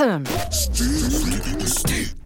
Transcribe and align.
Steve. 0.50 1.68
Steve. 1.68 2.19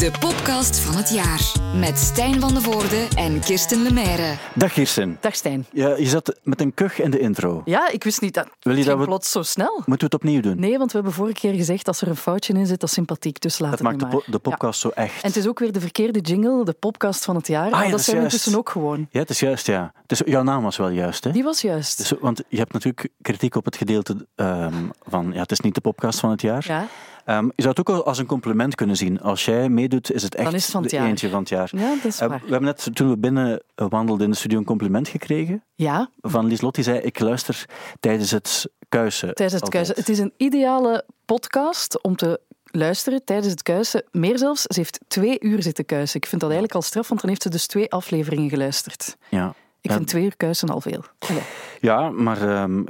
De 0.00 0.10
podcast 0.20 0.78
van 0.80 0.96
het 0.96 1.10
jaar. 1.10 1.52
Met 1.76 1.98
Stijn 1.98 2.40
van 2.40 2.54
de 2.54 2.60
Voorde 2.60 3.08
en 3.16 3.40
Kirsten 3.40 3.82
Lemaire. 3.82 4.34
Dag 4.54 4.72
Kirsten. 4.72 5.18
Dag 5.20 5.34
Stijn. 5.34 5.66
Ja, 5.72 5.96
je 5.96 6.06
zat 6.06 6.38
met 6.42 6.60
een 6.60 6.74
kuch 6.74 7.00
in 7.00 7.10
de 7.10 7.18
intro. 7.18 7.62
Ja, 7.64 7.90
ik 7.90 8.04
wist 8.04 8.20
niet 8.20 8.34
dat 8.34 8.48
Wil 8.60 8.72
je 8.72 8.78
het 8.78 8.88
dat 8.88 8.98
we- 8.98 9.04
plots 9.04 9.30
zo 9.30 9.42
snel. 9.42 9.74
Moeten 9.76 9.94
we 9.98 10.04
het 10.04 10.14
opnieuw 10.14 10.40
doen? 10.40 10.60
Nee, 10.60 10.78
want 10.78 10.90
we 10.92 10.96
hebben 10.96 11.12
vorige 11.14 11.34
keer 11.40 11.54
gezegd 11.54 11.88
als 11.88 12.00
er 12.00 12.08
een 12.08 12.16
foutje 12.16 12.52
in 12.52 12.66
zit, 12.66 12.80
dat 12.80 12.88
is 12.88 12.94
sympathiek. 12.94 13.40
Dus 13.40 13.58
laat 13.58 13.70
dat 13.70 13.78
het 13.78 13.88
maakt 13.88 13.98
de, 14.00 14.06
nu 14.06 14.12
maar. 14.12 14.22
po- 14.24 14.30
de 14.32 14.38
podcast 14.38 14.80
zo 14.80 14.88
echt. 14.88 15.22
En 15.22 15.28
het 15.28 15.36
is 15.36 15.46
ook 15.48 15.58
weer 15.58 15.72
de 15.72 15.80
verkeerde 15.80 16.20
jingle, 16.20 16.64
de 16.64 16.72
podcast 16.72 17.24
van 17.24 17.36
het 17.36 17.46
jaar. 17.46 17.64
Ah, 17.64 17.70
ja, 17.70 17.74
maar 17.76 17.82
dat 17.82 17.90
dat 17.90 18.00
is 18.00 18.04
zijn 18.06 18.16
we 18.16 18.22
intussen 18.22 18.56
ook 18.56 18.68
gewoon. 18.68 19.06
Ja, 19.10 19.20
het 19.20 19.30
is 19.30 19.40
juist, 19.40 19.66
ja. 19.66 19.92
Dus 20.06 20.22
jouw 20.24 20.42
naam 20.42 20.62
was 20.62 20.76
wel 20.76 20.88
juist, 20.88 21.24
hè? 21.24 21.30
Die 21.32 21.42
was 21.44 21.60
juist. 21.60 21.98
Dus, 21.98 22.12
want 22.20 22.42
je 22.48 22.58
hebt 22.58 22.72
natuurlijk 22.72 23.08
kritiek 23.22 23.54
op 23.54 23.64
het 23.64 23.76
gedeelte 23.76 24.26
ehm, 24.34 24.74
van, 25.08 25.30
ja, 25.32 25.40
het 25.40 25.52
is 25.52 25.60
niet 25.60 25.74
de 25.74 25.80
podcast 25.80 26.20
van 26.20 26.30
het 26.30 26.40
jaar. 26.40 26.64
Ja, 26.66 26.86
Ehm, 27.24 27.44
je 27.44 27.62
zou 27.62 27.68
het 27.76 27.88
ook 27.88 28.04
als 28.04 28.18
een 28.18 28.26
compliment 28.26 28.74
kunnen 28.74 28.96
zien. 28.96 29.20
Als 29.20 29.44
jij 29.44 29.68
meedoet, 29.68 30.12
is 30.12 30.22
het 30.22 30.34
echt 30.34 30.44
Dan 30.44 30.54
is 30.54 30.62
het 30.62 30.70
van 30.72 30.82
het 30.82 30.90
de 30.90 30.96
jaar. 30.96 31.06
eentje 31.06 31.28
van 31.28 31.40
het 31.40 31.48
jaar. 31.48 31.68
ja 31.72 31.94
dat 31.94 32.04
is 32.04 32.20
Eh, 32.20 32.28
waar. 32.28 32.38
we 32.44 32.50
hebben 32.50 32.62
net, 32.68 32.88
toen 32.94 33.08
we 33.10 33.16
binnen 33.18 33.62
eh, 33.74 33.86
wandelden 33.88 34.24
in 34.24 34.30
de 34.30 34.36
studio, 34.36 34.58
een 34.58 34.64
compliment 34.64 35.08
gekregen 35.08 35.64
Ja, 35.74 36.10
van 36.20 36.46
Lieslot. 36.46 36.74
Die 36.74 36.84
zei, 36.84 36.98
ik 36.98 37.18
luister 37.18 37.64
tijdens 38.00 38.30
het 38.30 38.66
kuisen. 38.88 39.34
tijdens 39.34 39.60
het 39.60 39.70
kuisen. 39.70 39.94
Het 39.94 40.08
is 40.08 40.18
een 40.18 40.32
ideale 40.36 41.04
podcast 41.24 42.02
om 42.02 42.16
te 42.16 42.40
luisteren 42.64 43.24
tijdens 43.24 43.50
het 43.50 43.62
kuisen. 43.62 44.04
Meer 44.10 44.38
zelfs, 44.38 44.62
ze 44.62 44.78
heeft 44.78 45.00
twee 45.08 45.36
uur 45.40 45.62
zitten 45.62 45.84
kuisen. 45.84 46.16
Ik 46.16 46.26
vind 46.26 46.40
dat 46.40 46.50
eigenlijk 46.50 46.80
al 46.80 46.86
straf, 46.88 47.08
want 47.08 47.20
dan 47.20 47.30
heeft 47.30 47.42
ze 47.42 47.48
dus 47.48 47.66
twee 47.66 47.90
afleveringen 47.92 48.48
geluisterd. 48.50 49.16
Ja. 49.28 49.54
Ik 49.80 49.92
vind 49.92 50.06
twee 50.06 50.24
uur 50.24 50.36
kuisen 50.36 50.68
al 50.68 50.80
veel. 50.80 51.04
Allee. 51.18 51.42
ja, 51.80 52.10
maar 52.10 52.48
ehm, 52.48 52.82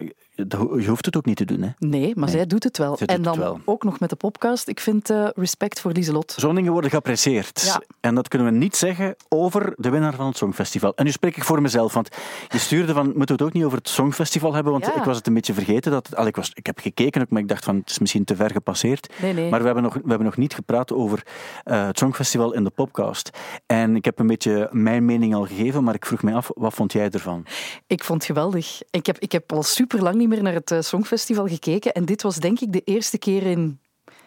je 0.78 0.84
hoeft 0.88 1.04
het 1.04 1.16
ook 1.16 1.24
niet 1.24 1.36
te 1.36 1.44
doen, 1.44 1.62
hè. 1.62 1.68
Nee, 1.78 2.12
maar 2.14 2.24
Nee, 2.28 2.36
zij 2.36 2.46
doet 2.46 2.64
het 2.64 2.78
wel. 2.78 2.96
doet 2.96 3.08
en 3.08 3.22
dan 3.22 3.38
wel. 3.38 3.60
ook 3.64 3.84
nog 3.84 4.00
met 4.00 4.10
de 4.10 4.16
podcast. 4.16 4.68
Ik 4.68 4.80
vind 4.80 5.10
eh, 5.10 5.28
respect 5.34 5.80
voor 5.80 5.92
Lieselot. 5.92 6.34
Zo'n 6.36 6.54
dingen 6.54 6.72
worden 6.72 6.90
geapprecieerd. 6.90 7.62
Ja. 7.64 7.80
En 8.00 8.14
dat 8.14 8.28
kunnen 8.28 8.52
we 8.52 8.58
niet 8.58 8.76
zeggen 8.76 9.14
over 9.28 9.74
de 9.76 9.90
winnaar 9.90 10.14
van 10.14 10.26
het 10.26 10.36
Songfestival. 10.36 10.92
En 10.94 11.04
nu 11.04 11.10
spreek 11.10 11.36
ik 11.36 11.44
voor 11.44 11.62
mezelf, 11.62 11.94
want 11.94 12.08
je 12.48 12.58
stuurde 12.58 12.92
van, 12.92 13.04
moeten 13.06 13.26
we 13.26 13.32
het 13.32 13.42
ook 13.42 13.52
niet 13.52 13.64
over 13.64 13.78
het 13.78 13.88
Songfestival 13.88 14.54
hebben? 14.54 14.72
Want 14.72 14.86
Ja. 14.86 14.94
ik 14.96 15.04
was 15.04 15.16
het 15.16 15.26
een 15.26 15.34
beetje 15.34 15.54
vergeten. 15.54 15.92
Dat, 15.92 16.16
al, 16.16 16.26
ik, 16.26 16.36
was, 16.36 16.50
ik 16.54 16.66
heb 16.66 16.78
gekeken, 16.78 17.20
ook, 17.22 17.30
maar 17.30 17.42
ik 17.42 17.48
dacht 17.48 17.64
van, 17.64 17.76
het 17.76 17.90
is 17.90 17.98
misschien 17.98 18.24
te 18.24 18.36
ver 18.36 18.50
gepasseerd. 18.50 19.12
Nee, 19.22 19.32
nee. 19.32 19.50
Maar 19.50 19.58
we 19.60 19.64
hebben, 19.66 19.82
nog, 19.82 19.94
we 19.94 20.00
hebben 20.08 20.24
nog 20.26 20.36
niet 20.36 20.54
gepraat 20.54 20.92
over 20.92 21.22
eh, 21.64 21.86
het 21.86 21.98
Songfestival 21.98 22.52
in 22.54 22.64
de 22.64 22.70
podcast. 22.70 23.30
En 23.66 23.96
ik 23.96 24.04
heb 24.04 24.18
een 24.18 24.26
beetje 24.26 24.68
mijn 24.70 25.04
mening 25.04 25.34
al 25.34 25.46
gegeven, 25.46 25.84
maar 25.84 25.94
ik 25.94 26.06
vroeg 26.06 26.22
mij 26.22 26.34
af, 26.34 26.50
wat 26.54 26.74
vond 26.74 26.92
jij 26.92 27.10
ervan? 27.10 27.44
Ik 27.86 28.04
vond 28.04 28.18
het 28.22 28.26
geweldig. 28.36 28.82
Ik 28.90 29.06
heb, 29.06 29.18
ik 29.18 29.32
heb 29.32 29.52
al 29.52 29.62
super 29.62 30.02
lang 30.02 30.16
niet 30.16 30.28
meer 30.30 30.42
naar 30.42 30.54
het 30.54 30.70
eh, 30.70 30.80
Songfestival 30.80 31.46
gekeken. 31.46 31.92
En 31.92 32.04
dit 32.04 32.22
was 32.22 32.36
denk 32.36 32.60
ik 32.60 32.72
de 32.72 32.82
eerste 32.84 33.18
keer 33.18 33.42
in, 33.42 33.80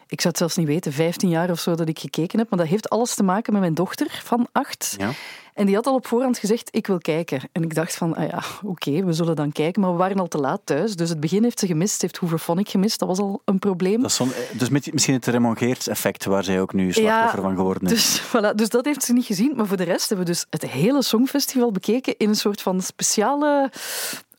ik 0.07 0.21
zou 0.21 0.27
het 0.33 0.37
zelfs 0.37 0.55
niet 0.55 0.67
weten, 0.67 0.93
15 0.93 1.29
jaar 1.29 1.49
of 1.49 1.59
zo 1.59 1.75
dat 1.75 1.87
ik 1.89 1.99
gekeken 1.99 2.39
heb. 2.39 2.49
Maar 2.49 2.59
dat 2.59 2.67
heeft 2.67 2.89
alles 2.89 3.15
te 3.15 3.23
maken 3.23 3.53
met 3.53 3.61
mijn 3.61 3.73
dochter 3.73 4.21
van 4.23 4.47
acht. 4.51 4.95
Ja? 4.97 5.11
En 5.53 5.65
die 5.65 5.75
had 5.75 5.87
al 5.87 5.93
op 5.93 6.07
voorhand 6.07 6.37
gezegd, 6.37 6.67
ik 6.71 6.87
wil 6.87 6.97
kijken. 6.97 7.41
En 7.51 7.63
ik 7.63 7.75
dacht 7.75 7.95
van, 7.95 8.15
ah 8.15 8.29
ja, 8.29 8.43
oké, 8.63 9.03
we 9.05 9.13
zullen 9.13 9.35
dan 9.35 9.51
kijken. 9.51 9.81
Maar 9.81 9.91
we 9.91 9.97
waren 9.97 10.19
al 10.19 10.27
te 10.27 10.37
laat 10.37 10.61
thuis. 10.63 10.95
Dus 10.95 11.09
het 11.09 11.19
begin 11.19 11.43
heeft 11.43 11.59
ze 11.59 11.67
gemist. 11.67 12.01
Heeft 12.01 12.17
Hooverphonic 12.17 12.69
gemist. 12.69 12.99
Dat 12.99 13.07
was 13.07 13.19
al 13.19 13.41
een 13.45 13.59
probleem. 13.59 14.01
Dat 14.01 14.19
eh, 14.19 14.27
dus 14.59 14.69
met- 14.69 14.93
misschien 14.93 15.13
het 15.13 15.25
Raymond 15.25 15.57
Geerts 15.57 15.87
effect, 15.87 16.25
waar 16.25 16.43
zij 16.43 16.61
ook 16.61 16.73
nu 16.73 16.91
slachtoffer 16.91 17.41
van 17.41 17.55
geworden 17.55 17.83
is. 17.83 17.89
Dus, 17.89 18.21
voilà, 18.31 18.55
dus 18.55 18.69
dat 18.69 18.85
heeft 18.85 19.03
ze 19.03 19.13
niet 19.13 19.25
gezien. 19.25 19.53
Maar 19.55 19.67
voor 19.67 19.77
de 19.77 19.83
rest 19.83 20.09
hebben 20.09 20.25
we 20.25 20.31
dus 20.31 20.45
het 20.49 20.71
hele 20.71 21.03
Songfestival 21.03 21.71
bekeken 21.71 22.17
in 22.17 22.29
een 22.29 22.35
soort 22.35 22.61
van 22.61 22.81
speciale 22.81 23.71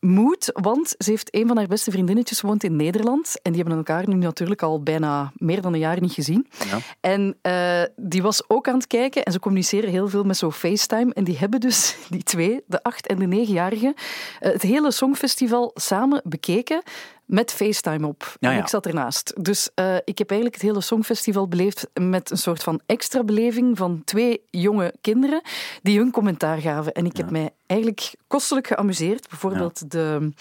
mood. 0.05 0.50
Want 0.52 0.94
ze 0.98 1.10
heeft 1.10 1.34
een 1.34 1.47
van 1.47 1.56
haar 1.56 1.66
beste 1.66 1.91
vriendinnetjes 1.91 2.41
woont 2.41 2.64
in 2.64 2.77
Nederland. 2.77 3.41
En 3.42 3.52
die 3.52 3.60
hebben 3.60 3.78
elkaar 3.78 4.08
nu 4.08 4.14
natuurlijk 4.14 4.62
al 4.62 4.83
bijna 4.83 5.33
meer 5.36 5.60
dan 5.60 5.72
een 5.72 5.78
jaar 5.78 6.00
niet 6.00 6.12
gezien. 6.12 6.47
Ja. 6.70 6.78
En 7.00 7.36
eh, 7.42 7.83
die 7.97 8.22
was 8.22 8.48
ook 8.48 8.69
aan 8.69 8.75
het 8.75 8.86
kijken. 8.86 9.22
En 9.22 9.32
ze 9.32 9.38
communiceren 9.38 9.91
heel 9.91 10.08
veel 10.08 10.25
met 10.25 10.36
zo'n 10.36 10.52
FaceTime. 10.52 11.14
En 11.14 11.25
die 11.25 11.38
hebben 11.38 11.60
dus, 11.60 11.97
die 12.08 12.22
twee, 12.22 12.62
de 12.66 12.82
acht- 12.82 13.06
en 13.06 13.19
de 13.19 13.26
negenjarigen, 13.26 13.94
eh, 14.41 14.53
het 14.53 14.62
hele 14.62 14.91
Songfestival 14.91 15.70
samen 15.75 16.22
bekeken. 16.25 16.82
Met 17.26 17.52
FaceTime 17.52 18.06
op. 18.06 18.36
Ja, 18.40 18.52
en 18.52 18.58
ik 18.58 18.68
zat 18.68 18.86
ernaast. 18.86 19.32
Dus 19.44 19.70
eh, 19.74 19.96
ik 20.04 20.18
heb 20.18 20.30
eigenlijk 20.30 20.60
het 20.60 20.70
hele 20.70 20.80
Songfestival 20.82 21.48
beleefd 21.48 21.86
met 22.00 22.30
een 22.30 22.36
soort 22.38 22.62
van 22.62 22.80
extra 22.86 23.24
beleving 23.24 23.76
van 23.76 24.02
twee 24.04 24.40
jonge 24.50 24.94
kinderen 25.00 25.42
die 25.82 25.98
hun 25.98 26.10
commentaar 26.10 26.58
gaven. 26.58 26.92
En 26.92 27.06
ik 27.06 27.16
heb 27.16 27.30
mij 27.30 27.50
eigenlijk 27.66 28.14
kostelijk 28.26 28.66
geamuseerd. 28.66 29.28
Bijvoorbeeld 29.28 29.90
de 29.90 30.32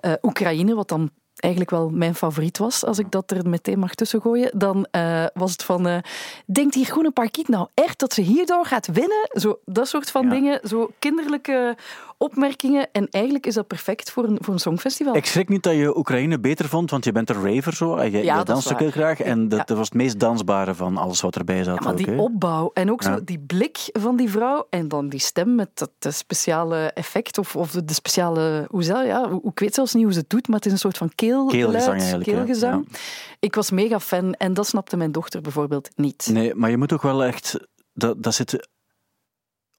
eh, 0.00 0.12
Oekraïne, 0.22 0.74
wat 0.74 0.88
dan 0.88 1.10
eigenlijk 1.34 1.72
wel 1.72 1.88
mijn 1.88 2.14
favoriet 2.14 2.58
was, 2.58 2.84
als 2.84 2.98
ik 2.98 3.10
dat 3.10 3.30
er 3.30 3.48
meteen 3.48 3.78
mag 3.78 3.94
tussengooien. 3.94 4.58
Dan 4.58 4.86
eh, 4.90 5.24
was 5.34 5.52
het 5.52 5.62
van, 5.62 6.02
denkt 6.46 6.74
die 6.74 6.84
groene 6.84 7.10
parkiet 7.10 7.48
nou 7.48 7.68
echt 7.74 7.98
dat 7.98 8.12
ze 8.12 8.20
hierdoor 8.20 8.64
gaat 8.66 8.86
winnen? 8.86 9.28
Zo, 9.32 9.58
dat 9.64 9.88
soort 9.88 10.10
van 10.10 10.24
Ja. 10.24 10.30
dingen, 10.30 10.60
zo 10.68 10.90
kinderlijke 10.98 11.76
opmerkingen. 12.18 12.88
En 12.92 13.08
eigenlijk 13.10 13.46
is 13.46 13.54
dat 13.54 13.66
perfect 13.66 14.10
voor 14.10 14.24
een, 14.24 14.38
voor 14.40 14.54
een 14.54 14.60
songfestival. 14.60 15.16
Ik 15.16 15.26
schrik 15.26 15.48
niet 15.48 15.62
dat 15.62 15.74
je 15.74 15.96
Oekraïne 15.98 16.40
beter 16.40 16.68
vond, 16.68 16.90
want 16.90 17.04
je 17.04 17.12
bent 17.12 17.30
een 17.30 17.42
raver 17.54 17.74
zo. 17.74 17.96
En 17.96 18.10
je, 18.10 18.16
Ja, 18.18 18.22
je 18.32 18.32
dat 18.38 18.46
danst 18.46 18.72
ook 18.72 18.78
heel 18.78 18.90
graag. 18.90 19.20
En 19.20 19.48
dat, 19.48 19.68
Ja. 19.68 19.74
was 19.74 19.84
het 19.88 19.94
meest 19.94 20.20
dansbare 20.20 20.74
van 20.74 20.96
alles 20.96 21.20
wat 21.20 21.36
erbij 21.36 21.64
zat. 21.64 21.74
Ja, 21.78 21.80
maar 21.84 21.92
ook, 21.92 21.98
die 21.98 22.18
opbouw 22.18 22.70
en 22.74 22.90
ook 22.90 23.02
zo 23.02 23.24
die 23.24 23.38
blik 23.38 23.78
van 23.92 24.16
die 24.16 24.30
vrouw 24.30 24.66
en 24.70 24.88
dan 24.88 25.08
die 25.08 25.20
stem 25.20 25.54
met 25.54 25.68
dat 25.74 26.14
speciale 26.14 26.76
effect 26.92 27.38
of, 27.38 27.56
of 27.56 27.70
de, 27.70 27.94
speciale, 27.94 28.66
hoe 28.70 28.82
zal 28.82 29.02
ja, 29.02 29.30
hoe- 29.30 29.50
ik 29.50 29.58
weet 29.58 29.74
zelfs 29.74 29.94
niet 29.94 30.04
hoe 30.04 30.12
ze 30.12 30.18
het 30.18 30.30
doet, 30.30 30.46
maar 30.48 30.56
het 30.56 30.66
is 30.66 30.72
een 30.72 30.78
soort 30.78 30.96
van 30.98 31.10
Keelgezang 31.14 32.02
hè. 32.02 32.18
keelgezang. 32.18 32.88
Ik 33.40 33.54
was 33.54 33.70
mega 33.70 34.00
fan 34.00 34.32
en 34.34 34.54
dat 34.54 34.66
snapte 34.66 34.96
mijn 34.96 35.12
dochter 35.12 35.40
bijvoorbeeld 35.40 35.88
niet. 35.96 36.28
Nee, 36.32 36.54
maar 36.54 36.70
je 36.70 36.76
moet 36.76 36.92
ook 36.92 37.02
wel 37.02 37.24
echt... 37.24 37.58
Dat, 37.92 38.22
dat 38.22 38.34
zit... 38.34 38.68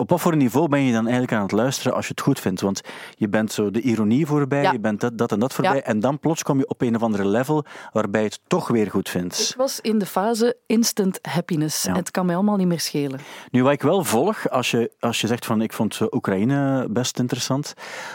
Op 0.02 0.10
wat 0.10 0.22
voor 0.22 0.36
niveau 0.36 0.68
ben 0.68 0.82
je 0.82 0.92
dan 0.92 1.04
eigenlijk 1.04 1.34
aan 1.34 1.42
het 1.42 1.52
luisteren 1.52 1.94
als 1.94 2.06
je 2.06 2.12
het 2.12 2.22
goed 2.22 2.40
vindt? 2.40 2.62
Want 2.62 2.82
je 3.16 3.30
bent 3.30 3.52
zo 3.52 3.72
de 3.72 3.82
ironie 3.82 4.26
voorbij, 4.26 4.62
Ja. 4.62 4.72
je 4.72 4.80
bent 4.80 5.02
dat, 5.02 5.18
dat 5.18 5.32
en 5.32 5.40
dat 5.40 5.54
voorbij. 5.54 5.76
Ja. 5.76 5.82
En 5.82 6.00
dan 6.00 6.20
plots 6.20 6.44
kom 6.44 6.58
je 6.58 6.68
op 6.68 6.82
een 6.82 6.96
of 6.96 7.02
andere 7.02 7.28
level 7.28 7.66
waarbij 7.94 8.22
je 8.22 8.28
het 8.28 8.40
toch 8.48 8.68
weer 8.68 8.90
goed 8.90 9.10
vindt. 9.10 9.40
Ik 9.50 9.56
was 9.58 9.80
in 9.80 9.98
de 10.00 10.06
fase 10.06 10.58
instant 10.66 11.20
happiness. 11.22 11.84
Ja. 11.84 11.94
Het 11.94 12.12
kan 12.12 12.26
mij 12.26 12.36
allemaal 12.36 12.56
niet 12.56 12.68
meer 12.68 12.80
schelen. 12.80 13.20
Nu, 13.52 13.64
wat 13.64 13.72
ik 13.72 13.82
wel 13.82 14.04
volg, 14.04 14.50
als 14.50 14.72
je, 14.72 14.92
als 15.00 15.22
je 15.22 15.28
zegt 15.28 15.46
van 15.46 15.62
ik 15.62 15.74
vond 15.74 15.98
eh, 16.02 16.08
Oekraïne 16.12 16.88
best 16.90 17.20
interessant, 17.20 17.74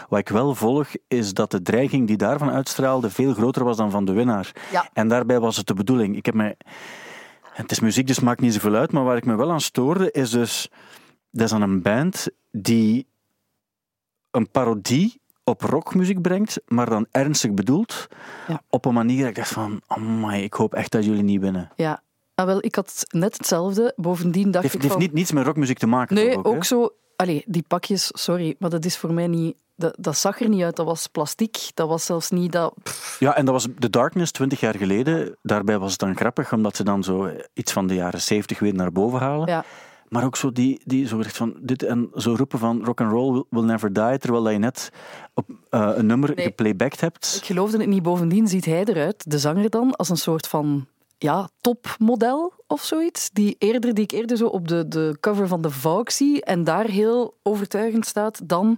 wat 0.09 0.19
ik 0.19 0.29
wel 0.29 0.55
volg, 0.55 0.87
is 1.07 1.33
dat 1.33 1.51
de 1.51 1.61
dreiging 1.61 2.07
die 2.07 2.17
daarvan 2.17 2.51
uitstraalde 2.51 3.09
veel 3.09 3.33
groter 3.33 3.63
was 3.63 3.77
dan 3.77 3.91
van 3.91 4.05
de 4.05 4.11
winnaar. 4.13 4.51
En 4.93 5.07
daarbij 5.07 5.39
was 5.39 5.57
het 5.57 5.67
de 5.67 5.73
bedoeling. 5.73 6.15
Ik 6.17 6.25
heb 6.25 6.35
mij... 6.35 6.55
Het 7.51 7.71
is 7.71 7.79
muziek, 7.79 8.07
dus 8.07 8.19
maakt 8.19 8.41
niet 8.41 8.53
zoveel 8.53 8.75
uit, 8.75 8.91
maar 8.91 9.03
waar 9.03 9.17
ik 9.17 9.25
me 9.25 9.35
wel 9.35 9.51
aan 9.51 9.61
stoorde, 9.61 10.11
is 10.11 10.29
dus... 10.29 10.69
Dat 11.35 11.43
is 11.43 11.49
dan 11.49 11.61
een 11.61 11.81
band 11.81 12.27
die 12.51 13.07
een 14.31 14.51
parodie 14.51 15.21
op 15.43 15.61
rockmuziek 15.61 16.21
brengt, 16.21 16.61
maar 16.67 16.89
dan 16.89 17.07
ernstig 17.11 17.51
bedoeld, 17.51 18.07
Ja. 18.47 18.61
op 18.69 18.85
een 18.85 18.93
manier 18.93 19.19
dat 19.19 19.29
ik 19.29 19.35
dacht 19.35 19.51
van, 19.51 19.81
amai, 19.87 20.43
ik 20.43 20.53
hoop 20.53 20.73
echt 20.73 20.91
dat 20.91 21.05
jullie 21.05 21.23
niet 21.23 21.41
winnen. 21.41 21.71
Ja, 21.75 22.01
ah, 22.35 22.45
wel, 22.45 22.57
ik 22.65 22.75
had 22.75 23.05
net 23.09 23.37
hetzelfde. 23.37 23.93
Bovendien 23.95 24.51
dacht 24.51 24.63
Het 24.63 24.63
heeft, 24.63 24.75
ik 24.75 24.81
het 24.81 24.81
heeft 24.81 24.93
van... 24.93 25.01
niet, 25.01 25.13
niets 25.13 25.31
met 25.31 25.45
rockmuziek 25.45 25.77
te 25.77 25.87
maken. 25.87 26.15
Nee, 26.15 26.43
ook, 26.43 26.63
zo... 26.63 26.89
Allee, 27.15 27.43
die 27.47 27.63
pakjes, 27.67 28.09
sorry, 28.13 28.55
maar 28.59 28.69
dat 28.69 28.85
is 28.85 28.97
voor 28.97 29.13
mij 29.13 29.27
niet... 29.27 29.55
Dat, 29.75 29.95
dat 29.99 30.17
zag 30.17 30.41
er 30.41 30.49
niet 30.49 30.63
uit, 30.63 30.75
dat 30.75 30.85
was 30.85 31.07
plastiek. 31.07 31.57
Dat 31.73 31.87
was 31.87 32.05
zelfs 32.05 32.29
niet 32.29 32.51
dat... 32.51 32.73
Ja, 33.19 33.35
en 33.35 33.45
dat 33.45 33.53
was 33.53 33.67
The 33.79 33.89
Darkness, 33.89 34.31
twintig 34.31 34.59
jaar 34.59 34.75
geleden. 34.75 35.37
Daarbij 35.41 35.79
was 35.79 35.91
het 35.91 35.99
dan 35.99 36.15
grappig, 36.15 36.53
omdat 36.53 36.75
ze 36.75 36.83
dan 36.83 37.03
zo 37.03 37.29
iets 37.53 37.71
van 37.71 37.87
de 37.87 37.93
jaren 37.93 38.21
zeventig 38.21 38.59
weer 38.59 38.73
naar 38.73 38.91
boven 38.91 39.19
halen. 39.19 39.47
Ja, 39.47 39.65
Maar 40.09 40.23
ook 40.25 40.35
zo 40.35 40.51
die, 40.51 40.81
die 40.85 41.07
zo 41.07 41.21
van 41.21 41.55
dit 41.61 41.83
en 41.83 42.09
zo 42.15 42.33
roepen 42.37 42.59
van 42.59 42.85
rock 42.85 43.01
and 43.01 43.11
roll 43.11 43.31
will, 43.33 43.43
will 43.49 43.63
never 43.63 43.93
die, 43.93 44.17
terwijl 44.17 44.49
je 44.49 44.57
net 44.57 44.91
op 45.33 45.49
eh, 45.69 45.91
een 45.95 46.05
nummer 46.05 46.31
Nee. 46.35 46.45
geplaybacked 46.45 47.01
hebt. 47.01 47.35
Ik 47.37 47.45
geloofde 47.45 47.77
het 47.77 47.87
niet. 47.87 48.03
Bovendien 48.03 48.47
ziet 48.47 48.65
hij 48.65 48.83
eruit, 48.83 49.31
de 49.31 49.39
zanger 49.39 49.69
dan, 49.69 49.95
als 49.95 50.09
een 50.09 50.17
soort 50.17 50.47
van 50.47 50.85
ja, 51.17 51.49
topmodel 51.61 52.53
of 52.67 52.83
zoiets. 52.83 53.29
Die, 53.33 53.55
eerder, 53.59 53.93
die 53.93 54.03
ik 54.03 54.11
eerder 54.11 54.37
zo 54.37 54.47
op 54.47 54.67
de, 54.67 54.87
de 54.87 55.17
cover 55.19 55.47
van 55.47 55.61
de 55.61 55.69
Vogue 55.69 56.11
zie 56.11 56.43
en 56.43 56.63
daar 56.63 56.85
heel 56.85 57.37
overtuigend 57.43 58.05
staat, 58.05 58.39
dan 58.43 58.77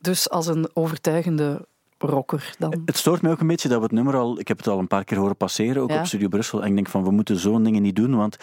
dus 0.00 0.30
als 0.30 0.46
een 0.46 0.70
overtuigende 0.72 1.66
rocker. 2.02 2.54
Dan. 2.58 2.82
Het 2.84 2.96
stoort 2.96 3.22
mij 3.22 3.30
ook 3.32 3.40
een 3.40 3.46
beetje 3.46 3.68
dat 3.68 3.76
we 3.78 3.82
het 3.82 3.92
nummer 3.92 4.16
al, 4.16 4.38
ik 4.38 4.48
heb 4.48 4.56
het 4.58 4.66
al 4.66 4.78
een 4.78 4.86
paar 4.86 5.04
keer 5.04 5.18
horen 5.18 5.36
passeren, 5.36 5.82
ook 5.82 5.90
Ja. 5.90 5.98
op 5.98 6.06
Studio 6.06 6.28
Brussel. 6.28 6.62
En 6.62 6.68
ik 6.68 6.74
denk 6.74 6.88
van, 6.88 7.04
we 7.04 7.10
moeten 7.10 7.38
zo'n 7.38 7.62
dingen 7.62 7.82
niet 7.82 7.96
doen, 7.96 8.16
want 8.16 8.36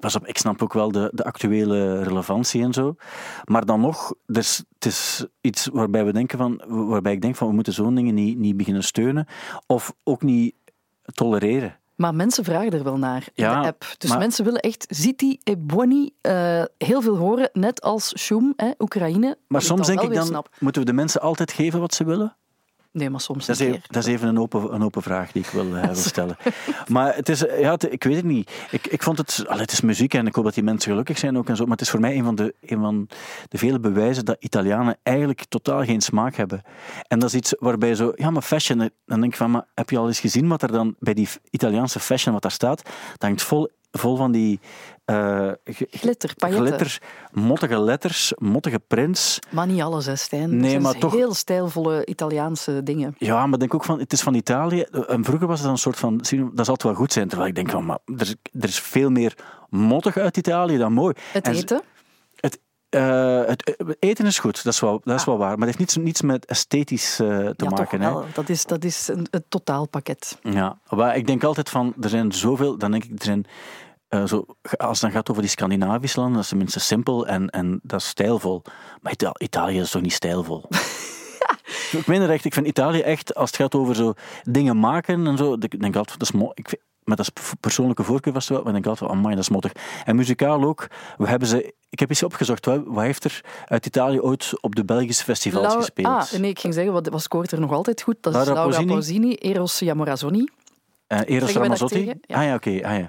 pas 0.00 0.16
op, 0.16 0.26
ik 0.26 0.38
snap 0.38 0.62
ook 0.62 0.72
wel 0.72 0.92
de, 0.92 1.10
de 1.14 1.24
actuele 1.24 2.02
relevantie 2.02 2.62
en 2.62 2.72
zo. 2.72 2.94
Maar 3.44 3.64
dan 3.64 3.80
nog, 3.80 4.14
dus, 4.26 4.64
het 4.74 4.84
is 4.86 5.26
iets 5.40 5.68
waarbij 5.72 6.04
we 6.04 6.12
denken 6.12 6.38
van, 6.38 6.62
waarbij 6.66 7.12
ik 7.12 7.22
denk 7.22 7.36
van, 7.36 7.48
we 7.48 7.54
moeten 7.54 7.72
zo'n 7.72 7.94
dingen 7.94 8.14
niet, 8.14 8.38
niet 8.38 8.56
beginnen 8.56 8.84
steunen, 8.84 9.26
of 9.66 9.94
ook 10.04 10.22
niet 10.22 10.54
tolereren. 11.04 11.78
Maar 11.96 12.14
mensen 12.14 12.44
vragen 12.44 12.70
er 12.72 12.82
wel 12.84 12.98
naar 12.98 13.28
in 13.34 13.44
Ja, 13.44 13.60
de 13.60 13.66
app. 13.68 13.84
Dus 13.98 14.10
maar- 14.10 14.18
mensen 14.18 14.44
willen 14.44 14.60
echt 14.60 14.86
Ziti 14.88 15.38
e 15.44 15.56
Buoni 15.58 16.10
heel 16.78 17.00
veel 17.02 17.16
horen, 17.16 17.50
net 17.52 17.80
als 17.80 18.18
Shum, 18.18 18.52
hè, 18.56 18.70
Oekraïne. 18.78 19.38
Maar 19.48 19.62
soms 19.62 19.86
denk 19.86 20.00
ik 20.00 20.14
dan, 20.14 20.26
snap. 20.26 20.48
moeten 20.58 20.80
we 20.82 20.88
de 20.88 20.94
mensen 20.94 21.20
altijd 21.20 21.52
geven 21.52 21.80
wat 21.80 21.94
ze 21.94 22.04
willen? 22.04 22.36
Nee, 22.92 23.10
maar 23.10 23.20
soms 23.20 23.46
Dat 23.46 23.60
is, 23.60 23.66
even, 23.66 23.80
dat 23.86 24.06
is 24.06 24.12
even 24.12 24.28
een 24.28 24.38
open, 24.38 24.74
een 24.74 24.82
open 24.82 25.02
vraag 25.02 25.32
die 25.32 25.42
ik 25.42 25.48
wil, 25.48 25.76
eh, 25.76 25.84
wil 25.92 25.94
stellen. 25.94 26.36
Maar 26.88 27.14
het 27.16 27.28
is, 27.28 27.40
ja, 27.40 27.70
het- 27.70 27.92
ik 27.92 28.04
weet 28.04 28.16
het 28.16 28.24
niet. 28.24 28.50
Ik, 28.70 28.86
ik 28.86 29.02
vond 29.02 29.18
het, 29.18 29.44
allee, 29.46 29.60
het 29.60 29.72
is 29.72 29.80
muziek 29.80 30.14
en 30.14 30.26
ik 30.26 30.34
hoop 30.34 30.44
dat 30.44 30.54
die 30.54 30.62
mensen 30.62 30.90
gelukkig 30.90 31.18
zijn 31.18 31.38
ook 31.38 31.48
en 31.48 31.56
zo. 31.56 31.62
Maar 31.62 31.72
het 31.72 31.80
is 31.80 31.90
voor 31.90 32.00
mij 32.00 32.16
een 32.16 32.24
van 32.24 32.34
de, 32.34 32.54
een 32.60 32.80
van 32.80 33.08
de 33.48 33.58
vele 33.58 33.80
bewijzen 33.80 34.24
dat 34.24 34.36
Italianen 34.38 34.98
eigenlijk 35.02 35.44
totaal 35.48 35.84
geen 35.84 36.00
smaak 36.00 36.34
hebben. 36.34 36.62
En 37.08 37.18
dat 37.18 37.28
is 37.28 37.34
iets 37.34 37.54
waarbij 37.58 37.94
zo, 37.94 38.12
ja, 38.16 38.30
maar 38.30 38.42
fashion. 38.42 38.78
Dan 38.78 39.20
denk 39.20 39.32
ik 39.32 39.36
van, 39.38 39.50
maar 39.50 39.66
heb 39.74 39.90
je 39.90 39.98
al 39.98 40.06
eens 40.06 40.20
gezien 40.20 40.48
wat 40.48 40.62
er 40.62 40.72
dan 40.72 40.94
bij 40.98 41.14
die 41.14 41.28
Italiaanse 41.50 42.00
fashion 42.00 42.32
wat 42.32 42.42
daar 42.42 42.50
staat? 42.50 42.82
Dat 42.84 43.22
hangt 43.22 43.42
vol, 43.42 43.68
vol 43.90 44.16
van 44.16 44.32
die 44.32 44.60
eh, 45.10 45.74
Glitter, 45.90 46.30
glitter, 46.36 46.98
mottige 47.32 47.80
letters, 47.80 48.32
mottige 48.38 48.78
prints. 48.86 49.38
Maar 49.50 49.66
niet 49.66 49.80
alles, 49.82 50.06
hè, 50.06 50.16
Stijn. 50.16 50.50
Nee, 50.50 50.62
Er 50.64 50.70
zijn 50.70 50.82
maar 50.82 50.98
toch- 50.98 51.12
heel 51.12 51.34
stijlvolle 51.34 52.06
Italiaanse 52.06 52.82
dingen. 52.82 53.14
Ja, 53.18 53.44
maar 53.44 53.52
ik 53.54 53.58
denk 53.60 53.74
ook 53.74 53.84
van, 53.84 53.98
het 53.98 54.12
is 54.12 54.20
van 54.22 54.34
Italië. 54.34 54.80
En 54.82 55.24
vroeger 55.24 55.46
was 55.46 55.56
het 55.56 55.64
dan 55.64 55.72
een 55.72 55.78
soort 55.80 55.98
van, 55.98 56.16
dat 56.52 56.64
zal 56.64 56.74
het 56.74 56.82
wel 56.82 56.94
goed 56.94 57.12
zijn. 57.12 57.28
Terwijl 57.28 57.48
ik 57.48 57.54
denk 57.54 57.70
van, 57.70 57.86
maar 57.86 57.98
er 58.06 58.20
is, 58.20 58.34
er 58.60 58.68
is 58.68 58.80
veel 58.80 59.10
meer 59.10 59.34
mottig 59.68 60.16
uit 60.16 60.36
Italië 60.36 60.76
dan 60.78 60.92
mooi. 60.92 61.14
Het 61.32 61.46
En 61.46 61.54
eten, 61.54 61.82
Het, 62.36 62.58
eh, 62.88 63.44
het 63.44 63.76
eh, 63.76 63.86
eten 63.98 64.26
is 64.26 64.38
goed, 64.38 64.64
dat 64.64 64.72
is 64.72 64.80
wel, 64.80 65.00
dat 65.04 65.18
is 65.18 65.24
wel 65.24 65.38
waar. 65.38 65.58
Maar 65.58 65.68
het 65.68 65.76
heeft 65.76 65.78
niets, 65.78 65.96
niets 65.96 66.22
met 66.22 66.46
esthetisch 66.46 67.20
eh, 67.20 67.28
te 67.28 67.64
ja, 67.64 67.70
maken. 67.70 68.00
hè. 68.00 68.12
Dat 68.34 68.48
is, 68.48 68.64
dat 68.64 68.84
is 68.84 69.08
een, 69.08 69.26
een 69.30 69.44
totaalpakket. 69.48 70.38
Ja, 70.42 70.78
maar 70.88 71.16
ik 71.16 71.26
denk 71.26 71.44
altijd 71.44 71.68
van, 71.68 71.94
er 72.00 72.08
zijn 72.08 72.32
zoveel, 72.32 72.78
dan 72.78 72.90
denk 72.90 73.04
ik, 73.04 73.10
er 73.18 73.24
zijn, 73.24 73.44
eh, 74.10 74.24
zo, 74.26 74.44
als 74.76 74.90
het 74.90 75.00
dan 75.00 75.10
gaat 75.10 75.30
over 75.30 75.42
die 75.42 75.50
Scandinavische 75.50 76.16
landen, 76.18 76.34
dat 76.34 76.42
is 76.44 76.48
tenminste 76.48 76.80
simpel 76.80 77.26
en, 77.26 77.48
en 77.50 77.80
dat 77.82 78.00
is 78.00 78.08
stijlvol. 78.08 78.62
Maar 79.00 79.12
Ita- 79.12 79.34
Italië 79.38 79.80
is 79.80 79.90
toch 79.90 80.02
niet 80.02 80.12
stijlvol? 80.12 80.64
Ik 81.92 82.06
meen 82.06 82.20
het 82.20 82.30
echt, 82.30 82.44
ik 82.44 82.54
vind 82.54 82.66
Italië 82.66 83.00
echt, 83.00 83.34
als 83.34 83.50
het 83.50 83.60
gaat 83.60 83.74
over 83.74 83.94
zo 83.94 84.12
dingen 84.42 84.80
maken 84.80 85.26
en 85.26 85.36
zo, 85.36 85.52
ik 85.52 85.80
denk 85.80 85.96
altijd, 85.96 86.18
dat 86.18 86.28
is 86.28 86.34
mooi. 86.40 86.52
Maar 87.04 87.16
dat 87.16 87.30
is 87.34 87.54
persoonlijke 87.60 88.04
voorkeur 88.04 88.32
was 88.32 88.48
het 88.48 88.52
wel, 88.52 88.64
maar 88.64 88.74
ik 88.76 88.82
denk 88.82 89.00
altijd, 89.00 89.18
amai, 89.18 89.34
dat 89.34 89.44
is 89.44 89.50
mottig. 89.50 89.72
En 90.04 90.16
muzikaal 90.16 90.62
ook, 90.64 90.86
we 91.16 91.28
hebben 91.28 91.48
ze, 91.48 91.74
ik 91.88 91.98
heb 91.98 92.08
eens 92.08 92.22
opgezocht, 92.22 92.64
wat, 92.66 92.84
heeft 92.94 93.24
er 93.24 93.40
uit 93.66 93.86
Italië 93.86 94.20
ooit 94.20 94.52
op 94.60 94.74
de 94.74 94.84
Belgische 94.84 95.24
festivals 95.24 95.74
gespeeld? 95.74 96.06
Ah, 96.06 96.32
nee, 96.32 96.50
ik 96.50 96.58
ging 96.58 96.74
zeggen, 96.74 96.92
wat, 96.92 97.08
wat 97.08 97.22
scoort 97.22 97.52
er 97.52 97.60
nog 97.60 97.72
altijd 97.72 98.02
goed? 98.02 98.16
Dat 98.20 98.34
is 98.34 98.38
Laura 98.44 98.54
Laura 98.54 98.70
Pausini. 98.84 98.92
Pausini, 98.92 99.34
Eros 99.34 99.78
Jamorazoni. 99.78 100.48
Eh, 101.10 101.20
Eros 101.36 101.52
Ramazzotti? 101.52 102.12
Ja. 102.20 102.36
Ah 102.36 102.44
ja, 102.44 102.54
oké. 102.54 102.70
ah, 102.70 102.98
ja. 102.98 103.08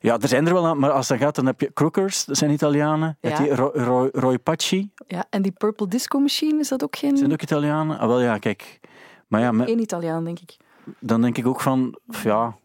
ja, 0.00 0.18
er 0.18 0.28
zijn 0.28 0.46
er 0.46 0.52
wel 0.52 0.66
aan, 0.66 0.78
maar 0.78 0.90
als 0.90 1.08
dat 1.08 1.18
gaat, 1.18 1.34
dan 1.34 1.46
heb 1.46 1.60
je 1.60 1.72
Crookers, 1.72 2.24
dat 2.24 2.36
zijn 2.36 2.50
Italianen. 2.50 3.16
Ja. 3.20 3.42
Je 3.42 3.54
Roy, 3.54 3.70
Roy, 3.74 4.08
Roy 4.12 4.38
Paci, 4.38 4.90
Ja, 5.06 5.24
en 5.30 5.42
die 5.42 5.52
Purple 5.52 5.88
Disco 5.88 6.18
Machine, 6.18 6.58
is 6.60 6.68
dat 6.68 6.82
ook 6.84 6.96
geen... 6.96 7.16
zijn 7.16 7.32
ook 7.32 7.42
Italianen. 7.42 7.98
Ah, 7.98 8.06
wel 8.06 8.20
ja, 8.20 8.38
kijk. 8.38 8.80
Maar 9.28 9.40
ja, 9.40 9.52
met- 9.52 9.68
Eén 9.68 9.80
Italiaan, 9.80 10.24
denk 10.24 10.38
ik. 10.40 10.56
dan 10.98 11.20
denk 11.20 11.38
ik 11.38 11.46
ook 11.46 11.60
van, 11.60 11.98
ja... 12.22 12.56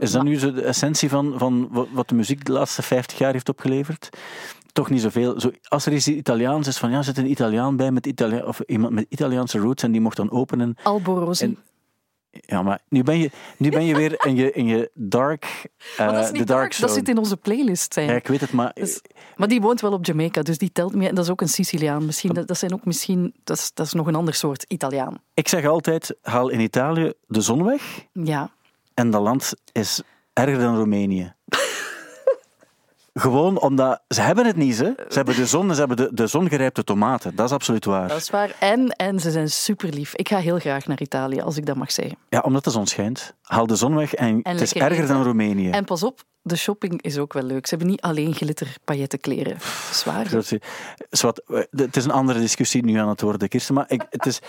Is 0.00 0.10
dat 0.10 0.22
nu 0.22 0.38
zo 0.38 0.52
de 0.52 0.62
essentie 0.62 1.08
van, 1.08 1.34
van 1.36 1.68
wat- 1.92 2.08
de 2.08 2.14
muziek 2.14 2.44
de 2.44 2.52
laatste 2.52 2.82
50 2.82 3.18
jaar 3.18 3.32
heeft 3.32 3.48
opgeleverd? 3.48 4.08
Toch 4.72 4.90
niet 4.90 5.00
zoveel. 5.00 5.40
Zo, 5.40 5.50
als 5.68 5.86
er 5.86 5.92
iets 5.92 6.08
Italiaans 6.08 6.66
is, 6.66 6.78
van 6.78 6.90
ja, 6.90 7.02
zit 7.02 7.18
een 7.18 7.30
Italiaan 7.30 7.76
bij 7.76 7.90
met 7.90 8.06
Italia 8.06 8.44
of 8.44 8.60
iemand 8.60 8.92
met 8.92 9.06
Italiaanse 9.08 9.58
roots 9.58 9.82
en 9.82 9.92
die 9.92 10.00
mocht 10.00 10.16
dan 10.16 10.30
openen. 10.30 10.76
Alborosi. 10.82 11.56
Ja, 12.40 12.62
maar 12.62 12.80
nu 12.88 13.02
ben 13.02 13.18
je, 13.18 13.30
nu 13.56 13.70
ben 13.70 13.84
je 13.84 13.94
weer 13.96 14.24
in 14.26 14.36
je, 14.36 14.52
in 14.52 14.66
je 14.66 14.90
dark, 14.94 15.44
eh, 15.96 16.12
dat 16.12 16.24
is 16.24 16.30
de 16.30 16.32
dark 16.36 16.46
dark, 16.46 16.72
zone. 16.72 16.86
dat 16.86 16.96
zit 16.96 17.08
in 17.08 17.18
onze 17.18 17.36
playlist. 17.36 17.94
Ja, 17.94 18.00
ik 18.12 18.26
weet 18.26 18.40
het, 18.40 18.52
maar 18.52 18.70
Dus- 18.74 19.00
maar 19.36 19.48
die 19.48 19.60
woont 19.60 19.80
wel 19.80 19.92
op 19.92 20.04
Jamaica, 20.06 20.42
dus 20.42 20.58
die 20.58 20.72
telt 20.72 20.94
mee. 20.94 21.08
En 21.08 21.14
dat 21.14 21.24
is 21.24 21.30
ook 21.30 21.40
een 21.40 21.48
Siciliaan. 21.48 22.06
Misschien, 22.06 22.32
dat, 22.34 22.46
dat 22.48 22.58
zijn 22.58 22.72
ook 22.72 22.84
misschien, 22.84 23.34
dat 23.44 23.56
is, 23.56 23.70
dat 23.74 23.86
is 23.86 23.92
nog 23.92 24.06
een 24.06 24.14
ander 24.14 24.34
soort 24.34 24.64
Italiaan. 24.68 25.18
ik 25.34 25.48
zeg 25.48 25.66
altijd, 25.66 26.16
haal 26.22 26.48
in 26.48 26.60
Italië 26.60 27.12
de 27.26 27.40
zon 27.40 27.64
weg 27.64 28.06
Ja. 28.12 28.50
en 28.94 29.10
dat 29.10 29.22
land 29.22 29.52
is 29.72 30.02
erger 30.32 30.58
dan 30.58 30.76
Roemenië. 30.76 31.34
Gewoon 33.14 33.60
omdat, 33.60 34.02
ze 34.08 34.20
hebben 34.20 34.46
het 34.46 34.56
niet, 34.56 34.74
ze. 34.74 34.92
Ze 35.08 35.14
hebben 35.16 35.36
de 35.36 35.46
zon 35.46 35.68
en 35.68 35.74
ze 35.74 35.78
hebben 35.78 35.96
de, 35.96 36.08
de 36.14 36.26
zongerijpte 36.26 36.84
tomaten. 36.84 37.34
Dat 37.36 37.46
is 37.46 37.52
absoluut 37.52 37.84
waar. 37.84 38.08
Dat 38.08 38.16
is 38.18 38.30
waar. 38.30 38.54
En, 38.60 38.88
en 38.88 39.20
ze 39.20 39.30
zijn 39.30 39.50
super 39.50 39.88
lief. 39.88 40.14
Ik 40.14 40.28
ga 40.28 40.38
heel 40.38 40.58
graag 40.58 40.86
naar 40.86 41.00
Italië, 41.00 41.40
als 41.40 41.56
ik 41.56 41.66
dat 41.66 41.76
mag 41.76 41.92
zeggen. 41.92 42.16
Ja, 42.28 42.40
omdat 42.40 42.64
de 42.64 42.70
zon 42.70 42.86
schijnt. 42.86 43.34
Haal 43.42 43.66
de 43.66 43.76
zon 43.76 43.94
weg 43.94 44.14
en, 44.14 44.40
het 44.42 44.60
is 44.60 44.72
erger 44.74 44.92
eten. 44.92 45.14
dan 45.14 45.22
Roemenië. 45.22 45.70
En 45.70 45.84
pas 45.84 46.02
op, 46.02 46.20
de 46.42 46.56
shopping 46.56 47.02
is 47.02 47.18
ook 47.18 47.32
wel 47.32 47.42
leuk. 47.42 47.66
Ze 47.66 47.74
hebben 47.74 47.92
niet 47.92 48.00
alleen 48.00 48.34
glitter 48.34 48.74
pailletten 48.84 49.20
kleren. 49.20 49.56
Zwaar. 49.92 50.30
Dat 50.30 50.52
is- 50.52 50.58
zwart, 51.10 51.42
eh, 51.46 51.62
het 51.70 51.96
is 51.96 52.04
een 52.04 52.10
andere 52.10 52.38
discussie 52.40 52.84
nu 52.84 52.96
aan 52.98 53.08
het 53.08 53.20
worden, 53.20 53.48
Kirsten. 53.48 53.74
Maar 53.74 53.84
ik, 53.88 54.06
het, 54.10 54.26
is, 54.26 54.40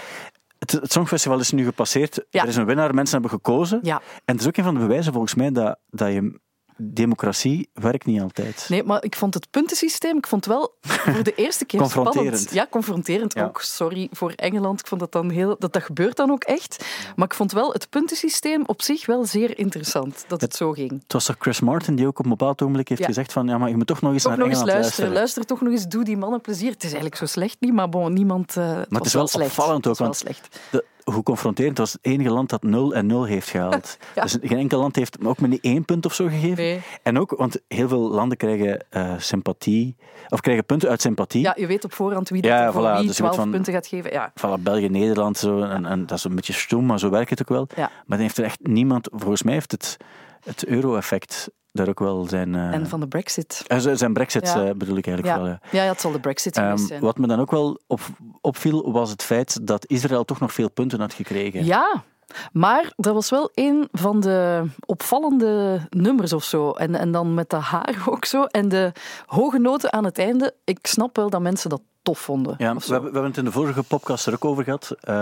het, 0.59 0.71
het 0.71 0.91
Songfestival 0.91 1.39
is 1.39 1.51
nu 1.51 1.63
gepasseerd. 1.65 2.25
Ja. 2.29 2.41
Er 2.41 2.47
is 2.47 2.55
een 2.55 2.65
winnaar, 2.65 2.93
mensen 2.93 3.13
hebben 3.21 3.39
gekozen. 3.39 3.79
Ja. 3.81 4.01
En 4.25 4.33
het 4.33 4.39
is 4.41 4.47
ook 4.47 4.57
een 4.57 4.63
van 4.63 4.73
de 4.73 4.79
bewijzen 4.79 5.11
volgens 5.13 5.35
mij 5.35 5.51
dat, 5.51 5.77
dat 5.89 6.07
je... 6.11 6.41
Democratie 6.77 7.69
werkt 7.73 8.05
niet 8.05 8.21
altijd. 8.21 8.65
Nee, 8.69 8.83
maar 8.83 9.03
ik 9.03 9.15
vond 9.15 9.33
het 9.33 9.49
puntensysteem, 9.49 10.17
ik 10.17 10.27
vond 10.27 10.45
wel 10.45 10.75
voor 10.81 11.23
de 11.23 11.35
eerste 11.45 11.65
keer 11.65 11.79
Confronterend. 11.79 12.25
spannend. 12.27 12.53
Ja, 12.53 12.67
confronterend 12.69 13.33
Ja. 13.33 13.43
ook. 13.45 13.61
Sorry 13.61 14.07
voor 14.11 14.31
Engeland. 14.35 14.79
Ik 14.79 14.87
vond 14.87 15.01
dat 15.01 15.11
dan 15.11 15.29
heel... 15.29 15.55
Dat, 15.59 15.73
dat 15.73 15.83
gebeurt 15.83 16.17
dan 16.17 16.31
ook 16.31 16.43
echt. 16.43 16.85
Maar 17.15 17.25
ik 17.25 17.33
vond 17.33 17.51
wel 17.51 17.71
het 17.73 17.89
puntensysteem 17.89 18.63
op 18.65 18.81
zich 18.81 19.05
wel 19.05 19.25
zeer 19.25 19.57
interessant, 19.57 20.25
dat 20.27 20.41
het 20.41 20.55
zo 20.55 20.71
ging. 20.71 20.91
Het 20.91 21.13
was 21.13 21.25
toch 21.25 21.35
Chris 21.39 21.59
Martin 21.59 21.95
die 21.95 22.07
ook 22.07 22.19
op 22.19 22.23
een 22.25 22.31
bepaald 22.31 22.61
ogenblik 22.61 22.87
heeft 22.87 23.01
Ja. 23.01 23.07
gezegd 23.07 23.33
van 23.33 23.47
ja, 23.47 23.57
maar 23.57 23.69
je 23.69 23.75
moet 23.77 23.87
toch 23.87 24.01
nog 24.01 24.13
eens 24.13 24.23
naar 24.23 24.37
nog 24.37 24.47
eens 24.47 24.57
Engeland 24.57 24.79
luisteren. 24.81 25.11
luisteren. 25.11 25.13
Luister 25.13 25.45
toch 25.45 25.61
nog 25.61 25.71
eens, 25.71 25.87
doe 25.87 26.03
die 26.03 26.17
mannen 26.17 26.41
plezier. 26.41 26.69
Het 26.71 26.79
is 26.83 26.91
eigenlijk 26.91 27.15
zo 27.15 27.25
slecht 27.25 27.57
niet, 27.59 27.73
maar 27.73 27.89
bon, 27.89 28.13
niemand... 28.13 28.57
eh, 28.57 28.67
het 28.67 28.89
Maar 28.89 28.99
het 28.99 29.07
is 29.07 29.13
wel 29.13 29.27
slecht. 29.27 29.49
opvallend 29.49 29.87
ook, 29.87 29.97
want 29.97 30.21
wel 30.21 30.33
slecht. 30.33 30.59
de, 30.71 30.85
hoe 31.03 31.23
confronterend 31.23 31.77
het 31.77 31.87
was 31.87 31.93
het 32.01 32.05
enige 32.05 32.29
land 32.29 32.49
dat 32.49 32.63
0 32.63 32.93
en 32.93 33.05
0 33.05 33.23
heeft 33.25 33.49
gehaald. 33.49 33.97
Ja. 34.15 34.21
Dus 34.21 34.37
geen 34.41 34.57
enkel 34.57 34.79
land 34.79 34.95
heeft 34.95 35.25
ook 35.25 35.39
maar 35.39 35.49
niet 35.49 35.61
één 35.63 35.85
punt 35.85 36.05
of 36.05 36.13
zo 36.13 36.27
gegeven. 36.27 36.63
Nee. 36.63 36.81
En 37.03 37.19
ook, 37.19 37.31
want 37.37 37.59
heel 37.67 37.87
veel 37.87 37.99
landen 38.11 38.37
krijgen 38.37 38.85
eh, 38.89 39.13
sympathie, 39.17 39.95
of 40.29 40.39
krijgen 40.39 40.65
punten 40.65 40.89
uit 40.89 41.01
sympathie. 41.01 41.41
Ja, 41.41 41.53
je 41.57 41.67
weet 41.67 41.83
op 41.83 41.93
voorhand 41.93 42.29
wie, 42.29 42.43
Ja, 42.43 42.63
dat 42.65 42.73
voor 42.73 42.81
voilà, 42.81 42.97
wie 42.97 43.07
dus 43.07 43.17
je 43.17 43.23
weet 43.23 43.31
12 43.31 43.35
van- 43.35 43.51
punten 43.51 43.73
gaat 43.73 43.87
geven. 43.87 44.11
Ja. 44.11 44.31
Voilà, 44.39 44.61
België, 44.61 44.89
Nederland, 44.89 45.37
zo, 45.37 45.61
en, 45.61 45.85
en 45.85 46.05
dat 46.05 46.17
is 46.17 46.23
een 46.23 46.35
beetje 46.35 46.53
stoem, 46.53 46.85
maar 46.85 46.99
zo 46.99 47.09
werkt 47.09 47.29
het 47.29 47.41
ook 47.41 47.49
wel. 47.49 47.67
Ja. 47.75 47.81
Maar 47.81 48.17
dan 48.17 48.19
heeft 48.19 48.37
er 48.37 48.43
echt 48.43 48.59
niemand, 48.67 49.09
volgens 49.11 49.43
mij 49.43 49.53
heeft 49.53 49.71
het, 49.71 49.97
het 50.43 50.65
euro-effect 50.65 51.49
daar 51.73 51.89
ook 51.89 51.99
wel 51.99 52.25
zijn... 52.27 52.55
eh, 52.55 52.73
En 52.73 52.87
van 52.87 52.99
de 52.99 53.07
brexit. 53.07 53.63
eh, 53.67 53.77
zijn 53.93 54.13
brexit 54.13 54.47
Ja. 54.47 54.63
eh, 54.65 54.75
bedoel 54.75 54.97
ik 54.97 55.07
eigenlijk 55.07 55.37
Ja. 55.37 55.41
wel. 55.43 55.51
ja. 55.51 55.59
Ja, 55.71 55.83
ja, 55.83 55.89
het 55.91 56.01
zal 56.01 56.11
de 56.11 56.19
brexit 56.19 56.57
geweest 56.57 56.87
zijn. 56.87 57.01
wat 57.01 57.17
me 57.17 57.27
dan 57.27 57.39
ook 57.39 57.51
wel 57.51 57.79
op, 57.87 57.99
opviel, 58.41 58.91
was 58.91 59.09
het 59.09 59.23
feit 59.23 59.67
dat 59.67 59.85
Israël 59.87 60.25
toch 60.25 60.39
nog 60.39 60.53
veel 60.53 60.69
punten 60.71 60.99
had 60.99 61.13
gekregen. 61.13 61.65
Ja, 61.65 62.03
maar 62.51 62.93
dat 62.95 63.13
was 63.13 63.29
wel 63.29 63.49
een 63.53 63.87
van 63.91 64.19
de 64.19 64.63
opvallende 64.85 65.79
nummers 65.89 66.33
of 66.33 66.43
zo. 66.43 66.71
En, 66.71 66.95
en 66.95 67.11
dan 67.11 67.33
met 67.33 67.49
dat 67.49 67.61
haar 67.61 68.03
ook 68.09 68.25
zo. 68.25 68.43
En 68.43 68.69
de 68.69 68.91
hoge 69.25 69.59
noten 69.59 69.93
aan 69.93 70.05
het 70.05 70.17
einde. 70.17 70.55
Ik 70.63 70.79
snap 70.87 71.15
wel 71.15 71.29
dat 71.29 71.41
mensen 71.41 71.69
dat 71.69 71.81
tof 72.03 72.19
vonden. 72.19 72.55
Ja, 72.57 72.73
we 72.75 72.81
hebben, 72.81 72.99
we 72.99 73.03
hebben 73.03 73.23
het 73.23 73.37
in 73.37 73.45
de 73.45 73.51
vorige 73.51 73.83
podcast 73.83 74.25
er 74.27 74.33
ook 74.33 74.45
over 74.45 74.63
gehad. 74.63 74.95
Ehm, 75.01 75.17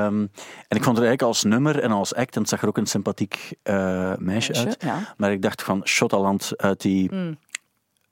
en 0.67 0.77
ik 0.77 0.83
vond 0.83 0.97
het 0.97 1.05
eigenlijk 1.05 1.21
als 1.21 1.43
nummer 1.43 1.79
en 1.79 1.91
als 1.91 2.15
act, 2.15 2.35
en 2.35 2.41
het 2.41 2.49
zag 2.49 2.61
er 2.61 2.67
ook 2.67 2.77
een 2.77 2.85
sympathiek 2.85 3.53
eh, 3.63 3.75
meisje, 4.17 4.19
Meisje, 4.51 4.65
uit. 4.65 4.77
ja. 4.83 5.13
Maar 5.17 5.31
ik 5.31 5.41
dacht 5.41 5.63
van 5.63 5.81
Shotaland 5.87 6.51
uit 6.57 6.81
die, 6.81 7.13
Mm. 7.13 7.37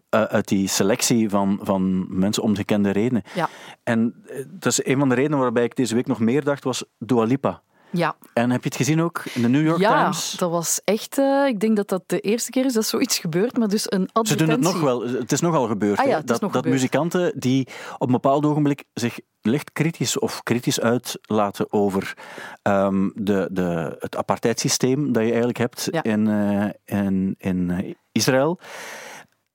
eh, 0.09 0.23
uit 0.23 0.47
die 0.47 0.67
selectie 0.67 1.29
van, 1.29 1.59
van 1.61 2.05
mensen 2.19 2.43
om 2.43 2.55
gekende 2.55 2.89
redenen. 2.89 3.23
Ja. 3.35 3.49
En 3.83 4.23
eh, 4.27 4.45
dat 4.47 4.71
is 4.71 4.85
een 4.85 4.99
van 4.99 5.09
de 5.09 5.15
redenen 5.15 5.39
waarbij 5.39 5.63
ik 5.63 5.75
deze 5.75 5.95
week 5.95 6.07
nog 6.07 6.19
meer 6.19 6.43
dacht, 6.43 6.63
was 6.63 6.83
Dua 6.97 7.23
Lipa. 7.23 7.61
Ja, 7.91 8.15
En 8.33 8.51
heb 8.51 8.61
je 8.63 8.67
het 8.67 8.77
gezien 8.77 9.01
ook 9.01 9.23
in 9.33 9.41
de 9.41 9.47
New 9.49 9.65
York 9.65 9.79
ja 9.79 10.01
Times? 10.01 10.31
dat 10.37 10.51
was 10.51 10.81
echt... 10.83 11.17
eh, 11.17 11.45
ik 11.47 11.59
denk 11.59 11.75
dat 11.75 11.87
dat 11.87 12.03
de 12.05 12.19
eerste 12.19 12.51
keer 12.51 12.65
is 12.65 12.73
dat 12.73 12.85
zoiets 12.85 13.19
gebeurt, 13.19 13.57
maar 13.57 13.67
dus 13.67 13.91
een 13.91 14.01
Ze 14.01 14.09
advertentie. 14.13 14.55
doen 14.55 14.65
het 14.65 14.73
nog 14.73 14.83
wel. 14.83 15.01
Het 15.19 15.31
is 15.31 15.39
nogal 15.41 15.67
gebeurd. 15.67 15.97
Ah 15.99 16.05
ja, 16.05 16.21
dat 16.21 16.27
nog 16.29 16.39
dat 16.39 16.51
gebeurd. 16.51 16.65
muzikanten 16.75 17.39
die 17.39 17.67
op 17.97 18.07
een 18.07 18.13
bepaald 18.13 18.45
ogenblik 18.45 18.83
zich 18.93 19.19
licht 19.41 19.71
kritisch 19.73 20.19
of 20.19 20.43
kritisch 20.43 20.79
uitlaten 20.79 21.73
over 21.73 22.13
ehm, 22.61 23.09
de, 23.13 23.47
de, 23.51 23.95
het 23.99 24.15
apartheidssysteem 24.17 25.05
dat 25.11 25.21
je 25.23 25.27
eigenlijk 25.29 25.57
hebt 25.57 25.87
Ja. 25.91 26.03
in, 26.03 26.27
eh, 26.27 26.97
in, 26.99 27.35
in 27.37 27.69
eh, 27.69 27.93
Israël. 28.11 28.59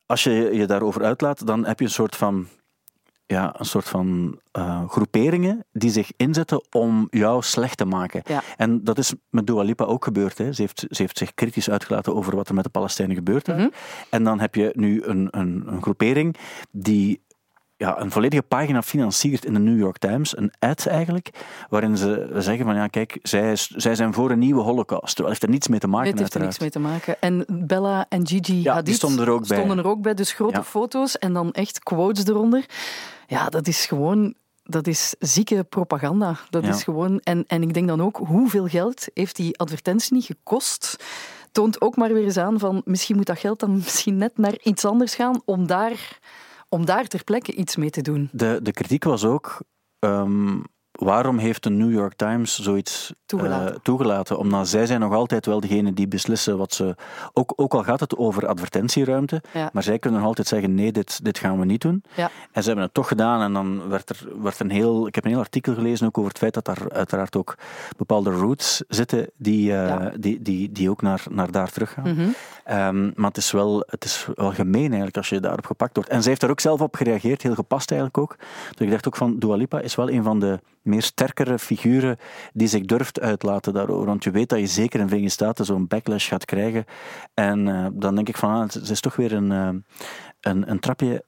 Als 0.07 0.25
je 0.25 0.31
je 0.53 0.67
daarover 0.67 1.03
uitlaat, 1.05 1.47
dan 1.47 1.65
heb 1.67 1.79
je 1.79 1.85
een 1.85 1.91
soort 1.91 2.17
van 2.17 2.47
ja, 3.27 3.55
een 3.59 3.65
soort 3.65 3.89
van 3.89 4.39
eh, 4.51 4.89
groeperingen 4.89 5.65
die 5.73 5.91
zich 5.91 6.11
inzetten 6.17 6.65
om 6.71 7.07
jou 7.11 7.43
slecht 7.43 7.77
te 7.77 7.85
maken. 7.85 8.23
Ja. 8.25 8.43
En 8.57 8.85
dat 8.85 8.99
is 8.99 9.15
met 9.31 9.47
Dua 9.47 9.63
Lipa 9.63 9.85
ook 9.85 10.05
gebeurd. 10.05 10.39
Hè. 10.39 10.53
Ze, 10.53 10.61
heeft, 10.61 10.79
ze 10.79 11.03
heeft 11.03 11.19
zich 11.19 11.35
kritisch 11.35 11.71
uitgelaten 11.71 12.15
over 12.15 12.37
wat 12.37 12.49
er 12.49 12.55
met 12.55 12.65
de 12.65 12.71
Palestijnen 12.71 13.17
gebeurt. 13.17 13.47
Mhm. 13.47 13.69
En 14.11 14.25
dan 14.25 14.41
heb 14.41 14.55
je 14.55 14.71
nu 14.75 15.03
een, 15.03 15.29
een, 15.31 15.63
een 15.67 15.83
groepering 15.83 16.37
die 16.71 17.23
ja, 17.77 18.01
een 18.01 18.11
volledige 18.11 18.43
pagina 18.43 18.83
financiert 18.83 19.45
in 19.45 19.53
de 19.55 19.59
New 19.61 19.79
York 19.79 19.99
Times, 19.99 20.37
een 20.37 20.53
ad 20.59 20.87
eigenlijk, 20.87 21.31
waarin 21.69 21.97
ze 21.97 22.31
zeggen 22.35 22.65
van 22.65 22.75
ja, 22.75 22.87
kijk, 22.87 23.19
zij, 23.23 23.57
zij 23.57 23.95
zijn 23.95 24.15
voor 24.15 24.31
een 24.31 24.39
nieuwe 24.39 24.61
holocaust. 24.63 25.07
Terwijl 25.07 25.29
heeft 25.29 25.43
er 25.43 25.49
niets 25.49 25.69
mee 25.69 25.79
te 25.79 25.87
maken 25.87 26.11
Dit 26.11 26.19
heeft 26.19 26.35
er 26.35 26.41
niks 26.41 26.59
mee 26.59 26.71
te 26.71 26.79
maken. 26.79 27.17
En 27.21 27.45
Bella 27.49 28.07
en 28.09 28.27
Gigi 28.27 28.63
Ja, 28.63 28.71
Hadid 28.71 28.87
die 28.87 28.95
stonden 28.95 29.27
er 29.27 29.33
ook 29.33 29.47
bij. 29.49 29.57
stonden 29.57 29.79
er 29.79 29.87
ook 29.87 30.03
bij. 30.03 30.15
Dus 30.15 30.33
grote 30.33 30.57
Ja. 30.57 30.65
foto's 30.65 31.19
en 31.19 31.33
dan 31.33 31.53
echt 31.53 31.79
quotes 31.83 32.27
eronder. 32.27 32.65
Ja, 33.27 33.49
dat 33.49 33.67
is 33.67 33.87
gewoon 33.87 34.35
dat 34.67 34.87
is 34.87 35.15
zieke 35.19 35.65
propaganda. 35.65 36.37
Dat 36.51 36.63
Ja. 36.65 36.69
is 36.69 36.83
gewoon... 36.83 37.21
En, 37.21 37.45
en 37.47 37.63
ik 37.63 37.75
denk 37.75 37.89
dan 37.89 38.03
ook, 38.03 38.17
hoeveel 38.17 38.67
geld 38.67 39.07
heeft 39.15 39.37
die 39.37 39.59
advertentie 39.59 40.15
niet 40.15 40.25
gekost? 40.25 41.05
Toont 41.53 41.81
ook 41.81 41.97
maar 41.97 42.13
weer 42.13 42.25
eens 42.25 42.37
aan 42.37 42.59
van, 42.59 42.83
misschien 42.85 43.17
moet 43.17 43.27
dat 43.27 43.39
geld 43.39 43.61
dan 43.61 43.75
misschien 43.85 44.17
net 44.17 44.39
naar 44.39 44.55
iets 44.63 44.85
anders 44.85 45.15
gaan 45.15 45.43
om 45.45 45.67
daar, 45.67 46.19
om 46.75 46.85
daar 46.85 47.07
ter 47.07 47.25
plekke 47.25 47.53
iets 47.55 47.77
mee 47.77 47.91
te 47.91 48.03
doen. 48.03 48.29
De, 48.33 48.59
de 48.63 48.73
kritiek 48.73 49.05
was 49.05 49.25
ook. 49.25 49.63
ehm, 49.99 50.61
waarom 50.99 51.39
heeft 51.39 51.63
de 51.63 51.71
New 51.71 51.93
York 51.93 52.15
Times 52.17 52.59
zoiets 52.59 53.09
eh, 53.11 53.17
Toegelaten. 53.27 53.83
toegelaten? 53.83 54.39
Omdat 54.39 54.69
zij 54.69 54.87
zijn 54.87 55.01
nog 55.01 55.13
altijd 55.13 55.47
wel 55.47 55.61
degene 55.61 55.93
die 55.93 56.09
beslissen 56.09 56.59
wat 56.59 56.73
ze. 56.75 56.95
Ook, 57.33 57.53
ook 57.57 57.75
al 57.75 57.83
gaat 57.83 58.01
het 58.01 58.17
over 58.17 58.47
advertentieruimte, 58.47 59.43
Ja. 59.53 59.71
maar 59.73 59.83
zij 59.83 59.99
kunnen 59.99 60.21
nog 60.21 60.29
altijd 60.29 60.49
zeggen: 60.49 60.75
nee, 60.75 60.93
dit, 60.93 61.25
dit 61.25 61.39
gaan 61.39 61.59
we 61.59 61.65
niet 61.65 61.81
doen. 61.81 62.03
Ja. 62.17 62.31
En 62.53 62.61
ze 62.63 62.67
hebben 62.67 62.85
het 62.85 62.95
toch 62.95 63.09
gedaan 63.09 63.41
en 63.43 63.53
dan 63.53 63.89
werd 63.89 64.09
er 64.11 64.19
werd 64.43 64.61
een 64.61 64.71
heel. 64.71 65.07
Ik 65.07 65.15
heb 65.15 65.25
een 65.25 65.31
heel 65.31 65.39
artikel 65.41 65.75
gelezen 65.75 66.07
ook 66.07 66.19
over 66.19 66.31
het 66.31 66.39
feit 66.39 66.55
dat 66.55 66.65
daar 66.65 66.91
uiteraard 66.93 67.37
ook 67.37 67.55
bepaalde 67.97 68.31
roots 68.31 68.83
zitten 68.89 69.31
die, 69.37 69.73
eh, 69.73 69.89
Ja. 69.89 70.13
die, 70.19 70.43
die, 70.43 70.73
die 70.73 70.91
ook 70.91 71.03
naar, 71.03 71.23
naar 71.31 71.51
daar 71.51 71.71
teruggaan. 71.71 72.35
Ehm, 72.65 73.05
maar 73.15 73.29
het 73.29 73.37
is, 73.37 73.51
wel, 73.51 73.83
het 73.87 74.05
is 74.05 74.27
wel 74.35 74.53
gemeen 74.53 74.87
eigenlijk 74.87 75.17
als 75.17 75.29
je 75.29 75.41
daarop 75.41 75.67
gepakt 75.67 75.95
wordt. 75.97 76.11
En 76.11 76.19
zij 76.21 76.29
heeft 76.29 76.41
daar 76.41 76.51
ook 76.51 76.61
zelf 76.61 76.81
op 76.81 76.95
gereageerd, 76.97 77.43
heel 77.43 77.55
gepast 77.55 77.91
eigenlijk 77.91 78.19
ook. 78.23 78.37
Dus 78.71 78.87
ik 78.87 78.91
dacht 78.91 79.07
ook 79.07 79.17
van, 79.17 79.39
Dua 79.39 79.55
Lipa 79.55 79.81
is 79.81 79.95
wel 79.95 80.11
een 80.11 80.23
van 80.23 80.41
de 80.41 80.61
meer 80.85 81.03
sterkere 81.03 81.59
figuren 81.59 82.19
die 82.53 82.69
zich 82.69 82.85
durft 82.85 83.21
uitlaten 83.21 83.73
daarover. 83.73 84.07
Want 84.07 84.25
je 84.25 84.31
weet 84.31 84.49
dat 84.49 84.59
je 84.59 84.67
zeker 84.67 85.01
in 85.01 85.07
Verenigde 85.07 85.33
Staten 85.33 85.65
zo'n 85.65 85.87
backlash 85.87 86.29
gaat 86.29 86.45
krijgen. 86.45 86.85
En 87.35 87.69
eh, 87.69 87.87
dan 87.93 88.15
denk 88.15 88.29
ik 88.29 88.37
van, 88.37 88.51
ah, 88.51 88.61
het 88.61 88.91
is 88.91 89.01
toch 89.01 89.17
weer 89.17 89.33
een, 89.33 89.53
eh, 89.53 89.69
een, 90.41 90.71
een 90.71 90.81
trapje 90.81 91.25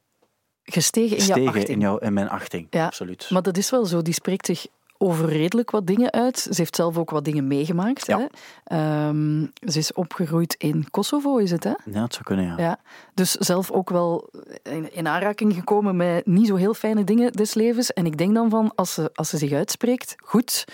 Gestegen 0.62 1.16
in 1.16 1.24
jouw 1.24 1.46
achting. 1.46 1.68
in, 1.68 1.80
jou, 1.80 2.04
in 2.04 2.12
mijn 2.12 2.28
achting. 2.28 2.66
Ja, 2.70 2.84
Absoluut. 2.86 3.30
Maar 3.30 3.42
dat 3.42 3.56
is 3.56 3.70
wel 3.70 3.86
zo. 3.86 4.02
Die 4.02 4.14
spreekt 4.14 4.46
zich 4.46 4.66
over 4.98 5.28
redelijk 5.28 5.70
wat 5.70 5.86
dingen 5.86 6.12
uit. 6.12 6.38
Ze 6.38 6.54
heeft 6.56 6.76
zelf 6.76 6.98
ook 6.98 7.10
wat 7.10 7.24
dingen 7.24 7.46
meegemaakt. 7.46 8.06
Ja. 8.06 8.18
Hè? 8.18 8.26
Ehm, 8.64 9.46
ze 9.70 9.78
is 9.78 9.92
opgegroeid 9.92 10.54
in 10.58 10.90
Kosovo, 10.90 11.36
is 11.36 11.50
het, 11.50 11.64
hè? 11.64 11.72
Ja, 11.84 12.02
het 12.02 12.12
zou 12.12 12.24
kunnen, 12.24 12.44
ja. 12.44 12.54
Ja. 12.56 12.78
Dus 13.14 13.32
zelf 13.32 13.70
ook 13.70 13.90
wel 13.90 14.30
in, 14.62 14.94
in 14.94 15.08
aanraking 15.08 15.54
gekomen 15.54 15.96
met 15.96 16.26
niet 16.26 16.46
zo 16.46 16.54
heel 16.54 16.74
fijne 16.74 17.04
dingen 17.04 17.32
des 17.32 17.54
levens. 17.54 17.92
En 17.92 18.06
ik 18.06 18.18
denk 18.18 18.34
dan 18.34 18.50
van, 18.50 18.72
als 18.74 18.94
ze, 18.94 19.10
als 19.14 19.28
ze 19.28 19.38
zich 19.38 19.52
uitspreekt, 19.52 20.14
goed. 20.24 20.64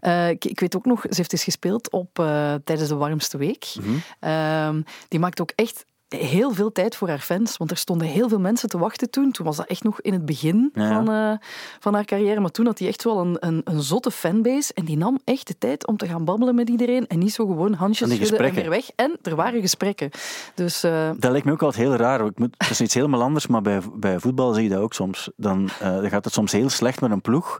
Eh, 0.00 0.28
ik, 0.28 0.44
ik 0.44 0.60
weet 0.60 0.76
ook 0.76 0.84
nog, 0.84 1.00
ze 1.00 1.16
heeft 1.16 1.32
eens 1.32 1.44
gespeeld 1.44 1.90
op, 1.90 2.18
eh, 2.18 2.54
tijdens 2.64 2.88
de 2.88 2.94
warmste 2.94 3.38
week. 3.38 3.74
Mhm. 3.80 3.90
Ehm, 4.20 4.82
die 5.08 5.20
maakt 5.20 5.40
ook 5.40 5.52
echt 5.54 5.84
heel 6.12 6.52
veel 6.52 6.72
tijd 6.72 6.96
voor 6.96 7.08
haar 7.08 7.18
fans. 7.18 7.56
Want 7.56 7.70
er 7.70 7.76
stonden 7.76 8.06
heel 8.06 8.28
veel 8.28 8.40
mensen 8.40 8.68
te 8.68 8.78
wachten 8.78 9.10
toen. 9.10 9.30
Toen 9.32 9.46
was 9.46 9.56
dat 9.56 9.66
echt 9.66 9.82
nog 9.82 10.00
in 10.00 10.12
het 10.12 10.24
begin 10.24 10.70
Ja. 10.74 10.88
Van, 10.94 11.10
eh, 11.10 11.46
van 11.80 11.94
haar 11.94 12.04
carrière. 12.04 12.40
Maar 12.40 12.50
toen 12.50 12.66
had 12.66 12.78
hij 12.78 12.88
echt 12.88 13.04
wel 13.04 13.18
een, 13.20 13.36
een, 13.40 13.60
een 13.64 13.82
zotte 13.82 14.10
fanbase. 14.10 14.74
En 14.74 14.84
die 14.84 14.96
nam 14.96 15.18
echt 15.24 15.46
de 15.46 15.58
tijd 15.58 15.86
om 15.86 15.96
te 15.96 16.06
gaan 16.06 16.24
babbelen 16.24 16.54
met 16.54 16.68
iedereen. 16.68 17.06
En 17.06 17.18
niet 17.18 17.32
zo 17.32 17.46
gewoon 17.46 17.72
handjes 17.72 18.10
En 18.10 18.16
schudden 18.16 18.48
en 18.48 18.54
weer 18.54 18.70
weg. 18.70 18.90
En 18.96 19.18
er 19.22 19.36
waren 19.36 19.60
gesprekken. 19.60 20.10
Dus 20.54 20.82
eh, 20.84 21.10
Dat 21.16 21.30
lijkt 21.30 21.46
me 21.46 21.52
ook 21.52 21.62
altijd 21.62 21.82
heel 21.82 21.96
raar. 21.96 22.26
Ik 22.26 22.38
moet, 22.38 22.54
het 22.58 22.70
is 22.70 22.80
iets 22.80 22.94
helemaal 22.94 23.22
anders, 23.22 23.46
maar 23.46 23.62
bij, 23.62 23.80
bij 23.94 24.18
voetbal 24.18 24.52
zie 24.52 24.62
je 24.62 24.68
dat 24.68 24.80
ook 24.80 24.94
soms. 24.94 25.30
Dan, 25.36 25.68
eh, 25.80 25.94
dan 25.94 26.08
gaat 26.08 26.24
het 26.24 26.34
soms 26.34 26.52
heel 26.52 26.68
slecht 26.68 27.00
met 27.00 27.10
een 27.10 27.20
ploeg. 27.20 27.58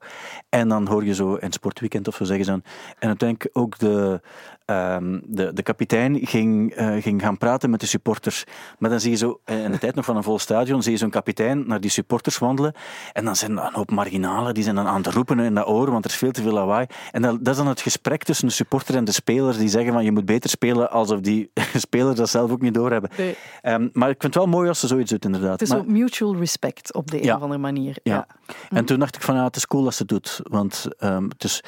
En 0.48 0.68
dan 0.68 0.86
hoor 0.86 1.04
je 1.04 1.14
zo 1.14 1.34
in 1.34 1.52
Sportweekend 1.52 2.08
of 2.08 2.16
zo 2.16 2.24
zeggen 2.24 2.44
ze 2.44 2.50
dan. 2.50 2.62
En 2.98 3.08
uiteindelijk 3.08 3.50
ook 3.52 3.78
de, 3.78 4.20
ehm, 4.66 5.20
de, 5.24 5.52
de 5.52 5.62
kapitein 5.62 6.26
ging, 6.26 6.72
eh, 6.74 7.02
ging 7.02 7.22
gaan 7.22 7.38
praten 7.38 7.70
met 7.70 7.80
de 7.80 7.86
supporters. 7.86 8.44
Maar 8.78 8.90
dan 8.90 9.00
zie 9.00 9.10
je 9.10 9.16
zo, 9.16 9.40
eh, 9.44 9.64
in 9.64 9.70
de 9.70 9.78
tijd 9.78 9.94
nog 9.94 10.04
van 10.04 10.16
een 10.16 10.22
vol 10.22 10.38
stadion, 10.38 10.82
zie 10.82 10.92
je 10.92 10.98
zo'n 10.98 11.10
kapitein 11.10 11.66
naar 11.66 11.80
die 11.80 11.90
supporters 11.90 12.38
wandelen. 12.38 12.74
En 13.12 13.24
dan 13.24 13.36
zijn 13.36 13.58
er 13.58 13.64
een 13.64 13.72
hoop 13.74 13.90
marginalen, 13.90 14.54
die 14.54 14.62
zijn 14.62 14.74
dan 14.74 14.86
aan 14.86 15.02
het 15.02 15.06
roepen 15.14 15.38
in 15.40 15.54
dat 15.54 15.66
oor, 15.66 15.90
want 15.90 16.04
er 16.04 16.10
is 16.10 16.16
veel 16.16 16.30
te 16.32 16.42
veel 16.42 16.52
lawaai. 16.52 16.86
En 17.10 17.22
dat, 17.22 17.36
dat 17.38 17.48
is 17.48 17.56
dan 17.56 17.66
het 17.68 17.80
gesprek 17.80 18.22
tussen 18.24 18.46
de 18.46 18.52
supporter 18.52 18.94
en 18.94 19.04
de 19.04 19.12
spelers, 19.12 19.56
die 19.58 19.68
zeggen 19.68 19.92
van 19.92 20.04
je 20.04 20.12
moet 20.12 20.24
beter 20.24 20.50
spelen, 20.50 20.90
alsof 20.90 21.20
die 21.20 21.50
spelers 21.76 22.16
dat 22.16 22.28
zelf 22.28 22.50
ook 22.50 22.60
niet 22.60 22.74
doorhebben. 22.74 23.10
nee, 23.16 23.36
Ehm, 23.62 23.88
maar 23.92 24.08
ik 24.10 24.20
vind 24.20 24.34
het 24.34 24.42
wel 24.44 24.52
mooi 24.52 24.68
als 24.68 24.80
ze 24.80 24.86
zoiets 24.86 25.10
doet, 25.10 25.24
inderdaad. 25.24 25.50
het 25.52 25.62
is 25.62 25.68
Maar- 25.68 25.78
ook 25.78 25.86
mutual 25.86 26.36
respect 26.36 26.94
op 26.94 27.10
de 27.10 27.16
een 27.16 27.24
Ja. 27.24 27.36
of 27.36 27.42
andere 27.42 27.60
manier. 27.60 27.96
ja. 28.02 28.26
En 28.70 28.84
toen 28.84 28.98
dacht 28.98 29.16
ik 29.16 29.22
van 29.22 29.34
ja, 29.34 29.44
het 29.44 29.56
is 29.56 29.66
cool 29.66 29.82
dat 29.84 29.92
ze 29.94 29.98
het 29.98 30.08
doet. 30.08 30.40
Want 30.42 30.86
ehm, 30.98 31.24
het 31.28 31.44
is 31.44 31.62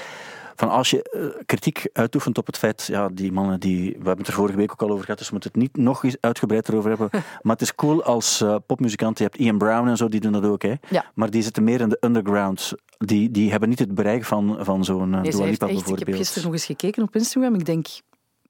van 0.54 0.68
als 0.68 0.90
je 0.90 1.02
eh, 1.02 1.44
kritiek 1.46 1.87
uitoefent 1.92 2.38
op 2.38 2.46
het 2.46 2.58
feit, 2.58 2.87
ja, 2.87 3.08
die 3.12 3.32
mannen 3.32 3.61
die, 3.61 3.90
we 3.90 3.94
hebben 3.94 4.18
het 4.18 4.26
er 4.26 4.32
vorige 4.32 4.56
week 4.56 4.73
ook 4.73 4.82
al 4.82 4.90
over 4.90 5.04
gehad, 5.04 5.18
dus 5.18 5.26
we 5.26 5.32
moeten 5.32 5.50
het 5.52 5.61
niet 5.61 5.76
nog 5.76 6.04
eens 6.04 6.16
uitgebreid 6.20 6.68
erover 6.68 6.88
hebben. 6.88 7.08
maar 7.42 7.52
het 7.52 7.62
is 7.62 7.75
cool 7.75 8.02
als 8.04 8.40
eh, 8.40 8.56
popmuzikant, 8.66 9.18
je 9.18 9.25
hebt 9.25 9.37
Ian 9.37 9.58
Brown 9.58 9.88
en 9.88 9.96
zo, 9.96 10.08
die 10.08 10.20
doen 10.20 10.32
dat 10.32 10.44
ook, 10.44 10.62
hè. 10.62 10.75
Ja. 10.90 11.04
Maar 11.14 11.30
die 11.30 11.42
zitten 11.42 11.64
meer 11.64 11.80
in 11.80 11.88
de 11.88 11.99
underground. 12.00 12.73
Die, 12.99 13.30
die 13.30 13.50
hebben 13.50 13.68
niet 13.68 13.78
het 13.78 13.94
bereik 13.94 14.25
van, 14.25 14.56
van 14.61 14.84
zo'n 14.84 15.12
uh, 15.12 15.20
Nee, 15.20 15.30
Dua 15.30 15.44
Lipa 15.44 15.44
echt, 15.44 15.52
ik 15.52 15.58
heb 15.58 15.68
bijvoorbeeld. 15.68 16.16
gisteren 16.16 16.44
nog 16.44 16.52
eens 16.52 16.64
gekeken 16.64 17.02
op 17.02 17.14
Instagram. 17.14 17.54
Ik 17.54 17.64
denk 17.64 17.87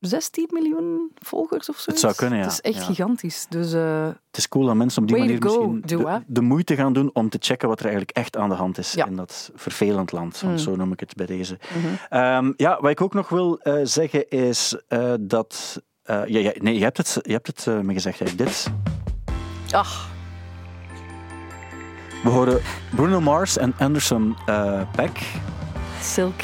16 0.06 0.49
miljoen 0.52 1.11
volgers 1.14 1.68
of 1.68 1.78
zo. 1.78 1.90
Het 1.90 2.00
zou 2.00 2.14
kunnen, 2.14 2.38
ja. 2.38 2.44
Het 2.44 2.52
is 2.52 2.61
echt 2.61 2.75
Ja. 2.76 2.82
gigantisch. 2.84 3.46
Dus 3.49 3.73
eh, 3.73 4.06
Het 4.06 4.37
is 4.37 4.49
cool 4.49 4.66
dat 4.66 4.75
mensen 4.75 5.02
op 5.02 5.08
die 5.08 5.16
manier 5.18 5.42
go, 5.42 5.68
misschien 5.68 5.99
de, 6.02 6.23
de 6.26 6.40
moeite 6.40 6.76
gaan 6.76 6.92
doen 6.92 7.11
om 7.12 7.28
te 7.28 7.38
checken 7.40 7.68
wat 7.68 7.78
er 7.78 7.84
eigenlijk 7.87 8.16
echt 8.16 8.37
aan 8.37 8.49
de 8.49 8.54
hand 8.54 8.78
is 8.78 8.92
Ja. 8.92 9.06
in 9.06 9.16
dat 9.16 9.50
vervelend 9.54 10.12
land. 10.12 10.42
Mm. 10.42 10.58
zo 10.58 10.76
noem 10.76 10.92
ik 10.92 11.00
het 11.00 11.14
bij 11.14 11.26
deze. 11.26 11.58
mhm. 11.75 11.87
Ehm, 12.08 12.52
ja, 12.56 12.78
wat 12.80 12.90
ik 12.90 13.00
ook 13.00 13.14
nog 13.14 13.28
wil 13.28 13.58
eh, 13.58 13.75
zeggen 13.82 14.28
is 14.28 14.76
eh, 14.88 15.14
dat. 15.20 15.82
ja, 16.04 16.25
ja, 16.26 16.52
nee, 16.58 16.75
je 16.78 16.82
hebt 16.82 16.96
het, 16.96 17.18
je 17.23 17.32
hebt 17.32 17.46
het 17.46 17.82
me 17.82 17.92
gezegd. 17.92 18.18
Hè. 18.18 18.34
Dit. 18.34 18.66
ach, 19.70 20.08
We 22.23 22.28
horen 22.30 22.61
Bruno 22.94 23.20
Mars 23.20 23.56
en 23.56 23.75
Anderson 23.78 24.37
Paak. 24.96 25.18
Silk. 26.00 26.42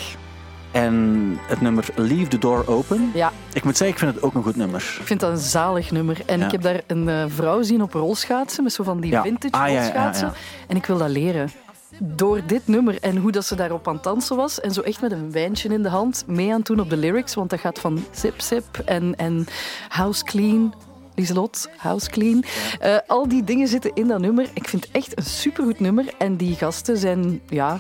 En 0.73 1.37
het 1.43 1.61
nummer 1.61 1.85
Leave 1.97 2.29
the 2.29 2.39
Door 2.39 2.67
Open. 2.67 3.11
Ja, 3.15 3.33
Ik 3.53 3.65
moet 3.65 3.77
zeggen, 3.77 3.97
ik 3.97 4.03
vind 4.03 4.15
het 4.15 4.23
ook 4.25 4.35
een 4.35 4.43
goed 4.43 4.57
nummer. 4.57 4.97
ik 5.01 5.07
vind 5.07 5.21
dat 5.21 5.31
een 5.31 5.39
zalig 5.39 5.91
nummer. 5.91 6.21
En 6.27 6.39
Ja. 6.39 6.45
ik 6.45 6.51
heb 6.51 6.63
daar 6.63 6.81
een 6.87 7.09
eh, 7.09 7.25
vrouw 7.29 7.63
zien 7.63 7.83
op 7.83 7.93
rolschaatsen, 7.93 8.63
met 8.63 8.73
zo 8.73 8.83
van 8.83 9.01
die 9.01 9.11
Ja. 9.11 9.23
vintage 9.23 9.55
Ah, 9.55 9.61
ja, 9.61 9.67
ja, 9.67 9.73
ja, 9.75 9.83
rolschaatsen. 9.83 10.33
En 10.67 10.77
ik 10.77 10.87
wil 10.87 10.99
dat 10.99 11.09
leren. 11.09 11.51
Door 11.99 12.41
dit 12.47 12.67
nummer 12.67 12.99
en 13.01 13.17
hoe 13.17 13.33
dat 13.33 13.45
ze 13.45 13.55
daarop 13.55 13.89
aan 13.89 13.95
het 13.95 14.03
dansen 14.03 14.37
was. 14.37 14.61
En 14.61 14.73
zo 14.73 14.81
echt 14.81 15.01
met 15.01 15.13
een 15.13 15.33
wijntje 15.33 15.69
in 15.69 15.83
de 15.83 15.89
hand 15.89 16.25
mee 16.27 16.51
aan 16.51 16.57
het 16.59 16.67
doen 16.67 16.81
op 16.81 16.91
de 16.91 16.97
lyrics. 16.97 17.35
Want 17.35 17.51
dat 17.51 17.61
gaat 17.61 17.79
van 17.79 18.05
zip 18.11 18.41
zip 18.41 18.79
en, 18.85 19.17
en 19.17 19.47
house 19.89 20.25
clean. 20.25 20.75
Lieselot, 21.15 21.69
house 21.77 22.11
clean. 22.11 22.45
Eh, 22.81 22.97
al 23.07 23.29
die 23.29 23.45
dingen 23.45 23.69
zitten 23.69 23.91
in 23.95 24.09
dat 24.09 24.21
nummer. 24.21 24.47
Ik 24.55 24.69
vind 24.69 24.85
het 24.85 24.93
echt 24.97 25.19
een 25.19 25.25
supergoed 25.25 25.81
nummer. 25.81 26.05
En 26.19 26.37
die 26.37 26.55
gasten 26.55 26.97
zijn, 26.99 27.41
ja, 27.49 27.77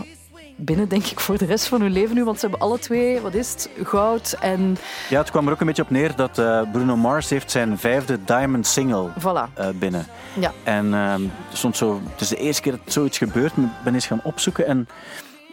binnen 0.65 0.89
denk 0.89 1.05
ik 1.07 1.21
voor 1.21 1.39
de 1.39 1.45
rest 1.45 1.67
van 1.67 1.81
hun 1.81 1.91
leven 1.93 2.15
nu. 2.15 2.25
Want 2.25 2.41
ze 2.41 2.47
hebben 2.47 2.67
alle 2.69 2.79
twee, 2.79 3.21
wat 3.21 3.35
is 3.35 3.51
het, 3.53 3.71
goud 3.83 4.37
en 4.41 4.77
Ja, 5.09 5.19
het 5.19 5.31
kwam 5.31 5.47
er 5.47 5.53
ook 5.53 5.61
een 5.61 5.67
beetje 5.67 5.83
op 5.83 5.91
neer 5.91 6.17
dat 6.17 6.39
eh, 6.39 6.63
Bruno 6.73 6.97
Mars 6.97 7.31
heeft 7.31 7.51
zijn 7.51 7.79
vijfde 7.79 8.19
Diamond 8.25 8.67
single 8.67 9.09
voilà. 9.19 9.55
eh, 9.55 9.69
binnen. 9.75 10.07
Ja. 10.39 10.53
En 10.63 10.93
er 10.93 11.21
stond 11.53 11.77
zo, 11.77 12.01
het 12.13 12.21
is 12.21 12.29
de 12.29 12.37
eerste 12.37 12.63
keer 12.63 12.73
dat 12.73 12.93
zoiets 12.93 13.19
gebeurt. 13.19 13.53
Ik 13.57 13.63
ben 13.85 13.95
eens 13.95 14.07
gaan 14.07 14.21
opzoeken 14.25 14.67
en 14.67 14.89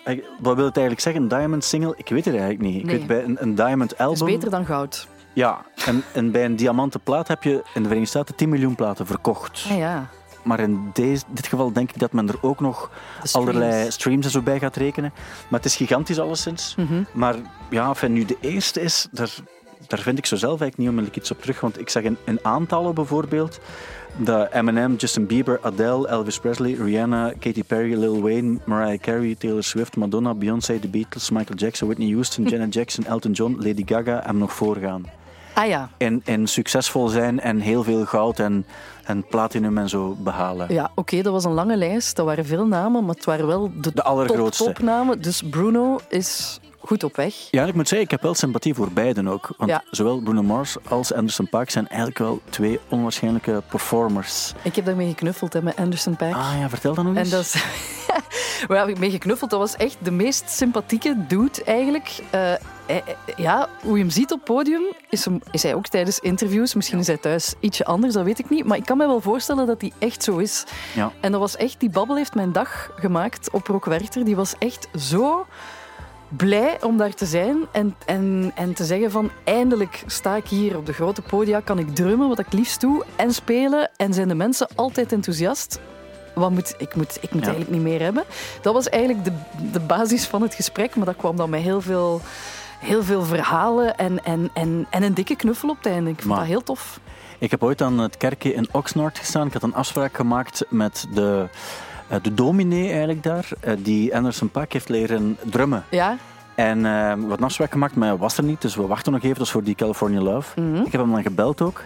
eh, 0.03 0.21
wat 0.39 0.55
wil 0.55 0.65
het 0.65 0.77
eigenlijk 0.77 0.99
zeggen? 1.01 1.21
Een 1.21 1.27
diamond 1.27 1.63
single? 1.63 1.93
Ik 1.97 2.09
weet 2.09 2.25
het 2.25 2.33
eigenlijk 2.35 2.63
niet. 2.63 2.75
Ik 2.79 2.85
Nee. 2.85 2.97
weet 2.97 3.07
bij 3.07 3.23
een, 3.23 3.37
een 3.39 3.55
diamond 3.55 3.89
Het 3.89 3.99
album. 3.99 4.27
is 4.27 4.33
beter 4.33 4.49
dan 4.49 4.65
goud. 4.65 5.07
Ja, 5.33 5.65
en, 5.85 6.03
en 6.13 6.31
bij 6.31 6.45
een 6.45 6.55
diamanten 6.55 6.99
plaat 6.99 7.27
heb 7.27 7.43
je 7.43 7.51
in 7.51 7.61
de 7.81 7.87
Verenigde 7.87 8.05
Staten 8.05 8.35
10 8.35 8.49
miljoen 8.49 8.75
platen 8.75 9.05
verkocht. 9.05 9.65
Ah 9.71 9.77
ja, 9.77 10.07
Maar 10.47 10.59
in 10.59 10.89
deze, 10.93 11.23
dit 11.29 11.47
geval 11.47 11.71
denk 11.71 11.91
ik 11.91 11.99
dat 11.99 12.13
men 12.13 12.27
er 12.27 12.37
ook 12.41 12.59
nog 12.59 12.91
streams. 13.23 13.35
allerlei 13.35 13.91
streams 13.91 14.25
en 14.25 14.31
zo 14.31 14.41
bij 14.41 14.59
gaat 14.59 14.75
rekenen. 14.75 15.11
Maar 15.47 15.59
het 15.59 15.65
is 15.65 15.75
gigantisch 15.75 16.19
alleszins. 16.19 16.75
Mhm. 16.77 17.03
Maar 17.13 17.35
ja, 17.69 17.87
enfin, 17.87 18.13
nu 18.13 18.25
de 18.25 18.37
eerste 18.41 18.81
is, 18.81 19.07
daar, 19.11 19.35
daar 19.87 19.99
vind 19.99 20.17
ik 20.17 20.25
zo 20.25 20.35
zelf 20.35 20.61
eigenlijk 20.61 20.77
niet 20.77 20.89
onmiddellijk 20.89 21.21
iets 21.21 21.31
op 21.31 21.41
terug. 21.41 21.59
Want 21.59 21.79
ik 21.79 21.89
zag 21.89 22.03
in, 22.03 22.17
in 22.25 22.39
aantallen 22.41 22.93
bijvoorbeeld 22.93 23.59
dat 24.17 24.51
Eminem, 24.51 24.95
Justin 24.95 25.25
Bieber, 25.25 25.59
Adele, 25.61 26.07
Elvis 26.07 26.39
Presley, 26.39 26.73
Rihanna, 26.73 27.33
Katy 27.39 27.63
Perry, 27.63 27.99
Lil 27.99 28.21
Wayne, 28.21 28.57
Mariah 28.65 28.99
Carey, 28.99 29.35
Taylor 29.35 29.63
Swift, 29.63 29.95
Madonna, 29.95 30.33
Beyoncé, 30.33 30.79
The 30.79 30.87
Beatles, 30.87 31.29
Michael 31.29 31.57
Jackson, 31.57 31.87
Whitney 31.87 32.11
Houston, 32.11 32.45
Janet 32.45 32.73
Jackson, 32.73 33.05
Elton 33.05 33.31
John, 33.31 33.55
Lady 33.59 33.83
Gaga 33.85 34.21
hem 34.25 34.37
nog 34.37 34.53
voorgaan. 34.53 35.16
Ah 35.57 35.67
ja, 35.67 35.89
En, 35.97 36.21
en 36.25 36.47
succesvol 36.47 37.07
zijn 37.07 37.39
en 37.39 37.59
heel 37.59 37.83
veel 37.83 38.05
goud 38.05 38.39
en, 38.39 38.65
en 39.03 39.25
platinum 39.27 39.77
en 39.77 39.89
zo 39.89 40.15
behalen. 40.19 40.73
ja 40.73 40.91
oké, 40.95 41.21
dat 41.21 41.33
was 41.33 41.43
een 41.43 41.51
lange 41.53 41.77
lijst. 41.77 42.15
Dat 42.15 42.25
waren 42.25 42.45
veel 42.45 42.65
namen, 42.65 43.05
maar 43.05 43.15
het 43.15 43.25
waren 43.25 43.47
wel 43.47 43.71
de, 43.81 43.91
De 43.93 44.03
allergrootste. 44.03 44.63
top, 44.63 44.73
topnamen. 44.75 45.21
Dus 45.21 45.41
Bruno 45.49 45.99
is 46.09 46.59
goed 46.79 47.03
op 47.03 47.15
weg. 47.15 47.33
Ja, 47.51 47.65
ik 47.65 47.73
moet 47.73 47.87
zeggen, 47.87 48.05
ik 48.05 48.11
heb 48.11 48.21
wel 48.21 48.33
sympathie 48.35 48.73
voor 48.73 48.91
beiden 48.91 49.27
ook. 49.27 49.49
Want 49.57 49.69
Ja. 49.71 49.83
zowel 49.91 50.19
Bruno 50.19 50.43
Mars 50.43 50.75
als 50.89 51.13
Anderson 51.13 51.49
Paak 51.49 51.69
zijn 51.69 51.87
eigenlijk 51.87 52.19
wel 52.19 52.41
twee 52.49 52.79
onwaarschijnlijke 52.89 53.61
performers. 53.69 54.53
Ik 54.61 54.75
heb 54.75 54.85
daarmee 54.85 55.07
geknuffeld 55.07 55.53
hè, 55.53 55.61
met 55.61 55.75
Anderson 55.75 56.15
Paak. 56.15 56.33
Ah 56.33 56.53
ja, 56.59 56.69
vertel 56.69 56.93
dan 56.93 57.05
nog 57.05 57.15
eens. 57.15 57.31
En 57.31 57.35
dat 57.37 57.45
is, 57.45 57.63
we 58.67 58.75
hebben 58.75 58.99
mee 58.99 59.11
geknuffeld. 59.11 59.49
Dat 59.49 59.59
was 59.59 59.75
echt 59.75 59.97
de 60.01 60.11
meest 60.11 60.49
sympathieke 60.49 61.25
dude 61.27 61.63
eigenlijk. 61.63 62.19
Uh, 62.35 62.53
ja, 63.37 63.69
hoe 63.81 63.97
je 63.97 64.03
hem 64.03 64.11
ziet 64.11 64.31
op 64.31 64.43
podium, 64.43 64.81
is, 65.09 65.25
hem, 65.25 65.39
is 65.51 65.63
hij 65.63 65.75
ook 65.75 65.87
tijdens 65.87 66.19
interviews. 66.19 66.73
Misschien 66.73 66.99
is 66.99 67.07
hij 67.07 67.17
thuis 67.17 67.53
ietsje 67.59 67.85
anders, 67.85 68.13
dat 68.13 68.23
weet 68.23 68.39
ik 68.39 68.49
niet. 68.49 68.65
Maar 68.65 68.77
ik 68.77 68.85
kan 68.85 68.97
me 68.97 69.07
wel 69.07 69.21
voorstellen 69.21 69.67
dat 69.67 69.81
hij 69.81 69.91
echt 69.99 70.23
zo 70.23 70.37
is. 70.37 70.63
Ja. 70.95 71.11
En 71.19 71.31
dat 71.31 71.39
was 71.39 71.55
echt, 71.55 71.79
die 71.79 71.89
babbel 71.89 72.15
heeft 72.15 72.35
mijn 72.35 72.51
dag 72.51 72.91
gemaakt 72.95 73.51
op 73.51 73.67
Rock 73.67 73.85
Werchter. 73.85 74.25
Die 74.25 74.35
was 74.35 74.55
echt 74.59 74.87
zo 74.95 75.45
blij 76.27 76.83
om 76.83 76.97
daar 76.97 77.13
te 77.13 77.25
zijn 77.25 77.57
en, 77.71 77.95
en, 78.05 78.51
en 78.55 78.73
te 78.73 78.85
zeggen 78.85 79.11
van 79.11 79.31
eindelijk 79.43 80.03
sta 80.05 80.35
ik 80.35 80.47
hier 80.47 80.77
op 80.77 80.85
de 80.85 80.93
grote 80.93 81.21
podia, 81.21 81.59
kan 81.59 81.79
ik 81.79 81.95
drummen 81.95 82.27
wat 82.27 82.39
ik 82.39 82.53
liefst 82.53 82.81
doe 82.81 83.03
en 83.15 83.33
spelen 83.33 83.89
en 83.95 84.13
zijn 84.13 84.27
de 84.27 84.35
mensen 84.35 84.67
altijd 84.75 85.11
enthousiast. 85.11 85.79
Wat 86.37 86.51
moet, 86.51 86.75
ik 86.77 86.95
moet, 86.95 87.17
ik 87.21 87.31
moet 87.31 87.41
eigenlijk 87.41 87.71
niet 87.71 87.81
meer 87.81 88.01
hebben. 88.01 88.23
Dat 88.61 88.73
was 88.73 88.89
eigenlijk 88.89 89.23
de, 89.23 89.31
de 89.71 89.79
basis 89.79 90.25
van 90.25 90.41
het 90.41 90.53
gesprek, 90.53 90.95
maar 90.95 91.05
dat 91.05 91.15
kwam 91.15 91.35
dan 91.35 91.49
met 91.49 91.61
heel 91.61 91.81
veel, 91.81 92.21
heel 92.79 93.03
veel 93.03 93.23
verhalen 93.23 93.97
en, 93.97 94.23
en, 94.23 94.49
en, 94.53 94.87
en 94.89 95.03
een 95.03 95.13
dikke 95.13 95.35
knuffel 95.35 95.69
op 95.69 95.77
het 95.77 95.85
einde. 95.85 96.09
Ik 96.09 96.21
vond 96.21 96.37
dat 96.37 96.45
heel 96.45 96.63
tof. 96.63 96.99
Ik 97.39 97.51
heb 97.51 97.63
ooit 97.63 97.81
aan 97.81 97.99
het 97.99 98.17
kerkje 98.17 98.53
in 98.53 98.67
Oxnard 98.71 99.17
gestaan. 99.17 99.47
Ik 99.47 99.53
had 99.53 99.63
een 99.63 99.75
afspraak 99.75 100.15
gemaakt 100.15 100.65
met 100.69 101.07
de 101.13 101.49
eh, 102.07 102.17
de 102.21 102.33
dominee 102.33 102.89
eigenlijk 102.89 103.23
daar, 103.23 103.49
eh, 103.59 103.73
die 103.79 104.15
Anderson 104.15 104.49
Paak 104.49 104.73
heeft 104.73 104.89
leren 104.89 105.37
drummen. 105.43 105.83
Ja. 105.89 106.17
En 106.55 106.79
uh, 106.79 107.13
wat 107.27 107.41
afspraak 107.41 107.71
gemaakt, 107.71 107.95
maar 107.95 108.07
hij 108.07 108.17
was 108.17 108.37
er 108.37 108.43
niet, 108.43 108.61
dus 108.61 108.75
we 108.75 108.87
wachten 108.87 109.11
nog 109.11 109.23
even 109.23 109.37
dus 109.37 109.51
voor 109.51 109.63
die 109.63 109.75
California 109.75 110.21
Love. 110.21 110.61
Mhm. 110.61 110.75
Ik 110.75 110.91
heb 110.91 111.01
hem 111.01 111.11
dan 111.11 111.21
gebeld 111.21 111.61
ook. 111.61 111.83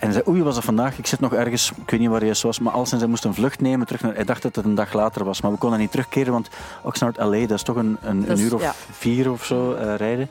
En 0.00 0.06
hij 0.06 0.12
zei, 0.12 0.24
oei, 0.28 0.42
was 0.42 0.54
dat 0.54 0.64
vandaag? 0.64 0.98
Ik 0.98 1.06
zit 1.06 1.20
nog 1.20 1.34
ergens, 1.34 1.70
ik 1.70 1.90
weet 1.90 2.00
niet 2.00 2.08
waar 2.08 2.24
juist 2.24 2.42
was, 2.42 2.58
maar 2.58 2.72
als 2.72 2.90
hij 2.90 3.06
moest 3.06 3.24
een 3.24 3.34
vlucht 3.34 3.60
nemen 3.60 3.86
terug 3.86 4.02
naar... 4.02 4.14
Hij 4.14 4.24
dacht 4.24 4.42
dat 4.42 4.56
het 4.56 4.64
een 4.64 4.74
dag 4.74 4.92
later 4.92 5.24
was, 5.24 5.40
maar 5.40 5.50
we 5.50 5.58
konden 5.58 5.78
niet 5.78 5.90
terugkeren, 5.90 6.32
want 6.32 6.48
Oxnard 6.82 7.16
LA, 7.16 7.40
dat 7.40 7.50
is 7.50 7.62
toch 7.62 7.76
een, 7.76 7.96
een, 8.02 8.30
een 8.30 8.38
uur 8.38 8.54
of 8.54 8.86
vier 8.90 9.30
of 9.30 9.44
zo 9.44 9.74
uh, 9.74 9.94
rijden. 9.94 10.30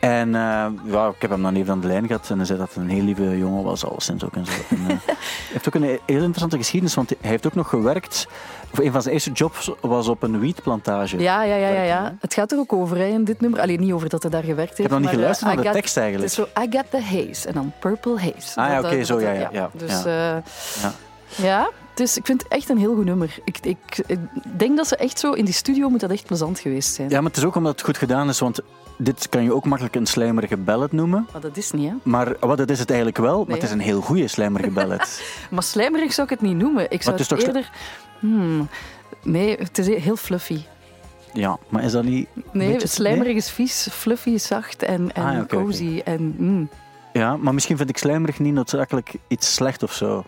En 0.00 0.28
uh, 0.28 0.66
ja, 0.84 1.08
ik 1.08 1.22
heb 1.22 1.30
hem 1.30 1.42
dan 1.42 1.54
even 1.54 1.72
aan 1.72 1.80
de 1.80 1.86
lijn 1.86 2.06
gehad 2.06 2.30
en 2.30 2.36
hij 2.36 2.46
zei 2.46 2.58
dat 2.58 2.68
het 2.68 2.76
een 2.76 2.88
heel 2.88 3.02
lieve 3.02 3.38
jongen 3.38 3.64
was, 3.64 3.84
alleszins 3.84 4.24
ook. 4.24 4.36
En 4.36 4.46
zo. 4.46 4.52
En, 4.68 4.80
uh, 4.80 4.86
hij 4.86 4.98
heeft 5.52 5.68
ook 5.68 5.74
een 5.74 5.82
heel 5.82 5.98
interessante 6.06 6.56
geschiedenis, 6.56 6.94
want 6.94 7.08
hij 7.08 7.30
heeft 7.30 7.46
ook 7.46 7.54
nog 7.54 7.68
gewerkt. 7.68 8.26
Of 8.72 8.78
een 8.78 8.92
van 8.92 9.02
zijn 9.02 9.14
eerste 9.14 9.30
jobs 9.32 9.70
was 9.80 10.08
op 10.08 10.22
een 10.22 10.38
wietplantage. 10.38 11.18
Ja, 11.18 11.42
ja, 11.42 11.56
ja, 11.56 11.68
ja, 11.68 11.82
ja. 11.82 12.16
Het 12.20 12.34
gaat 12.34 12.52
er 12.52 12.58
ook 12.58 12.72
over 12.72 12.96
hè, 12.96 13.04
in 13.06 13.24
dit 13.24 13.40
nummer. 13.40 13.60
Alleen 13.60 13.80
niet 13.80 13.92
over 13.92 14.08
dat 14.08 14.22
hij 14.22 14.30
daar 14.30 14.42
gewerkt 14.42 14.76
heeft. 14.76 14.78
Ik 14.78 14.84
heb 14.84 14.90
nog 14.90 15.00
niet 15.00 15.08
maar, 15.08 15.18
geluisterd 15.18 15.54
naar 15.54 15.64
de 15.64 15.70
tekst 15.70 15.96
eigenlijk. 15.96 16.30
Het 16.30 16.38
is 16.38 16.52
zo, 16.54 16.62
I 16.62 16.66
got 16.70 16.90
the 16.90 17.02
haze 17.02 17.48
en 17.48 17.54
dan 17.54 17.72
purple 17.80 18.18
haze. 18.18 18.60
Ah 18.60 18.68
ja, 18.68 18.78
oké, 18.78 18.86
okay, 18.86 19.04
zo 19.04 19.20
ja, 19.20 19.32
ja. 19.32 19.48
ja, 19.52 19.70
dus, 19.72 20.02
ja. 20.02 20.42
ja. 20.82 20.92
ja. 21.36 21.70
Dus 21.96 22.16
ik 22.16 22.26
vind 22.26 22.42
het 22.42 22.52
echt 22.52 22.68
een 22.68 22.78
heel 22.78 22.94
goed 22.94 23.04
nummer. 23.04 23.38
Ik, 23.44 23.58
ik, 23.62 23.78
ik, 24.06 24.18
denk 24.56 24.76
dat 24.76 24.86
ze 24.86 24.96
echt 24.96 25.18
zo 25.18 25.32
in 25.32 25.44
die 25.44 25.54
studio 25.54 25.88
moet 25.88 26.00
dat 26.00 26.10
echt 26.10 26.26
plezant 26.26 26.58
geweest 26.58 26.94
zijn. 26.94 27.08
Ja, 27.08 27.16
maar 27.20 27.28
het 27.30 27.36
is 27.36 27.44
ook 27.44 27.54
omdat 27.54 27.72
het 27.72 27.82
goed 27.82 27.98
gedaan 27.98 28.28
is, 28.28 28.38
want 28.38 28.60
dit 28.96 29.28
kan 29.28 29.42
je 29.42 29.54
ook 29.54 29.64
makkelijk 29.64 29.94
een 29.94 30.06
slijmerige 30.06 30.56
ballad 30.56 30.92
noemen. 30.92 31.26
Maar 31.32 31.40
dat 31.40 31.56
is 31.56 31.70
niet, 31.70 31.90
hè? 31.90 31.94
Maar 32.02 32.36
wat 32.40 32.58
dat 32.58 32.70
is 32.70 32.78
het 32.78 32.88
eigenlijk 32.88 33.18
wel, 33.18 33.44
maar 33.44 33.54
het 33.54 33.64
is 33.64 33.70
een 33.70 33.80
heel 33.80 34.00
goede 34.00 34.28
slijmerige 34.28 34.70
ballad. 34.70 35.22
maar 35.50 35.62
slijmerig 35.62 36.12
zou 36.12 36.26
ik 36.26 36.38
het 36.38 36.48
niet 36.48 36.56
noemen. 36.56 36.90
Ik 36.90 37.02
zou 37.02 37.16
het, 37.16 37.30
het 37.30 37.42
eerder... 37.42 37.70
Hmm, 38.18 38.68
nee, 39.22 39.56
het 39.56 39.78
is 39.78 39.86
heel 39.86 40.16
fluffy. 40.16 40.60
Ja, 41.32 41.58
maar 41.68 41.84
is 41.84 41.92
dat 41.92 42.04
niet... 42.04 42.28
Nee, 42.52 42.72
beetje... 42.72 42.88
slijmerig 42.88 43.36
is 43.36 43.50
vies, 43.50 43.88
fluffy 43.90 44.30
is 44.30 44.46
zacht 44.46 44.82
en, 44.82 45.12
en 45.14 45.24
ah, 45.24 45.40
okay, 45.40 45.46
cozy. 45.46 45.98
Okay. 45.98 46.14
En, 46.14 46.34
mm. 46.38 46.68
Ja, 47.12 47.36
maar 47.36 47.54
misschien 47.54 47.76
vind 47.76 47.88
ik 47.88 47.98
slijmerig 47.98 48.38
niet 48.38 48.54
noodzakelijk 48.54 49.12
iets 49.28 49.54
slecht 49.54 49.82
of 49.82 49.92
zo. 49.92 50.24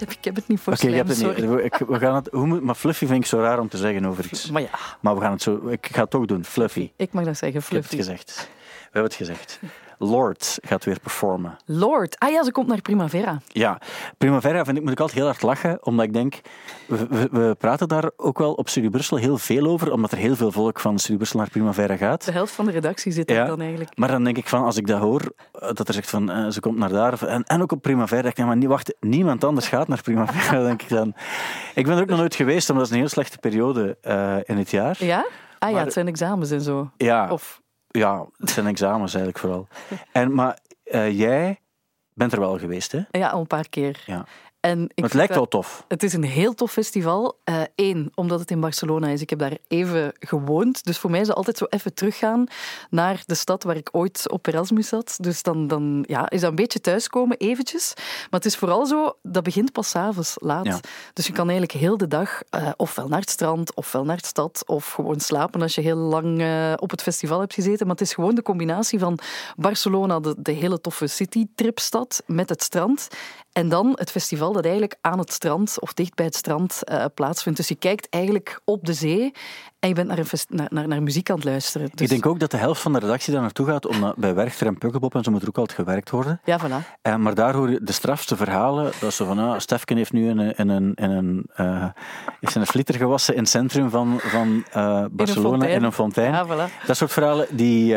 Ik 0.00 0.08
heb, 0.08 0.18
ik 0.18 0.24
heb 0.24 0.34
het 0.34 0.48
niet 0.48 0.60
voor 0.60 0.72
Oké, 0.72 0.82
okay, 0.82 0.96
je 0.96 1.02
hebt 1.04 1.18
het 1.18 1.50
niet. 1.50 1.64
Ik, 1.64 1.74
we 1.88 1.98
gaan 1.98 2.14
het, 2.14 2.28
hoe 2.32 2.46
moet, 2.46 2.62
maar 2.62 2.74
fluffy 2.74 3.06
vind 3.06 3.20
ik 3.20 3.26
zo 3.26 3.38
raar 3.38 3.58
om 3.58 3.68
te 3.68 3.76
zeggen 3.76 4.04
over 4.04 4.24
iets. 4.24 4.50
Maar 4.50 4.62
ja. 4.62 4.68
Maar 5.00 5.14
we 5.14 5.20
gaan 5.20 5.32
het 5.32 5.42
zo... 5.42 5.68
Ik 5.68 5.88
ga 5.92 6.00
het 6.00 6.10
toch 6.10 6.26
doen. 6.26 6.44
Fluffy. 6.44 6.90
Ik 6.96 7.12
mag 7.12 7.24
dat 7.24 7.36
zeggen, 7.36 7.62
fluffy. 7.62 7.94
Ik 7.94 7.98
heb 7.98 8.08
het 8.08 8.16
gezegd. 8.16 8.48
We 8.60 8.84
hebben 8.92 9.02
het 9.02 9.14
gezegd. 9.14 9.60
Lord 9.98 10.58
gaat 10.60 10.84
weer 10.84 11.00
performen. 11.00 11.56
Lord? 11.64 12.18
Ah 12.18 12.30
ja, 12.30 12.44
ze 12.44 12.52
komt 12.52 12.66
naar 12.66 12.80
Primavera. 12.80 13.38
Ja, 13.46 13.80
Primavera 14.18 14.64
vind 14.64 14.76
ik, 14.76 14.82
moet 14.82 14.92
ik 14.92 15.00
altijd 15.00 15.18
heel 15.18 15.26
hard 15.26 15.42
lachen, 15.42 15.86
omdat 15.86 16.04
ik 16.04 16.12
denk, 16.12 16.40
we, 16.86 17.28
we, 17.30 17.54
praten 17.58 17.88
daar 17.88 18.10
ook 18.16 18.38
wel 18.38 18.52
op 18.52 18.68
Studie 18.68 18.90
Brussel 18.90 19.16
heel 19.16 19.38
veel 19.38 19.66
over, 19.66 19.92
omdat 19.92 20.12
er 20.12 20.18
heel 20.18 20.36
veel 20.36 20.52
volk 20.52 20.80
van 20.80 20.98
Studie 20.98 21.16
Brussel 21.16 21.38
naar 21.38 21.50
Primavera 21.50 21.96
gaat. 21.96 22.24
De 22.24 22.32
helft 22.32 22.52
van 22.52 22.64
de 22.64 22.70
redactie 22.70 23.12
zit 23.12 23.28
daar 23.28 23.46
dan 23.46 23.60
eigenlijk. 23.60 23.96
Maar 23.96 24.08
dan 24.08 24.24
denk 24.24 24.36
ik 24.36 24.48
van, 24.48 24.64
als 24.64 24.76
ik 24.76 24.86
dat 24.86 25.00
hoor, 25.00 25.32
dat 25.52 25.88
er 25.88 25.94
zegt 25.94 26.10
van, 26.10 26.30
uh, 26.30 26.48
ze 26.48 26.60
komt 26.60 26.78
naar 26.78 26.88
daar, 26.88 27.26
en, 27.26 27.44
en 27.44 27.62
ook 27.62 27.72
op 27.72 27.82
Primavera, 27.82 28.22
denk 28.22 28.38
ik, 28.38 28.44
maar 28.44 28.56
niet, 28.56 28.68
wacht, 28.68 28.94
niemand 29.00 29.44
anders 29.44 29.68
gaat 29.68 29.88
naar 29.88 30.02
Primavera, 30.02 30.62
denk 30.68 30.82
ik 30.82 30.88
dan. 30.88 31.14
Ik 31.74 31.86
ben 31.86 31.96
er 31.96 32.02
ook 32.02 32.08
nog 32.08 32.18
nooit 32.18 32.34
geweest, 32.34 32.70
omdat 32.70 32.84
het 32.84 32.94
een 32.94 33.00
heel 33.00 33.08
slechte 33.08 33.38
periode 33.38 33.96
uh, 34.02 34.36
in 34.42 34.56
het 34.56 34.70
jaar. 34.70 34.96
Ja? 35.04 35.26
Ah 35.58 35.68
ja, 35.68 35.74
maar, 35.74 35.84
het 35.84 35.92
zijn 35.92 36.06
examens 36.06 36.50
en 36.50 36.60
zo. 36.60 36.90
Ja. 36.96 37.30
Of 37.30 37.60
ja, 37.88 38.26
het 38.36 38.50
zijn 38.50 38.66
examens 38.66 39.14
eigenlijk 39.14 39.44
vooral. 39.44 39.68
En, 40.12 40.34
maar 40.34 40.58
uh, 40.84 41.18
jij 41.18 41.60
bent 42.14 42.32
er 42.32 42.40
wel 42.40 42.58
geweest, 42.58 42.92
hè? 42.92 43.00
Ja, 43.10 43.28
al 43.28 43.40
een 43.40 43.46
paar 43.46 43.68
keer. 43.68 44.02
Ja. 44.06 44.26
En 44.60 44.90
ik 44.94 45.04
het 45.04 45.14
lijkt 45.14 45.34
wel 45.34 45.48
tof. 45.48 45.84
Het 45.88 46.02
is 46.02 46.12
een 46.12 46.24
heel 46.24 46.54
tof 46.54 46.72
festival. 46.72 47.38
Eén, 47.74 47.98
uh, 47.98 48.06
omdat 48.14 48.40
het 48.40 48.50
in 48.50 48.60
Barcelona 48.60 49.08
is. 49.08 49.20
Ik 49.20 49.30
heb 49.30 49.38
daar 49.38 49.56
even 49.68 50.12
gewoond. 50.18 50.84
Dus 50.84 50.98
voor 50.98 51.10
mij 51.10 51.20
is 51.20 51.26
het 51.26 51.36
altijd 51.36 51.58
zo 51.58 51.64
even 51.64 51.94
teruggaan 51.94 52.46
naar 52.90 53.22
de 53.26 53.34
stad 53.34 53.62
waar 53.62 53.76
ik 53.76 53.88
ooit 53.92 54.30
op 54.30 54.46
Erasmus 54.46 54.88
zat. 54.88 55.16
Dus 55.20 55.42
dan, 55.42 55.66
dan 55.66 56.04
ja, 56.06 56.30
is 56.30 56.40
dat 56.40 56.50
een 56.50 56.56
beetje 56.56 56.80
thuiskomen, 56.80 57.36
eventjes. 57.36 57.92
Maar 57.96 58.26
het 58.40 58.44
is 58.44 58.56
vooral 58.56 58.86
zo, 58.86 59.16
dat 59.22 59.42
begint 59.42 59.72
pas 59.72 59.94
avonds 59.94 60.36
laat. 60.40 60.66
Ja. 60.66 60.80
Dus 61.12 61.26
je 61.26 61.32
kan 61.32 61.48
eigenlijk 61.48 61.78
heel 61.78 61.96
de 61.96 62.08
dag 62.08 62.42
uh, 62.50 62.70
ofwel 62.76 63.08
naar 63.08 63.20
het 63.20 63.30
strand, 63.30 63.74
ofwel 63.74 64.04
naar 64.04 64.16
de 64.16 64.26
stad, 64.26 64.62
of 64.66 64.92
gewoon 64.92 65.20
slapen 65.20 65.62
als 65.62 65.74
je 65.74 65.80
heel 65.80 65.96
lang 65.96 66.40
uh, 66.40 66.72
op 66.76 66.90
het 66.90 67.02
festival 67.02 67.40
hebt 67.40 67.54
gezeten. 67.54 67.86
Maar 67.86 67.96
het 67.96 68.06
is 68.06 68.14
gewoon 68.14 68.34
de 68.34 68.42
combinatie 68.42 68.98
van 68.98 69.18
Barcelona, 69.56 70.20
de, 70.20 70.34
de 70.38 70.52
hele 70.52 70.80
toffe 70.80 71.06
citytripstad, 71.06 72.22
met 72.26 72.48
het 72.48 72.62
strand. 72.62 73.08
En 73.58 73.68
dan 73.68 73.92
het 73.94 74.10
festival 74.10 74.52
dat 74.52 74.62
eigenlijk 74.62 74.96
aan 75.00 75.18
het 75.18 75.32
strand 75.32 75.80
of 75.80 75.94
dicht 75.94 76.14
bij 76.14 76.24
het 76.24 76.34
strand 76.34 76.80
uh, 76.84 77.04
plaatsvindt. 77.14 77.58
Dus 77.58 77.68
je 77.68 77.74
kijkt 77.74 78.06
eigenlijk 78.10 78.60
op 78.64 78.84
de 78.84 78.92
zee 78.92 79.32
en 79.78 79.88
je 79.88 79.94
bent 79.94 80.08
naar, 80.08 80.18
een 80.18 80.26
naar, 80.48 80.66
naar, 80.70 80.88
naar, 80.88 81.02
muziek 81.02 81.30
aan 81.30 81.36
het 81.36 81.44
luisteren. 81.44 81.88
Dus... 81.92 82.00
Ik 82.00 82.08
denk 82.08 82.26
ook 82.26 82.40
dat 82.40 82.50
de 82.50 82.56
helft 82.56 82.80
van 82.80 82.92
de 82.92 82.98
redactie 82.98 83.32
daar 83.32 83.42
naartoe 83.42 83.66
gaat, 83.66 83.86
omdat 83.86 84.16
bij 84.16 84.34
Werchter 84.34 84.66
en 84.66 84.78
Pukkelpop 84.78 85.14
en 85.14 85.24
zo 85.24 85.30
moet 85.30 85.42
er 85.42 85.48
ook 85.48 85.58
altijd 85.58 85.78
gewerkt 85.78 86.10
worden. 86.10 86.40
Ja, 86.44 86.60
voilà. 86.60 86.98
Uh, 87.02 87.16
maar 87.16 87.34
daar 87.34 87.54
hoor 87.54 87.70
je 87.70 87.80
de 87.82 87.92
strafste 87.92 88.36
verhalen. 88.36 88.92
Dat 89.00 89.14
ze 89.14 89.24
van, 89.24 89.38
ah, 89.38 89.58
Stefken 89.58 89.96
heeft 89.96 90.12
nu 90.12 90.28
in 90.28 90.38
een, 90.38 90.54
in 90.56 90.68
een, 90.68 90.94
in 90.94 91.10
een, 91.10 91.50
uh, 91.56 91.84
heeft 92.40 92.54
een 92.54 92.66
flieter 92.66 92.94
gewassen 92.94 93.34
in 93.34 93.40
het 93.40 93.48
centrum 93.50 93.90
van, 93.90 94.18
van 94.20 94.64
uh, 94.76 95.04
Barcelona, 95.10 95.66
in 95.66 95.82
een 95.82 95.92
fontein. 95.92 96.32
Ja, 96.32 96.46
voilà. 96.46 96.86
Dat 96.86 96.96
soort 96.96 97.12
verhalen, 97.12 97.46
die, 97.50 97.96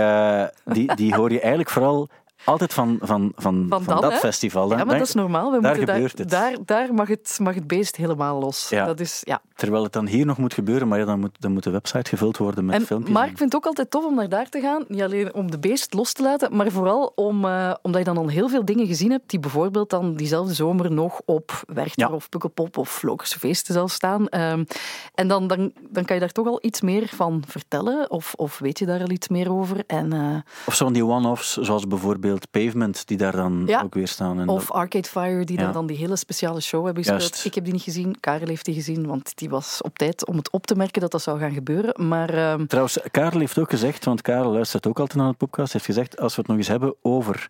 die, 0.66 0.96
die 0.96 1.16
hoor 1.16 1.32
je 1.32 1.40
eigenlijk 1.40 1.70
vooral 1.70 2.10
altijd 2.44 2.74
van, 2.74 2.98
van, 3.02 3.32
van, 3.36 3.66
van, 3.70 3.84
dan, 3.84 4.02
dat 4.02 4.12
hè? 4.12 4.18
festival. 4.18 4.70
Ja, 4.70 4.84
maar 4.84 4.98
dat 4.98 5.08
is 5.08 5.14
normaal. 5.14 5.52
We 5.52 5.62
daar 5.62 5.76
moeten 5.76 5.94
gebeurt 5.94 6.18
het. 6.18 6.30
Daar, 6.30 6.56
daar 6.66 6.94
mag, 6.94 7.08
het, 7.08 7.38
mag 7.42 7.56
het 7.56 7.68
beest 7.68 7.96
helemaal 7.96 8.40
los. 8.40 8.70
Ja. 8.70 8.86
Dat 8.86 9.00
is, 9.00 9.22
ja. 9.24 9.42
Terwijl 9.62 9.84
het 9.84 9.94
dan 9.94 10.08
hier 10.08 10.26
nog 10.26 10.38
moet 10.38 10.54
gebeuren, 10.54 10.88
maar 10.88 11.00
ja, 11.00 11.06
dan, 11.06 11.20
moet, 11.20 11.36
dan 11.40 11.52
moet 11.52 11.64
de 11.64 11.70
website 11.70 12.10
gevuld 12.10 12.38
worden 12.38 12.66
met 12.66 12.76
en, 12.76 12.86
filmpjes. 12.86 13.14
Maar 13.14 13.28
ik 13.28 13.38
vind 13.38 13.54
het 13.54 13.56
ook 13.56 13.66
altijd 13.66 13.92
tof 13.92 14.06
om 14.06 14.16
naar 14.16 14.30
daar 14.30 14.50
te 14.50 14.60
gaan. 14.60 14.86
Niet 14.88 15.02
alleen 15.02 15.34
om 15.34 15.52
de 15.52 15.60
beest 15.60 15.94
los 15.94 16.14
te 16.14 16.24
laten, 16.24 16.56
maar 16.56 16.72
vooral 16.72 17.12
om, 17.16 17.46
uh, 17.46 17.74
omdat 17.82 18.02
je 18.02 18.14
dan 18.14 18.18
al 18.18 18.28
heel 18.28 18.50
veel 18.50 18.66
dingen 18.66 18.88
gezien 18.88 19.12
hebt 19.12 19.30
die 19.30 19.40
bijvoorbeeld 19.40 19.90
dan 19.90 20.16
diezelfde 20.16 20.54
zomer 20.54 20.92
nog 20.92 21.22
op 21.26 21.64
Werchter 21.68 22.08
ja. 22.10 22.16
of 22.16 22.30
Pukkelpop 22.30 22.78
of 22.78 23.04
Lokerse 23.04 23.40
Feesten 23.40 23.74
zelf 23.74 23.92
staan. 23.92 24.22
Um, 24.22 24.66
en 25.14 25.28
dan, 25.28 25.48
dan, 25.48 25.72
dan 25.90 26.06
kan 26.06 26.16
je 26.16 26.22
daar 26.22 26.32
toch 26.32 26.48
al 26.48 26.60
iets 26.62 26.82
meer 26.82 27.08
van 27.08 27.44
vertellen 27.48 28.12
of, 28.12 28.34
of 28.36 28.60
weet 28.60 28.80
je 28.80 28.86
daar 28.86 29.02
al 29.02 29.10
iets 29.12 29.28
meer 29.28 29.52
over. 29.52 29.84
En, 29.88 30.14
uh, 30.14 30.36
of 30.66 30.76
zo 30.76 30.84
van 30.84 30.94
die 30.94 31.06
one-offs, 31.06 31.58
zoals 31.58 31.88
bijvoorbeeld 31.88 32.52
Pavement, 32.52 33.08
die 33.08 33.18
daar 33.18 33.36
dan 33.36 33.64
ja. 33.66 33.82
ook 33.82 33.94
weer 33.94 34.08
staan. 34.08 34.40
En 34.40 34.48
of 34.48 34.66
dat... 34.66 34.76
Arcade 34.76 35.08
Fire, 35.08 35.44
die 35.44 35.58
daar 35.58 35.74
dan 35.74 35.88
die 35.88 35.98
hele 35.98 36.16
speciale 36.16 36.62
show 36.62 36.86
hebben 36.86 37.04
gespeeld. 37.04 37.30
Juist. 37.30 37.46
Ik 37.46 37.56
heb 37.56 37.64
die 37.64 37.74
niet 37.74 37.84
gezien, 37.84 38.20
Karel 38.20 38.48
heeft 38.48 38.66
die 38.66 38.76
gezien, 38.76 39.08
want 39.08 39.38
die 39.38 39.50
was 39.52 39.82
op 39.82 39.98
tijd 39.98 40.28
om 40.28 40.38
het 40.38 40.52
op 40.52 40.66
te 40.66 40.76
merken 40.76 41.02
dat 41.02 41.12
dat 41.12 41.22
zou 41.22 41.40
gaan 41.40 41.52
gebeuren. 41.54 42.08
Maar 42.08 42.30
ehm, 42.30 42.66
Trouwens, 42.66 43.00
Karel 43.12 43.40
heeft 43.40 43.58
ook 43.58 43.70
gezegd, 43.70 44.06
want 44.06 44.22
Karel 44.22 44.52
luistert 44.52 44.88
ook 44.88 45.00
altijd 45.00 45.18
naar 45.20 45.28
het 45.28 45.38
podcast, 45.38 45.74
heeft 45.74 45.86
gezegd, 45.86 46.20
als 46.20 46.36
we 46.36 46.40
het 46.42 46.50
nog 46.50 46.58
eens 46.58 46.68
hebben 46.68 46.96
over 47.02 47.48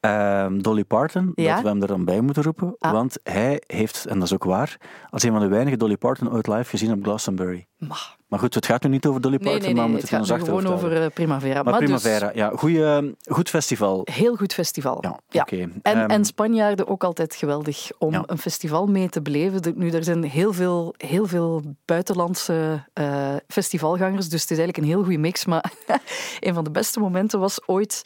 ehm, 0.00 0.58
Dolly 0.58 0.84
Parton, 0.84 1.32
Ja? 1.34 1.54
dat 1.54 1.62
we 1.62 1.68
hem 1.68 1.82
er 1.82 1.88
dan 1.88 2.04
bij 2.04 2.20
moeten 2.20 2.42
roepen. 2.42 2.74
Ah. 2.78 2.92
Want 2.92 3.18
hij 3.22 3.62
heeft, 3.66 4.06
en 4.06 4.14
dat 4.14 4.22
is 4.28 4.34
ook 4.34 4.44
waar, 4.44 4.76
als 5.10 5.22
een 5.22 5.32
van 5.32 5.40
de 5.40 5.48
weinige 5.48 5.76
Dolly 5.76 5.96
Parton 5.96 6.32
ooit 6.32 6.46
live 6.46 6.64
gezien 6.70 6.92
op 6.92 7.02
Glastonbury. 7.02 7.66
maar, 7.76 8.16
Maar 8.28 8.38
goed, 8.38 8.54
het 8.54 8.66
gaat 8.66 8.82
nu 8.82 8.88
niet 8.88 9.06
over 9.06 9.20
Dolly 9.20 9.36
nee, 9.40 9.44
Parton, 9.52 9.62
nee, 9.66 9.74
maar 9.74 9.84
nee, 9.84 9.94
we 9.94 10.00
het 10.00 10.08
gaat 10.10 10.28
het 10.28 10.30
ons 10.38 10.44
gewoon 10.44 10.66
over 10.66 11.02
eh, 11.02 11.06
Primavera. 11.14 11.62
Maar, 11.62 11.72
dus 11.72 11.82
Primavera, 11.82 12.30
ja, 12.34 12.50
goeie, 12.54 13.14
goed 13.30 13.48
festival. 13.48 14.00
heel 14.10 14.36
goed 14.36 14.54
festival. 14.54 14.98
Ja, 15.28 15.40
oké. 15.40 15.56
En, 15.56 15.72
Ehm, 15.82 16.10
en 16.10 16.24
Spanjaarden 16.24 16.86
ook 16.88 17.04
altijd 17.04 17.34
geweldig 17.34 17.88
om 17.98 18.12
Ja. 18.12 18.22
een 18.26 18.38
festival 18.38 18.86
mee 18.86 19.08
te 19.08 19.22
beleven. 19.22 19.60
Er- 19.62 19.72
Nu, 19.74 19.90
er 19.90 20.04
zijn 20.04 20.24
heel 20.24 20.52
veel, 20.52 20.94
heel 20.96 21.26
veel 21.26 21.62
buitenlandse 21.84 22.84
eh, 22.92 23.34
festivalgangers, 23.48 24.28
dus 24.28 24.40
het 24.42 24.50
is 24.50 24.58
eigenlijk 24.58 24.78
een 24.78 24.92
heel 24.94 25.02
goede 25.02 25.18
mix. 25.18 25.44
Maar 25.44 25.72
een 26.40 26.54
van 26.54 26.64
de 26.64 26.70
beste 26.70 27.00
momenten 27.00 27.40
was 27.40 27.60
ooit... 27.66 28.02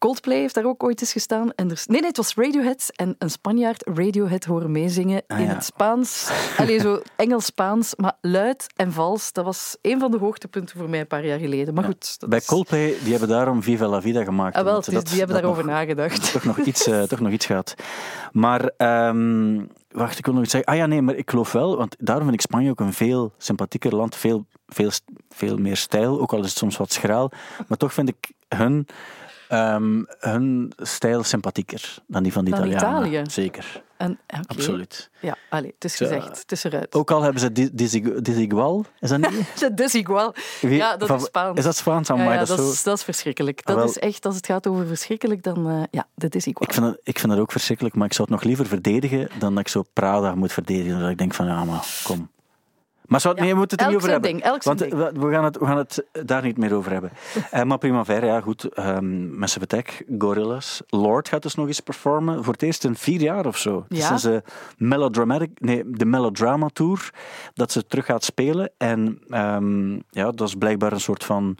Coldplay 0.00 0.38
heeft 0.38 0.54
daar 0.54 0.64
ook 0.64 0.82
ooit 0.84 1.00
eens 1.00 1.12
gestaan. 1.12 1.52
En 1.54 1.70
er, 1.70 1.82
nee, 1.86 1.98
nee, 2.00 2.08
het 2.08 2.16
was 2.16 2.34
Radiohead. 2.34 2.90
En 2.96 3.14
een 3.18 3.30
Spanjaard 3.30 3.88
Radiohead 3.94 4.44
horen 4.44 4.70
meezingen 4.72 5.22
Ah, 5.26 5.38
in 5.38 5.44
ja. 5.46 5.52
het 5.54 5.64
Spaans. 5.64 6.30
Allee, 6.56 6.78
zo 6.78 7.02
Engels-Spaans, 7.16 7.94
maar 7.96 8.16
luid 8.20 8.66
en 8.76 8.92
vals. 8.92 9.32
Dat 9.32 9.44
was 9.44 9.76
een 9.82 9.98
van 10.00 10.10
de 10.10 10.18
hoogtepunten 10.18 10.78
voor 10.78 10.88
mij 10.88 11.00
een 11.00 11.06
paar 11.06 11.26
jaar 11.26 11.38
geleden. 11.38 11.74
Maar 11.74 11.84
goed. 11.84 12.20
Dat 12.20 12.28
Bij 12.28 12.38
is- 12.38 12.46
Coldplay, 12.46 12.94
die 13.02 13.10
hebben 13.10 13.28
daarom 13.28 13.62
Viva 13.62 13.88
la 13.88 14.00
Vida 14.00 14.24
gemaakt. 14.24 14.56
Ah, 14.56 14.64
wel, 14.64 14.76
dus 14.80 14.94
dat- 14.94 15.06
die 15.08 15.18
hebben 15.18 15.34
dat 15.34 15.42
daarover 15.44 15.64
nog- 15.64 15.74
nagedacht. 15.74 16.32
toch 16.32 16.44
nog 16.44 16.58
iets, 16.58 16.86
eh, 16.86 17.02
toch 17.02 17.20
nog 17.20 17.32
iets 17.32 17.46
gehad. 17.46 17.74
Maar, 18.32 18.70
ehm, 18.76 19.60
wacht, 19.90 20.18
ik 20.18 20.24
wil 20.24 20.34
nog 20.34 20.42
iets 20.42 20.52
zeggen. 20.52 20.72
Ah 20.72 20.78
ja, 20.78 20.86
nee, 20.86 21.02
maar 21.02 21.14
ik 21.14 21.30
geloof 21.30 21.52
wel, 21.52 21.76
want 21.76 21.96
daarom 21.98 22.24
vind 22.24 22.34
ik 22.36 22.40
Spanje 22.46 22.70
ook 22.70 22.80
een 22.80 22.92
veel 22.92 23.32
sympathieker 23.38 23.96
land, 23.96 24.16
veel, 24.16 24.44
veel, 24.66 24.90
veel 25.30 25.56
meer 25.56 25.76
stijl, 25.76 26.20
ook 26.20 26.32
al 26.32 26.38
is 26.40 26.48
het 26.48 26.58
soms 26.58 26.76
wat 26.76 26.92
schraal. 26.92 27.30
Maar 27.68 27.78
toch 27.78 27.92
vind 27.94 28.08
ik 28.08 28.30
hun, 28.48 28.86
ehm, 29.50 30.02
hun 30.18 30.72
stijl 30.76 31.22
sympathieker 31.22 31.98
dan 32.06 32.22
die 32.22 32.32
van 32.32 32.44
de 32.44 32.50
Dan 32.50 32.66
Italianen. 32.66 33.06
Italië? 33.08 33.30
Zeker, 33.30 33.82
En, 33.96 34.10
oké. 34.26 34.40
absoluut. 34.46 35.10
Ja, 35.20 35.36
allee, 35.50 35.70
het 35.74 35.84
is 35.84 35.96
Zo. 35.96 36.04
gezegd. 36.06 36.38
Het 36.40 36.52
is 36.52 36.64
eruit. 36.64 36.94
Ook 36.94 37.10
al 37.10 37.22
hebben 37.22 37.40
ze 37.40 37.52
di- 37.52 37.70
disigu- 37.72 38.20
Disigual, 38.22 38.84
is 39.00 39.08
dat 39.08 39.18
niet? 39.18 39.46
Wie- 40.60 40.76
Ja, 40.76 40.96
dat 40.96 41.10
is 41.10 41.24
Spaans. 41.24 41.58
Is 41.58 41.64
dat 41.64 41.76
Spaans? 41.76 42.08
Ja, 42.08 42.14
Amai, 42.14 42.28
ja, 42.30 42.38
dat 42.38 42.48
is 42.48 42.56
dat, 42.56 42.64
zo... 42.66 42.72
is, 42.72 42.82
dat 42.82 42.96
is 42.96 43.04
verschrikkelijk. 43.04 43.66
Dat 43.66 43.76
wel. 43.76 43.84
is 43.84 43.98
echt, 43.98 44.26
als 44.26 44.36
het 44.36 44.46
gaat 44.46 44.66
over 44.66 44.86
verschrikkelijk, 44.86 45.42
dan 45.42 45.70
uh, 45.70 45.82
ja, 45.90 46.06
dat 46.14 46.34
is 46.34 46.46
equal. 46.46 46.68
Ik 46.68 46.74
vind, 46.74 46.96
ik 47.02 47.18
vind 47.18 47.32
het 47.32 47.40
ook 47.40 47.52
verschrikkelijk, 47.52 47.94
maar 47.94 48.06
ik 48.06 48.12
zou 48.12 48.28
het 48.30 48.36
nog 48.36 48.46
liever 48.46 48.66
verdedigen 48.66 49.28
dan 49.38 49.50
dat 49.54 49.60
ik 49.60 49.68
zo 49.68 49.84
Prada 49.92 50.34
moet 50.34 50.52
verdedigen. 50.52 51.00
Dat 51.00 51.10
ik 51.10 51.18
denk 51.18 51.34
van, 51.34 51.46
ja, 51.46 51.64
maar 51.64 51.84
kom. 52.04 52.30
Maar 53.10 53.20
zou, 53.20 53.34
Ja, 53.36 53.42
nee, 53.42 53.50
we 53.52 53.58
moeten 53.58 53.78
het 53.78 53.86
er 53.86 53.92
elk 53.92 54.02
niet 54.02 54.10
over 54.12 54.30
hebben. 54.30 54.52
ding, 54.52 54.64
Want 54.64 54.82
eh, 54.82 55.20
we, 55.22 55.30
gaan 55.32 55.44
het, 55.44 55.58
we 55.58 55.64
gaan 55.66 55.76
het 55.76 56.04
daar 56.26 56.42
niet 56.42 56.56
meer 56.58 56.74
over 56.74 56.92
hebben. 56.92 57.10
Eh, 57.50 57.62
maar 57.62 57.78
Primavera, 57.78 58.26
ja 58.26 58.40
goed. 58.40 58.78
Um, 58.78 59.38
Massive 59.38 59.64
Attack, 59.64 60.04
Gorillaz. 60.18 60.80
Lord 60.88 61.28
gaat 61.28 61.42
dus 61.42 61.54
nog 61.54 61.66
eens 61.66 61.80
performen. 61.80 62.44
Voor 62.44 62.52
het 62.52 62.62
eerst 62.62 62.84
in 62.84 62.96
vier 62.96 63.20
jaar 63.20 63.46
of 63.46 63.56
zo. 63.56 63.84
Ja. 63.88 64.06
sinds 64.06 64.22
de 64.22 64.42
Melodramatic, 64.76 65.50
nee, 65.60 65.82
de 65.90 66.04
Melodrama 66.04 66.68
Tour 66.72 67.10
dat 67.54 67.72
ze 67.72 67.86
terug 67.86 68.04
gaat 68.06 68.24
spelen. 68.24 68.70
En 68.76 69.18
ehm, 69.28 69.92
ja, 69.92 70.30
dat 70.30 70.48
is 70.48 70.54
blijkbaar 70.54 70.92
een 70.92 71.00
soort 71.00 71.24
van 71.24 71.56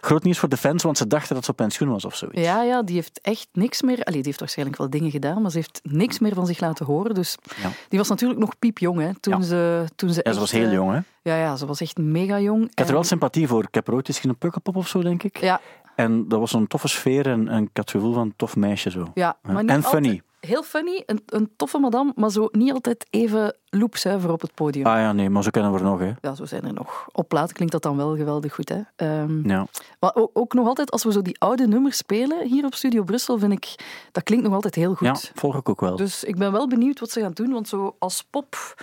groot 0.00 0.22
nieuws 0.22 0.38
voor 0.38 0.48
de 0.48 0.56
fans, 0.56 0.82
want 0.82 0.98
ze 0.98 1.06
dachten 1.06 1.34
dat 1.34 1.44
ze 1.44 1.50
op 1.50 1.56
pensioen 1.56 1.88
was 1.90 2.04
of 2.04 2.16
zoiets. 2.16 2.40
Ja, 2.40 2.62
ja, 2.62 2.82
die 2.82 2.94
heeft 2.94 3.18
echt 3.22 3.48
niks 3.52 3.82
meer... 3.82 3.96
Allee, 4.02 4.12
die 4.18 4.26
heeft 4.26 4.40
waarschijnlijk 4.40 4.78
wel 4.78 4.90
dingen 4.90 5.10
gedaan, 5.10 5.42
maar 5.42 5.50
ze 5.50 5.56
heeft 5.56 5.80
niks 5.82 6.18
meer 6.18 6.34
van 6.34 6.46
zich 6.46 6.60
laten 6.60 6.86
horen. 6.86 7.14
Dus 7.14 7.36
Ja. 7.62 7.70
die 7.88 7.98
was 7.98 8.08
natuurlijk 8.08 8.40
nog 8.40 8.58
piepjong, 8.58 9.00
hè, 9.00 9.10
toen 9.20 9.34
Ja. 9.38 9.42
ze, 9.42 9.84
toen 9.96 10.10
ze 10.12 10.20
Ja, 10.24 10.32
ze 10.32 10.38
was 10.40 10.50
heel 10.50 10.64
eh, 10.66 10.72
jong, 10.78 10.92
hè? 10.92 11.30
Ja, 11.30 11.36
ja, 11.38 11.56
ze 11.56 11.66
was 11.66 11.80
echt 11.80 11.98
mega 11.98 12.40
jong. 12.40 12.62
Ik 12.70 12.78
had 12.78 12.86
er 12.88 12.92
wel 12.94 13.04
sympathie 13.04 13.48
voor. 13.48 13.62
Ik 13.62 13.74
heb 13.74 13.88
er 13.88 13.94
ooit 13.94 14.08
eens 14.08 14.24
een 14.24 14.36
Pukkelpop 14.38 14.76
of 14.76 14.88
zo, 14.88 15.02
denk 15.02 15.22
ik. 15.22 15.40
Ja, 15.40 15.60
En 15.94 16.28
dat 16.28 16.38
was 16.38 16.52
een 16.52 16.66
toffe 16.66 16.88
sfeer 16.88 17.26
en, 17.26 17.48
en 17.48 17.62
ik 17.62 17.68
had 17.72 17.84
het 17.84 17.90
gevoel 17.90 18.12
van 18.12 18.22
een 18.22 18.34
tof 18.36 18.56
meisje 18.56 18.90
zo. 18.90 19.06
ja, 19.14 19.36
maar 19.42 19.64
En 19.64 19.82
funny. 19.82 20.22
heel 20.40 20.62
funny, 20.62 21.02
een, 21.06 21.22
een 21.26 21.50
toffe 21.56 21.78
madame, 21.78 22.12
maar 22.16 22.30
zo 22.30 22.48
niet 22.52 22.72
altijd 22.72 23.06
even 23.10 23.56
loepzuiver 23.70 24.32
op 24.32 24.40
het 24.40 24.54
podium. 24.54 24.86
Ah 24.86 24.96
ja, 24.98 25.12
nee, 25.12 25.30
maar 25.30 25.42
zo 25.42 25.50
kennen 25.50 25.72
we 25.72 25.78
er 25.78 25.84
nog, 25.84 25.98
hè. 25.98 26.12
Ja, 26.20 26.34
zo 26.34 26.44
zijn 26.44 26.64
er 26.64 26.72
nog. 26.72 27.06
Op 27.12 27.28
plaat 27.28 27.52
klinkt 27.52 27.72
dat 27.72 27.82
dan 27.82 27.96
wel 27.96 28.16
geweldig 28.16 28.54
goed, 28.54 28.68
hè. 28.68 28.80
Ehm, 28.96 29.48
Ja. 29.48 29.66
Maar 30.00 30.10
ook, 30.14 30.30
ook 30.32 30.54
nog 30.54 30.66
altijd, 30.66 30.90
als 30.90 31.04
we 31.04 31.12
zo 31.12 31.22
die 31.22 31.40
oude 31.40 31.66
nummers 31.66 31.96
spelen 31.96 32.46
hier 32.46 32.64
op 32.64 32.74
Studio 32.74 33.02
Brussel, 33.02 33.38
vind 33.38 33.52
ik, 33.52 33.74
dat 34.12 34.22
klinkt 34.22 34.44
nog 34.44 34.54
altijd 34.54 34.74
heel 34.74 34.94
goed. 34.94 35.06
ja, 35.06 35.16
volg 35.34 35.56
ik 35.56 35.68
ook 35.68 35.80
wel. 35.80 35.96
Dus 35.96 36.24
ik 36.24 36.36
ben 36.36 36.52
wel 36.52 36.68
benieuwd 36.68 37.00
wat 37.00 37.10
ze 37.10 37.20
gaan 37.20 37.32
doen, 37.32 37.50
want 37.52 37.68
zo 37.68 37.96
als 37.98 38.24
pop, 38.30 38.74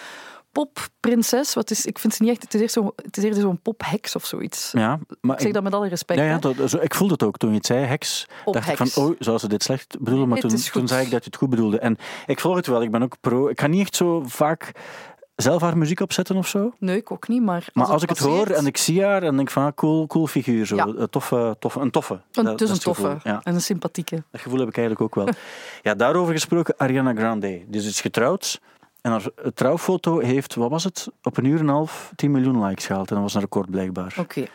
popprinses, 0.56 1.54
wat 1.54 1.72
is, 1.72 1.86
ik 1.86 2.00
vind 2.00 2.14
ze 2.14 2.24
niet 2.24 2.32
echt, 2.32 2.42
het 2.42 2.54
is 2.54 2.60
eerder 2.60 2.76
zo'n 2.84 2.92
het 2.96 3.18
is 3.18 3.24
eerder 3.24 3.42
zo'n 3.42 3.60
popheks 3.62 4.16
of 4.16 4.26
zoiets. 4.26 4.72
ja, 4.72 5.00
maar 5.22 5.36
Ik 5.36 5.42
zeg 5.42 5.52
dat 5.52 5.64
met 5.64 5.74
alle 5.74 5.88
respect. 5.88 6.20
ja, 6.20 6.26
ja, 6.26 6.38
dat, 6.38 6.56
zo, 6.70 6.78
ik 6.78 6.96
voelde 6.96 7.14
het 7.14 7.24
ook 7.24 7.38
toen 7.38 7.50
je 7.50 7.56
het 7.56 7.66
zei, 7.66 7.86
heks. 7.86 8.26
dacht 8.46 8.70
ik 8.70 8.78
van, 8.78 9.04
oh, 9.04 9.16
zou 9.20 9.38
ze 9.38 9.48
dit 9.48 9.64
slecht 9.64 9.96
bedoelen? 10.00 10.28
Maar 10.30 10.40
Nee, 10.42 10.52
toen, 10.52 10.62
toen 10.72 10.88
zei 10.88 11.06
ik 11.06 11.12
dat 11.12 11.24
je 11.24 11.30
het 11.30 11.40
goed 11.40 11.50
bedoelde. 11.50 11.80
En 11.80 11.98
ik 12.26 12.40
volg 12.40 12.56
het 12.56 12.68
wel, 12.68 12.82
ik 12.82 12.92
ben 12.92 13.04
ook 13.04 13.16
pro. 13.22 13.48
Ik 13.48 13.60
ga 13.60 13.68
niet 13.68 13.82
echt 13.82 13.96
zo 13.96 14.24
vaak 14.26 14.72
zelf 15.36 15.62
haar 15.62 15.78
muziek 15.78 16.00
opzetten 16.00 16.36
of 16.36 16.48
zo. 16.48 16.74
Nee, 16.80 16.98
ik 16.98 17.12
ook 17.12 17.28
niet, 17.28 17.42
maar... 17.44 17.68
Maar 17.74 17.86
als 17.86 18.04
ik 18.04 18.10
het 18.10 18.18
hoor 18.18 18.48
en 18.48 18.66
ik 18.66 18.78
zie 18.78 19.04
haar, 19.04 19.22
dan 19.22 19.36
denk 19.36 19.48
ik 19.48 19.54
van, 19.54 19.66
ah, 19.66 19.72
cool, 19.76 20.08
cool 20.08 20.28
figuur. 20.28 20.66
Zo. 20.66 20.76
Ja. 20.76 20.86
Een 20.96 21.10
toffe, 21.10 21.56
toffe, 21.60 21.80
een 21.80 21.92
toffe. 21.92 22.14
Een, 22.14 22.44
Dat- 22.44 22.60
dat 22.60 22.70
een 22.70 22.80
toffe. 22.80 23.18
Ja. 23.24 23.42
en 23.44 23.54
een 23.54 23.62
sympathieke. 23.62 24.24
Dat 24.32 24.42
gevoel 24.42 24.60
heb 24.60 24.68
ik 24.68 24.78
eigenlijk 24.78 25.06
ook 25.18 25.26
wel. 25.26 25.34
ja, 25.84 25.96
daarover 25.96 26.34
gesproken, 26.34 26.74
Ariana 26.78 27.14
Grande. 27.14 27.48
Die 27.68 27.80
is 27.80 27.84
dus 27.84 28.02
getrouwd. 28.02 28.62
En 29.06 29.12
haar 29.12 29.54
trouwfoto 29.54 30.20
heeft, 30.20 30.56
wat 30.56 30.70
was 30.70 30.84
het, 30.84 31.08
op 31.24 31.38
een 31.38 31.46
uur 31.46 31.60
en 31.60 31.68
een 31.68 31.74
half 31.74 32.12
10 32.16 32.32
miljoen 32.32 32.66
likes 32.66 32.86
gehaald. 32.86 33.10
En 33.10 33.16
dat 33.16 33.24
was 33.24 33.34
een 33.34 33.42
record 33.42 33.70
blijkbaar. 33.70 34.16
Oké. 34.20 34.46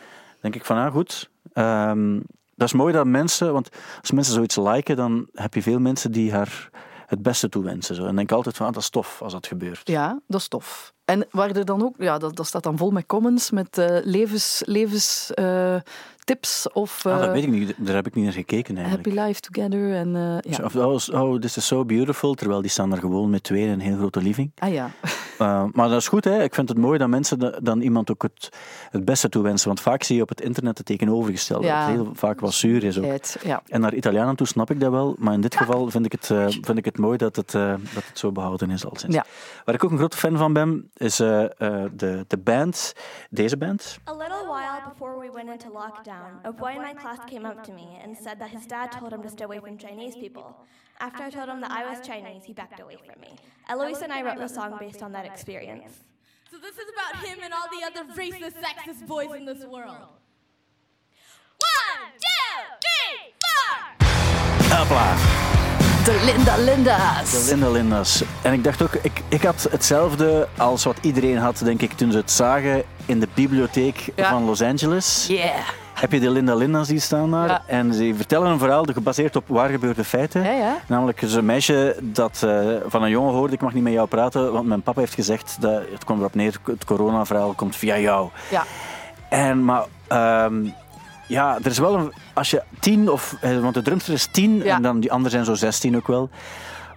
denk 0.41 0.55
ik 0.55 0.65
van, 0.65 0.77
ah 0.77 0.91
goed. 0.91 1.29
Ehm, 1.53 2.19
dat 2.55 2.67
is 2.67 2.73
mooi 2.73 2.93
dat 2.93 3.05
mensen, 3.05 3.53
want 3.53 3.69
als 4.01 4.11
mensen 4.11 4.33
zoiets 4.33 4.55
liken, 4.55 4.95
dan 4.95 5.27
heb 5.33 5.53
je 5.53 5.61
veel 5.61 5.79
mensen 5.79 6.11
die 6.11 6.31
haar 6.31 6.69
het 7.05 7.21
beste 7.21 7.49
toewensen. 7.49 7.95
Zo. 7.95 8.05
En 8.05 8.15
denk 8.15 8.31
altijd 8.31 8.57
van, 8.57 8.67
ah, 8.67 8.73
dat 8.73 8.81
is 8.81 8.89
tof 8.89 9.21
als 9.21 9.33
dat 9.33 9.47
gebeurt. 9.47 9.87
Ja, 9.87 10.19
dat 10.27 10.39
is 10.39 10.47
tof. 10.47 10.93
En 11.11 11.25
waar 11.31 11.51
er 11.51 11.65
dan 11.65 11.83
ook, 11.83 11.95
ja, 11.97 12.17
dat, 12.17 12.35
dat 12.35 12.47
staat 12.47 12.63
dan 12.63 12.77
vol 12.77 12.91
met 12.91 13.05
comments, 13.05 13.51
met 13.51 13.77
eh, 13.77 13.97
levens, 14.03 14.61
levens 14.65 15.31
eh, 15.33 15.75
tips 16.23 16.67
of 16.73 17.05
Ah, 17.05 17.17
dat 17.17 17.27
eh, 17.27 17.31
weet 17.33 17.43
ik 17.43 17.49
niet, 17.49 17.73
daar 17.77 17.95
heb 17.95 18.07
ik 18.07 18.13
niet 18.15 18.23
naar 18.23 18.33
gekeken 18.33 18.77
eigenlijk. 18.77 19.05
happy 19.07 19.27
life 19.27 19.39
together. 19.39 19.93
En, 19.93 20.09
ja. 20.49 20.63
Of, 20.63 20.75
oh, 20.75 21.21
oh, 21.23 21.39
this 21.39 21.57
is 21.57 21.65
so 21.67 21.85
beautiful, 21.85 22.33
terwijl 22.33 22.61
die 22.61 22.69
staan 22.69 22.91
er 22.91 22.97
gewoon 22.97 23.29
met 23.29 23.43
twee 23.43 23.63
in 23.63 23.69
een 23.69 23.79
heel 23.79 23.97
grote 23.97 24.21
living. 24.21 24.51
Ah 24.57 24.71
ja, 24.73 24.89
Uh, 25.41 25.63
maar 25.71 25.89
dat 25.89 25.97
is 25.97 26.07
goed, 26.07 26.23
hè. 26.23 26.43
ik 26.43 26.55
vind 26.55 26.69
het 26.69 26.77
mooi 26.77 26.97
dat 26.97 27.07
mensen 27.07 27.39
de- 27.39 27.59
dan 27.63 27.81
iemand 27.81 28.11
ook 28.11 28.21
het, 28.21 28.49
het 28.89 29.05
beste 29.05 29.29
toewensen. 29.29 29.67
Want 29.67 29.81
vaak 29.81 30.03
zie 30.03 30.15
je 30.15 30.21
op 30.21 30.29
het 30.29 30.41
internet 30.41 30.77
het 30.77 30.85
tegenovergestelde. 30.87 31.65
Ja. 31.65 31.79
Dat 31.79 31.87
het 31.95 32.03
heel 32.05 32.15
vaak 32.15 32.39
wel 32.39 32.51
zuur 32.51 32.83
is 32.83 32.99
ook. 32.99 33.21
ja. 33.43 33.61
En 33.67 33.81
naar 33.81 33.93
Italianen 33.93 34.35
toe 34.35 34.47
snap 34.47 34.71
ik 34.71 34.79
dat 34.79 34.91
wel, 34.91 35.15
maar 35.19 35.33
in 35.33 35.41
dit 35.41 35.55
geval 35.55 35.89
vind 35.89 36.05
ik 36.05 36.11
het, 36.11 36.25
vind 36.61 36.77
ik 36.77 36.85
het 36.85 36.97
mooi 36.97 37.17
dat 37.17 37.35
het, 37.35 37.51
dat 37.51 37.79
het 38.05 38.19
zo 38.19 38.31
behouden 38.31 38.69
is 38.69 38.85
al 38.85 38.93
sinds. 38.95 39.15
Ja. 39.15 39.25
Waar 39.65 39.75
ik 39.75 39.83
ook 39.83 39.91
een 39.91 39.97
grote 39.97 40.17
fan 40.17 40.37
van 40.37 40.53
ben, 40.53 40.89
is 41.01 41.19
eh, 41.19 41.43
eh, 41.43 41.89
de, 41.93 42.25
de 42.27 42.37
band, 42.37 42.93
deze 43.29 43.57
band. 43.57 43.99
A 44.05 44.13
little 44.13 44.45
while 44.45 44.81
before 44.89 45.17
we 45.19 45.29
went 45.31 45.49
into 45.49 45.69
lockdown, 45.69 46.39
a 46.43 46.51
boy 46.51 46.71
in 46.75 46.81
my 46.81 46.93
class 46.93 47.17
came 47.25 47.45
up 47.45 47.63
to 47.63 47.73
me 47.73 47.87
and 48.03 48.17
said 48.17 48.39
that 48.39 48.49
his 48.49 48.65
dad 48.65 48.91
told 48.91 49.11
him 49.11 49.21
to 49.21 49.29
stay 49.29 49.45
away 49.45 49.59
from 49.59 49.77
Chinese 49.77 50.15
people. 50.15 50.55
After 50.99 51.23
I 51.23 51.29
told 51.31 51.49
him 51.49 51.61
that 51.61 51.71
I 51.71 51.89
was 51.89 52.05
Chinese, 52.05 52.43
he 52.45 52.53
backed 52.53 52.79
away 52.79 52.95
from 52.95 53.19
me. 53.19 53.35
Eloise 53.67 54.03
and 54.03 54.13
I 54.13 54.21
wrote 54.21 54.37
the 54.37 54.47
song 54.47 54.77
based 54.79 55.01
on 55.01 55.11
that 55.13 55.25
experience. 55.25 56.03
So 56.51 56.57
this 56.57 56.77
is 56.77 56.87
about 56.93 57.25
him 57.25 57.39
and 57.43 57.53
all 57.53 57.67
the 57.71 57.83
other 57.87 58.03
racist, 58.13 58.61
sexist 58.61 59.07
boys 59.07 59.33
in 59.35 59.45
this 59.45 59.65
world. 59.65 59.97
One, 61.73 62.01
two, 62.25 62.53
three, 62.85 63.33
four! 63.43 63.71
Hopla, 64.69 65.50
De 66.05 66.21
Linda 66.25 66.55
Linda's. 66.57 67.31
de 67.31 67.45
Linda 67.49 67.69
Linda's. 67.69 68.23
En 68.41 68.53
ik 68.53 68.63
dacht 68.63 68.81
ook, 68.81 68.93
ik, 69.01 69.21
ik 69.27 69.41
had 69.43 69.67
hetzelfde 69.71 70.47
als 70.57 70.83
wat 70.83 70.97
iedereen 71.01 71.37
had, 71.37 71.61
denk 71.63 71.81
ik, 71.81 71.93
toen 71.93 72.11
ze 72.11 72.17
het 72.17 72.31
zagen 72.31 72.83
in 73.05 73.19
de 73.19 73.27
bibliotheek 73.33 74.09
Ja. 74.15 74.29
van 74.29 74.43
Los 74.45 74.61
Angeles. 74.61 75.25
Yeah. 75.27 75.49
Heb 75.93 76.11
je 76.11 76.19
de 76.19 76.29
Linda 76.29 76.55
Linda's 76.55 76.87
die 76.87 76.99
staan 76.99 77.31
daar? 77.31 77.47
Ja. 77.47 77.63
En 77.67 77.93
ze 77.93 78.13
vertellen 78.15 78.51
een 78.51 78.59
verhaal 78.59 78.83
gebaseerd 78.83 79.35
op 79.35 79.43
waar 79.47 79.69
gebeurde 79.69 80.03
feiten. 80.03 80.43
Ja, 80.43 80.51
ja. 80.51 80.77
Namelijk 80.87 81.21
een 81.21 81.45
meisje 81.45 81.95
dat 82.01 82.41
eh, 82.43 82.59
van 82.87 83.03
een 83.03 83.09
jongen 83.09 83.33
hoorde, 83.33 83.53
ik 83.53 83.61
mag 83.61 83.73
niet 83.73 83.83
met 83.83 83.93
jou 83.93 84.07
praten, 84.07 84.51
want 84.51 84.67
mijn 84.67 84.81
papa 84.81 84.99
heeft 84.99 85.13
gezegd, 85.13 85.57
dat, 85.59 85.81
het 85.91 86.03
komt 86.03 86.19
erop 86.19 86.35
neer, 86.35 86.55
het 86.65 86.85
coronaverhaal 86.85 87.53
komt 87.53 87.75
via 87.75 87.97
jou. 87.99 88.29
Ja. 88.49 88.63
En 89.29 89.65
maar, 89.65 89.83
ehm, 90.07 90.65
ja, 91.31 91.57
er 91.63 91.65
is 91.71 91.77
wel 91.77 91.95
een, 91.95 92.13
als 92.33 92.49
je 92.51 92.63
tien, 92.79 93.09
of, 93.09 93.35
eh, 93.41 93.59
want 93.59 93.73
de 93.73 93.81
drumster 93.81 94.13
is 94.13 94.27
tien 94.31 94.57
Ja. 94.63 94.75
en 94.75 94.81
dan 94.81 94.99
die 94.99 95.11
anderen 95.11 95.31
zijn 95.31 95.45
zo 95.45 95.53
zestien 95.53 95.95
ook 95.95 96.07
wel. 96.07 96.29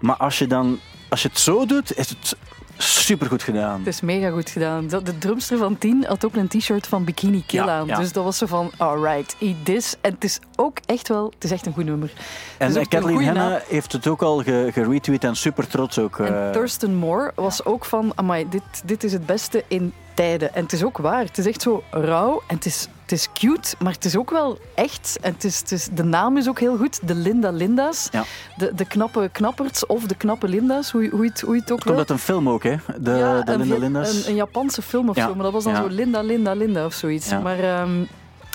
Maar 0.00 0.16
als 0.16 0.38
je 0.38 0.46
dan, 0.46 0.78
als 1.08 1.22
je 1.22 1.28
het 1.28 1.38
zo 1.38 1.66
doet, 1.66 1.96
is 1.96 2.08
het 2.08 2.36
supergoed 2.76 3.42
gedaan. 3.42 3.78
Het 3.78 3.86
is 3.86 4.00
mega 4.00 4.30
goed 4.30 4.50
gedaan. 4.50 4.86
De 4.88 5.18
drumster 5.18 5.58
van 5.58 5.78
10 5.78 6.04
had 6.08 6.24
ook 6.24 6.34
een 6.34 6.48
t-shirt 6.48 6.86
van 6.86 7.04
Bikini 7.04 7.42
Kill 7.46 7.64
Ja, 7.64 7.78
aan. 7.78 7.86
ja. 7.86 7.96
Dus 7.96 8.12
dat 8.12 8.24
was 8.24 8.38
zo 8.38 8.46
van, 8.46 8.70
alright, 8.76 9.36
eat 9.40 9.54
this. 9.64 9.94
En 10.00 10.12
het 10.12 10.24
is 10.24 10.38
ook 10.56 10.78
echt 10.86 11.08
wel, 11.08 11.30
het 11.34 11.44
is 11.44 11.50
echt 11.50 11.66
een 11.66 11.72
goed 11.72 11.84
nummer. 11.84 12.12
En 12.58 12.76
eh, 12.76 12.84
Kathleen 12.88 13.24
Hanna 13.24 13.60
heeft 13.68 13.92
het 13.92 14.06
ook 14.06 14.22
al 14.22 14.42
ge- 14.42 14.70
geretweet 14.72 15.24
en 15.24 15.36
super 15.36 15.66
trots 15.66 15.98
ook. 15.98 16.18
En 16.18 16.46
eh, 16.46 16.50
Thurston 16.50 16.94
Moore 16.94 17.32
was 17.34 17.64
ook 17.64 17.84
van, 17.84 18.12
amai, 18.14 18.46
dit, 18.48 18.62
dit 18.84 19.04
is 19.04 19.12
het 19.12 19.26
beste 19.26 19.64
in 19.68 19.92
tijden. 20.14 20.54
En 20.54 20.62
het 20.62 20.72
is 20.72 20.84
ook 20.84 20.98
waar. 20.98 21.24
Het 21.24 21.38
is 21.38 21.46
echt 21.46 21.62
zo 21.62 21.82
rauw 21.90 22.42
en 22.46 22.54
het 22.56 22.66
is, 22.66 22.88
het 23.04 23.12
is 23.12 23.28
cute, 23.32 23.74
maar 23.78 23.92
het 23.92 24.04
is 24.04 24.16
ook 24.16 24.30
wel 24.30 24.58
echt. 24.74 25.18
En 25.20 25.32
het 25.32 25.44
is, 25.44 25.58
het 25.58 25.72
is, 25.72 25.88
de 25.92 26.04
naam 26.04 26.36
is 26.36 26.48
ook 26.48 26.60
heel 26.60 26.76
goed, 26.76 27.08
de 27.08 27.14
Linda 27.14 27.50
Linda's. 27.50 28.08
Ja. 28.12 28.24
De, 28.56 28.74
de 28.74 28.84
knappe 28.84 29.28
knapperts 29.32 29.86
of 29.86 30.02
de 30.06 30.14
knappe 30.14 30.48
Linda's, 30.48 30.90
hoe, 30.90 31.02
je- 31.02 31.08
hoe, 31.10 31.24
het, 31.26 31.40
hoe 31.40 31.54
het 31.56 31.72
ook 31.72 31.80
komt 31.80 31.98
uit 31.98 32.10
een 32.10 32.18
film 32.18 32.48
ook, 32.48 32.62
hè? 32.62 32.76
De, 32.98 33.10
Ja, 33.10 33.42
de 33.42 33.58
Linda 33.58 33.76
Linda's. 33.78 34.14
Een, 34.24 34.28
een 34.30 34.34
Japanse 34.34 34.82
film 34.82 35.08
of 35.08 35.16
Ja, 35.16 35.26
zo, 35.26 35.34
maar 35.34 35.44
dat 35.44 35.52
was 35.52 35.64
dan 35.64 35.76
zo 35.76 35.86
Linda, 35.88 36.20
Linda, 36.22 36.52
Linda 36.52 36.84
of 36.86 36.94
zoiets. 36.94 37.30
Maar 37.42 37.58
ehm, 37.58 38.00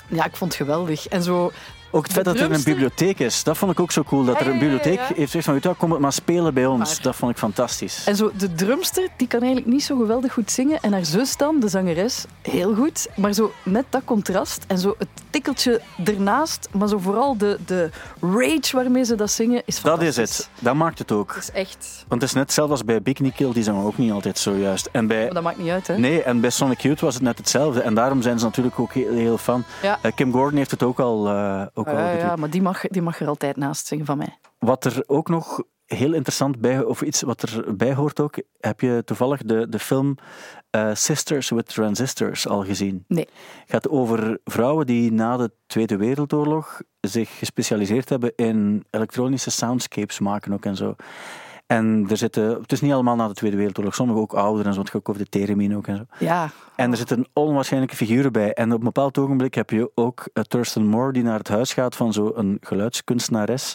ja, 0.08 0.24
ik 0.24 0.36
vond 0.36 0.52
het 0.52 0.60
geweldig. 0.62 1.08
En 1.08 1.22
zo, 1.22 1.52
Ook 1.92 2.02
het 2.02 2.12
feit 2.12 2.24
dat 2.24 2.38
er 2.40 2.50
een 2.52 2.62
bibliotheek 2.64 3.18
is, 3.18 3.42
dat 3.42 3.58
vond 3.58 3.72
ik 3.72 3.80
ook 3.80 3.90
zo 3.92 4.02
cool. 4.02 4.24
Dat 4.24 4.34
er 4.40 4.46
een 4.46 4.46
ja, 4.46 4.52
ja, 4.54 4.60
bibliotheek 4.60 4.98
ja. 4.98 5.04
heeft 5.06 5.16
gezegd 5.18 5.44
van, 5.44 5.54
weet 5.54 5.62
je 5.62 5.68
wat, 5.68 5.78
kom 5.78 5.90
het 5.90 6.00
maar 6.00 6.12
spelen 6.12 6.54
bij 6.54 6.66
ons. 6.66 6.78
Maar- 6.94 7.02
Dat 7.02 7.16
vond 7.16 7.32
ik 7.32 7.38
fantastisch. 7.38 8.04
En 8.06 8.16
zo, 8.16 8.30
de 8.36 8.54
drumster, 8.54 9.08
die 9.16 9.28
kan 9.28 9.40
eigenlijk 9.40 9.72
niet 9.72 9.82
zo 9.82 9.96
geweldig 9.96 10.32
goed 10.32 10.50
zingen. 10.50 10.80
En 10.80 10.92
haar 10.92 11.04
zus 11.04 11.36
dan, 11.36 11.60
de 11.60 11.68
zangeres, 11.68 12.24
heel 12.42 12.74
goed. 12.74 13.08
Maar 13.16 13.32
zo 13.32 13.52
net 13.62 13.84
dat 13.88 14.02
contrast 14.04 14.64
en 14.66 14.78
zo 14.78 14.94
het 14.98 15.08
tikkeltje 15.30 15.80
ernaast, 16.04 16.68
maar 16.72 16.88
zo 16.88 16.98
vooral 16.98 17.36
de, 17.36 17.58
de 17.66 17.90
rage 18.20 18.76
waarmee 18.76 19.04
ze 19.04 19.14
dat 19.14 19.30
zingen 19.30 19.62
is 19.64 19.80
Dat 19.82 20.02
is 20.02 20.16
het. 20.16 20.50
Dat 20.58 20.74
maakt 20.74 20.98
het 20.98 21.12
ook. 21.12 21.34
Het 21.34 21.42
is 21.42 21.50
echt... 21.50 22.04
Want 22.08 22.20
het 22.20 22.30
is 22.30 22.36
net 22.36 22.52
zelfs 22.52 22.70
als 22.70 22.84
bij 22.84 23.02
Bikini 23.02 23.32
Kill, 23.32 23.52
die 23.52 23.62
zijn 23.62 23.76
ook 23.76 23.98
niet 23.98 24.12
altijd 24.12 24.38
zo 24.38 24.54
juist. 24.54 24.88
En 24.92 25.06
bij, 25.06 25.24
Maar 25.24 25.34
dat 25.34 25.42
maakt 25.42 25.58
niet 25.58 25.70
uit, 25.70 25.86
hè? 25.86 25.98
nee, 25.98 26.22
en 26.22 26.40
bij 26.40 26.50
Sonic 26.50 26.80
Youth 26.80 27.00
was 27.00 27.14
het 27.14 27.22
net 27.22 27.38
hetzelfde. 27.38 27.80
En 27.80 27.94
daarom 27.94 28.22
zijn 28.22 28.38
ze 28.38 28.44
natuurlijk 28.44 28.78
ook 28.78 28.92
heel, 28.92 29.12
heel 29.12 29.38
fan. 29.38 29.64
Ja. 29.82 29.98
Eh, 30.02 30.12
Kim 30.14 30.32
Gordon 30.32 30.56
heeft 30.58 30.70
het 30.70 30.82
ook 30.82 31.00
al, 31.00 31.28
eh, 31.28 31.62
ook 31.74 31.88
al 31.88 31.98
Ja, 31.98 32.36
maar 32.36 32.50
die 32.50 32.62
mag, 32.62 32.80
die 32.86 33.02
mag 33.02 33.20
er 33.20 33.28
altijd 33.28 33.56
naast 33.56 33.86
zingen 33.86 34.06
van 34.06 34.18
mij. 34.18 34.38
Wat 34.58 34.84
er 34.84 35.02
ook 35.06 35.28
nog 35.28 35.62
heel 35.94 36.12
interessant 36.12 36.60
bij, 36.60 36.82
of 36.82 37.02
iets 37.02 37.22
wat 37.22 37.42
erbij 37.42 37.94
hoort 37.94 38.20
ook, 38.20 38.42
heb 38.60 38.80
je 38.80 39.02
toevallig 39.04 39.42
de, 39.42 39.68
de 39.68 39.78
film 39.78 40.16
eh, 40.70 40.90
Sisters 40.94 41.50
with 41.50 41.68
Transistors 41.68 42.48
al 42.48 42.64
gezien? 42.64 43.04
Nee. 43.08 43.28
Het 43.60 43.70
gaat 43.70 43.88
over 43.88 44.38
vrouwen 44.44 44.86
die 44.86 45.12
na 45.12 45.36
de 45.36 45.50
Tweede 45.66 45.96
Wereldoorlog 45.96 46.80
zich 47.00 47.38
gespecialiseerd 47.38 48.08
hebben 48.08 48.32
in 48.36 48.84
elektronische 48.90 49.50
soundscapes 49.50 50.18
maken 50.18 50.52
ook 50.52 50.64
en 50.64 50.76
zo. 50.76 50.94
En 51.70 52.06
er 52.08 52.16
zitten, 52.16 52.60
het 52.60 52.72
is 52.72 52.80
niet 52.80 52.92
allemaal 52.92 53.16
na 53.16 53.28
de 53.28 53.34
Tweede 53.34 53.56
Wereldoorlog, 53.56 53.94
sommige 53.94 54.18
ook 54.18 54.32
ouder 54.32 54.66
en 54.66 54.72
zo, 54.72 54.80
het 54.80 54.88
gaat 54.88 55.00
ook 55.00 55.08
over 55.08 55.22
de 55.22 55.28
theremin 55.28 55.76
ook 55.76 55.86
en 55.86 55.96
zo. 55.96 56.04
Ja, 56.18 56.50
En 56.76 56.90
er 56.90 56.96
zitten 56.96 57.26
onwaarschijnlijke 57.32 57.96
figuren 57.96 58.32
bij. 58.32 58.52
En 58.52 58.72
op 58.72 58.78
een 58.78 58.84
bepaald 58.84 59.18
ogenblik 59.18 59.54
heb 59.54 59.70
je 59.70 59.90
ook 59.94 60.28
eh, 60.32 60.42
Thurston 60.42 60.86
Moore 60.86 61.12
die 61.12 61.22
naar 61.22 61.38
het 61.38 61.48
huis 61.48 61.72
gaat 61.72 61.96
van 61.96 62.12
zo'n 62.12 62.58
geluidskunstenares. 62.60 63.74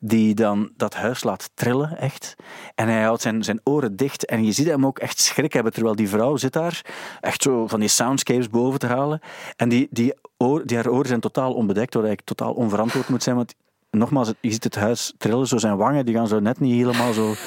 Die 0.00 0.34
dan 0.34 0.70
dat 0.76 0.94
huis 0.94 1.24
laat 1.24 1.50
trillen, 1.54 1.98
echt. 1.98 2.34
En 2.74 2.88
hij 2.88 3.02
houdt 3.02 3.22
zijn, 3.22 3.44
zijn 3.44 3.60
oren 3.64 3.96
dicht. 3.96 4.24
En 4.24 4.44
je 4.44 4.52
ziet 4.52 4.66
hem 4.66 4.86
ook 4.86 4.98
echt 4.98 5.20
schrik 5.20 5.52
hebben, 5.52 5.72
terwijl 5.72 5.96
die 5.96 6.08
vrouw 6.08 6.36
zit 6.36 6.52
daar. 6.52 6.84
Echt 7.20 7.42
zo 7.42 7.66
van 7.66 7.80
die 7.80 7.88
soundscapes 7.88 8.48
boven 8.48 8.78
te 8.78 8.86
halen. 8.86 9.20
En 9.56 9.68
die, 9.68 9.88
die, 9.90 10.14
oor, 10.36 10.66
die 10.66 10.76
haar 10.76 10.90
oren 10.90 11.08
zijn 11.08 11.20
totaal 11.20 11.52
onbedekt, 11.54 11.94
wat 11.94 12.04
eigenlijk 12.04 12.36
totaal 12.36 12.54
onverantwoord 12.54 13.08
moet 13.08 13.22
zijn. 13.22 13.36
Want 13.36 13.54
nogmaals, 13.90 14.32
je 14.40 14.50
ziet 14.50 14.64
het 14.64 14.74
huis 14.74 15.14
trillen, 15.18 15.46
zo 15.46 15.58
zijn 15.58 15.76
wangen, 15.76 16.06
die 16.06 16.14
gaan 16.14 16.28
zo 16.28 16.40
net 16.40 16.60
niet 16.60 16.74
helemaal 16.74 17.12
zo... 17.12 17.34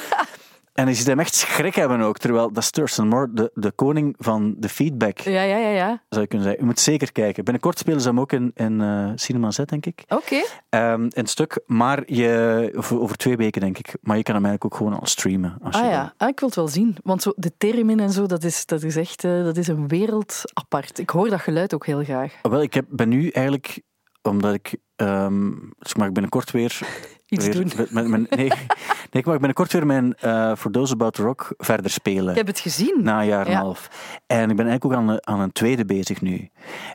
En 0.73 0.87
je 0.87 0.93
ziet 0.93 1.07
hem 1.07 1.19
echt 1.19 1.35
schrik 1.35 1.75
hebben 1.75 2.01
ook, 2.01 2.17
terwijl 2.17 2.51
dat 2.51 2.63
is 2.63 2.69
Thurston 2.69 3.07
Moore, 3.07 3.29
de, 3.33 3.51
de 3.53 3.71
koning 3.71 4.15
van 4.17 4.55
de 4.57 4.69
feedback, 4.69 5.19
ja, 5.19 5.41
ja, 5.41 5.57
ja. 5.57 5.69
ja. 5.69 6.01
zou 6.09 6.21
je 6.21 6.27
kunnen 6.27 6.47
zeggen. 6.47 6.59
Je 6.59 6.65
moet 6.65 6.79
zeker 6.79 7.11
kijken. 7.11 7.43
Binnenkort 7.43 7.77
spelen 7.77 8.01
ze 8.01 8.07
hem 8.07 8.19
ook 8.19 8.31
in, 8.31 8.51
in 8.55 8.81
eh, 8.81 9.11
Cinema 9.15 9.51
Z, 9.51 9.57
denk 9.57 9.85
ik. 9.85 10.03
Oké. 10.07 10.41
Ehm, 10.69 11.01
in 11.01 11.09
het 11.13 11.29
stuk, 11.29 11.63
maar 11.65 12.13
je, 12.13 12.71
over, 12.75 12.99
over 12.99 13.17
twee 13.17 13.35
weken, 13.35 13.61
denk 13.61 13.77
ik. 13.77 13.95
Maar 14.01 14.17
je 14.17 14.23
kan 14.23 14.35
hem 14.35 14.45
eigenlijk 14.45 14.73
ook 14.73 14.79
gewoon 14.79 14.99
al 14.99 15.05
streamen. 15.07 15.57
Als 15.61 15.75
Ah 15.75 15.89
ja, 15.89 16.13
ah, 16.17 16.27
ik 16.27 16.39
wil 16.39 16.47
het 16.47 16.57
wel 16.57 16.67
zien. 16.67 16.97
Want 17.03 17.21
zo, 17.21 17.33
de 17.35 17.51
termin 17.57 17.99
en 17.99 18.11
zo, 18.11 18.25
dat 18.25 18.43
is, 18.43 18.65
dat 18.65 18.83
is 18.83 18.95
echt 18.95 19.23
eh, 19.23 19.43
dat 19.43 19.57
is 19.57 19.67
een 19.67 19.87
wereld 19.87 20.41
apart. 20.53 20.99
Ik 20.99 21.09
hoor 21.09 21.29
dat 21.29 21.41
geluid 21.41 21.73
ook 21.73 21.85
heel 21.85 22.03
graag. 22.03 22.33
Wel, 22.41 22.61
ik 22.61 22.73
heb, 22.73 22.85
ben 22.89 23.09
nu 23.09 23.29
eigenlijk, 23.29 23.81
omdat 24.21 24.53
ik, 24.53 24.75
ehm, 25.07 25.49
dus 25.79 25.91
ik 25.91 25.97
mag 25.97 26.11
binnenkort 26.11 26.51
weer... 26.51 26.79
Iets 27.27 27.45
weer 27.45 27.53
doen. 27.55 27.71
Met, 27.77 27.91
met 27.91 28.07
mijn, 28.07 28.25
nee, 28.29 28.47
nee, 29.11 29.21
ik 29.21 29.25
mag 29.25 29.35
binnenkort 29.35 29.71
weer 29.73 29.85
mijn 29.85 30.13
eh 30.15 30.55
For 30.55 30.71
Those 30.71 30.93
About 30.93 31.17
Rock 31.17 31.53
verder 31.57 31.91
spelen. 31.91 32.29
Ik 32.29 32.35
heb 32.35 32.47
het 32.47 32.59
gezien. 32.59 32.99
Na 33.01 33.19
een 33.19 33.25
jaar 33.27 33.45
en 33.45 33.51
een 33.51 33.57
half. 33.57 33.89
En 34.27 34.49
ik 34.49 34.55
ben 34.55 34.67
eigenlijk 34.67 34.85
ook 34.85 34.93
aan, 34.93 35.09
een- 35.09 35.27
aan 35.27 35.39
een 35.39 35.51
tweede 35.51 35.85
bezig 35.85 36.21
nu. 36.21 36.49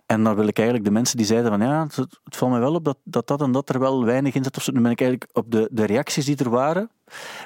En 0.06 0.22
dan 0.24 0.34
wil 0.34 0.46
ik 0.46 0.56
eigenlijk 0.56 0.86
de 0.88 0.92
mensen 0.94 1.16
die 1.16 1.26
zeiden 1.26 1.50
van 1.50 1.60
ja, 1.60 1.82
het, 1.82 1.96
het 1.96 2.36
valt 2.36 2.50
mij 2.50 2.60
wel 2.60 2.74
op 2.74 2.84
dat, 2.84 2.98
dat 3.04 3.26
dat 3.26 3.40
en 3.40 3.52
dat 3.52 3.68
er 3.68 3.78
wel 3.78 4.04
weinig 4.04 4.34
in 4.34 4.44
zit. 4.44 4.56
Of 4.56 4.62
zo. 4.62 4.72
Nu 4.72 4.80
ben 4.80 4.90
ik 4.90 5.00
eigenlijk 5.00 5.30
op 5.36 5.50
de, 5.50 5.68
de 5.72 5.84
reacties 5.84 6.24
die 6.24 6.36
er 6.36 6.50
waren. 6.50 6.90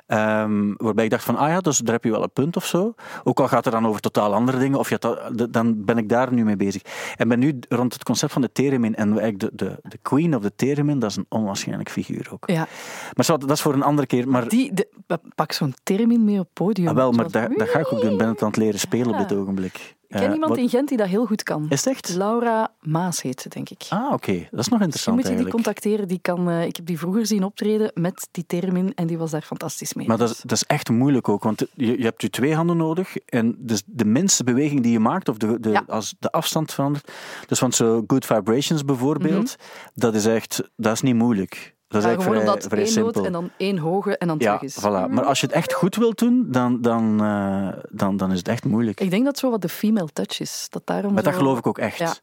Ehm, 0.06 0.72
waarbij 0.76 1.04
ik 1.04 1.10
dacht 1.10 1.24
van, 1.24 1.36
ah 1.36 1.48
ja, 1.48 1.60
dus 1.60 1.78
daar 1.78 1.94
heb 1.94 2.04
je 2.04 2.10
wel 2.10 2.22
een 2.22 2.32
punt 2.32 2.56
of 2.56 2.66
zo. 2.66 2.94
Ook 3.24 3.40
al 3.40 3.48
gaat 3.48 3.64
het 3.64 3.72
dan 3.74 3.86
over 3.86 4.00
totaal 4.00 4.34
andere 4.34 4.58
dingen, 4.58 4.78
of 4.78 4.88
de- 4.88 5.48
dan 5.50 5.84
ben 5.84 5.98
ik 5.98 6.08
daar 6.08 6.32
nu 6.32 6.44
mee 6.44 6.56
bezig. 6.56 6.82
En 7.16 7.28
ben 7.28 7.38
nu 7.38 7.58
rond 7.68 7.92
het 7.92 8.04
concept 8.04 8.32
van 8.32 8.42
de 8.42 8.52
theremin. 8.52 8.94
En 8.94 9.08
eigenlijk 9.18 9.38
de, 9.40 9.50
de, 9.64 9.78
de 9.88 9.98
queen 10.02 10.36
of 10.36 10.42
the 10.42 10.52
theremin, 10.56 10.98
dat 10.98 11.10
is 11.10 11.16
een 11.16 11.26
onwaarschijnlijk 11.28 11.90
figuur 11.90 12.28
ook. 12.32 12.42
Ja, 12.50 12.66
Maar 13.14 13.24
zo, 13.24 13.36
dat 13.38 13.50
is 13.50 13.60
voor 13.62 13.74
een 13.74 13.82
andere 13.82 14.06
keer. 14.06 14.28
Maar, 14.28 14.48
die, 14.48 14.74
de, 14.74 14.88
pak 15.34 15.52
zo'n 15.52 15.74
termin 15.82 16.24
mee 16.24 16.38
op 16.38 16.44
het 16.44 16.52
podium. 16.54 16.88
ah, 16.88 16.94
wel, 16.94 17.12
maar 17.12 17.30
dat, 17.30 17.48
dat 17.56 17.68
ga 17.68 17.78
ik 17.78 17.92
ook 17.92 18.00
doen. 18.00 18.12
Ik 18.12 18.18
ben 18.18 18.28
het 18.28 18.42
aan 18.42 18.48
het 18.48 18.56
leren 18.56 18.80
spelen 18.80 19.06
op 19.08 19.12
Ja. 19.14 19.24
dit 19.24 19.38
ogenblik. 19.38 19.94
Ik 20.12 20.18
ken 20.18 20.26
Eh, 20.28 20.32
iemand 20.34 20.50
wat- 20.50 20.60
in 20.60 20.68
Gent 20.68 20.88
die 20.88 20.96
dat 20.98 21.06
heel 21.06 21.26
goed 21.26 21.42
kan. 21.42 21.66
Is 21.68 21.84
het 21.84 21.94
echt? 21.94 22.14
Laura 22.14 22.72
Maas 22.80 23.22
heet 23.22 23.40
ze, 23.40 23.48
denk 23.48 23.70
ik. 23.70 23.86
Ah, 23.88 24.12
oké. 24.12 24.48
Dat 24.50 24.60
is 24.60 24.68
nog 24.68 24.80
interessant 24.80 25.16
moet 25.16 25.28
je 25.28 25.34
die 25.36 25.48
contacteren. 25.48 26.08
Die 26.08 26.18
kan, 26.22 26.50
eh, 26.50 26.64
ik 26.66 26.76
heb 26.76 26.86
die 26.86 26.98
vroeger 26.98 27.26
zien 27.26 27.44
optreden 27.44 27.90
met 27.94 28.28
die 28.30 28.46
termin 28.46 28.94
en 28.94 29.06
die 29.06 29.18
was 29.18 29.30
daar 29.30 29.42
fantastisch 29.42 29.94
mee. 29.94 30.06
Maar 30.06 30.18
dat 30.18 30.30
is, 30.30 30.40
dat 30.40 30.52
is 30.52 30.64
echt 30.64 30.90
moeilijk 30.90 31.28
ook, 31.28 31.42
want 31.42 31.66
je, 31.74 31.98
je 31.98 32.04
hebt 32.04 32.22
je 32.22 32.30
twee 32.30 32.54
handen 32.54 32.76
nodig 32.76 33.16
en 33.16 33.54
dus 33.58 33.82
de 33.86 34.04
minste 34.04 34.44
beweging 34.44 34.82
die 34.82 34.92
je 34.92 34.98
maakt, 35.00 35.28
of 35.28 35.36
de, 35.36 35.60
de, 35.60 35.70
Ja. 35.70 35.84
als 35.86 36.14
de 36.18 36.30
afstand 36.30 36.72
verandert, 36.72 37.12
dus 37.46 37.58
van 37.58 37.72
zo 37.72 38.04
Good 38.06 38.26
Vibrations 38.26 38.84
bijvoorbeeld, 38.84 39.56
dat 39.94 40.14
is 40.14 40.26
echt, 40.26 40.62
dat 40.76 40.92
is 40.92 41.00
niet 41.00 41.14
moeilijk. 41.14 41.74
Dat 41.92 42.02
is. 42.04 42.10
Ja, 42.10 42.14
gewoon 42.14 42.34
eigenlijk 42.34 42.48
omdat 42.48 42.64
vrij, 42.66 42.86
vrij 42.86 42.94
één 42.94 43.04
noot 43.04 43.14
simpel. 43.14 43.24
en 43.24 43.32
dan 43.32 43.50
één 43.56 43.78
hoge 43.78 44.18
en 44.18 44.26
dan 44.26 44.36
ja, 44.38 44.56
terug 44.56 44.76
is. 44.76 44.80
voilà. 44.80 45.10
Maar 45.10 45.24
als 45.24 45.40
je 45.40 45.46
het 45.46 45.54
echt 45.54 45.72
goed 45.72 45.96
wilt 45.96 46.18
doen, 46.18 46.46
dan, 46.48 46.80
dan, 46.80 47.22
eh, 47.22 47.68
dan, 47.90 48.16
dan 48.16 48.32
is 48.32 48.38
het 48.38 48.48
echt 48.48 48.64
moeilijk. 48.64 49.00
Ik 49.00 49.10
denk 49.10 49.24
dat 49.24 49.38
zo 49.38 49.50
wat 49.50 49.62
de 49.62 49.68
female 49.68 50.08
touch 50.12 50.40
is. 50.40 50.66
Dat 50.70 50.82
daarom 50.84 51.14
Maar 51.14 51.22
dat 51.22 51.34
geloof 51.34 51.58
ik 51.58 51.66
ook 51.66 51.78
echt. 51.78 51.98
Ja. 51.98 52.14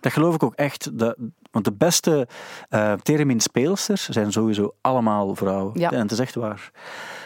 Dat 0.00 0.12
geloof 0.12 0.34
ik 0.34 0.42
ook 0.42 0.54
echt. 0.54 0.98
Dat, 0.98 1.16
want 1.62 1.64
de 1.64 1.84
beste 1.84 2.28
uh, 2.70 2.92
theremin-speelsters 2.92 4.08
zijn 4.08 4.32
sowieso 4.32 4.74
allemaal 4.80 5.34
vrouwen. 5.34 5.80
Ja. 5.80 5.90
En 5.92 5.98
het 6.00 6.10
is 6.10 6.18
echt 6.18 6.34
waar. 6.34 6.70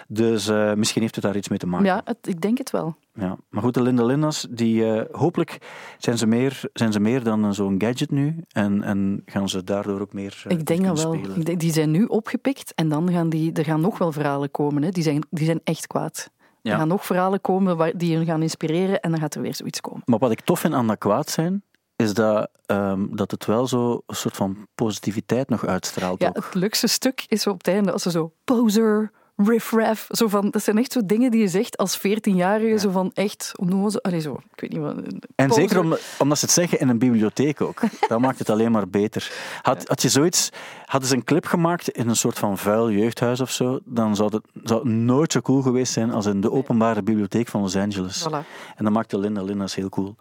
Dus 0.09 0.49
eh, 0.49 0.73
misschien 0.75 1.03
heeft 1.03 1.15
het 1.15 1.25
daar 1.25 1.37
iets 1.37 1.49
mee 1.49 1.59
te 1.59 1.67
maken. 1.67 1.87
Ja, 1.87 2.01
het- 2.05 2.27
ik 2.29 2.41
denk 2.41 2.59
het 2.59 2.71
wel. 2.71 2.95
Ja. 3.15 3.37
Maar 3.49 3.63
goed, 3.63 3.75
de 3.75 3.83
Linda 3.83 4.05
Lindas, 4.05 4.47
die, 4.51 4.85
eh, 4.95 5.15
hopelijk 5.19 5.59
zijn 5.99 6.19
ze 6.19 6.27
meer, 6.27 6.61
zijn 6.73 6.93
ze 6.93 7.01
meer 7.01 7.23
dan 7.25 7.45
eh, 7.45 7.51
zo'n 7.51 7.75
gadget 7.79 8.11
nu. 8.11 8.45
En, 8.49 8.83
en 8.83 9.23
gaan 9.27 9.49
ze 9.49 9.65
daardoor 9.65 10.01
ook 10.01 10.13
meer 10.13 10.43
eh, 10.49 10.57
ik 10.59 10.67
denk 10.67 10.85
dat 10.85 11.03
wel. 11.03 11.15
spelen. 11.15 11.37
Ik 11.39 11.47
denk- 11.47 11.61
die 11.61 11.73
zijn 11.73 11.91
nu 11.91 12.05
opgepikt 12.05 12.75
en 12.75 12.89
dan 12.89 13.13
gaan 13.13 13.29
die, 13.29 13.53
er 13.53 13.65
gaan 13.65 13.81
nog 13.81 13.99
wel 13.99 14.13
verhalen 14.13 14.51
komen. 14.51 14.83
Hè. 14.83 14.91
Die, 14.91 15.03
zijn, 15.03 15.27
die 15.31 15.45
zijn 15.47 15.61
echt 15.65 15.87
kwaad. 15.87 16.31
Ja. 16.63 16.73
Er 16.73 16.79
gaan 16.79 16.89
nog 16.89 17.07
verhalen 17.07 17.41
komen 17.41 17.99
die 17.99 18.17
hen 18.17 18.25
gaan 18.25 18.43
inspireren 18.43 19.01
en 19.01 19.11
dan 19.11 19.21
gaat 19.21 19.35
er 19.35 19.43
weer 19.43 19.55
zoiets 19.55 19.81
komen. 19.81 20.03
Maar 20.05 20.19
wat 20.19 20.31
ik 20.31 20.41
tof 20.41 20.61
vind 20.61 20.75
aan 20.75 20.87
dat 20.87 20.99
kwaad 20.99 21.31
zijn, 21.31 21.63
is 22.03 22.15
dat, 22.15 22.51
ehm, 22.67 23.07
dat 23.11 23.31
het 23.31 23.45
wel 23.45 23.67
zo 23.67 24.03
een 24.07 24.17
soort 24.17 24.37
van 24.37 24.67
positiviteit 24.75 25.49
nog 25.49 25.67
uitstraalt. 25.67 26.21
Ja, 26.21 26.29
ook. 26.29 26.45
het 26.45 26.55
leukste 26.55 26.87
stuk 26.87 27.25
is 27.29 27.43
zo 27.43 27.51
op 27.51 27.59
het 27.59 27.69
einde 27.69 27.93
als 27.93 28.03
ze 28.03 28.11
zo 28.11 28.33
poser, 28.45 29.11
riff-raff, 29.37 30.07
zo 30.11 30.29
van, 30.29 30.51
dat 30.51 30.63
zijn 30.63 30.79
echt 30.79 30.93
zo 30.93 31.01
dingen 31.05 31.31
die 31.31 31.41
je 31.41 31.49
zegt 31.49 31.77
als 31.77 31.99
14-jarige, 31.99 32.79
zo 32.79 32.91
van 32.91 33.11
echt 33.15 33.53
onnozel, 33.57 34.03
allee 34.03 34.21
zo, 34.21 34.41
ik 34.55 34.61
weet 34.61 34.73
niet 34.73 34.81
wat. 34.81 34.97
En 35.35 35.49
poser. 35.49 35.63
zeker 35.63 35.81
om, 35.81 35.97
omdat 36.19 36.39
ze 36.39 36.45
het 36.45 36.55
zeggen 36.55 36.81
in 36.81 36.89
een 36.89 36.99
bibliotheek 36.99 37.61
ook. 37.61 37.81
Dat 38.09 38.21
maakt 38.21 38.39
het 38.39 38.51
alleen 38.51 38.73
maar 38.73 38.89
beter. 38.89 39.33
Had, 39.63 39.89
had 39.89 40.03
je 40.03 40.09
zoiets, 40.09 40.51
hadden 40.85 41.09
ze 41.09 41.15
een 41.15 41.25
clip 41.25 41.47
gemaakt 41.47 41.89
in 41.89 42.09
een 42.09 42.17
soort 42.17 42.39
van 42.39 42.59
vuil 42.59 42.91
jeugdhuis 42.91 43.41
of 43.41 43.51
zo, 43.51 43.79
dan 43.85 44.17
zou 44.17 44.35
het, 44.35 44.69
zou 44.69 44.81
het 44.81 44.93
nooit 44.93 45.33
zo 45.33 45.41
cool 45.41 45.63
geweest 45.63 45.93
zijn 45.93 46.11
als 46.11 46.27
in 46.27 46.41
de 46.41 46.51
openbare 46.51 47.03
bibliotheek 47.03 47.49
van 47.49 47.61
Los 47.61 47.77
Angeles. 47.77 48.27
Voilà. 48.29 48.47
En 48.77 48.85
dat 48.85 48.93
maakte 48.93 49.19
Linda 49.19 49.43
Linda's 49.43 49.75
heel 49.75 49.89
cool. 49.89 50.17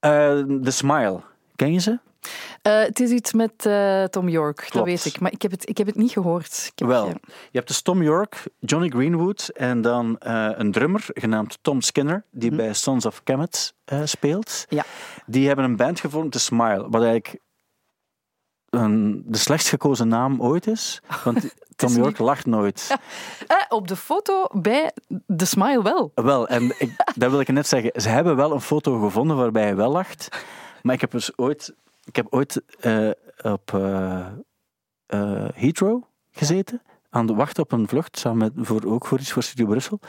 Eh, 0.00 0.38
The 0.62 0.70
Smile, 0.70 1.20
ken 1.56 1.72
je 1.72 1.80
ze? 1.80 1.98
Eh, 2.62 2.80
het 2.80 3.00
is 3.00 3.10
iets 3.10 3.32
met 3.32 3.66
eh, 3.66 4.04
Tom 4.04 4.28
York, 4.28 4.72
dat 4.72 4.84
weet 4.84 5.04
ik, 5.04 5.20
maar 5.20 5.32
ik 5.32 5.42
heb 5.42 5.50
het, 5.50 5.68
ik 5.68 5.78
heb 5.78 5.86
het 5.86 5.96
niet 5.96 6.10
gehoord. 6.10 6.72
Wel, 6.74 7.06
je 7.06 7.14
hebt 7.50 7.68
dus 7.68 7.82
Tom 7.82 8.02
York, 8.02 8.44
Johnny 8.58 8.88
Greenwood 8.88 9.48
en 9.48 9.80
dan 9.80 10.16
een 10.18 10.72
drummer 10.72 11.04
genaamd 11.06 11.58
Tom 11.62 11.80
Skinner, 11.80 12.24
die 12.30 12.50
bij 12.50 12.72
Sons 12.72 13.06
of 13.06 13.22
Kemet 13.22 13.74
speelt. 14.04 14.64
Ja. 14.68 14.84
Die 15.26 15.46
hebben 15.46 15.64
een 15.64 15.76
band 15.76 16.00
gevormd, 16.00 16.32
The 16.32 16.38
Smile, 16.38 16.86
wat 16.90 17.02
eigenlijk 17.02 17.38
een, 18.70 19.22
de 19.26 19.38
slechtst 19.38 19.68
gekozen 19.68 20.08
naam 20.08 20.42
ooit 20.42 20.66
is. 20.66 21.00
Want 21.24 21.54
Tom 21.76 21.92
York 21.92 22.18
lacht 22.18 22.46
nooit. 22.46 22.96
Eh, 23.46 23.56
op 23.68 23.88
de 23.88 23.96
foto 23.96 24.46
bij 24.52 24.92
The 25.36 25.44
Smile 25.44 25.82
wel. 25.82 26.12
Wel, 26.14 26.48
en 26.48 26.62
ik, 26.78 26.92
dat 27.14 27.30
wil 27.30 27.40
ik 27.40 27.48
net 27.48 27.66
zeggen. 27.66 28.00
Ze 28.00 28.08
hebben 28.08 28.36
wel 28.36 28.52
een 28.52 28.60
foto 28.60 29.00
gevonden 29.00 29.36
waarbij 29.36 29.62
hij 29.62 29.76
wel 29.76 29.90
lacht. 29.90 30.28
Maar 30.82 30.94
ik 30.94 31.00
heb 31.00 31.10
dus 31.10 31.38
ooit, 31.38 31.74
ik 32.04 32.16
heb 32.16 32.26
ooit 32.30 32.62
eh, 32.80 33.10
op 33.42 33.74
eh, 33.74 34.26
Heathrow 35.54 36.02
gezeten. 36.30 36.82
Aan 37.10 37.26
de 37.26 37.34
wacht 37.34 37.58
op 37.58 37.72
een 37.72 37.88
vlucht, 37.88 38.18
samen 38.18 38.38
met, 38.38 38.66
voor, 38.66 38.84
ook 38.84 39.06
voor 39.06 39.18
iets 39.18 39.32
voor 39.32 39.42
Studio 39.42 39.66
Brussel. 39.66 40.00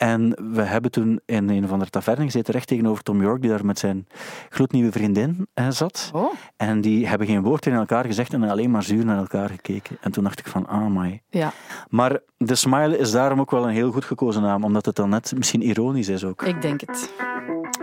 En 0.00 0.36
we 0.52 0.62
hebben 0.62 0.90
toen 0.90 1.20
in 1.26 1.48
een 1.48 1.64
of 1.64 1.70
andere 1.72 1.90
taverne 1.90 2.24
gezeten, 2.24 2.52
recht 2.54 2.66
tegenover 2.66 3.02
Tom 3.02 3.22
York, 3.22 3.40
die 3.40 3.50
daar 3.50 3.64
met 3.64 3.78
zijn 3.78 4.06
gloednieuwe 4.48 4.92
vriendin 4.92 5.46
eh, 5.54 5.70
zat. 5.70 6.10
Oh, 6.14 6.32
En 6.56 6.80
die 6.80 7.06
hebben 7.06 7.26
geen 7.26 7.42
woord 7.42 7.62
tegen 7.62 7.78
elkaar 7.78 8.04
gezegd 8.04 8.32
en 8.32 8.42
alleen 8.42 8.70
maar 8.70 8.82
zuur 8.82 9.04
naar 9.04 9.18
elkaar 9.18 9.48
gekeken. 9.48 9.96
En 10.00 10.12
toen 10.12 10.24
dacht 10.24 10.38
ik 10.38 10.46
van, 10.46 10.66
ah 10.66 10.86
my. 10.86 11.22
ja. 11.30 11.52
Maar 11.88 12.18
de 12.36 12.54
Smile 12.54 12.98
is 12.98 13.10
daarom 13.10 13.40
ook 13.40 13.50
wel 13.50 13.64
een 13.64 13.74
heel 13.74 13.92
goed 13.92 14.04
gekozen 14.04 14.42
naam, 14.42 14.64
omdat 14.64 14.86
het 14.86 14.96
dan 14.96 15.08
net 15.08 15.32
misschien 15.36 15.62
ironisch 15.62 16.08
is 16.08 16.24
ook. 16.24 16.42
Ik 16.42 16.62
denk 16.62 16.80
het. 16.80 17.12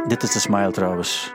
Dit 0.08 0.24
is 0.24 0.32
de 0.32 0.40
Smile 0.40 0.72
trouwens. 0.72 1.34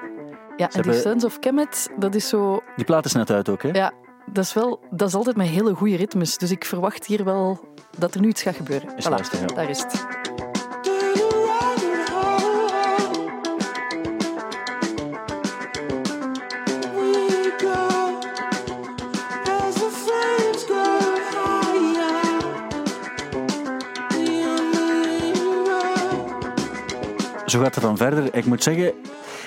Ja, 0.56 0.66
en 0.68 0.74
hebben- 0.74 0.92
die 0.92 1.00
Sons 1.00 1.24
of 1.24 1.38
Kemet, 1.38 1.90
dat 1.98 2.14
is 2.14 2.28
zo... 2.28 2.62
Die 2.76 2.84
plaat 2.84 3.04
is 3.04 3.12
net 3.12 3.30
uit 3.30 3.48
ook, 3.48 3.62
hè? 3.62 3.68
Ja, 3.68 3.92
dat 4.32 4.44
is, 4.44 4.52
wel, 4.52 4.80
dat 4.90 5.08
is 5.08 5.14
altijd 5.14 5.36
met 5.36 5.46
hele 5.46 5.74
goede 5.74 5.96
ritmes. 5.96 6.38
Dus 6.38 6.50
ik 6.50 6.64
verwacht 6.64 7.06
hier 7.06 7.24
wel 7.24 7.60
dat 7.98 8.14
er 8.14 8.20
nu 8.20 8.28
iets 8.28 8.42
gaat 8.42 8.56
gebeuren. 8.56 8.88
Voilà, 8.88 9.40
ja. 9.40 9.46
daar 9.54 9.70
is 9.70 9.82
het. 9.82 10.06
Zo 27.52 27.60
gaat 27.60 27.74
het 27.74 27.84
dan 27.84 27.96
verder. 27.96 28.34
Ik 28.34 28.44
moet 28.44 28.62
zeggen, 28.62 28.92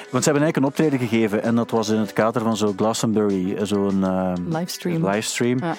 want 0.10 0.24
ze 0.24 0.32
hebben 0.32 0.44
eigenlijk 0.44 0.56
een 0.56 0.64
optreden 0.64 1.00
gegeven 1.08 1.44
en 1.44 1.56
dat 1.56 1.72
was 1.72 1.90
in 1.90 2.00
het 2.00 2.14
kader 2.14 2.42
van 2.42 2.58
zo'n 2.58 2.74
Glastonbury, 2.78 3.66
zo'n 3.66 4.04
eh, 4.04 4.34
Livestream. 4.48 5.08
livestream. 5.08 5.60
Ja. 5.60 5.76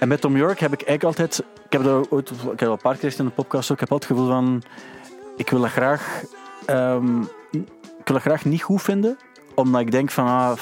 En 0.00 0.08
met 0.08 0.20
Tom 0.20 0.36
York 0.36 0.60
heb 0.60 0.72
ik 0.72 0.82
eigenlijk 0.82 1.18
altijd, 1.18 1.46
ik 1.64 1.72
heb 1.72 1.82
dat 1.82 2.10
ooit, 2.10 2.30
ik 2.30 2.36
heb 2.40 2.58
dat 2.58 2.70
een 2.70 2.78
paar 2.78 2.96
keer 2.96 3.14
in 3.18 3.24
de 3.24 3.30
podcast 3.30 3.70
ook, 3.70 3.74
ik 3.74 3.80
heb 3.80 3.92
altijd 3.92 4.10
het 4.10 4.18
gevoel 4.18 4.34
van, 4.34 4.62
ik 5.36 5.50
wil 5.50 5.60
dat 5.60 5.70
graag, 5.70 6.22
ehm, 6.66 7.20
ik 7.50 8.04
wil 8.04 8.14
dat 8.14 8.22
graag 8.22 8.44
niet 8.44 8.62
goed 8.62 8.82
vinden, 8.82 9.18
omdat 9.54 9.80
ik 9.80 9.90
denk 9.90 10.10
van, 10.10 10.26
ah, 10.26 10.58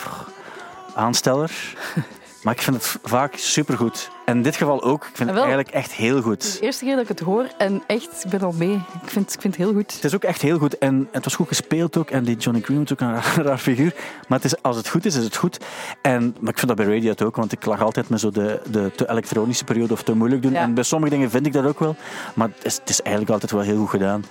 aansteller. 0.95 1.53
Maar 2.47 2.55
ik 2.55 2.63
vind 2.63 2.77
het 2.77 2.99
vaak 3.03 3.37
supergoed. 3.37 4.11
En 4.25 4.37
in 4.37 4.43
dit 4.43 4.57
geval 4.57 4.83
ook. 4.83 5.03
Ik 5.05 5.17
vind 5.17 5.19
Ah, 5.19 5.27
het 5.27 5.35
wel. 5.35 5.45
eigenlijk 5.45 5.75
echt 5.75 5.93
heel 5.93 6.23
goed. 6.23 6.33
Het 6.43 6.45
is 6.45 6.59
de 6.59 6.65
eerste 6.65 6.85
keer 6.85 6.95
dat 6.95 7.03
ik 7.03 7.09
het 7.09 7.21
hoor 7.21 7.47
en 7.59 7.83
echt, 7.87 8.25
ik 8.25 8.31
ben 8.31 8.41
al 8.41 8.53
mee. 8.59 8.75
Ik 9.03 9.11
vind, 9.11 9.35
ik 9.35 9.41
vind 9.41 9.57
het 9.57 9.65
heel 9.65 9.73
goed. 9.75 9.93
Het 9.95 10.05
is 10.05 10.15
ook 10.15 10.25
echt 10.25 10.43
heel 10.43 10.59
goed. 10.59 10.79
En 10.79 11.09
het 11.13 11.25
was 11.25 11.35
goed 11.35 11.49
gespeeld 11.49 11.97
ook. 11.97 12.11
En 12.11 12.25
die 12.25 12.37
Johnny 12.37 12.63
Greenwood 12.63 12.93
ook 12.93 13.01
een 13.01 13.13
raar, 13.15 13.37
raar 13.43 13.59
figuur. 13.59 13.95
Maar 14.29 14.39
het 14.41 14.45
is, 14.53 14.63
als 14.63 14.77
het 14.77 14.89
goed 14.89 15.05
is, 15.05 15.15
is 15.17 15.25
het 15.25 15.37
goed. 15.37 15.59
En, 16.03 16.37
maar 16.41 16.51
ik 16.53 16.59
vind 16.59 16.77
dat 16.77 16.87
bij 16.87 16.95
Radiant 16.95 17.23
ook. 17.23 17.37
Want 17.37 17.53
ik 17.53 17.65
lag 17.65 17.81
altijd 17.83 18.09
met 18.09 18.21
zo 18.21 18.31
de, 18.31 18.61
de 18.71 18.91
te 18.97 19.11
elektronische 19.11 19.65
periode 19.65 19.93
of 19.93 20.03
te 20.03 20.15
moeilijk 20.15 20.43
doen. 20.43 20.53
Ja. 20.53 20.61
En 20.61 20.75
bij 20.75 20.85
sommige 20.85 21.13
dingen 21.13 21.31
vind 21.31 21.47
ik 21.47 21.53
dat 21.53 21.65
ook 21.65 21.79
wel. 21.79 21.97
Maar 22.35 22.49
het 22.55 22.65
is, 22.65 22.77
het 22.77 22.89
is 22.89 23.01
eigenlijk 23.03 23.33
altijd 23.33 23.53
wel 23.53 23.61
heel 23.61 23.79
goed 23.79 23.91
gedaan. 23.91 24.25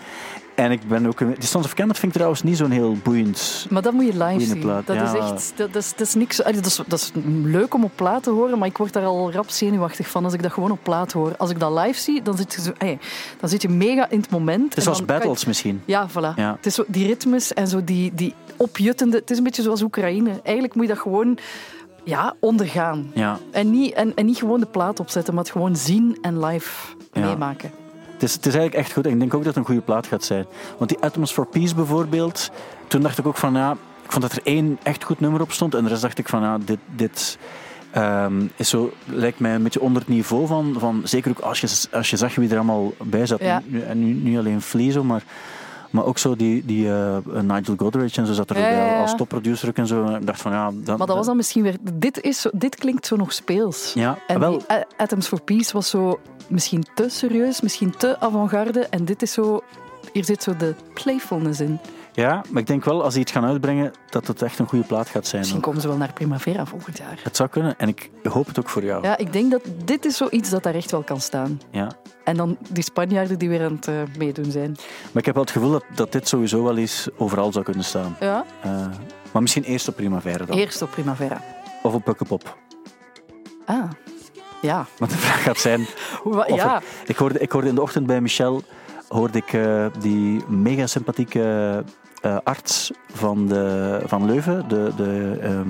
En 0.55 0.71
ik 0.71 0.87
ben 0.87 1.05
ook... 1.05 1.17
Die 1.17 1.35
Sons 1.39 1.65
of 1.65 1.73
Kemet 1.73 1.95
vind 1.95 2.05
ik 2.07 2.13
trouwens 2.13 2.43
niet 2.43 2.57
zo'n 2.57 2.71
heel 2.71 2.95
boeiend... 3.03 3.65
Maar 3.69 3.81
dat 3.81 3.93
moet 3.93 4.05
je 4.05 4.23
live 4.23 4.45
zien. 4.45 4.59
plaat, 4.59 4.87
Dat 4.87 4.95
ja. 4.95 5.03
is 5.03 5.13
echt, 5.13 5.53
dat, 5.55 5.73
dat 5.73 5.81
is, 5.83 5.89
dat 5.91 6.07
is 6.07 6.13
niks. 6.13 6.37
Dat 6.37 6.65
is, 6.65 6.75
dat 6.87 6.99
is 6.99 7.11
leuk 7.43 7.73
om 7.73 7.83
op 7.83 7.91
plaat 7.95 8.23
te 8.23 8.29
horen, 8.29 8.57
maar 8.59 8.67
ik 8.67 8.77
word 8.77 8.93
daar 8.93 9.05
al 9.05 9.31
rap 9.31 9.49
zenuwachtig 9.49 10.07
van 10.09 10.23
als 10.23 10.33
ik 10.33 10.41
dat 10.41 10.51
gewoon 10.53 10.71
op 10.71 10.79
plaat 10.83 11.11
hoor. 11.11 11.35
Als 11.37 11.49
ik 11.49 11.59
dat 11.59 11.71
live 11.85 11.99
zie, 11.99 12.21
dan 12.21 12.37
zit 12.37 12.53
je, 12.53 12.61
zo, 12.61 12.71
dan 13.39 13.49
zit 13.49 13.61
je 13.61 13.69
mega 13.69 14.09
in 14.09 14.19
het 14.19 14.29
moment. 14.29 14.63
Het 14.69 14.77
is 14.77 14.83
en 14.83 14.89
als 14.89 14.97
dan 14.97 15.07
kan 15.07 15.15
je- 15.15 15.21
battles 15.21 15.45
misschien. 15.45 15.81
Ja, 15.85 16.09
voilà. 16.09 16.35
Ja. 16.35 16.53
Het 16.55 16.65
is 16.65 16.75
zo, 16.75 16.83
die 16.87 17.07
ritmes 17.07 17.53
en 17.53 17.67
zo 17.67 17.83
die, 17.83 18.11
die 18.13 18.33
opjuttende... 18.57 19.17
Het 19.17 19.31
is 19.31 19.37
een 19.37 19.43
beetje 19.43 19.61
zoals 19.61 19.81
Oekraïne. 19.81 20.29
Eigenlijk 20.43 20.75
moet 20.75 20.87
je 20.87 20.93
dat 20.93 21.01
gewoon 21.01 21.37
ja, 22.03 22.33
ondergaan. 22.39 23.11
Ja. 23.13 23.39
En 23.51 23.71
niet, 23.71 23.93
en, 23.93 24.15
en 24.15 24.25
niet 24.25 24.37
gewoon 24.37 24.59
de 24.59 24.65
plaat 24.65 24.99
opzetten, 24.99 25.33
maar 25.33 25.43
het 25.43 25.51
gewoon 25.51 25.75
zien 25.75 26.17
en 26.21 26.45
live 26.45 26.69
Ja. 27.13 27.21
meemaken. 27.25 27.71
Het 28.25 28.33
is, 28.33 28.39
het 28.39 28.53
is 28.53 28.59
eigenlijk 28.59 28.85
echt 28.85 28.93
goed. 28.95 29.05
En 29.05 29.11
ik 29.11 29.19
denk 29.19 29.33
ook 29.33 29.43
dat 29.43 29.55
het 29.55 29.55
een 29.55 29.65
goede 29.65 29.81
plaat 29.81 30.07
gaat 30.07 30.23
zijn. 30.23 30.45
Want 30.77 30.89
die 30.89 30.99
Atoms 30.99 31.31
for 31.31 31.45
Peace 31.45 31.75
bijvoorbeeld, 31.75 32.51
toen 32.87 33.01
dacht 33.01 33.17
ik 33.17 33.27
ook 33.27 33.37
van 33.37 33.53
ja, 33.53 33.71
ik 34.03 34.11
vond 34.11 34.23
dat 34.23 34.31
er 34.31 34.41
één 34.43 34.79
echt 34.83 35.03
goed 35.03 35.19
nummer 35.19 35.41
op 35.41 35.51
stond. 35.51 35.75
En 35.75 35.83
de 35.83 35.89
rest 35.89 36.01
dacht 36.01 36.17
ik 36.17 36.29
van 36.29 36.41
ja, 36.41 36.57
dit, 36.65 36.77
dit 36.95 37.37
ehm, 37.91 38.45
is 38.55 38.69
zo, 38.69 38.93
lijkt 39.05 39.39
mij 39.39 39.55
een 39.55 39.63
beetje 39.63 39.81
onder 39.81 40.01
het 40.01 40.11
niveau 40.11 40.47
van, 40.47 40.75
van 40.77 41.01
zeker 41.03 41.31
ook 41.31 41.39
als 41.39 41.61
je, 41.61 41.87
als 41.91 42.09
je 42.09 42.17
zag 42.17 42.35
wie 42.35 42.49
er 42.49 42.55
allemaal 42.55 42.93
bij 43.03 43.25
zat. 43.25 43.39
Ja. 43.39 43.61
Nu, 43.65 43.81
en 43.81 43.99
nu, 43.99 44.13
niet 44.13 44.37
alleen 44.37 44.61
Flea, 44.61 45.03
maar, 45.03 45.23
maar 45.89 46.05
ook 46.05 46.17
zo 46.17 46.35
die, 46.35 46.65
die 46.65 46.89
eh, 46.91 47.17
Nigel 47.41 47.73
Godrich 47.77 48.17
en 48.17 48.25
zo 48.25 48.33
zat 48.33 48.49
er 48.49 48.55
Ja, 48.57 48.61
bij 48.61 48.77
ja, 48.77 48.85
ja. 48.85 49.01
als 49.01 49.15
topproducer 49.15 49.69
ook 49.69 49.75
en 49.77 49.87
zo. 49.87 50.03
En 50.05 50.19
ik 50.19 50.25
dacht 50.25 50.41
van 50.41 50.51
ja, 50.51 50.71
dat, 50.73 50.97
Maar 50.97 51.07
dat 51.07 51.15
was 51.15 51.25
dan 51.25 51.35
misschien 51.35 51.63
weer... 51.63 51.75
Dit, 51.93 52.21
is 52.21 52.41
zo, 52.41 52.49
dit 52.53 52.75
klinkt 52.75 53.05
zo 53.07 53.15
nog 53.15 53.33
speels. 53.33 53.91
Ja, 53.93 54.17
En 54.27 54.39
wel. 54.39 54.51
die 54.51 54.71
A- 54.71 54.85
Atoms 54.97 55.27
for 55.27 55.41
Peace 55.41 55.73
was 55.73 55.89
zo 55.89 56.19
misschien 56.47 56.85
te 56.95 57.09
serieus, 57.09 57.61
misschien 57.61 57.97
te 57.97 58.19
avant-garde. 58.19 58.79
En 58.79 59.05
dit 59.05 59.21
is 59.21 59.31
zo... 59.31 59.63
Hier 60.13 60.25
zit 60.25 60.43
zo 60.43 60.55
de 60.55 60.75
playfulness 60.93 61.59
in. 61.59 61.79
Ja, 62.15 62.41
maar 62.49 62.61
ik 62.61 62.67
denk 62.67 62.83
wel 62.85 63.03
als 63.03 63.13
die 63.13 63.21
iets 63.21 63.31
gaan 63.31 63.45
uitbrengen, 63.45 63.91
dat 64.09 64.27
het 64.27 64.41
echt 64.41 64.59
een 64.59 64.67
goede 64.67 64.85
plaat 64.85 65.09
gaat 65.09 65.27
zijn. 65.27 65.41
Misschien 65.41 65.61
komen 65.61 65.81
ze 65.81 65.87
wel 65.87 65.97
naar 65.97 66.13
Primavera 66.13 66.65
volgend 66.65 66.97
jaar. 66.97 67.19
Het 67.23 67.35
zou 67.35 67.49
kunnen. 67.49 67.77
En 67.77 67.87
ik 67.87 68.09
hoop 68.23 68.47
het 68.47 68.59
ook 68.59 68.69
voor 68.69 68.83
jou. 68.83 69.03
Ja, 69.03 69.17
ik 69.17 69.33
denk 69.33 69.51
dat 69.51 69.61
dit 69.85 70.05
is 70.05 70.17
zoiets 70.17 70.49
dat 70.49 70.63
daar 70.63 70.73
echt 70.75 70.91
wel 70.91 71.03
kan 71.03 71.21
staan. 71.21 71.61
Ja. 71.71 71.91
En 72.23 72.37
dan 72.37 72.57
die 72.69 72.83
Spanjaarden 72.83 73.39
die 73.39 73.49
weer 73.49 73.63
aan 73.65 73.73
het 73.75 73.87
eh, 73.87 73.95
meedoen 74.17 74.51
zijn. 74.51 74.71
Maar 75.11 75.19
ik 75.21 75.25
heb 75.25 75.33
wel 75.35 75.43
het 75.43 75.51
gevoel 75.53 75.71
dat, 75.71 75.83
dat 75.95 76.11
dit 76.11 76.27
sowieso 76.27 76.63
wel 76.63 76.77
eens 76.77 77.07
overal 77.17 77.51
zou 77.51 77.65
kunnen 77.65 77.83
staan. 77.83 78.15
Ja, 78.19 78.45
Eh, 78.61 78.71
maar 79.31 79.41
misschien 79.41 79.63
eerst 79.63 79.87
op 79.87 79.95
Primavera 79.95 80.45
dan. 80.45 80.57
eerst 80.57 80.81
op 80.81 80.91
Primavera. 80.91 81.41
Of 81.83 81.93
op 81.93 82.03
Pukkelpop. 82.03 82.57
Ah, 83.65 83.89
ja. 84.61 84.85
Want 84.97 85.11
de 85.11 85.17
vraag 85.17 85.43
gaat 85.43 85.57
zijn... 85.59 85.85
Ja. 86.47 86.81
Ik 87.05 87.15
hoorde, 87.17 87.39
ik 87.39 87.51
hoorde 87.51 87.67
in 87.67 87.75
de 87.75 87.81
ochtend 87.81 88.05
bij 88.05 88.21
Michel 88.21 88.63
hoorde 89.07 89.37
ik, 89.37 89.53
eh, 89.53 89.85
die 89.99 90.43
mega 90.47 90.87
sympathieke 90.87 91.83
eh, 92.25 92.37
arts 92.43 92.91
van, 93.13 93.47
de, 93.47 93.99
van 94.05 94.25
Leuven. 94.25 94.67
De, 94.67 94.91
de, 94.95 95.37
ehm, 95.41 95.69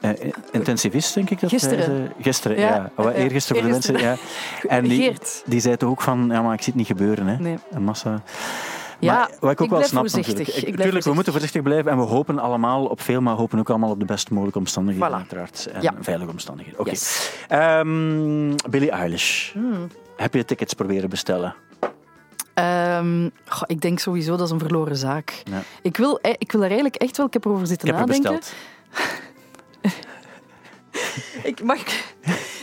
eh, 0.00 0.32
intensivist, 0.50 1.14
denk 1.14 1.30
ik. 1.30 1.40
Dat 1.40 1.50
Gisteren. 1.50 2.12
Gisteren, 2.20 2.58
Ja, 2.58 2.74
ja. 2.74 2.90
Oh, 2.96 3.16
eergisteren 3.16 3.62
voor 3.62 3.70
de 3.70 3.72
mensen. 3.72 3.98
Ja. 3.98 4.16
En 4.76 4.84
die, 4.84 5.12
die 5.46 5.60
zei 5.60 5.76
toch 5.76 5.90
ook 5.90 6.02
van, 6.02 6.28
ja, 6.32 6.42
maar 6.42 6.52
ik 6.54 6.62
zie 6.62 6.72
het 6.72 6.76
niet 6.76 6.86
gebeuren. 6.98 7.26
Hè. 7.26 7.36
Nee. 7.36 7.58
Een 7.70 7.82
massa... 7.82 8.22
Ja, 8.98 9.18
wat 9.18 9.28
ik 9.30 9.42
ook 9.42 9.50
ik 9.50 9.58
wel 9.58 9.68
blijf 9.68 9.86
snap 9.86 10.00
voorzichtig. 10.00 10.36
natuurlijk. 10.36 10.56
Ik 10.56 10.64
blijf 10.64 10.82
Tuurlijk, 10.82 11.04
we 11.04 11.12
moeten 11.12 11.32
voorzichtig 11.32 11.62
blijven 11.62 11.90
en 11.90 11.96
we 11.98 12.02
hopen 12.02 12.38
allemaal 12.38 12.84
op 12.84 13.00
veel, 13.00 13.20
maar 13.20 13.34
hopen 13.34 13.58
ook 13.58 13.70
allemaal 13.70 13.90
op 13.90 13.98
de 13.98 14.04
best 14.04 14.30
mogelijke 14.30 14.58
omstandigheden 14.58 15.10
Voilà. 15.10 15.14
uiteraard. 15.14 15.68
En 15.72 15.82
Ja. 15.82 15.94
veilige 16.00 16.30
omstandigheden. 16.30 16.80
Oké. 16.80 16.90
Yes. 16.90 17.32
Ehm, 17.48 18.54
Billie 18.70 18.90
Eilish. 18.90 19.52
Hmm. 19.52 19.88
Heb 20.16 20.34
je 20.34 20.44
tickets 20.44 20.74
proberen 20.74 21.08
bestellen? 21.08 21.54
Ehm, 22.56 23.28
goh, 23.46 23.62
ik 23.66 23.80
denk 23.80 23.98
sowieso 23.98 24.36
dat 24.36 24.46
is 24.46 24.52
een 24.52 24.58
verloren 24.58 24.96
zaak. 24.96 25.42
Ja. 25.50 25.62
Ik, 25.82 25.96
wil, 25.96 26.20
eh, 26.20 26.32
ik 26.38 26.52
wil 26.52 26.60
er 26.60 26.66
eigenlijk 26.66 26.96
echt 26.96 27.16
wel, 27.16 27.26
ik 27.26 27.32
heb 27.32 27.44
erover 27.44 27.62
Ik 27.62 27.68
zitten 27.68 27.88
heb 27.88 27.98
er 27.98 28.06
nadenken. 28.06 28.36
besteld. 28.36 28.54
Ik 31.42 31.62
mag. 31.62 31.78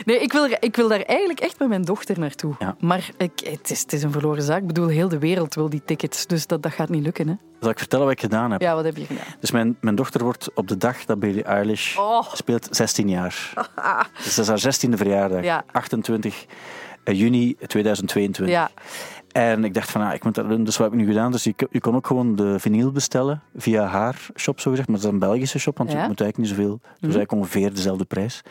Nee, 0.05 0.19
ik 0.21 0.31
wil, 0.31 0.43
er- 0.43 0.57
ik 0.59 0.75
wil 0.75 0.87
daar 0.87 1.01
eigenlijk 1.01 1.39
echt 1.39 1.59
met 1.59 1.67
mijn 1.67 1.81
dochter 1.81 2.19
naartoe. 2.19 2.55
Ja. 2.59 2.75
Maar 2.79 3.09
ik, 3.17 3.31
het, 3.49 3.69
is, 3.71 3.81
het 3.81 3.93
is 3.93 4.03
een 4.03 4.11
verloren 4.11 4.43
zaak. 4.43 4.61
Ik 4.61 4.67
bedoel, 4.67 4.87
heel 4.87 5.07
de 5.09 5.19
wereld 5.19 5.55
wil 5.55 5.69
die 5.69 5.81
tickets. 5.85 6.25
Dus 6.27 6.47
dat, 6.47 6.63
dat 6.63 6.71
gaat 6.71 6.89
niet 6.89 7.03
lukken. 7.03 7.27
Hè? 7.27 7.33
Zal 7.59 7.69
ik 7.69 7.77
vertellen 7.79 8.05
wat 8.05 8.13
ik 8.13 8.19
gedaan 8.21 8.51
heb? 8.51 8.61
Ja, 8.61 8.75
wat 8.75 8.83
heb 8.83 8.97
je 8.97 9.05
gedaan? 9.05 9.23
Dus 9.39 9.51
mijn, 9.51 9.77
mijn 9.81 9.95
dochter 9.95 10.23
wordt 10.23 10.49
op 10.53 10.67
de 10.67 10.77
dag 10.77 11.05
dat 11.05 11.19
Billie 11.19 11.43
Eilish 11.43 11.97
Oh. 11.97 12.33
speelt 12.33 12.67
16 12.71 13.09
jaar. 13.09 13.53
dus 14.23 14.35
dat 14.35 14.49
is 14.49 14.63
haar 14.63 14.73
16e 14.89 14.93
verjaardag. 14.97 15.43
Ja. 15.43 15.63
28 15.71 16.45
juni 17.03 17.55
2022. 17.67 18.47
Ja, 18.55 18.69
En 19.33 19.63
ik 19.63 19.73
dacht 19.73 19.91
van, 19.91 20.01
ah, 20.01 20.13
ik 20.13 20.23
moet 20.23 20.35
dat 20.35 20.49
doen. 20.49 20.63
Dus 20.63 20.77
wat 20.77 20.89
heb 20.91 20.99
ik 20.99 21.05
nu 21.05 21.11
gedaan? 21.13 21.31
Dus 21.31 21.43
je, 21.43 21.53
je 21.71 21.79
kon 21.79 21.95
ook 21.95 22.07
gewoon 22.07 22.35
de 22.35 22.59
vinyl 22.59 22.91
bestellen 22.91 23.41
via 23.55 23.85
haar 23.85 24.25
shop, 24.35 24.59
zogezegd. 24.59 24.87
Maar 24.87 24.97
dat 24.97 25.05
is 25.05 25.11
een 25.13 25.19
Belgische 25.19 25.59
shop, 25.59 25.77
want 25.77 25.91
Ja. 25.91 26.01
je 26.01 26.07
moet 26.07 26.21
eigenlijk 26.21 26.37
niet 26.49 26.59
zoveel. 26.59 26.79
Het 26.81 26.89
was 26.91 27.15
eigenlijk 27.15 27.31
ongeveer 27.31 27.73
dezelfde 27.73 28.05
prijs. 28.05 28.41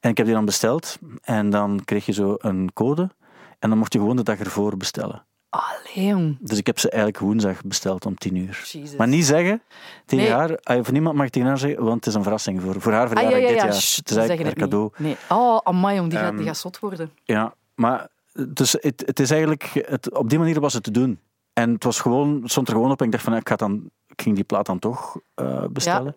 En 0.00 0.10
ik 0.10 0.16
heb 0.16 0.26
die 0.26 0.34
dan 0.34 0.44
besteld. 0.44 0.98
En 1.22 1.50
dan 1.50 1.80
kreeg 1.84 2.06
je 2.06 2.12
zo 2.12 2.34
een 2.38 2.70
code. 2.74 3.10
En 3.58 3.68
dan 3.68 3.78
mocht 3.78 3.92
je 3.92 3.98
gewoon 3.98 4.16
de 4.16 4.22
dag 4.22 4.38
ervoor 4.38 4.76
bestellen. 4.76 5.24
allee, 5.48 6.06
jong. 6.06 6.36
Dus 6.40 6.58
ik 6.58 6.66
heb 6.66 6.78
ze 6.78 6.90
eigenlijk 6.90 7.22
woensdag 7.22 7.62
besteld 7.64 8.06
om 8.06 8.14
10 8.14 8.34
uur. 8.36 8.70
Maar 8.98 9.08
niet 9.08 9.24
zeggen 9.24 9.62
tegen 10.06 10.24
Nee. 10.24 10.34
haar, 10.34 10.58
ah, 10.62 10.78
of 10.78 10.92
niemand 10.92 11.16
mag 11.16 11.28
tegen 11.28 11.48
haar 11.48 11.58
zeggen, 11.58 11.82
want 11.84 11.94
het 11.94 12.06
is 12.06 12.14
een 12.14 12.22
verrassing 12.22 12.62
voor, 12.62 12.80
voor 12.80 12.92
haar 12.92 13.02
Ah, 13.02 13.08
verjaardag 13.08 13.38
ja, 13.40 13.44
ja, 13.46 13.52
dit 13.52 13.56
ja. 13.56 13.64
jaar. 13.64 13.72
Sst, 13.74 13.96
het 13.96 14.10
is 14.10 14.16
eigenlijk 14.16 14.48
haar 14.48 14.58
cadeau. 14.58 14.90
Nee. 14.96 15.16
Oh, 15.28 15.58
amai, 15.62 15.96
jong, 15.96 16.10
die, 16.10 16.18
gaat, 16.18 16.28
Ehm, 16.28 16.36
die 16.36 16.46
gaat 16.46 16.56
zot 16.56 16.78
worden. 16.78 17.10
Ja, 17.24 17.54
maar 17.74 18.08
dus 18.48 18.72
het, 18.72 19.02
het 19.06 19.20
is 19.20 19.30
eigenlijk, 19.30 19.84
het, 19.86 20.14
op 20.14 20.28
die 20.28 20.38
manier 20.38 20.60
was 20.60 20.72
het 20.72 20.82
te 20.82 20.90
doen. 20.90 21.20
En 21.52 21.72
het 21.72 21.84
was 21.84 22.00
gewoon, 22.00 22.42
stond 22.44 22.68
er 22.68 22.74
gewoon 22.74 22.90
op 22.90 23.00
en 23.00 23.06
ik 23.06 23.12
dacht 23.12 23.24
van, 23.24 23.36
ik, 23.36 23.48
ga 23.48 23.56
dan, 23.56 23.90
ik 24.20 24.26
ging 24.26 24.34
die 24.34 24.44
plaat 24.44 24.66
dan 24.66 24.78
toch 24.78 25.16
eh, 25.34 25.64
bestellen. 25.70 26.14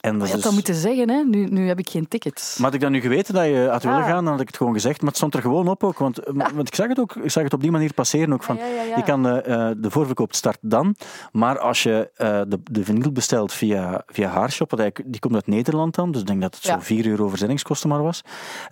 En 0.00 0.18
dat 0.18 0.26
Je 0.28 0.32
had 0.34 0.42
dat 0.42 0.42
dus- 0.42 0.52
moeten 0.52 0.74
zeggen, 0.74 1.10
hè? 1.10 1.22
Nu, 1.22 1.44
nu 1.44 1.68
heb 1.68 1.78
ik 1.78 1.88
geen 1.88 2.08
tickets. 2.08 2.56
Maar 2.56 2.64
had 2.66 2.74
ik 2.74 2.80
dan 2.80 2.92
nu 2.92 3.00
geweten 3.00 3.34
dat 3.34 3.44
je 3.44 3.68
had 3.70 3.82
willen 3.82 3.98
Ah. 3.98 4.04
gaan, 4.06 4.22
dan 4.24 4.32
had 4.32 4.40
ik 4.40 4.46
het 4.46 4.56
gewoon 4.56 4.72
gezegd. 4.72 4.98
Maar 5.00 5.08
het 5.08 5.16
stond 5.16 5.34
er 5.34 5.40
gewoon 5.40 5.68
op 5.68 5.84
ook. 5.84 5.98
Want, 5.98 6.20
want 6.54 6.68
ik 6.68 6.74
zag 6.74 6.88
het 6.88 6.98
ook, 7.00 7.14
ik 7.16 7.30
zag 7.30 7.42
het 7.42 7.52
op 7.52 7.60
die 7.60 7.70
manier 7.70 7.94
passeren 7.94 8.32
ook. 8.32 8.42
Van, 8.42 8.56
Ja, 8.56 8.66
ja, 8.66 8.82
ja. 8.82 8.96
Je 8.96 9.02
kan 9.02 9.26
eh, 9.28 9.68
eh, 9.70 9.76
de 9.78 9.90
voorverkoop 9.90 10.34
start 10.34 10.58
dan. 10.60 10.94
Maar 11.32 11.58
als 11.58 11.82
je 11.82 12.10
de, 12.48 12.60
de 12.62 12.84
vinyl 12.84 13.12
bestelt 13.12 13.52
via, 13.52 14.02
via 14.06 14.28
Haarshop, 14.28 14.90
die 15.04 15.20
komt 15.20 15.34
uit 15.34 15.46
Nederland 15.46 15.94
dan, 15.94 16.12
dus 16.12 16.20
ik 16.20 16.26
denk 16.26 16.40
dat 16.40 16.54
het 16.54 16.64
Ja. 16.64 16.72
zo 16.72 16.80
4 16.80 17.06
euro 17.06 17.28
verzendingskosten 17.28 17.88
maar 17.88 18.02
was. 18.02 18.22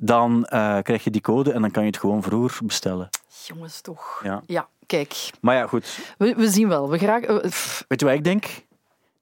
Dan 0.00 0.46
krijg 0.82 1.04
je 1.04 1.10
die 1.10 1.20
code 1.20 1.52
en 1.52 1.60
dan 1.60 1.70
kan 1.70 1.82
je 1.82 1.88
het 1.88 1.98
gewoon 1.98 2.22
vroeger 2.22 2.66
bestellen. 2.66 3.08
Jongens, 3.46 3.80
toch. 3.80 4.20
Ja. 4.46 4.68
Kijk. 4.86 5.30
Maar 5.40 5.56
ja, 5.56 5.66
goed. 5.66 5.98
We, 6.18 6.34
we 6.34 6.48
zien 6.50 6.68
wel. 6.68 6.90
We 6.90 6.98
graag, 6.98 7.22
eh, 7.22 7.36
Weet 7.88 8.00
je 8.00 8.06
wat 8.06 8.14
ik 8.14 8.24
denk? 8.24 8.44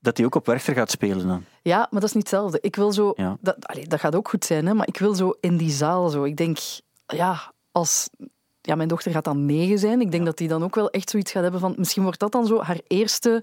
Dat 0.00 0.16
hij 0.16 0.26
ook 0.26 0.34
op 0.34 0.46
Werchter 0.46 0.74
gaat 0.74 0.90
spelen 0.90 1.26
dan. 1.26 1.44
ja, 1.62 1.76
maar 1.90 2.00
dat 2.00 2.08
is 2.08 2.12
niet 2.12 2.30
hetzelfde. 2.30 2.58
Ik 2.60 2.76
wil 2.76 2.92
zo... 2.92 3.12
Ja. 3.16 3.36
Dat, 3.40 3.56
allee, 3.66 3.86
dat 3.86 4.00
gaat 4.00 4.14
ook 4.14 4.28
goed 4.28 4.44
zijn, 4.44 4.66
hè? 4.66 4.74
Maar 4.74 4.86
ik 4.88 4.98
wil 4.98 5.14
zo 5.14 5.34
in 5.40 5.56
die 5.56 5.70
zaal 5.70 6.08
zo. 6.08 6.24
Ik 6.24 6.36
denk, 6.36 6.58
ja, 7.06 7.52
als... 7.72 8.08
Ja, 8.60 8.74
mijn 8.74 8.88
dochter 8.88 9.12
gaat 9.12 9.24
dan 9.24 9.46
negen 9.46 9.78
zijn. 9.78 10.00
Ik 10.00 10.10
denk 10.10 10.24
dat 10.24 10.36
die 10.36 10.48
dan 10.48 10.62
ook 10.64 10.74
wel 10.74 10.90
echt 10.90 11.10
zoiets 11.10 11.32
gaat 11.32 11.42
hebben 11.42 11.60
van... 11.60 11.74
Misschien 11.76 12.02
wordt 12.02 12.18
dat 12.18 12.32
dan 12.32 12.46
zo 12.46 12.60
haar 12.62 12.80
eerste 12.86 13.42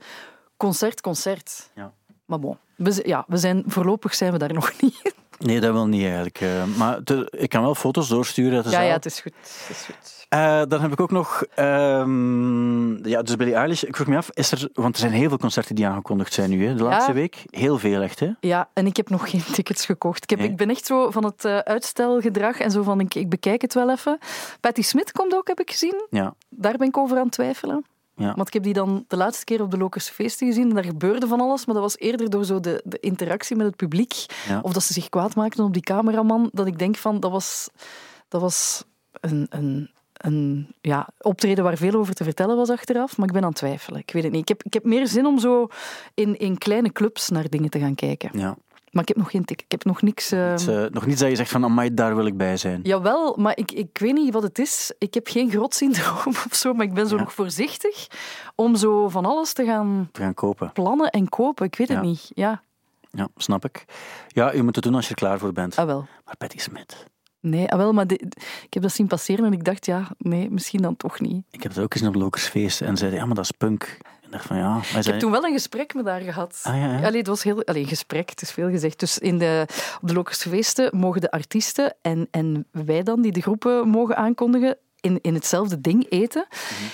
concert-concert. 0.58 1.70
Ja. 1.76 1.94
Maar 2.26 2.40
bon, 2.40 2.58
we, 2.76 3.02
ja, 3.06 3.24
we 3.28 3.38
zijn, 3.38 3.64
voorlopig 3.68 4.16
zijn 4.16 4.32
we 4.32 4.38
daar 4.38 4.54
nog 4.62 4.72
niet. 4.82 5.14
Nee, 5.40 5.60
dat 5.60 5.72
wil 5.74 5.88
niet 5.88 6.04
eigenlijk. 6.04 6.42
eh, 6.42 6.64
maar 6.66 7.04
te- 7.04 7.28
ik 7.38 7.50
kan 7.50 7.62
wel 7.62 7.76
foto's 7.76 8.08
doorsturen 8.08 8.56
uit 8.56 8.64
de 8.64 8.70
Ja, 8.70 8.76
zaal. 8.78 8.86
ja, 8.88 8.94
het 8.94 9.06
is 9.06 9.20
goed. 9.22 9.34
Het 9.42 9.68
is 9.70 9.84
goed. 9.86 10.19
Eh, 10.30 10.62
dan 10.68 10.82
heb 10.82 10.92
ik 10.92 11.00
ook 11.00 11.12
nog, 11.12 11.44
ehm, 11.56 13.08
ja, 13.08 13.22
dus 13.22 13.36
Billie 13.36 13.54
Eilish. 13.54 13.84
Ik 13.84 13.96
vroeg 13.96 14.08
me 14.08 14.18
af, 14.18 14.30
is 14.34 14.52
er, 14.52 14.70
want 14.74 14.94
er 14.96 15.02
zijn 15.02 15.12
heel 15.12 15.30
veel 15.30 15.38
concerten 15.38 15.76
die 15.76 15.88
aangekondigd 15.88 16.34
zijn 16.34 16.50
nu, 16.50 16.66
hè, 16.68 16.76
de 16.76 16.84
laatste 16.84 17.14
week. 17.14 17.44
Heel 17.46 17.78
veel 17.78 18.02
echt, 18.02 18.20
hè? 18.20 18.30
Ja, 18.40 18.70
en 18.74 18.86
ik 18.86 18.98
heb 18.98 19.10
nog 19.10 19.30
geen 19.30 19.44
tickets 19.54 19.86
gekocht. 19.86 20.24
Ik, 20.24 20.30
heb, 20.30 20.40
Nee? 20.40 20.50
ik 20.50 20.56
ben 20.58 20.70
echt 20.70 20.86
zo 20.86 21.12
van 21.12 21.26
het 21.26 21.46
eh, 21.46 21.58
uitstelgedrag 21.58 22.60
en 22.60 22.72
zo 22.72 22.84
van 22.84 23.00
ik, 23.00 23.16
ik 23.16 23.30
bekijk 23.30 23.62
het 23.62 23.74
wel 23.74 23.90
even. 23.90 24.18
Patti 24.60 24.84
Smith 24.84 25.12
komt 25.12 25.36
ook, 25.36 25.48
heb 25.48 25.60
ik 25.60 25.72
gezien. 25.72 26.06
Ja. 26.10 26.34
Daar 26.50 26.78
ben 26.78 26.88
ik 26.88 26.98
over 26.98 27.18
aan 27.18 27.24
het 27.24 27.32
twijfelen. 27.32 27.86
Ja. 28.16 28.34
Want 28.36 28.48
ik 28.48 28.54
heb 28.54 28.64
die 28.64 28.74
dan 28.74 29.06
de 29.08 29.18
laatste 29.18 29.46
keer 29.46 29.62
op 29.62 29.72
de 29.72 29.78
Lokerse 29.78 30.14
Feesten 30.14 30.48
gezien. 30.48 30.70
En 30.70 30.76
daar 30.76 30.84
gebeurde 30.84 31.28
van 31.28 31.40
alles, 31.42 31.66
maar 31.66 31.76
dat 31.76 31.84
was 31.84 31.98
eerder 31.98 32.30
door 32.30 32.46
zo 32.46 32.60
de, 32.60 32.82
de 32.86 33.00
interactie 33.00 33.56
met 33.56 33.66
het 33.66 33.76
publiek. 33.76 34.26
Ja. 34.48 34.60
Of 34.62 34.74
dat 34.74 34.84
ze 34.84 34.94
zich 34.94 35.10
kwaad 35.10 35.36
maakten 35.36 35.64
op 35.64 35.74
die 35.74 35.82
cameraman. 35.82 36.50
Dat 36.54 36.68
ik 36.68 36.80
denk 36.80 36.96
van, 36.96 37.20
dat 37.20 37.32
was, 37.32 37.70
dat 38.28 38.42
was 38.42 38.84
een, 39.12 39.48
een, 39.50 39.90
een 40.20 40.68
ja, 40.82 41.08
optreden 41.22 41.64
waar 41.64 41.78
veel 41.78 41.94
over 41.94 42.14
te 42.14 42.24
vertellen 42.24 42.56
was 42.56 42.70
achteraf. 42.70 43.18
Maar 43.18 43.28
ik 43.28 43.34
ben 43.34 43.42
aan 43.42 43.48
het 43.50 43.58
twijfelen. 43.58 44.00
Ik 44.00 44.12
weet 44.12 44.24
het 44.24 44.32
niet. 44.32 44.42
Ik 44.42 44.48
heb, 44.48 44.64
ik 44.64 44.74
heb 44.74 44.84
meer 44.84 45.08
zin 45.08 45.26
om 45.26 45.40
zo 45.40 45.68
in, 46.14 46.38
in 46.40 46.58
kleine 46.58 46.92
clubs 46.92 47.30
naar 47.30 47.50
dingen 47.50 47.70
te 47.70 47.80
gaan 47.80 47.96
kijken. 47.96 48.30
Ja. 48.34 48.56
Maar 48.92 49.02
ik 49.02 49.08
heb 49.08 49.18
nog 49.18 49.32
geen 49.32 49.46
tik. 49.46 49.62
Ik 49.62 49.72
heb 49.72 49.84
nog 49.84 50.02
niks... 50.02 50.32
eh, 50.32 50.50
Het 50.50 50.60
is, 50.60 50.68
eh, 50.68 50.76
nog 50.76 51.06
dat 51.06 51.20
je 51.20 51.36
zegt 51.36 51.52
van, 51.52 51.64
amai, 51.64 51.94
daar 51.94 52.16
wil 52.16 52.26
ik 52.26 52.38
bij 52.38 52.58
zijn. 52.58 52.80
Jawel, 52.84 53.36
maar 53.38 53.58
ik, 53.58 53.72
ik 53.72 53.98
weet 54.00 54.14
niet 54.14 54.34
wat 54.34 54.44
het 54.44 54.60
is. 54.60 54.92
Ik 54.98 55.14
heb 55.14 55.28
geen 55.28 55.52
grotsyndroom 55.52 56.34
of 56.50 56.50
zo, 56.52 56.74
maar 56.74 56.86
ik 56.86 56.94
ben 56.94 57.08
zo 57.08 57.16
Ja. 57.16 57.22
nog 57.22 57.34
voorzichtig 57.34 58.08
om 58.56 58.76
zo 58.76 59.10
van 59.10 59.26
alles 59.26 59.54
te 59.54 59.66
gaan 59.66 60.10
Te 60.12 60.22
gaan 60.22 60.34
kopen. 60.34 60.72
plannen 60.74 61.10
en 61.10 61.30
kopen. 61.30 61.66
Ik 61.66 61.76
weet 61.76 61.88
het 61.88 62.02
niet. 62.02 62.32
Ja, 62.34 62.62
Ja, 63.12 63.28
snap 63.36 63.66
ik. 63.66 63.86
Ja, 64.28 64.52
je 64.54 64.64
moet 64.64 64.76
het 64.76 64.84
doen 64.84 64.96
als 64.96 65.04
je 65.06 65.10
er 65.10 65.16
klaar 65.20 65.40
voor 65.40 65.54
bent. 65.54 65.76
ah 65.76 65.86
wel. 65.86 66.08
Maar 66.26 66.38
Patty 66.38 66.58
Smith, 66.58 67.06
Nee, 67.42 67.68
ah 67.72 67.78
wel, 67.78 67.94
maar 67.94 68.08
de- 68.08 68.22
ik 68.66 68.74
heb 68.74 68.84
dat 68.84 68.92
zien 68.92 69.08
passeren 69.08 69.46
en 69.46 69.54
ik 69.54 69.64
dacht, 69.64 69.86
ja, 69.86 70.08
nee, 70.18 70.50
misschien 70.52 70.82
dan 70.82 70.98
toch 70.98 71.20
niet. 71.20 71.44
ik 71.52 71.64
heb 71.64 71.74
het 71.76 71.84
ook 71.84 71.94
eens 71.96 72.04
op 72.08 72.16
Lokersfeest 72.16 72.82
en 72.82 72.98
zeiden, 72.98 73.20
ja, 73.20 73.26
maar 73.26 73.36
dat 73.36 73.44
is 73.44 73.52
punk. 73.52 73.98
En 74.24 74.32
dacht 74.32 74.46
van, 74.46 74.58
ja. 74.58 74.78
Ik 74.78 74.84
zei, 74.84 75.04
heb 75.10 75.20
toen 75.20 75.32
wel 75.32 75.44
een 75.46 75.54
gesprek 75.54 75.94
met 75.94 76.06
haar 76.06 76.22
gehad. 76.22 76.60
Ah, 76.64 76.76
ja, 76.76 76.92
ja. 76.94 77.06
Allee, 77.06 77.18
het 77.18 77.28
was 77.28 77.44
heel... 77.44 77.64
Allee, 77.66 77.86
gesprek, 77.86 78.30
het 78.30 78.42
is 78.42 78.52
veel 78.52 78.70
gezegd. 78.70 79.00
Dus 79.00 79.18
in 79.20 79.38
de, 79.38 79.66
op 80.02 80.08
de 80.08 80.14
Lokerse 80.14 80.50
Feesten 80.50 80.98
mogen 80.98 81.22
de 81.22 81.32
artiesten 81.32 81.96
en, 82.02 82.28
en 82.32 82.66
wij 82.72 83.04
dan, 83.04 83.22
die 83.22 83.32
de 83.32 83.42
groepen 83.42 83.88
mogen 83.88 84.18
aankondigen, 84.18 84.78
in, 85.02 85.20
in 85.22 85.34
hetzelfde 85.34 85.82
ding 85.82 86.06
eten. 86.10 86.46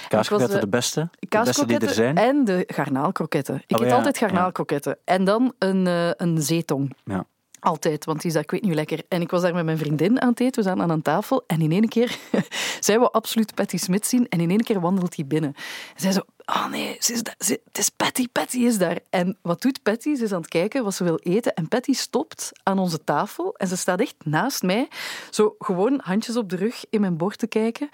Kaaskroketten 0.07 0.37
was, 0.47 0.55
eh, 0.55 0.59
de 0.61 0.67
beste. 0.77 0.99
De 0.99 1.07
beste 1.09 1.19
die 1.19 1.29
er 1.29 1.45
Kaaskroketten 1.45 1.93
zijn. 1.93 2.17
en 2.17 2.45
de 2.45 2.63
garnaalkroketten. 2.67 3.63
Ik 3.67 3.77
Oh, 3.77 3.83
eet 3.83 3.89
ja, 3.91 3.95
altijd 3.97 4.17
garnaalkroketten. 4.17 4.97
En 5.05 5.23
dan 5.23 5.53
een, 5.59 5.87
eh, 5.87 6.09
een 6.17 6.41
zeetong. 6.41 6.95
Ja. 7.03 7.25
Altijd, 7.59 8.05
want 8.05 8.21
die 8.21 8.31
daar, 8.31 8.41
ik 8.41 8.51
weet 8.51 8.61
niet 8.61 8.73
lekker. 8.73 9.03
En 9.07 9.21
ik 9.21 9.31
was 9.31 9.41
daar 9.41 9.53
met 9.53 9.65
mijn 9.65 9.77
vriendin 9.77 10.21
aan 10.21 10.29
het 10.29 10.39
eten, 10.39 10.63
we 10.63 10.69
zaten 10.69 10.81
aan 10.81 10.89
een 10.89 11.01
tafel. 11.01 11.43
En 11.47 11.61
in 11.61 11.71
één 11.71 11.87
keer, 11.87 12.17
zij 12.79 12.99
wou 12.99 13.11
absoluut 13.11 13.55
Patty 13.55 13.77
Smith 13.77 14.07
zien. 14.07 14.29
En 14.29 14.39
in 14.39 14.49
één 14.49 14.63
keer 14.63 14.79
wandelt 14.79 15.15
hij 15.15 15.25
binnen. 15.25 15.53
En 15.95 16.01
zij 16.01 16.11
zo, 16.11 16.21
oh 16.45 16.67
nee, 16.67 16.95
ze 16.99 17.13
is 17.13 17.19
het 17.37 17.77
is 17.77 17.89
Patty, 17.89 18.27
Patty 18.31 18.57
is 18.57 18.77
daar. 18.77 18.99
En 19.09 19.37
wat 19.41 19.61
doet 19.61 19.83
Patty? 19.83 20.15
Ze 20.15 20.23
is 20.23 20.31
aan 20.31 20.41
het 20.41 20.49
kijken 20.49 20.83
wat 20.83 20.95
ze 20.95 21.03
wil 21.03 21.19
eten. 21.23 21.53
En 21.53 21.67
Patty 21.67 21.93
stopt 21.93 22.51
aan 22.63 22.79
onze 22.79 23.03
tafel. 23.03 23.55
En 23.55 23.67
ze 23.67 23.77
staat 23.77 23.99
echt 23.99 24.15
naast 24.23 24.63
mij. 24.63 24.87
Zo 25.29 25.55
gewoon 25.59 25.99
handjes 26.03 26.37
op 26.37 26.49
de 26.49 26.55
rug 26.55 26.83
in 26.89 27.01
mijn 27.01 27.17
bord 27.17 27.37
te 27.37 27.47
kijken. 27.47 27.89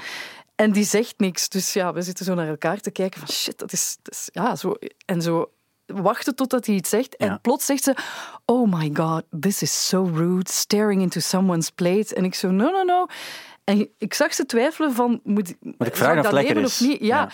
En 0.55 0.71
die 0.71 0.83
zegt 0.83 1.13
niks. 1.17 1.49
Dus 1.49 1.73
ja, 1.73 1.93
we 1.93 2.01
zitten 2.01 2.25
zo 2.25 2.33
naar 2.33 2.47
elkaar 2.47 2.79
te 2.79 2.91
kijken 2.91 3.19
van 3.19 3.29
shit, 3.29 3.59
dat 3.59 3.71
is... 3.71 3.97
Dat 4.01 4.13
is 4.13 4.29
ja, 4.33 4.55
zo, 4.55 4.73
en 5.05 5.21
zo 5.21 5.49
wachten 5.93 6.35
totdat 6.35 6.65
hij 6.65 6.75
iets 6.75 6.89
zegt. 6.89 7.15
Ja. 7.17 7.27
En 7.27 7.41
plots 7.41 7.65
zegt 7.65 7.83
ze, 7.83 7.95
oh 8.45 8.73
my 8.73 8.89
god, 8.93 9.23
this 9.39 9.61
is 9.61 9.87
so 9.87 10.09
rude, 10.13 10.51
staring 10.51 11.01
into 11.01 11.19
someone's 11.19 11.69
plate. 11.69 12.15
En 12.15 12.23
ik 12.25 12.35
zo, 12.35 12.51
no, 12.51 12.69
no, 12.69 12.83
no. 12.83 13.05
En 13.63 13.89
ik 13.97 14.13
zag 14.13 14.33
ze 14.33 14.45
twijfelen 14.45 14.93
van, 14.93 15.19
moet, 15.23 15.49
ik 15.49 15.57
of 15.77 15.99
dat 15.99 16.31
lekker 16.31 16.57
is? 16.57 16.63
of 16.81 16.87
niet? 16.87 16.99
Ja. 16.99 17.05
Ja. 17.07 17.29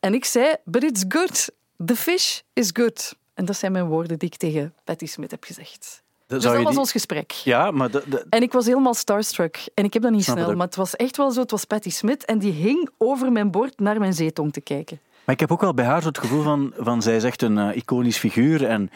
En 0.00 0.14
ik 0.14 0.24
zei, 0.24 0.54
but 0.64 0.84
it's 0.84 1.04
good. 1.08 1.50
The 1.86 1.96
fish 1.96 2.40
is 2.52 2.70
good. 2.72 3.14
En 3.34 3.44
dat 3.44 3.56
zijn 3.56 3.72
mijn 3.72 3.86
woorden 3.86 4.18
die 4.18 4.28
ik 4.28 4.36
tegen 4.36 4.74
Patty 4.84 5.06
Smith 5.06 5.30
heb 5.30 5.44
gezegd. 5.44 6.02
Dus 6.26 6.42
Zou 6.42 6.54
dat 6.54 6.62
was 6.62 6.72
die- 6.72 6.80
ons 6.80 6.90
gesprek. 6.90 7.30
Ja, 7.30 7.70
maar 7.70 7.90
de, 7.90 8.02
de- 8.06 8.26
En 8.30 8.42
ik 8.42 8.52
was 8.52 8.66
helemaal 8.66 8.94
starstruck. 8.94 9.68
En 9.74 9.84
ik 9.84 9.92
heb 9.92 10.02
dat 10.02 10.12
niet 10.12 10.24
Snap 10.24 10.36
snel, 10.38 10.54
maar 10.56 10.66
het 10.66 10.76
was 10.76 10.96
echt 10.96 11.16
wel 11.16 11.30
zo. 11.30 11.40
Het 11.40 11.50
was 11.50 11.64
Patty 11.64 11.90
Smith 11.90 12.24
en 12.24 12.38
die 12.38 12.52
hing 12.52 12.88
over 12.98 13.32
mijn 13.32 13.50
bord 13.50 13.78
naar 13.80 13.98
mijn 13.98 14.12
zeetong 14.14 14.52
te 14.52 14.60
kijken. 14.60 15.00
Maar 15.26 15.34
ik 15.34 15.40
heb 15.40 15.52
ook 15.52 15.60
wel 15.60 15.74
bij 15.74 15.84
haar 15.84 16.02
zo 16.02 16.08
het 16.08 16.18
gevoel 16.18 16.42
van, 16.42 16.72
van 16.76 17.02
zij 17.02 17.16
is 17.16 17.24
echt 17.24 17.42
een 17.42 17.58
eh, 17.58 17.76
iconisch 17.76 18.18
figuur. 18.18 18.66
En, 18.66 18.90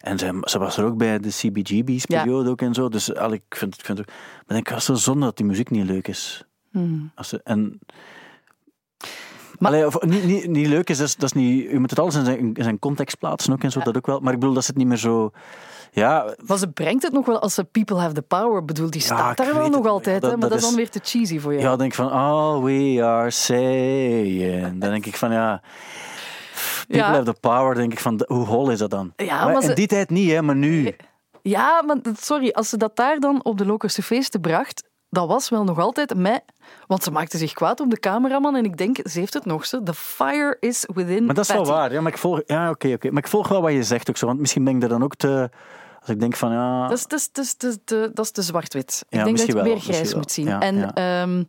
en 0.00 0.18
zij, 0.18 0.32
ze 0.40 0.58
was 0.58 0.76
er 0.76 0.84
ook 0.84 0.96
bij 0.96 1.18
de 1.18 1.28
CBGB's 1.28 2.04
Ja. 2.06 2.22
periode 2.22 2.50
ook 2.50 2.60
en 2.60 2.74
zo. 2.74 2.88
Dus 2.88 3.14
al, 3.14 3.32
ik 3.32 3.42
vind, 3.48 3.74
ik 3.78 3.84
vind 3.84 3.98
het 3.98 4.08
ook... 4.08 4.14
Maar 4.46 4.56
ik 4.56 4.64
denk, 4.64 4.78
is 4.78 4.84
zo 4.84 4.94
zonde 4.94 5.24
dat 5.24 5.36
die 5.36 5.46
muziek 5.46 5.70
niet 5.70 5.86
leuk 5.86 6.08
is. 6.08 6.44
Als 7.14 7.28
ze, 7.28 7.40
en... 7.44 7.78
Maar- 9.58 9.70
Allee, 9.72 9.86
of, 9.86 10.02
niet, 10.02 10.24
niet, 10.24 10.46
niet 10.48 10.66
leuk 10.66 10.90
is, 10.90 10.98
dat 10.98 11.06
is, 11.06 11.16
dat 11.16 11.24
is 11.24 11.32
niet... 11.42 11.70
Je 11.70 11.78
moet 11.78 11.90
het 11.90 11.98
alles 11.98 12.14
in 12.14 12.24
zijn, 12.24 12.38
in 12.54 12.62
zijn 12.62 12.78
context 12.78 13.18
plaatsen 13.18 13.52
ook 13.52 13.62
en 13.62 13.70
zo, 13.70 13.80
dat 13.80 13.96
ook 13.96 14.06
wel. 14.06 14.20
Maar 14.20 14.32
ik 14.32 14.38
bedoel, 14.38 14.54
dat 14.54 14.64
ze 14.64 14.70
het 14.70 14.78
niet 14.78 14.88
meer 14.88 14.96
zo... 14.96 15.30
Ja, 15.90 16.34
Maar 16.46 16.58
ze 16.58 16.68
brengt 16.70 17.02
het 17.02 17.12
nog 17.12 17.26
wel 17.26 17.38
als 17.40 17.54
ze 17.54 17.64
People 17.64 17.96
Have 17.98 18.14
the 18.14 18.22
Power 18.22 18.64
bedoelt. 18.64 18.92
Die 18.92 19.00
staat 19.00 19.36
daar 19.36 19.54
wel 19.54 19.68
nog 19.68 19.76
het, 19.82 19.86
altijd, 19.86 20.20
dat- 20.22 20.30
hè, 20.30 20.36
maar 20.36 20.48
dat 20.48 20.58
is 20.58 20.64
dan 20.64 20.70
is- 20.70 20.76
weer 20.76 20.90
te 20.90 21.00
cheesy 21.02 21.38
voor 21.38 21.52
jou. 21.52 21.64
ja, 21.64 21.76
denk 21.76 21.90
ik 21.90 21.96
van, 21.96 22.10
all 22.10 22.60
we 22.62 23.04
are 23.04 23.30
saying. 23.30 24.80
Dan 24.80 24.90
denk 24.90 25.06
ik 25.06 25.16
van, 25.16 25.32
ja... 25.32 25.60
People 26.88 27.06
Ja. 27.06 27.12
have 27.12 27.24
the 27.32 27.40
power, 27.40 27.74
denk 27.74 27.92
ik 27.92 28.00
van, 28.00 28.24
hoe 28.26 28.46
hol 28.46 28.70
is 28.70 28.78
dat 28.78 28.90
dan? 28.90 29.12
Ja, 29.16 29.44
maar 29.44 29.52
maar 29.54 29.62
in 29.62 29.74
die 29.74 29.86
tijd 29.86 30.10
niet, 30.10 30.30
hè, 30.30 30.42
maar 30.42 30.56
nu... 30.56 30.96
Ja, 31.42 31.82
maar 31.86 31.96
sorry, 32.20 32.50
als 32.50 32.68
ze 32.68 32.76
dat 32.76 32.96
daar 32.96 33.18
dan 33.20 33.44
op 33.44 33.58
de 33.58 33.66
Lokerse 33.66 34.02
feesten 34.02 34.40
bracht, 34.40 34.84
dat 35.16 35.28
was 35.28 35.48
wel 35.48 35.64
nog 35.64 35.78
altijd 35.78 36.14
mij. 36.14 36.40
Want 36.86 37.02
ze 37.02 37.10
maakte 37.10 37.38
zich 37.38 37.52
kwaad 37.52 37.80
op 37.80 37.90
de 37.90 38.00
cameraman 38.00 38.56
en 38.56 38.64
ik 38.64 38.76
denk, 38.76 38.98
ze 39.08 39.18
heeft 39.18 39.34
het 39.34 39.44
nog 39.44 39.66
zo. 39.66 39.82
The 39.82 39.94
fire 39.94 40.56
is 40.60 40.88
within 40.94 41.24
Maar 41.24 41.34
dat 41.34 41.48
is 41.48 41.52
wel 41.52 41.66
waar. 41.66 41.92
Ja, 41.92 42.00
maar 42.00 42.12
ik 42.12 42.18
volg, 42.18 42.42
ja, 42.46 42.70
oké, 42.70 42.92
oké. 42.92 43.10
Maar 43.10 43.22
ik 43.22 43.28
volg 43.28 43.48
wel 43.48 43.62
wat 43.62 43.72
je 43.72 43.82
zegt 43.82 44.10
ook 44.10 44.16
zo. 44.16 44.26
Want 44.26 44.40
misschien 44.40 44.64
ben 44.64 44.76
ik 44.76 44.82
er 44.82 44.88
dan 44.88 45.02
ook 45.02 45.14
te... 45.14 45.50
Als 46.06 46.14
ik 46.14 46.20
denk 46.20 46.36
van, 46.36 46.52
ja... 46.52 46.88
Dat 46.88 46.98
is, 46.98 47.06
dat 47.06 47.18
is, 47.20 47.28
dat 47.32 47.44
is, 47.44 47.54
dat 47.56 47.70
is, 47.70 47.76
te- 47.84 48.10
dat 48.14 48.24
is 48.24 48.30
te 48.30 48.42
zwart-wit. 48.42 49.04
Ik 49.08 49.18
Ja, 49.18 49.24
denk 49.24 49.36
dat 49.38 49.46
je 49.46 49.52
wel, 49.54 49.62
meer 49.64 49.80
grijs 49.80 50.14
moet 50.14 50.32
zien. 50.32 50.46
Ja, 50.46 50.60
en, 50.60 50.76
ja. 50.76 50.94
ehm, 50.94 51.42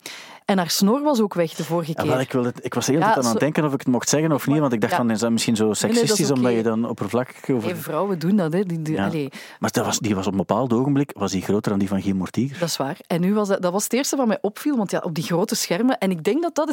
en 0.46 0.58
haar 0.58 0.70
snor 0.70 1.02
was 1.02 1.20
ook 1.22 1.34
weg 1.34 1.52
de 1.54 1.64
vorige 1.64 1.94
keer. 1.94 2.08
wel, 2.08 2.20
ik, 2.20 2.32
wil 2.32 2.44
het, 2.44 2.66
ik 2.66 2.74
was 2.74 2.86
Ja, 2.86 3.00
tijd 3.14 3.26
aan 3.26 3.32
het 3.32 3.40
denken 3.40 3.66
of 3.66 3.74
ik 3.74 3.80
het 3.80 3.88
mocht 3.88 4.10
zeggen 4.10 4.32
of 4.32 4.48
niet. 4.48 4.60
Want 4.60 4.74
ik 4.74 4.82
dacht 4.82 4.94
van, 4.94 5.10
is 5.12 5.20
dat 5.20 5.32
misschien 5.32 5.56
zo 5.56 5.74
seksistisch 5.74 6.32
omdat 6.32 6.54
je 6.54 6.64
dan 6.64 6.90
oppervlakkig 6.90 7.50
over... 7.50 7.70
Hey, 7.70 7.78
vrouwen 7.78 8.20
doen 8.20 8.36
dat, 8.36 8.54
hè. 8.54 8.64
Die, 8.64 8.82
die, 8.82 9.02
allee, 9.02 9.30
Maar 9.60 9.72
dat 9.72 9.86
was, 9.86 10.00
die 10.00 10.16
was 10.16 10.26
op 10.26 10.32
een 10.32 10.38
bepaald 10.38 10.74
ogenblik 10.74 11.12
was 11.18 11.32
die 11.32 11.42
groter 11.42 11.70
dan 11.70 11.80
die 11.80 11.88
van 11.88 12.02
Guy 12.02 12.12
Mortier. 12.14 12.58
dat 12.60 12.70
is 12.70 12.78
waar. 12.78 12.98
En 13.08 13.22
nu 13.22 13.34
was 13.34 13.48
dat, 13.48 13.62
dat 13.62 13.72
was 13.72 13.84
het 13.84 13.94
eerste 13.94 14.16
wat 14.16 14.28
mij 14.28 14.38
opviel, 14.42 14.78
want 14.78 14.92
ja, 14.92 15.00
op 15.00 15.14
die 15.16 15.24
grote 15.24 15.56
schermen. 15.56 15.98
En 15.98 16.12
ik 16.12 16.24
denk 16.24 16.42
dat 16.42 16.56
dat 16.56 16.68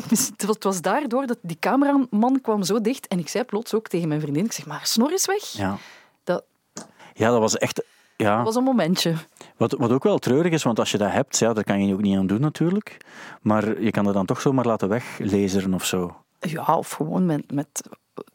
het, 0.46 0.64
was 0.64 0.80
daardoor 0.80 1.26
dat 1.26 1.38
die 1.42 1.56
cameraman 1.60 2.40
kwam 2.42 2.62
zo 2.62 2.80
dicht. 2.80 3.06
En 3.06 3.18
ik 3.18 3.28
zei 3.28 3.44
plots 3.44 3.74
ook 3.74 3.88
tegen 3.88 4.08
mijn 4.08 4.20
vriendin, 4.20 4.44
ik 4.44 4.52
zeg, 4.52 4.66
maar 4.66 4.76
haar 4.76 4.86
snor 4.86 5.12
is 5.12 5.26
weg. 5.26 5.42
Ja. 5.44 5.76
Dat 7.14 7.22
Ja, 7.26 7.30
dat 7.30 7.40
was 7.40 7.56
echt... 7.58 7.84
Ja, 8.16 8.42
was 8.42 8.54
een 8.54 8.62
momentje. 8.64 9.14
wat, 9.56 9.72
wat 9.78 9.90
ook 9.90 10.02
wel 10.02 10.18
treurig 10.18 10.52
is, 10.52 10.62
want 10.62 10.78
als 10.78 10.90
je 10.90 10.98
dat 10.98 11.10
hebt, 11.10 11.38
ja, 11.38 11.52
daar 11.52 11.64
kan 11.64 11.86
je 11.86 11.94
ook 11.94 12.00
niet 12.00 12.16
aan 12.18 12.26
doen 12.26 12.40
natuurlijk. 12.40 12.96
Maar 13.40 13.80
je 13.82 13.90
kan 13.90 14.06
er 14.06 14.12
dan 14.12 14.26
toch 14.26 14.40
zomaar 14.40 14.64
laten 14.64 14.88
weglezen 14.88 15.74
of 15.74 15.84
zo. 15.84 16.16
Ja, 16.40 16.76
of 16.76 16.90
gewoon 16.90 17.26
met, 17.26 17.52
met 17.52 17.82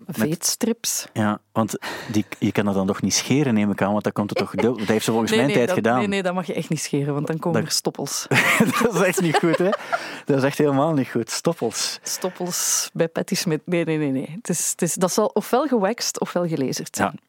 veetstrips. 0.08 1.08
Ja, 1.14 1.40
want 1.52 1.78
die, 2.12 2.26
je 2.40 2.52
kan 2.52 2.66
dat 2.66 2.74
dan 2.74 2.88
toch 2.88 3.02
niet 3.02 3.14
scheren, 3.14 3.54
neem 3.54 3.72
ik 3.72 3.82
aan, 3.82 3.92
want 3.92 4.04
dat 4.04 4.14
komt 4.14 4.30
er 4.30 4.36
toch... 4.36 4.56
Dat 4.56 4.80
heeft 4.80 5.06
ze 5.06 5.12
volgens 5.12 5.32
mijn 5.36 5.52
tijd 5.52 5.68
dat, 5.68 5.76
gedaan. 5.76 5.98
nee, 5.98 6.08
nee, 6.08 6.24
dat 6.24 6.34
mag 6.34 6.48
je 6.48 6.54
echt 6.54 6.70
niet 6.70 6.82
scheren, 6.82 7.14
want 7.14 7.28
dan 7.28 7.40
komen 7.40 7.60
Dat- 7.60 7.70
er 7.70 7.76
stoppels. 7.76 8.26
dat 8.84 8.96
is 8.96 9.02
echt 9.02 9.22
niet 9.22 9.38
goed, 9.38 9.58
hè? 9.58 9.70
Dat 10.26 10.38
is 10.38 10.44
echt 10.44 10.58
helemaal 10.58 10.94
niet 10.94 11.08
goed. 11.08 11.30
Stoppels. 11.32 12.00
Stoppels 12.04 12.90
bij 12.94 13.08
Patty 13.08 13.36
Smith. 13.36 13.62
Nee, 13.66 13.86
nee, 13.86 13.98
nee. 13.98 14.12
nee. 14.12 14.30
Het 14.36 14.50
is, 14.50 14.70
het 14.72 14.82
is, 14.82 14.94
dat 14.94 15.12
zal 15.12 15.26
ofwel 15.26 15.68
gewaxt 15.68 16.20
ofwel 16.20 16.48
gelezerd 16.48 16.96
zijn. 16.96 17.12
ja 17.14 17.28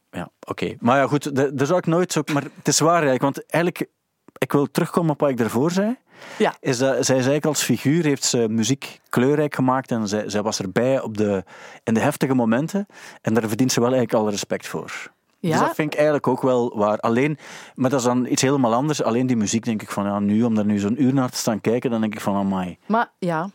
oké. 0.48 0.76
Maar 0.78 0.96
ja, 0.96 1.06
goed, 1.06 1.36
daar 1.36 1.66
zou 1.66 1.78
ik 1.78 1.86
nooit 1.86 2.12
zo... 2.12 2.22
Maar 2.32 2.42
het 2.42 2.68
is 2.68 2.78
waar 2.78 3.02
eigenlijk, 3.02 3.22
want 3.22 3.46
eigenlijk... 3.46 3.90
Ik 4.38 4.52
wil 4.52 4.70
terugkomen 4.70 5.11
op 5.11 5.20
wat 5.20 5.30
ik 5.30 5.36
daarvoor 5.36 5.70
zei. 5.70 5.96
Ja. 6.38 6.54
Is 6.61 6.78
dat, 6.78 6.92
zij 6.92 6.98
is 6.98 7.08
eigenlijk 7.08 7.44
als 7.44 7.62
figuur, 7.62 8.04
heeft 8.04 8.24
ze 8.24 8.48
muziek 8.48 9.00
kleurrijk 9.08 9.54
gemaakt 9.54 9.90
en 9.90 10.08
zij, 10.08 10.28
zij 10.28 10.42
was 10.42 10.61
erbij 10.61 11.00
op 11.00 11.16
de, 11.16 11.44
in 11.84 11.94
de 11.94 12.00
heftige 12.00 12.34
momenten. 12.34 12.86
En 13.22 13.34
daar 13.34 13.48
verdient 13.48 13.72
ze 13.72 13.80
wel 13.80 13.92
eigenlijk 13.92 14.24
al 14.24 14.30
respect 14.30 14.66
voor. 14.66 15.11
Ja. 15.38 15.50
Dus 15.50 15.61
dat 15.61 15.74
vind 15.74 15.92
ik 15.92 15.94
eigenlijk 15.94 16.26
ook 16.26 16.42
wel 16.42 16.76
waar. 16.76 16.98
Alleen, 16.98 17.38
maar 17.74 17.90
dat 17.90 17.98
is 17.98 18.06
dan 18.06 18.26
iets 18.26 18.42
helemaal 18.42 18.74
anders. 18.74 19.02
Alleen 19.02 19.26
die 19.26 19.36
muziek 19.36 19.64
denk 19.64 19.82
ik 19.82 19.90
van, 19.90 20.04
ja, 20.04 20.18
nu, 20.18 20.42
om 20.42 20.54
daar 20.54 20.64
nu 20.64 20.78
zo'n 20.78 21.02
uur 21.02 21.14
naar 21.14 21.30
te 21.30 21.36
staan 21.36 21.61
kijken, 21.61 21.90
dan 21.90 22.00
denk 22.00 22.14
ik 22.14 22.20
van, 22.20 22.36
amai. 22.36 22.78
Maar 22.86 23.11
ja, 23.18 23.50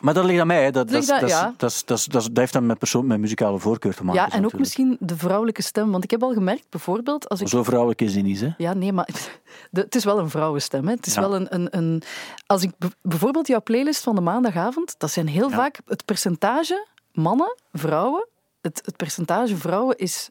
Maar 0.00 0.14
dat 0.14 0.24
ligt 0.24 0.40
aan 0.40 0.46
mij. 0.46 0.64
hè. 0.64 0.70
Dat, 0.70 0.88
dat, 0.88 1.06
dat, 1.06 1.28
ja. 1.28 1.54
dat, 1.56 1.84
dat, 2.08 2.30
heeft 2.34 2.52
dan 2.52 2.66
met, 2.66 2.78
persoon, 2.78 3.06
met 3.06 3.18
muzikale 3.18 3.58
voorkeur 3.58 3.94
te 3.94 4.04
maken. 4.04 4.22
ja 4.22 4.30
en 4.36 4.44
ook 4.44 4.58
misschien 4.58 4.96
de 5.00 5.16
vrouwelijke 5.16 5.62
stem. 5.62 5.90
Want 5.90 6.04
ik 6.04 6.10
heb 6.10 6.22
al 6.22 6.32
gemerkt, 6.32 6.66
bijvoorbeeld, 6.70 7.28
als 7.28 7.40
ik 7.40 7.48
Zo 7.48 7.62
vrouwelijk 7.62 8.00
is 8.00 8.12
die 8.12 8.22
niet, 8.22 8.40
hè? 8.40 8.48
Ja, 8.56 8.74
nee, 8.74 8.92
maar 8.92 9.08
de- 9.70 9.80
het 9.80 9.94
is 9.94 10.04
wel 10.04 10.18
een 10.18 10.30
vrouwenstem. 10.30 10.86
Hè. 10.86 10.94
Het 10.94 11.06
is 11.06 11.14
Ja. 11.14 11.20
wel 11.20 11.34
een, 11.34 11.54
een, 11.54 11.68
een... 11.76 12.02
Als 12.46 12.62
ik 12.62 12.70
bijvoorbeeld 13.02 13.46
jouw 13.46 13.62
playlist 13.62 14.02
van 14.02 14.14
de 14.14 14.20
maandagavond, 14.20 14.94
dat 14.98 15.10
zijn 15.10 15.28
heel 15.28 15.48
Ja. 15.50 15.56
vaak 15.56 15.78
het 15.86 16.04
percentage 16.04 16.86
mannen, 17.12 17.54
vrouwen. 17.72 18.28
Het, 18.60 18.80
het 18.84 18.96
percentage 18.96 19.56
vrouwen 19.56 19.96
is 19.96 20.30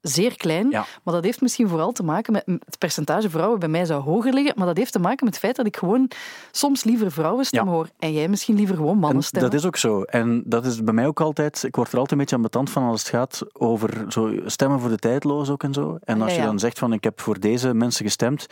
zeer 0.00 0.36
klein, 0.36 0.70
Ja. 0.70 0.84
maar 1.04 1.14
dat 1.14 1.24
heeft 1.24 1.40
misschien 1.40 1.68
vooral 1.68 1.92
te 1.92 2.02
maken 2.02 2.32
met 2.32 2.42
het 2.46 2.78
percentage 2.78 3.30
vrouwen 3.30 3.58
bij 3.58 3.68
mij 3.68 3.84
zou 3.84 4.02
hoger 4.02 4.32
liggen, 4.32 4.54
maar 4.56 4.66
dat 4.66 4.76
heeft 4.76 4.92
te 4.92 4.98
maken 4.98 5.24
met 5.24 5.34
het 5.34 5.42
feit 5.44 5.56
dat 5.56 5.66
ik 5.66 5.76
gewoon 5.76 6.10
soms 6.50 6.84
liever 6.84 7.12
vrouwenstem 7.12 7.64
Ja. 7.64 7.70
hoor 7.70 7.88
en 7.98 8.12
jij 8.12 8.28
misschien 8.28 8.54
liever 8.56 8.76
gewoon 8.76 8.92
En 8.94 8.98
mannenstem. 8.98 9.42
dat 9.42 9.54
is 9.54 9.64
ook 9.66 9.76
zo. 9.76 10.02
En 10.02 10.42
dat 10.46 10.66
is 10.66 10.82
bij 10.84 10.94
mij 10.94 11.06
ook 11.06 11.20
altijd... 11.20 11.62
Ik 11.62 11.76
word 11.76 11.88
er 11.88 11.94
altijd 11.94 12.12
een 12.12 12.18
beetje 12.18 12.36
ambetant 12.36 12.70
van 12.70 12.82
als 12.82 13.00
het 13.00 13.08
gaat 13.10 13.42
over 13.52 14.04
zo 14.08 14.32
stemmen 14.46 14.80
voor 14.80 14.88
de 14.90 14.96
tijdloos 14.98 15.50
ook 15.50 15.62
en 15.62 15.72
zo. 15.72 15.98
En 16.04 16.16
Ah, 16.16 16.22
als 16.22 16.32
ja, 16.34 16.40
je 16.40 16.46
dan 16.46 16.58
zegt 16.58 16.78
van 16.78 16.92
ik 16.92 17.04
heb 17.04 17.20
voor 17.20 17.40
deze 17.40 17.74
mensen 17.74 18.04
gestemd, 18.04 18.46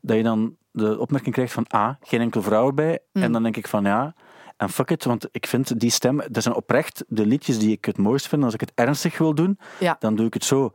dat 0.00 0.16
je 0.16 0.22
dan 0.22 0.56
de 0.70 0.98
opmerking 0.98 1.34
krijgt 1.34 1.52
van 1.52 1.66
A, 1.74 1.98
geen 2.00 2.20
enkele 2.20 2.42
vrouw 2.42 2.66
erbij. 2.66 2.98
Mm. 3.12 3.22
En 3.22 3.32
dan 3.32 3.42
denk 3.42 3.56
ik 3.56 3.68
van 3.68 3.84
ja... 3.84 4.14
En 4.56 4.68
fuck 4.70 4.90
it, 4.90 5.04
want 5.04 5.28
ik 5.30 5.46
vind 5.46 5.80
die 5.80 5.90
stem... 5.90 6.22
Dat 6.30 6.42
zijn 6.42 6.54
oprecht 6.54 7.04
de 7.08 7.26
liedjes 7.26 7.58
die 7.58 7.70
ik 7.72 7.84
het 7.84 7.98
mooist 7.98 8.28
vind. 8.28 8.44
Als 8.44 8.54
ik 8.54 8.60
het 8.60 8.72
ernstig 8.74 9.18
wil 9.18 9.34
doen, 9.34 9.58
Ja. 9.80 9.96
dan 9.98 10.14
doe 10.16 10.26
ik 10.26 10.34
het 10.34 10.44
zo. 10.44 10.70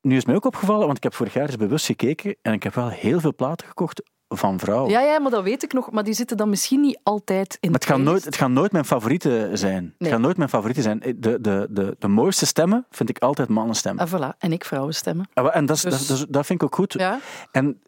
Nu 0.00 0.16
is 0.16 0.24
mij 0.24 0.34
ook 0.34 0.44
opgevallen, 0.44 0.84
want 0.86 0.96
ik 0.96 1.02
heb 1.02 1.14
vorig 1.14 1.32
jaar 1.34 1.46
eens 1.46 1.56
bewust 1.56 1.86
gekeken 1.86 2.36
en 2.42 2.52
ik 2.52 2.62
heb 2.62 2.74
wel 2.74 2.88
heel 2.88 3.20
veel 3.20 3.34
platen 3.34 3.66
gekocht 3.66 4.02
van 4.28 4.58
vrouwen. 4.58 4.90
Ja, 4.90 5.00
ja, 5.00 5.20
maar 5.20 5.30
dat 5.30 5.42
weet 5.42 5.62
ik 5.62 5.72
nog. 5.72 5.90
Maar 5.90 6.04
die 6.04 6.14
zitten 6.14 6.36
dan 6.36 6.48
misschien 6.48 6.80
niet 6.80 7.00
altijd 7.02 7.56
in 7.60 7.70
Maar 7.70 7.80
het 7.80 7.88
gaan, 7.88 7.98
de 8.04 8.10
nooit, 8.10 8.24
het 8.24 8.36
gaan 8.36 8.52
nooit 8.52 8.72
mijn 8.72 8.84
favorieten 8.84 9.58
zijn. 9.58 9.82
Nee. 9.82 9.92
Het 9.98 10.08
gaan 10.08 10.20
nooit 10.20 10.36
mijn 10.36 10.48
favorieten 10.48 10.82
zijn. 10.82 10.98
De, 10.98 11.40
de, 11.40 11.66
de, 11.70 11.96
de 11.98 12.08
mooiste 12.08 12.46
stemmen 12.46 12.86
vind 12.90 13.08
ik 13.08 13.18
altijd 13.18 13.48
mannenstemmen. 13.48 14.04
Ah, 14.08 14.12
voilà. 14.34 14.38
En 14.38 14.52
ik 14.52 14.64
vrouwenstemmen. 14.64 15.28
Ah, 15.34 15.56
En 15.56 15.66
dat, 15.66 15.80
Dus- 15.80 16.06
dat, 16.06 16.18
dat, 16.18 16.26
dat 16.30 16.46
vind 16.46 16.62
ik 16.62 16.66
ook 16.66 16.74
goed. 16.74 16.92
Ja? 16.92 17.18
En 17.52 17.80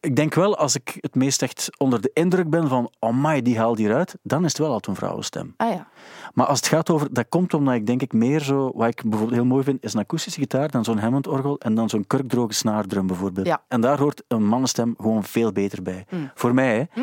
ik 0.00 0.16
denk 0.16 0.34
wel, 0.34 0.56
als 0.56 0.74
ik 0.74 0.96
het 1.00 1.14
meest 1.14 1.42
echt 1.42 1.68
onder 1.78 2.00
de 2.00 2.10
indruk 2.12 2.50
ben 2.50 2.68
van 2.68 2.90
oh 2.98 3.24
my, 3.24 3.42
die 3.42 3.58
haalt 3.58 3.78
hieruit, 3.78 4.16
dan 4.22 4.44
is 4.44 4.48
het 4.48 4.58
wel 4.58 4.68
altijd 4.68 4.86
een 4.86 4.94
vrouwenstem. 4.94 5.54
Ah 5.56 5.72
ja. 5.72 5.88
Maar 6.34 6.46
als 6.46 6.58
het 6.58 6.68
gaat 6.68 6.90
over, 6.90 7.12
dat 7.12 7.28
komt 7.28 7.54
omdat 7.54 7.74
ik 7.74 7.86
denk 7.86 8.02
ik 8.02 8.12
meer 8.12 8.40
zo, 8.40 8.72
wat 8.74 8.88
ik 8.88 9.02
bijvoorbeeld 9.02 9.38
heel 9.38 9.44
mooi 9.44 9.64
vind, 9.64 9.84
is 9.84 9.94
een 9.94 10.00
akoestische 10.00 10.40
gitaar, 10.40 10.70
dan 10.70 10.84
zo'n 10.84 10.98
Hammond-orgel 10.98 11.58
en 11.58 11.74
dan 11.74 11.88
zo'n 11.88 12.06
kurkdroge 12.06 12.52
snaardrum 12.52 13.06
bijvoorbeeld. 13.06 13.46
Ja. 13.46 13.64
En 13.68 13.80
daar 13.80 13.98
hoort 13.98 14.22
een 14.28 14.44
mannenstem 14.46 14.94
gewoon 14.98 15.24
veel 15.24 15.52
beter 15.52 15.82
bij. 15.82 16.06
Mm. 16.10 16.30
Voor 16.34 16.54
mij, 16.54 16.88
hè. 16.92 17.02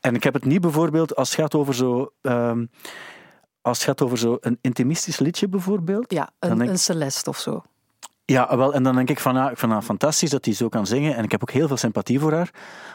En 0.00 0.14
ik 0.14 0.22
heb 0.24 0.34
het 0.34 0.44
niet 0.44 0.60
bijvoorbeeld 0.60 1.16
als 1.16 1.30
het 1.30 1.40
gaat 1.40 1.54
over 1.54 1.74
zo... 1.74 2.12
ehm, 2.20 2.66
als 3.60 3.78
het 3.78 3.86
gaat 3.86 4.02
over 4.02 4.18
zo 4.18 4.36
een 4.40 4.58
intimistisch 4.60 5.18
liedje 5.18 5.48
bijvoorbeeld. 5.48 6.12
Ja, 6.12 6.30
een, 6.38 6.58
denk- 6.58 6.70
een 6.70 6.78
Celeste 6.78 7.30
of 7.30 7.38
zo. 7.38 7.62
Ja, 8.26 8.56
wel, 8.56 8.74
en 8.74 8.82
dan 8.82 8.94
denk 8.94 9.10
ik 9.10 9.20
van, 9.20 9.34
ja, 9.34 9.50
ik 9.50 9.58
vind 9.58 9.72
het 9.72 9.84
fantastisch 9.84 10.30
dat 10.30 10.44
hij 10.44 10.54
zo 10.54 10.68
kan 10.68 10.86
zingen. 10.86 11.16
En 11.16 11.24
ik 11.24 11.30
heb 11.30 11.42
ook 11.42 11.50
heel 11.50 11.68
veel 11.68 11.76
sympathie 11.76 12.20
voor 12.20 12.32
haar. 12.32 12.50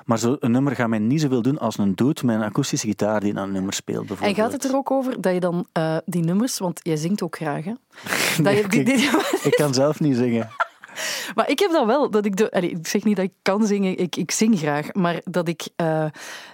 Maar 0.05 0.17
zo'n 0.17 0.37
nummer 0.39 0.75
gaat 0.75 0.87
mij 0.87 0.99
niet 0.99 1.21
zoveel 1.21 1.41
doen 1.41 1.59
als 1.59 1.77
een 1.77 1.95
dude 1.95 2.25
met 2.25 2.35
een 2.35 2.43
akoestische 2.43 2.87
gitaar 2.87 3.19
die 3.19 3.33
dan 3.33 3.43
een 3.43 3.51
nummer 3.51 3.73
speelt 3.73 4.01
En 4.01 4.07
bijvoorbeeld. 4.07 4.37
gaat 4.37 4.51
het 4.51 4.63
er 4.63 4.75
ook 4.75 4.91
over 4.91 5.21
dat 5.21 5.33
je 5.33 5.39
dan 5.39 5.67
eh, 5.71 5.97
die 6.05 6.23
nummers, 6.23 6.59
want 6.59 6.79
jij 6.83 6.95
zingt 6.95 7.21
ook 7.21 7.35
graag, 7.35 7.65
hè? 7.65 7.73
Dat 8.43 8.57
je, 8.57 8.67
die, 8.67 9.09
Ik 9.49 9.53
kan 9.55 9.73
zelf 9.73 9.99
niet 9.99 10.15
zingen. 10.15 10.49
maar 11.35 11.49
ik 11.49 11.59
heb 11.59 11.71
dat 11.71 11.85
wel, 11.85 12.09
dat 12.09 12.25
ik, 12.25 12.35
de, 12.35 12.49
ik 12.49 12.87
zeg 12.87 13.03
niet 13.03 13.15
dat 13.15 13.25
ik 13.25 13.33
kan 13.41 13.65
zingen, 13.65 13.97
ik, 13.97 14.15
ik 14.15 14.31
zing 14.31 14.59
graag, 14.59 14.93
maar 14.93 15.21
dat 15.23 15.47
ik 15.47 15.67
eh, 15.75 16.05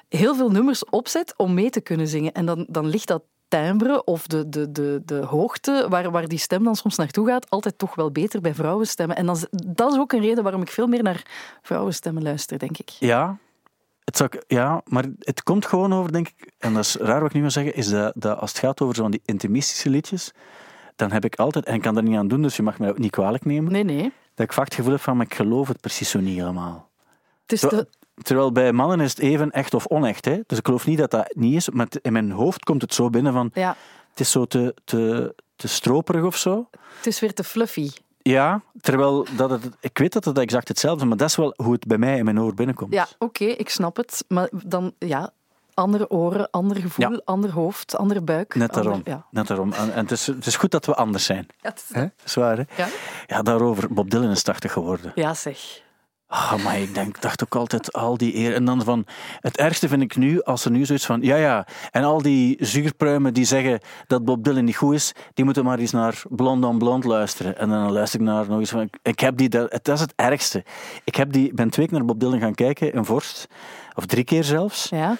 heel 0.09 0.35
veel 0.35 0.51
nummers 0.51 0.85
opzet 0.85 1.33
om 1.37 1.53
mee 1.53 1.69
te 1.69 1.81
kunnen 1.81 2.07
zingen. 2.07 2.31
En 2.31 2.45
dan, 2.45 2.65
dan 2.69 2.87
ligt 2.87 3.07
dat 3.07 3.23
timbre 3.63 4.03
of 4.03 4.27
de, 4.27 4.49
de, 4.49 4.71
de, 4.71 5.01
de 5.05 5.15
hoogte 5.19 5.85
waar, 5.89 6.11
waar 6.11 6.27
die 6.27 6.37
stem 6.39 6.63
dan 6.63 6.75
soms 6.75 6.95
naartoe 6.95 7.27
gaat, 7.27 7.49
altijd 7.49 7.77
toch 7.77 7.95
wel 7.95 8.11
beter 8.11 8.41
bij 8.41 8.53
vrouwenstemmen. 8.53 9.15
En 9.15 9.25
dan, 9.25 9.35
is- 9.35 9.47
dat 9.65 9.91
is 9.93 9.99
ook 9.99 10.11
een 10.13 10.21
reden 10.21 10.43
waarom 10.43 10.61
ik 10.61 10.69
veel 10.71 10.87
meer 10.87 11.03
naar 11.03 11.21
vrouwenstemmen 11.61 12.23
luister, 12.23 12.59
denk 12.59 12.77
ik. 12.77 12.89
Ja, 12.89 13.37
het 14.03 14.17
zou, 14.17 14.29
ja, 14.47 14.81
maar 14.85 15.05
het 15.19 15.43
komt 15.43 15.65
gewoon 15.65 15.93
over, 15.93 16.11
denk 16.11 16.27
ik, 16.27 16.51
en 16.57 16.73
dat 16.73 16.83
is 16.83 16.95
raar 16.95 17.19
wat 17.19 17.29
ik 17.29 17.35
nu 17.35 17.41
wil 17.41 17.49
zeggen, 17.51 17.75
is 17.75 17.89
dat, 17.89 18.13
dat 18.15 18.39
als 18.39 18.49
het 18.49 18.59
gaat 18.59 18.81
over 18.81 18.95
zo'n 18.95 19.11
die 19.11 19.21
intimistische 19.25 19.89
liedjes, 19.89 20.31
dan 20.95 21.11
heb 21.11 21.25
ik 21.25 21.35
altijd, 21.35 21.65
en 21.65 21.73
ik 21.75 21.81
kan 21.81 21.97
er 21.97 22.03
niet 22.03 22.17
aan 22.17 22.27
doen, 22.27 22.41
dus 22.41 22.55
je 22.55 22.63
mag 22.63 22.79
mij 22.79 22.89
ook 22.89 22.97
niet 22.97 23.11
kwalijk 23.11 23.45
nemen, 23.45 23.71
Nee, 23.71 23.83
nee. 23.83 24.11
dat 24.35 24.45
ik 24.45 24.53
vaak 24.53 24.65
het 24.65 24.73
gevoel 24.75 24.91
heb 24.91 25.01
van, 25.01 25.17
maar 25.17 25.25
ik 25.25 25.35
geloof 25.35 25.67
het 25.67 25.81
precies 25.81 26.09
zo 26.09 26.19
niet 26.19 26.37
helemaal. 26.39 26.89
Het 27.41 27.51
is 27.51 27.61
de, 27.61 27.87
Terwijl 28.21 28.51
bij 28.51 28.71
mannen 28.73 28.99
is 28.99 29.09
het 29.09 29.19
even 29.19 29.51
echt 29.51 29.73
of 29.73 29.87
onecht. 29.87 30.25
Hè? 30.25 30.39
Dus 30.47 30.57
ik 30.57 30.65
geloof 30.65 30.85
niet 30.85 30.97
dat 30.97 31.11
dat 31.11 31.33
niet 31.35 31.55
is, 31.55 31.69
maar 31.69 31.87
in 32.01 32.13
mijn 32.13 32.31
hoofd 32.31 32.63
komt 32.63 32.81
het 32.81 32.93
zo 32.93 33.09
binnen 33.09 33.33
van, 33.33 33.51
ja, 33.53 33.75
het 34.09 34.19
is 34.19 34.31
zo 34.31 34.45
te, 34.45 34.75
te, 34.83 35.35
te 35.55 35.67
stroperig 35.67 36.23
of 36.23 36.37
zo. 36.37 36.69
het 36.97 37.07
is 37.07 37.19
weer 37.19 37.33
te 37.33 37.43
fluffy. 37.43 37.89
Ja, 38.21 38.61
terwijl 38.81 39.25
dat 39.35 39.49
het, 39.49 39.69
ik 39.79 39.97
weet 39.97 40.13
dat 40.13 40.25
het 40.25 40.37
exact 40.37 40.67
hetzelfde 40.67 41.01
is, 41.03 41.07
maar 41.09 41.17
dat 41.17 41.29
is 41.29 41.35
wel 41.35 41.53
hoe 41.55 41.73
het 41.73 41.87
bij 41.87 41.97
mij 41.97 42.17
in 42.17 42.25
mijn 42.25 42.39
oor 42.41 42.53
binnenkomt. 42.53 42.93
Ja, 42.93 43.07
oké, 43.19 43.43
ik 43.45 43.69
snap 43.69 43.95
het. 43.97 44.25
Maar 44.27 44.49
dan, 44.65 44.93
ja, 44.99 45.31
andere 45.73 46.09
oren, 46.09 46.49
ander 46.49 46.77
gevoel, 46.77 47.11
Ja. 47.11 47.21
ander 47.25 47.51
hoofd, 47.51 47.97
andere 47.97 48.21
buik. 48.21 48.55
Net 48.55 48.73
daarom. 48.73 48.93
ander- 48.93 49.09
ja. 49.13 49.25
Net 49.31 49.47
daarom. 49.47 49.73
En, 49.73 49.93
en 49.93 49.99
het, 50.01 50.11
is, 50.11 50.27
het 50.27 50.45
is 50.45 50.55
goed 50.55 50.71
dat 50.71 50.85
we 50.85 50.95
anders 50.95 51.25
zijn. 51.25 51.47
Ja, 51.61 51.69
het 51.93 52.13
is 52.25 52.33
waar, 52.35 52.57
hè? 52.57 52.63
Ja? 52.83 52.87
Ja, 53.27 53.41
daarover. 53.41 53.93
Bob 53.93 54.09
Dylan 54.09 54.29
is 54.29 54.43
80 54.43 54.71
geworden. 54.71 55.11
ja, 55.15 55.33
zeg. 55.33 55.83
Ah, 56.37 56.63
maar 56.63 56.79
ik 56.79 56.93
denk, 56.93 57.21
dacht 57.21 57.43
ook 57.43 57.55
altijd 57.55 57.93
al 57.93 58.17
die 58.17 58.35
eer. 58.35 58.53
En 58.53 58.65
dan 58.65 58.83
van, 58.83 59.05
het 59.39 59.57
ergste 59.57 59.87
vind 59.87 60.01
ik 60.01 60.15
nu, 60.15 60.41
als 60.43 60.65
er 60.65 60.71
nu 60.71 60.85
zoiets 60.85 61.05
van, 61.05 61.21
ja, 61.21 61.35
ja, 61.35 61.67
en 61.91 62.03
al 62.03 62.21
die 62.21 62.57
zuurpruimen 62.59 63.33
die 63.33 63.45
zeggen 63.45 63.79
dat 64.07 64.25
Bob 64.25 64.43
Dylan 64.43 64.63
niet 64.65 64.75
goed 64.75 64.93
is, 64.93 65.13
die 65.33 65.45
moeten 65.45 65.63
maar 65.63 65.79
eens 65.79 65.91
naar 65.91 66.21
Blond 66.29 66.65
on 66.65 66.77
Blond 66.77 67.03
luisteren. 67.03 67.57
En 67.57 67.69
dan 67.69 67.91
luister 67.91 68.19
ik 68.19 68.25
naar 68.25 68.47
nog 68.49 68.59
eens 68.59 68.69
van, 68.69 68.89
ik- 69.03 69.19
heb 69.19 69.37
die, 69.37 69.49
dat, 69.49 69.69
dat 69.71 69.87
is 69.95 69.99
het 69.99 70.13
ergste. 70.15 70.63
Ik 71.03 71.15
heb 71.15 71.31
die, 71.31 71.53
ben 71.53 71.69
twee 71.69 71.87
keer 71.87 71.97
naar 71.97 72.05
Bob 72.07 72.19
Dylan 72.19 72.39
gaan 72.39 72.55
kijken, 72.55 72.93
in 72.93 73.05
Vorst, 73.05 73.47
of 73.93 74.05
drie 74.05 74.23
keer 74.23 74.43
zelfs. 74.43 74.89
Ja, 74.89 75.17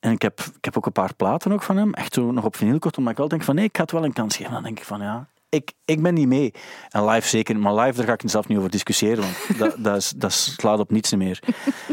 En 0.00 0.12
ik 0.12 0.22
heb, 0.22 0.40
ik 0.40 0.64
heb 0.64 0.76
ook 0.76 0.86
een 0.86 0.92
paar 0.92 1.14
platen 1.14 1.52
ook 1.52 1.62
van 1.62 1.76
hem, 1.76 1.94
echt 1.94 2.14
zo 2.14 2.30
nog 2.32 2.44
op 2.44 2.56
vinyl 2.56 2.72
gekocht, 2.74 2.96
omdat 2.98 3.12
ik 3.12 3.18
altijd 3.18 3.40
denk 3.40 3.50
van, 3.50 3.58
nee, 3.58 3.68
ik 3.68 3.76
ga 3.76 3.82
het 3.82 3.92
wel 3.92 4.04
een 4.04 4.12
kans 4.12 4.36
geven. 4.36 4.52
Dan 4.52 4.62
denk 4.62 4.78
ik 4.78 4.84
van, 4.84 5.00
ja, 5.00 5.26
ik, 5.48 5.72
ik 5.84 6.02
ben 6.02 6.14
niet 6.14 6.28
mee. 6.28 6.52
En 6.88 7.04
live 7.04 7.28
zeker, 7.28 7.58
maar 7.58 7.74
live 7.74 7.96
daar 7.96 8.06
ga 8.06 8.12
ik 8.12 8.30
zelf 8.30 8.48
niet 8.48 8.58
over 8.58 8.70
discussiëren, 8.70 9.22
want 9.22 9.36
dat, 9.58 9.74
dat, 9.78 9.96
is, 9.96 10.10
dat 10.16 10.32
slaat 10.32 10.78
op 10.78 10.90
niets 10.90 11.14
meer. 11.14 11.42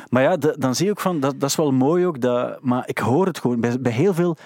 Maar 0.09 0.23
ja, 0.23 0.37
dan 0.37 0.75
zie 0.75 0.85
je 0.85 0.91
ook 0.91 0.99
van, 0.99 1.19
dat, 1.19 1.39
dat 1.39 1.49
is 1.49 1.55
wel 1.55 1.71
mooi 1.71 2.05
ook, 2.05 2.21
dat, 2.21 2.61
maar 2.61 2.87
ik 2.87 2.97
hoor 2.97 3.25
het 3.25 3.39
gewoon, 3.39 3.59
bij, 3.59 3.79
bij 3.79 3.91
heel 3.91 4.13
veel 4.13 4.37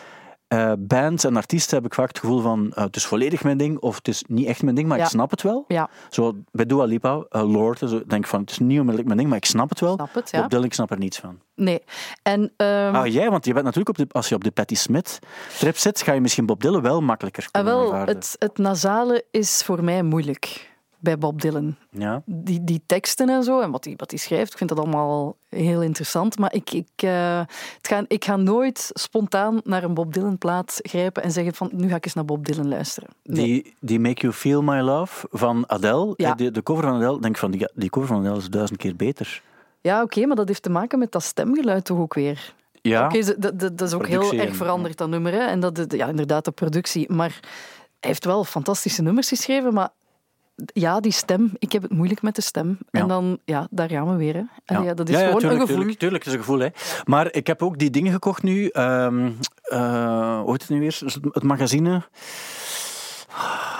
eh, 0.50 0.72
bands 0.80 1.24
en 1.24 1.36
artiesten 1.36 1.76
heb 1.78 1.86
ik 1.86 1.94
vaak 1.94 2.08
het 2.08 2.20
gevoel 2.20 2.42
van, 2.42 2.72
eh, 2.74 2.84
het 2.84 2.96
is 2.96 3.06
volledig 3.06 3.44
mijn 3.44 3.58
ding, 3.58 3.80
of 3.80 3.96
het 3.96 4.08
is 4.08 4.24
niet 4.28 4.48
echt 4.48 4.62
mijn 4.64 4.76
ding, 4.76 4.88
maar 4.88 4.98
Ja. 4.98 5.04
ik 5.04 5.10
snap 5.10 5.32
het 5.32 5.42
wel. 5.42 5.66
ja, 5.68 5.90
Zo 6.10 6.36
bij 6.52 6.66
Dua 6.66 6.84
Lipa, 6.84 7.26
eh, 7.30 7.52
Lord, 7.52 7.80
zo, 7.80 7.88
denk 7.88 8.24
ik 8.24 8.28
van, 8.28 8.40
het 8.42 8.50
is 8.52 8.60
niet 8.60 8.70
onmiddellijk 8.70 9.06
mijn 9.06 9.18
ding, 9.18 9.30
maar 9.30 9.38
ik 9.38 9.46
snap 9.46 9.70
het 9.70 9.80
wel. 9.80 9.94
snap 9.94 10.14
het, 10.14 10.30
ja. 10.32 10.42
Bob 10.42 10.50
Dylan, 10.50 10.66
ik 10.66 10.74
snap 10.74 10.92
er 10.92 10.98
niets 10.98 11.20
van. 11.20 11.40
Nee. 11.56 11.84
En 12.24 12.54
ehm, 12.58 12.96
Ah, 12.96 13.06
jij, 13.06 13.30
want 13.30 13.46
je 13.46 13.54
bent 13.54 13.66
natuurlijk 13.66 14.00
op 14.00 14.08
de, 14.08 14.14
als 14.14 14.30
je 14.30 14.36
op 14.36 14.44
de 14.44 14.52
Patti 14.52 14.76
Smith 14.76 15.20
trip 15.60 15.78
zit, 15.78 16.02
ga 16.02 16.14
je 16.14 16.22
misschien 16.22 16.46
Bob 16.46 16.62
Dylan 16.62 16.82
wel 16.82 17.02
makkelijker 17.02 17.44
ah, 17.44 17.50
kunnen 17.52 17.74
wel, 17.74 17.84
aanvaarden. 17.86 18.16
het, 18.16 18.36
het 18.40 18.58
nasale 18.58 19.24
is 19.32 19.64
voor 19.64 19.84
mij 19.84 20.04
moeilijk 20.04 20.69
bij 21.00 21.18
Bob 21.18 21.42
Dylan. 21.42 21.76
Ja. 21.92 22.22
Die, 22.26 22.64
die 22.64 22.82
teksten 22.86 23.30
en 23.30 23.44
zo, 23.44 23.60
en 23.62 23.72
wat 23.72 23.86
hij 23.86 23.94
wat 23.98 24.14
schrijft, 24.16 24.52
ik 24.52 24.58
vind 24.58 24.70
dat 24.70 24.80
allemaal 24.80 25.36
heel 25.50 25.82
interessant. 25.82 26.38
Maar 26.38 26.54
ik, 26.54 26.72
ik, 26.72 26.88
eh, 26.96 27.40
het 27.78 27.88
ga, 27.88 28.04
ik 28.08 28.26
ga 28.26 28.36
nooit 28.36 28.90
spontaan 28.94 29.62
naar 29.64 29.84
een 29.84 29.94
Bob 29.94 30.14
Dylan 30.14 30.38
plaat 30.38 30.80
grijpen 30.82 31.24
en 31.24 31.32
zeggen 31.32 31.54
van, 31.54 31.70
nu 31.74 31.90
ga 31.90 31.96
ik 31.96 32.06
eens 32.06 32.14
naar 32.14 32.26
Bob 32.26 32.46
Dylan 32.46 32.68
luisteren. 32.68 33.10
Nee. 33.24 33.46
Die, 33.46 33.74
die 33.80 34.00
Make 34.00 34.22
You 34.22 34.34
Feel 34.34 34.62
My 34.62 34.80
Love 34.80 35.28
van 35.32 35.64
Adele, 35.70 36.14
Ja. 36.16 36.30
eh, 36.32 36.36
de, 36.38 36.52
de 36.52 36.64
cover 36.64 36.84
van 36.84 36.94
Adele, 36.96 37.20
denk 37.20 37.34
ik 37.34 37.40
van, 37.40 37.52
die, 37.52 37.70
die 37.76 37.90
cover 37.90 38.08
van 38.08 38.20
Adele 38.20 38.38
is 38.38 38.50
duizend 38.50 38.80
keer 38.80 38.96
beter. 38.96 39.42
Ja, 39.82 40.02
oké, 40.02 40.26
maar 40.26 40.36
dat 40.36 40.48
heeft 40.48 40.64
te 40.64 40.70
maken 40.70 41.00
met 41.00 41.12
dat 41.12 41.24
stemgeluid 41.24 41.86
toch 41.86 41.98
ook 42.00 42.14
weer. 42.14 42.54
Ja, 42.82 43.06
Oké, 43.06 43.20
dat, 43.38 43.60
dat, 43.60 43.78
dat 43.78 43.88
is 43.88 43.94
ook 43.94 44.02
Productie 44.02 44.38
heel 44.40 44.48
erg 44.48 44.56
veranderd, 44.56 44.98
dat 44.98 45.10
nummer. 45.10 45.32
Hè? 45.32 45.40
En 45.40 45.60
dat, 45.60 45.76
dat- 45.76 45.94
ja, 45.94 46.08
inderdaad, 46.08 46.46
de 46.46 46.52
productie. 46.52 47.12
Maar 47.12 47.40
hij 48.00 48.10
heeft 48.10 48.26
wel 48.26 48.44
fantastische 48.44 49.02
nummers 49.02 49.28
geschreven, 49.28 49.74
maar 49.74 49.90
ja, 50.66 51.00
die 51.00 51.12
stem, 51.12 51.52
ik 51.58 51.72
heb 51.72 51.82
het 51.82 51.92
moeilijk 51.92 52.22
met 52.22 52.36
de 52.36 52.42
stem. 52.42 52.78
Ja. 52.92 53.00
En 53.00 53.08
dan, 53.08 53.40
ja, 53.46 53.68
daar 53.70 53.90
gaan 53.90 54.10
we 54.12 54.16
weer. 54.16 54.34
Hè. 54.34 54.44
En 54.66 54.84
ja. 54.84 54.94
dat 54.94 55.10
is 55.10 55.16
Ja, 55.16 55.26
gewoon 55.26 55.40
tuurlijk, 55.40 55.62
een 55.62 55.68
gevoel. 55.68 55.82
Tuurlijk, 55.82 56.00
tuurlijk, 56.00 56.26
is 56.26 56.32
een 56.34 56.40
gevoel. 56.40 56.60
Hè. 56.60 56.68
Maar 57.06 57.34
ik 57.34 57.48
heb 57.48 57.62
ook 57.62 57.78
die 57.78 57.90
dingen 57.90 58.12
gekocht 58.12 58.44
nu. 58.44 58.68
ehm 58.68 59.30
eh, 59.70 60.40
hoe 60.40 60.52
heet 60.52 60.62
het 60.62 60.70
nu 60.70 60.80
weer? 60.80 60.98
Dus 61.00 61.14
Het, 61.14 61.44
magazine. 61.44 62.04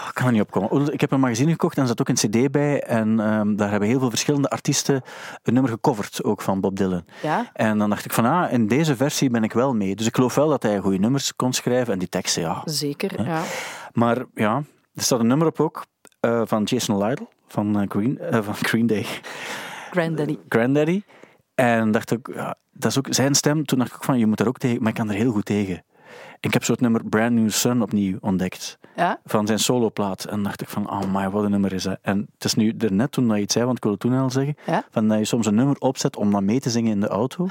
Ik 0.08 0.16
kan 0.16 0.26
er 0.26 0.32
niet 0.32 0.42
opkomen. 0.42 0.94
Ik 0.94 1.02
heb 1.02 1.12
een 1.12 1.20
magazine 1.20 1.52
gekocht 1.52 1.76
en 1.76 1.82
er 1.82 1.88
zat 1.88 2.00
ook 2.02 2.10
een 2.10 2.16
cd 2.16 2.52
bij. 2.52 2.82
En 2.84 3.20
ehm, 3.20 3.56
daar 3.56 3.70
hebben 3.70 3.90
heel 3.90 4.00
veel 4.00 4.10
verschillende 4.10 4.50
artiesten 4.50 5.02
een 5.44 5.54
nummer 5.54 5.72
gecoverd, 5.72 6.24
ook 6.24 6.42
van 6.42 6.60
Bob 6.62 6.76
Dylan. 6.76 7.06
Ja, 7.22 7.50
En 7.54 7.78
dan 7.78 7.90
dacht 7.90 8.06
ik 8.06 8.14
van, 8.14 8.26
ah, 8.26 8.52
in 8.52 8.68
deze 8.68 8.96
versie 8.96 9.30
ben 9.30 9.44
ik 9.44 9.54
wel 9.54 9.74
mee. 9.74 9.96
Dus 9.96 10.06
ik 10.08 10.16
geloof 10.16 10.36
wel 10.36 10.50
dat 10.50 10.64
hij 10.64 10.80
goede 10.80 10.98
nummers 10.98 11.36
kon 11.36 11.54
schrijven. 11.54 11.94
En 11.94 12.00
die 12.00 12.10
teksten, 12.10 12.42
ja. 12.42 12.62
zeker. 12.66 13.24
Ja. 13.26 13.42
Maar 13.94 14.26
ja, 14.34 14.64
er 14.94 15.04
staat 15.04 15.20
een 15.20 15.28
nummer 15.28 15.48
op 15.48 15.60
ook 15.60 15.86
eh, 16.20 16.42
van 16.46 16.64
Jason 16.64 17.04
Lytle, 17.04 17.28
van, 17.48 17.80
eh, 17.80 17.88
Green, 17.90 18.20
eh, 18.20 18.42
van 18.42 18.56
Green 18.70 18.88
Day. 18.88 19.06
Granddaddy. 19.92 20.38
Granddaddy. 20.50 21.02
En 21.56 21.92
dacht 21.92 22.12
ik, 22.12 22.30
ja, 22.34 22.56
dat 22.72 22.92
is 22.92 22.98
ook 22.98 23.08
zijn 23.10 23.36
stem. 23.36 23.66
Toen 23.66 23.80
dacht 23.80 23.96
ik 23.96 24.04
van, 24.04 24.20
je 24.20 24.26
moet 24.26 24.40
er 24.40 24.48
ook 24.48 24.58
tegen, 24.58 24.80
maar 24.80 24.90
ik 24.90 24.96
kan 24.96 25.10
er 25.10 25.16
heel 25.16 25.32
goed 25.32 25.46
tegen. 25.46 25.84
Ik 26.40 26.54
heb 26.54 26.64
zo 26.64 26.72
het 26.72 26.82
nummer 26.82 27.04
Brand 27.06 27.32
New 27.32 27.50
Sun 27.50 27.82
opnieuw 27.82 28.18
ontdekt. 28.22 28.80
Ja, 28.96 29.20
Van 29.26 29.48
zijn 29.48 29.60
soloplaat. 29.60 30.24
En 30.26 30.44
dacht 30.44 30.62
ik 30.62 30.70
van, 30.70 30.90
oh 30.90 31.14
my, 31.14 31.30
wat 31.30 31.44
een 31.44 31.52
nummer 31.52 31.74
is 31.74 31.84
dat. 31.84 31.98
En 32.02 32.28
het 32.34 32.44
is 32.44 32.54
nu 32.54 32.74
er 32.78 32.94
net 32.94 33.12
toen 33.12 33.28
dat 33.28 33.36
je 33.36 33.42
het 33.42 33.52
zei, 33.52 33.66
want 33.66 33.78
ik 33.78 33.84
wilde 33.84 33.98
toen 33.98 34.14
al 34.14 34.30
zeggen, 34.30 34.56
Ja. 34.66 34.86
van 34.92 35.08
dat 35.08 35.18
je 35.18 35.26
soms 35.26 35.46
een 35.46 35.56
nummer 35.56 35.76
opzet 35.80 36.16
om 36.16 36.32
dan 36.32 36.46
mee 36.46 36.60
te 36.60 36.70
zingen 36.70 36.92
in 36.92 37.00
de 37.00 37.08
auto. 37.08 37.48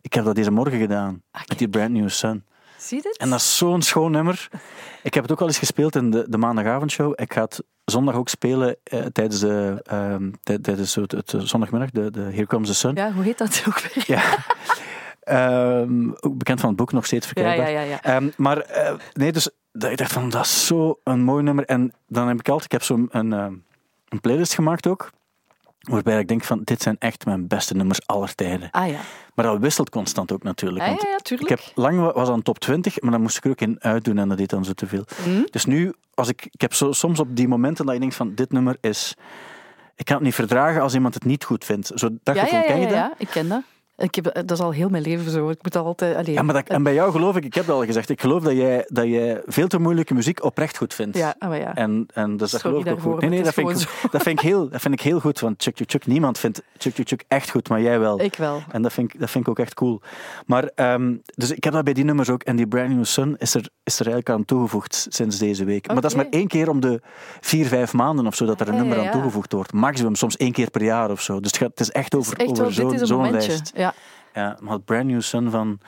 Ik 0.00 0.12
heb 0.12 0.24
dat 0.24 0.34
deze 0.34 0.50
morgen 0.50 0.78
gedaan, 0.78 1.22
Ah, 1.30 1.40
met 1.48 1.58
die 1.58 1.68
Brand 1.68 1.90
New 1.90 2.08
Sun. 2.08 2.44
Zie 2.78 2.96
je 2.96 3.02
dit? 3.02 3.16
En 3.16 3.30
dat 3.30 3.38
is 3.38 3.56
zo'n 3.56 3.82
schoon 3.82 4.10
nummer. 4.10 4.48
Ik 5.02 5.14
heb 5.14 5.22
het 5.22 5.32
ook 5.32 5.40
al 5.40 5.46
eens 5.46 5.58
gespeeld 5.58 5.96
in 5.96 6.10
de, 6.10 6.26
de 6.28 6.38
maandagavondshow. 6.38 7.12
Ik 7.16 7.32
ga 7.32 7.40
het 7.42 7.62
zondag 7.84 8.14
ook 8.14 8.28
spelen 8.28 8.76
eh, 8.82 9.00
tijdens, 9.00 9.40
de, 9.40 9.80
ehm, 9.84 10.30
tij- 10.42 10.58
tijdens 10.58 10.94
het, 10.94 11.12
het 11.12 11.34
zondagmiddag, 11.38 11.90
de, 11.90 12.10
de 12.10 12.20
Here 12.20 12.46
Comes 12.46 12.68
the 12.68 12.74
Sun. 12.74 12.94
Ja, 12.94 13.12
hoe 13.12 13.24
heet 13.24 13.38
dat 13.38 13.62
ook 13.68 13.80
weer? 13.80 14.04
Ja. 14.06 14.22
Ehm, 15.20 16.10
ook 16.20 16.38
bekend 16.38 16.60
van 16.60 16.68
het 16.68 16.78
boek, 16.78 16.92
nog 16.92 17.06
steeds 17.06 17.26
verkrijgbaar. 17.26 17.70
ja, 17.70 17.80
ja. 17.80 17.86
ja. 17.88 18.02
Ehm, 18.02 18.28
maar 18.36 18.58
eh, 18.58 18.94
nee, 19.12 19.32
dus 19.32 19.48
ik 19.72 19.96
dacht 19.96 20.12
van, 20.12 20.28
dat 20.30 20.44
is 20.44 20.66
zo 20.66 21.00
een 21.04 21.20
mooi 21.22 21.42
nummer. 21.42 21.64
En 21.64 21.92
dan 22.06 22.28
heb 22.28 22.38
ik 22.38 22.48
altijd, 22.48 22.64
ik 22.64 22.72
heb 22.72 22.82
zo'n 22.82 23.08
een, 23.10 23.30
een 24.08 24.20
playlist 24.20 24.54
gemaakt 24.54 24.86
ook. 24.86 25.10
Waarbij 25.80 26.18
ik 26.20 26.28
denk 26.28 26.44
van, 26.44 26.60
dit 26.64 26.82
zijn 26.82 26.96
echt 26.98 27.24
mijn 27.24 27.46
beste 27.46 27.74
nummers 27.74 28.06
aller 28.06 28.34
tijden. 28.34 28.70
Ah 28.70 28.88
ja. 28.88 29.00
Maar 29.34 29.44
dat 29.44 29.58
wisselt 29.58 29.90
constant 29.90 30.32
ook 30.32 30.42
natuurlijk. 30.42 30.84
Ah, 30.84 30.90
ja, 30.90 31.08
ja, 31.08 31.16
ik 31.16 31.22
tuurlijk. 31.22 31.48
heb 31.48 31.60
lang 31.74 32.00
wa- 32.00 32.12
was 32.12 32.28
aan 32.28 32.42
top 32.42 32.58
20, 32.58 33.00
maar 33.00 33.10
dan 33.10 33.20
moest 33.20 33.36
ik 33.36 33.44
er 33.44 33.50
ook 33.50 33.60
in 33.60 33.76
uitdoen 33.80 34.18
en 34.18 34.28
dat 34.28 34.38
deed 34.38 34.50
dan 34.50 34.64
zo 34.64 34.72
te 34.72 34.86
veel. 34.86 35.04
Hm? 35.24 35.42
Dus 35.50 35.64
nu, 35.64 35.92
als 36.14 36.28
ik, 36.28 36.48
ik 36.50 36.60
heb 36.60 36.74
zo, 36.74 36.92
soms 36.92 37.18
op 37.20 37.36
die 37.36 37.48
momenten 37.48 37.84
dat 37.84 37.94
je 37.94 38.00
denkt 38.00 38.14
van, 38.14 38.34
dit 38.34 38.52
nummer 38.52 38.76
is... 38.80 39.14
Ik 39.96 40.04
kan 40.04 40.14
het 40.16 40.24
niet 40.24 40.34
verdragen 40.34 40.82
als 40.82 40.94
iemand 40.94 41.14
het 41.14 41.24
niet 41.24 41.44
goed 41.44 41.64
vindt. 41.64 41.90
Zo, 41.94 42.08
dat 42.22 42.34
ja, 42.34 42.42
gevoel, 42.42 42.58
ja, 42.58 42.64
ja, 42.64 42.70
ken 42.72 42.80
je 42.80 42.86
dat? 42.86 42.94
ja, 42.94 43.12
ik 43.18 43.28
ken 43.28 43.48
dat. 43.48 43.62
Ik 43.98 44.14
heb, 44.14 44.24
dat 44.24 44.50
is 44.50 44.60
al 44.60 44.70
heel 44.70 44.88
mijn 44.88 45.02
leven 45.02 45.30
zo. 45.30 45.50
Ik 45.50 45.62
moet 45.62 45.72
dat 45.72 45.84
altijd... 45.84 46.16
Allee, 46.16 46.34
Ja, 46.34 46.42
maar 46.42 46.54
dat, 46.54 46.68
en 46.68 46.82
bij 46.82 46.94
jou 46.94 47.10
geloof 47.12 47.36
ik, 47.36 47.44
ik 47.44 47.54
heb 47.54 47.66
het 47.66 47.74
al 47.74 47.84
gezegd, 47.84 48.08
ik 48.08 48.20
geloof 48.20 48.42
dat 48.42 48.52
jij, 48.52 48.84
dat 48.88 49.04
jij 49.04 49.42
veel 49.46 49.68
te 49.68 49.78
moeilijke 49.78 50.14
muziek 50.14 50.44
oprecht 50.44 50.76
goed 50.76 50.94
vindt. 50.94 51.16
Ja, 51.16 51.34
ah, 51.38 51.48
maar 51.48 51.58
ja. 51.58 51.74
En, 51.74 52.06
en 52.14 52.36
dus 52.36 52.50
dat 52.50 52.60
Sorry 52.60 52.82
geloof 52.82 52.98
ik 52.98 53.06
ook 53.06 53.12
goed. 53.12 53.20
Nee, 53.20 53.30
nee, 53.30 53.42
dat 53.42 53.54
vind, 53.54 53.70
ik, 53.70 54.10
dat, 54.10 54.22
vind 54.22 54.38
ik 54.38 54.44
heel, 54.44 54.68
dat 54.68 54.80
vind 54.80 54.94
ik 54.94 55.00
heel 55.00 55.20
goed. 55.20 55.40
Want 55.40 55.62
Chuk 55.62 55.76
Chuk 55.76 55.90
Chuk, 55.90 56.06
niemand 56.06 56.38
vindt 56.38 56.62
Chuk 56.78 56.94
Chuk 56.94 57.08
Chuk 57.08 57.24
echt 57.28 57.50
goed, 57.50 57.68
maar 57.68 57.80
jij 57.80 57.98
wel. 57.98 58.20
Ik 58.20 58.36
wel. 58.36 58.62
En 58.70 58.82
dat 58.82 58.92
vind 58.92 59.14
ik, 59.14 59.20
dat 59.20 59.30
vind 59.30 59.44
ik 59.44 59.50
ook 59.50 59.58
echt 59.58 59.74
cool. 59.74 60.00
Maar, 60.46 60.70
ehm, 60.74 61.16
dus 61.34 61.50
ik 61.50 61.64
heb 61.64 61.72
dat 61.72 61.84
bij 61.84 61.92
die 61.92 62.04
nummers 62.04 62.30
ook. 62.30 62.42
En 62.42 62.56
die 62.56 62.66
Brand 62.66 62.88
New 62.88 63.04
Sun 63.04 63.36
is 63.38 63.54
er, 63.54 63.68
is 63.84 63.98
er 64.00 64.06
eigenlijk 64.06 64.30
aan 64.30 64.44
toegevoegd 64.44 65.06
sinds 65.08 65.38
deze 65.38 65.64
week. 65.64 65.86
Maar 65.86 66.00
dat 66.00 66.10
is 66.10 66.16
maar 66.16 66.28
één 66.30 66.46
keer 66.46 66.68
om 66.68 66.80
de 66.80 67.00
vier, 67.40 67.66
vijf 67.66 67.92
maanden 67.92 68.26
of 68.26 68.34
zo 68.34 68.46
dat 68.46 68.60
er 68.60 68.68
een 68.68 68.76
nummer 68.76 68.98
aan 68.98 69.10
toegevoegd 69.10 69.52
wordt. 69.52 69.72
Maximum, 69.72 70.14
soms 70.14 70.36
één 70.36 70.52
keer 70.52 70.70
per 70.70 70.82
jaar 70.82 71.10
of 71.10 71.20
zo. 71.22 71.40
Dus 71.40 71.50
het, 71.50 71.60
gaat, 71.60 71.68
het 71.70 71.80
is 71.80 71.90
echt 71.90 72.14
over, 72.14 72.36
Echt 72.36 72.60
over 72.60 72.72
zo'n 73.06 73.16
momentje. 73.16 73.48
lijst. 73.48 73.72
Ja, 73.74 73.87
Ja, 74.34 74.56
maar 74.60 74.72
het 74.72 74.84
Brand 74.84 75.04
New 75.06 75.20
Sun 75.20 75.50
van, 75.50 75.80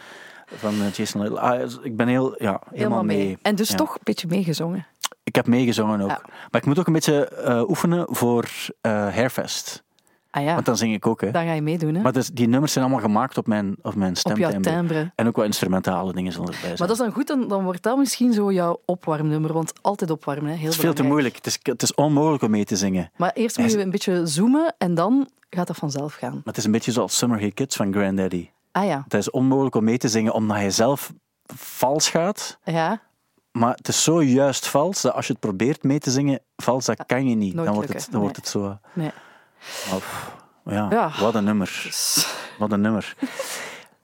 van 0.47 0.81
eh, 0.81 0.93
Jason 0.93 1.21
Little. 1.23 1.41
Ah, 1.41 1.71
ik 1.83 1.97
ben 1.97 2.09
heel, 2.09 2.43
ja, 2.43 2.61
helemaal, 2.75 3.05
mee. 3.05 3.39
En 3.43 3.55
dus 3.55 3.69
Ja. 3.69 3.77
toch 3.77 3.95
een 3.95 4.01
beetje 4.05 4.27
meegezongen. 4.29 4.87
Ik 5.25 5.35
heb 5.35 5.47
meegezongen 5.47 6.01
ook. 6.01 6.09
Ja. 6.09 6.21
Maar 6.51 6.61
ik 6.61 6.67
moet 6.67 6.79
ook 6.79 6.87
een 6.87 6.93
beetje 6.93 7.29
eh, 7.29 7.69
oefenen 7.69 8.07
voor 8.09 8.49
eh 8.81 8.91
Hairfest. 8.93 9.83
Ah 10.31 10.43
ja, 10.45 10.55
Want 10.55 10.67
dan 10.67 10.77
zing 10.77 10.95
ik 10.95 11.07
ook. 11.07 11.21
Hè. 11.21 11.31
dan 11.31 11.45
ga 11.45 11.53
je 11.53 11.63
meedoen, 11.63 11.95
hè? 11.95 12.03
Maar 12.03 12.13
dus, 12.13 12.29
die 12.31 12.49
nummers 12.49 12.73
zijn 12.73 12.85
allemaal 12.85 13.03
gemaakt 13.03 13.39
op 13.39 13.47
mijn, 13.47 13.77
op 13.83 13.95
mijn 13.95 14.17
Op 14.23 14.37
jouw 14.39 14.49
stemtimbre. 14.51 14.71
timbre. 14.89 15.13
En 15.15 15.27
ook 15.27 15.37
wat 15.37 15.45
instrumentale 15.45 16.13
dingen 16.13 16.33
zullen 16.33 16.47
erbij 16.47 16.61
zijn. 16.61 16.75
Maar 16.79 16.87
dat 16.89 16.97
is 16.97 17.03
dan 17.05 17.13
goed, 17.13 17.27
dan, 17.27 17.49
dan 17.49 17.65
wordt 17.65 17.83
dat 17.83 17.97
misschien 17.99 18.33
zo 18.33 18.53
jouw 18.53 18.81
opwarmnummer. 18.85 19.53
Want 19.53 19.73
altijd 19.81 20.11
opwarmen, 20.11 20.51
hè? 20.51 20.57
heel 20.57 20.65
het 20.65 20.75
is 20.75 20.81
veel 20.81 20.95
te 20.95 21.03
belangrijk. 21.03 21.09
moeilijk. 21.09 21.37
Het 21.37 21.47
is, 21.47 21.59
het 21.73 21.83
is 21.83 21.95
onmogelijk 21.95 22.43
om 22.43 22.51
mee 22.51 22.65
te 22.65 22.77
zingen. 22.77 23.11
Maar 23.17 23.31
eerst 23.35 23.59
moet 23.59 23.71
je 23.73 23.81
een 23.81 23.91
beetje 23.91 24.27
zoomen 24.27 24.75
en 24.79 24.95
dan 24.95 25.29
gaat 25.51 25.67
dat 25.67 25.77
vanzelf 25.77 26.15
gaan. 26.15 26.33
Maar 26.33 26.43
het 26.45 26.57
is 26.57 26.65
een 26.65 26.73
beetje 26.73 26.93
zoals 26.93 27.17
Summer 27.17 27.39
Hey 27.39 27.51
Kids 27.51 27.77
van 27.77 27.93
Granddaddy. 27.93 28.49
Ah 28.73 28.87
ja, 28.87 29.01
Het 29.05 29.15
is 29.15 29.31
onmogelijk 29.31 29.75
om 29.75 29.85
mee 29.85 29.99
te 29.99 30.09
zingen 30.09 30.33
omdat 30.35 30.61
je 30.61 30.71
zelf 30.71 31.13
vals 31.55 32.09
gaat. 32.09 32.59
ja. 32.65 33.01
Maar 33.51 33.75
het 33.75 33.89
is 33.89 34.03
zo 34.03 34.23
juist 34.23 34.67
vals 34.69 35.01
dat 35.03 35.15
als 35.15 35.27
je 35.27 35.33
het 35.33 35.41
probeert 35.41 35.83
mee 35.83 35.99
te 35.99 36.11
zingen 36.11 36.41
vals, 36.57 36.85
dat 36.85 37.07
kan 37.07 37.29
je 37.29 37.35
niet. 37.35 37.55
nooit 37.55 37.67
Dan 37.67 37.75
wordt 37.75 37.93
het, 37.93 38.09
dan 38.11 38.21
wordt 38.21 38.37
het 38.37 38.49
zo... 38.49 38.79
Nee. 38.93 39.11
Of, 39.95 40.37
ja, 40.65 40.87
Ja. 40.91 41.11
wat 41.21 41.35
een 41.35 41.45
nummer. 41.45 41.89
Wat 42.59 42.73
een 42.73 42.81
nummer. 42.81 43.15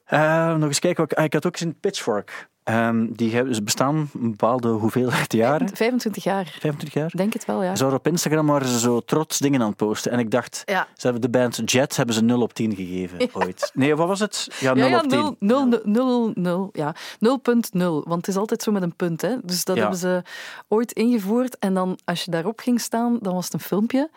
Eh, 0.06 0.54
nog 0.54 0.68
eens 0.68 0.78
kijken. 0.78 1.04
Ik, 1.04 1.12
ah, 1.12 1.24
ik 1.24 1.32
had 1.32 1.46
ook 1.46 1.56
gezien 1.56 1.80
Pitchfork. 1.80 2.48
Ehm, 2.66 3.06
die 3.12 3.34
hebben, 3.34 3.54
ze 3.54 3.62
bestaan 3.62 3.96
een 3.96 4.30
bepaalde 4.30 4.68
hoeveelheid 4.68 5.32
jaren. 5.32 5.76
25 5.76 6.24
jaar. 6.24 6.44
25 6.60 6.92
jaar. 6.92 7.10
Denk 7.16 7.32
het 7.32 7.44
wel, 7.44 7.62
ja. 7.62 7.76
Ze 7.76 7.82
waren 7.82 7.98
op 7.98 8.06
Instagram 8.06 8.46
waren 8.46 8.68
ze 8.68 8.78
zo 8.78 9.00
trots 9.00 9.38
dingen 9.38 9.60
aan 9.60 9.68
het 9.68 9.76
posten. 9.76 10.12
En 10.12 10.18
ik 10.18 10.30
dacht, 10.30 10.62
Ja. 10.64 10.86
ze 10.94 11.02
hebben 11.08 11.20
de 11.32 11.38
band 11.38 11.70
Jet 11.70 11.96
hebben 11.96 12.14
ze 12.14 12.22
0 12.22 12.40
op 12.42 12.52
10 12.52 12.74
gegeven 12.74 13.28
ooit. 13.32 13.70
Nee, 13.74 13.94
wat 13.96 14.08
was 14.08 14.20
het? 14.20 14.48
Ja, 14.60 14.74
0 14.74 14.84
Ja, 14.84 14.90
ja, 14.90 15.00
op 15.00 15.08
10. 15.08 15.36
0, 15.38 15.66
0, 15.66 15.80
0, 15.84 16.30
0, 16.34 16.70
ja. 16.72 16.94
0.0, 17.18 17.78
want 17.80 18.16
het 18.16 18.28
is 18.28 18.36
altijd 18.36 18.62
zo 18.62 18.72
met 18.72 18.82
een 18.82 18.96
punt. 18.96 19.22
Hè. 19.22 19.36
Dus 19.42 19.64
dat 19.64 19.76
hebben 19.76 19.98
ze 19.98 20.22
ooit 20.68 20.92
ingevoerd. 20.92 21.58
En 21.58 21.74
dan, 21.74 21.98
als 22.04 22.24
je 22.24 22.30
daarop 22.30 22.60
ging 22.60 22.80
staan, 22.80 23.18
dan 23.22 23.34
was 23.34 23.44
het 23.44 23.54
een 23.54 23.60
filmpje 23.60 24.10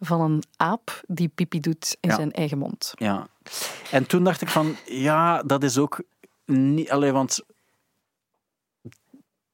van 0.00 0.20
een 0.20 0.42
aap 0.56 1.00
die 1.06 1.28
pipi 1.28 1.60
doet 1.60 1.96
in 2.00 2.10
zijn 2.10 2.32
eigen 2.32 2.58
mond. 2.58 2.92
Ja. 2.94 3.26
En 3.90 4.06
toen 4.06 4.24
dacht 4.24 4.40
ik 4.40 4.48
van, 4.48 4.76
ja, 4.84 5.42
dat 5.42 5.62
is 5.62 5.78
ook 5.78 6.02
niet... 6.46 6.90
Allee, 6.90 7.12
want... 7.12 7.40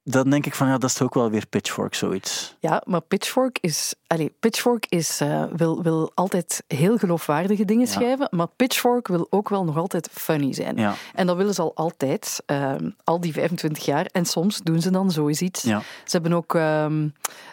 Dan 0.08 0.30
denk 0.30 0.46
ik 0.46 0.54
van, 0.54 0.66
ja, 0.66 0.78
dat 0.78 0.90
is 0.90 0.96
toch 0.96 1.06
ook 1.06 1.14
wel 1.14 1.30
weer 1.30 1.46
Pitchfork, 1.46 1.94
zoiets. 1.94 2.56
Ja, 2.60 2.82
maar 2.84 3.00
Pitchfork 3.00 3.58
is, 3.60 3.94
allez, 4.06 4.28
Pitchfork 4.40 4.86
is, 4.88 5.20
eh, 5.20 5.44
wil, 5.56 5.82
wil 5.82 6.10
altijd 6.14 6.62
heel 6.66 6.96
geloofwaardige 6.96 7.64
dingen 7.64 7.86
Ja. 7.86 7.92
schrijven, 7.92 8.28
maar 8.30 8.46
Pitchfork 8.56 9.08
wil 9.08 9.26
ook 9.30 9.48
wel 9.48 9.64
nog 9.64 9.76
altijd 9.76 10.08
funny 10.12 10.52
zijn. 10.54 10.76
Ja. 10.76 10.94
En 11.14 11.26
dat 11.26 11.36
willen 11.36 11.54
ze 11.54 11.62
al 11.62 11.74
altijd, 11.74 12.42
ehm, 12.46 12.90
al 13.04 13.20
die 13.20 13.32
25 13.32 13.84
jaar. 13.84 14.06
En 14.12 14.24
soms 14.24 14.60
doen 14.62 14.80
ze 14.80 14.90
dan 14.90 15.10
zoiets. 15.10 15.62
Ja. 15.62 15.78
Ze 16.04 16.10
hebben 16.18 16.32
ook, 16.32 16.54
ehm, 16.54 17.08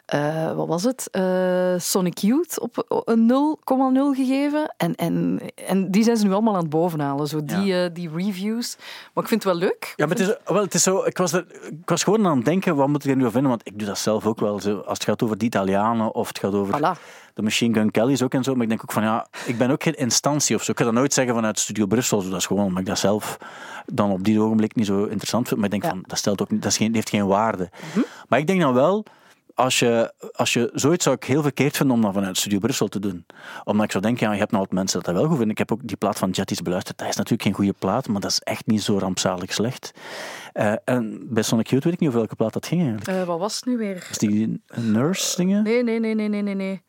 eh, 0.06 0.56
wat 0.56 0.68
was 0.68 0.84
het? 0.84 1.08
Eh, 1.12 1.74
Sonic 1.78 2.18
Youth 2.18 2.60
op 2.60 3.02
een 3.06 3.26
0,0 3.26 4.14
gegeven. 4.14 4.74
En, 4.78 4.96
en, 4.96 5.40
en 5.68 5.92
die 5.92 6.04
zijn 6.04 6.18
ze 6.18 6.26
nu 6.26 6.32
allemaal 6.32 6.54
aan 6.54 6.60
het 6.62 6.70
bovenhalen, 6.70 7.28
zo 7.28 7.44
die, 7.46 7.92
die 7.92 8.10
reviews. 8.16 8.76
Maar 9.14 9.24
ik 9.24 9.30
vind 9.30 9.44
het 9.44 9.54
wel 9.54 9.62
leuk. 9.62 9.94
Ja, 9.96 10.06
maar 10.06 10.18
het 10.18 10.28
is, 10.28 10.36
wel, 10.46 10.62
het 10.62 10.74
is 10.74 10.84
zo, 10.84 11.04
ik, 11.04 11.18
was 11.18 11.34
er, 11.34 11.46
ik 11.62 11.90
was 11.90 12.04
gewoon 12.04 12.28
aan 12.28 12.43
het 12.44 12.52
denken, 12.52 12.76
wat 12.76 12.88
moet 12.88 13.04
ik 13.06 13.10
er 13.10 13.16
nu 13.16 13.22
van 13.24 13.32
vinden? 13.32 13.50
Want 13.50 13.62
ik 13.68 13.80
doe 13.80 13.88
dat 13.88 13.98
zelf 13.98 14.26
ook 14.26 14.40
wel. 14.40 14.60
Zo, 14.60 14.78
als 14.78 14.98
het 14.98 15.04
gaat 15.04 15.24
over 15.24 15.38
de 15.38 15.46
Italianen 15.46 16.16
of 16.16 16.28
het 16.28 16.40
gaat 16.40 16.54
over 16.54 16.78
Voilà. 16.78 17.00
de 17.34 17.42
Machine 17.42 17.74
Gun 17.74 17.92
Kellys 17.92 18.22
ook 18.22 18.34
en 18.34 18.44
zo. 18.44 18.54
Maar 18.54 18.64
ik 18.64 18.70
denk 18.70 18.82
ook 18.82 18.92
van, 18.92 19.04
ja, 19.04 19.28
ik 19.46 19.58
ben 19.58 19.72
ook 19.72 19.84
geen 19.84 19.94
instantie 19.96 20.56
of 20.56 20.64
zo. 20.64 20.72
Ik 20.72 20.78
kan 20.78 20.86
dat 20.86 20.96
nooit 20.96 21.14
zeggen 21.14 21.36
vanuit 21.36 21.60
Studio 21.60 21.86
Brussel. 21.86 22.22
Zo, 22.22 22.30
dat 22.30 22.40
is 22.40 22.46
gewoon 22.46 22.66
omdat 22.66 22.80
ik 22.80 22.86
dat 22.86 23.00
zelf 23.00 23.38
dan 23.86 24.12
op 24.12 24.24
die 24.24 24.40
ogenblik 24.42 24.76
niet 24.76 24.86
zo 24.86 25.04
interessant 25.04 25.48
vind. 25.48 25.60
Maar 25.60 25.66
ik 25.66 25.72
denk 25.72 25.84
Ja. 25.84 25.90
Mhm. 25.90 26.00
van, 26.00 26.10
dat, 26.10 26.18
stelt 26.18 26.42
ook, 26.42 26.50
dat 26.50 26.72
is 26.72 26.78
geen, 26.78 26.94
heeft 26.94 27.10
geen 27.10 27.28
waarde. 27.28 27.70
Maar 28.28 28.40
ik 28.40 28.48
denk 28.48 28.62
dan 28.62 28.74
wel, 28.74 29.06
als 29.54 29.80
je, 29.80 30.14
als 30.32 30.54
je 30.54 30.70
zoiets 30.74 31.04
zou 31.04 31.16
ik 31.16 31.24
heel 31.24 31.42
verkeerd 31.42 31.78
vinden 31.78 31.96
om 31.96 32.02
dat 32.02 32.14
vanuit 32.14 32.38
Studio 32.38 32.60
Brussel 32.60 32.88
te 32.88 33.00
doen. 33.00 33.26
Omdat 33.64 33.86
ik 33.86 33.92
zou 33.92 34.04
denken, 34.04 34.26
ja, 34.26 34.34
je 34.34 34.40
hebt 34.40 34.52
nou 34.52 34.64
wat 34.64 34.74
mensen 34.74 34.98
dat 34.98 35.06
dat 35.06 35.16
wel 35.16 35.24
goed 35.24 35.38
vinden. 35.38 35.52
Ik 35.52 35.58
heb 35.58 35.72
ook 35.72 35.88
die 35.88 35.98
plaat 35.98 36.20
van 36.20 36.30
Jetties 36.30 36.62
beluisterd. 36.62 36.98
Dat 36.98 37.08
is 37.08 37.16
natuurlijk 37.16 37.44
geen 37.44 37.54
goede 37.54 37.74
plaat, 37.80 38.08
maar 38.08 38.22
dat 38.22 38.32
is 38.32 38.40
echt 38.40 38.66
niet 38.66 38.82
zo 38.82 38.98
rampzalig 38.98 39.54
slecht. 39.54 39.92
Eh, 40.54 40.74
en 40.86 41.28
bij 41.30 41.44
Sonic 41.44 41.68
Youth 41.68 41.84
weet 41.84 41.94
ik 41.94 42.00
niet 42.00 42.10
over 42.10 42.22
welke 42.22 42.36
plaat 42.36 42.54
dat 42.54 42.66
ging 42.66 42.82
eigenlijk. 42.82 43.20
Eh, 43.20 43.28
wat 43.28 43.40
was 43.40 43.56
het 43.56 43.66
nu 43.66 43.78
weer? 43.78 44.08
Is 44.10 44.18
die 44.18 44.62
Nurse 44.76 45.36
dingen? 45.36 45.64
Nee, 45.64 45.84
nee, 45.84 46.00
nee, 46.00 46.14
nee, 46.16 46.28
nee, 46.28 46.42
nee. 46.42 46.56
nee. 46.56 46.82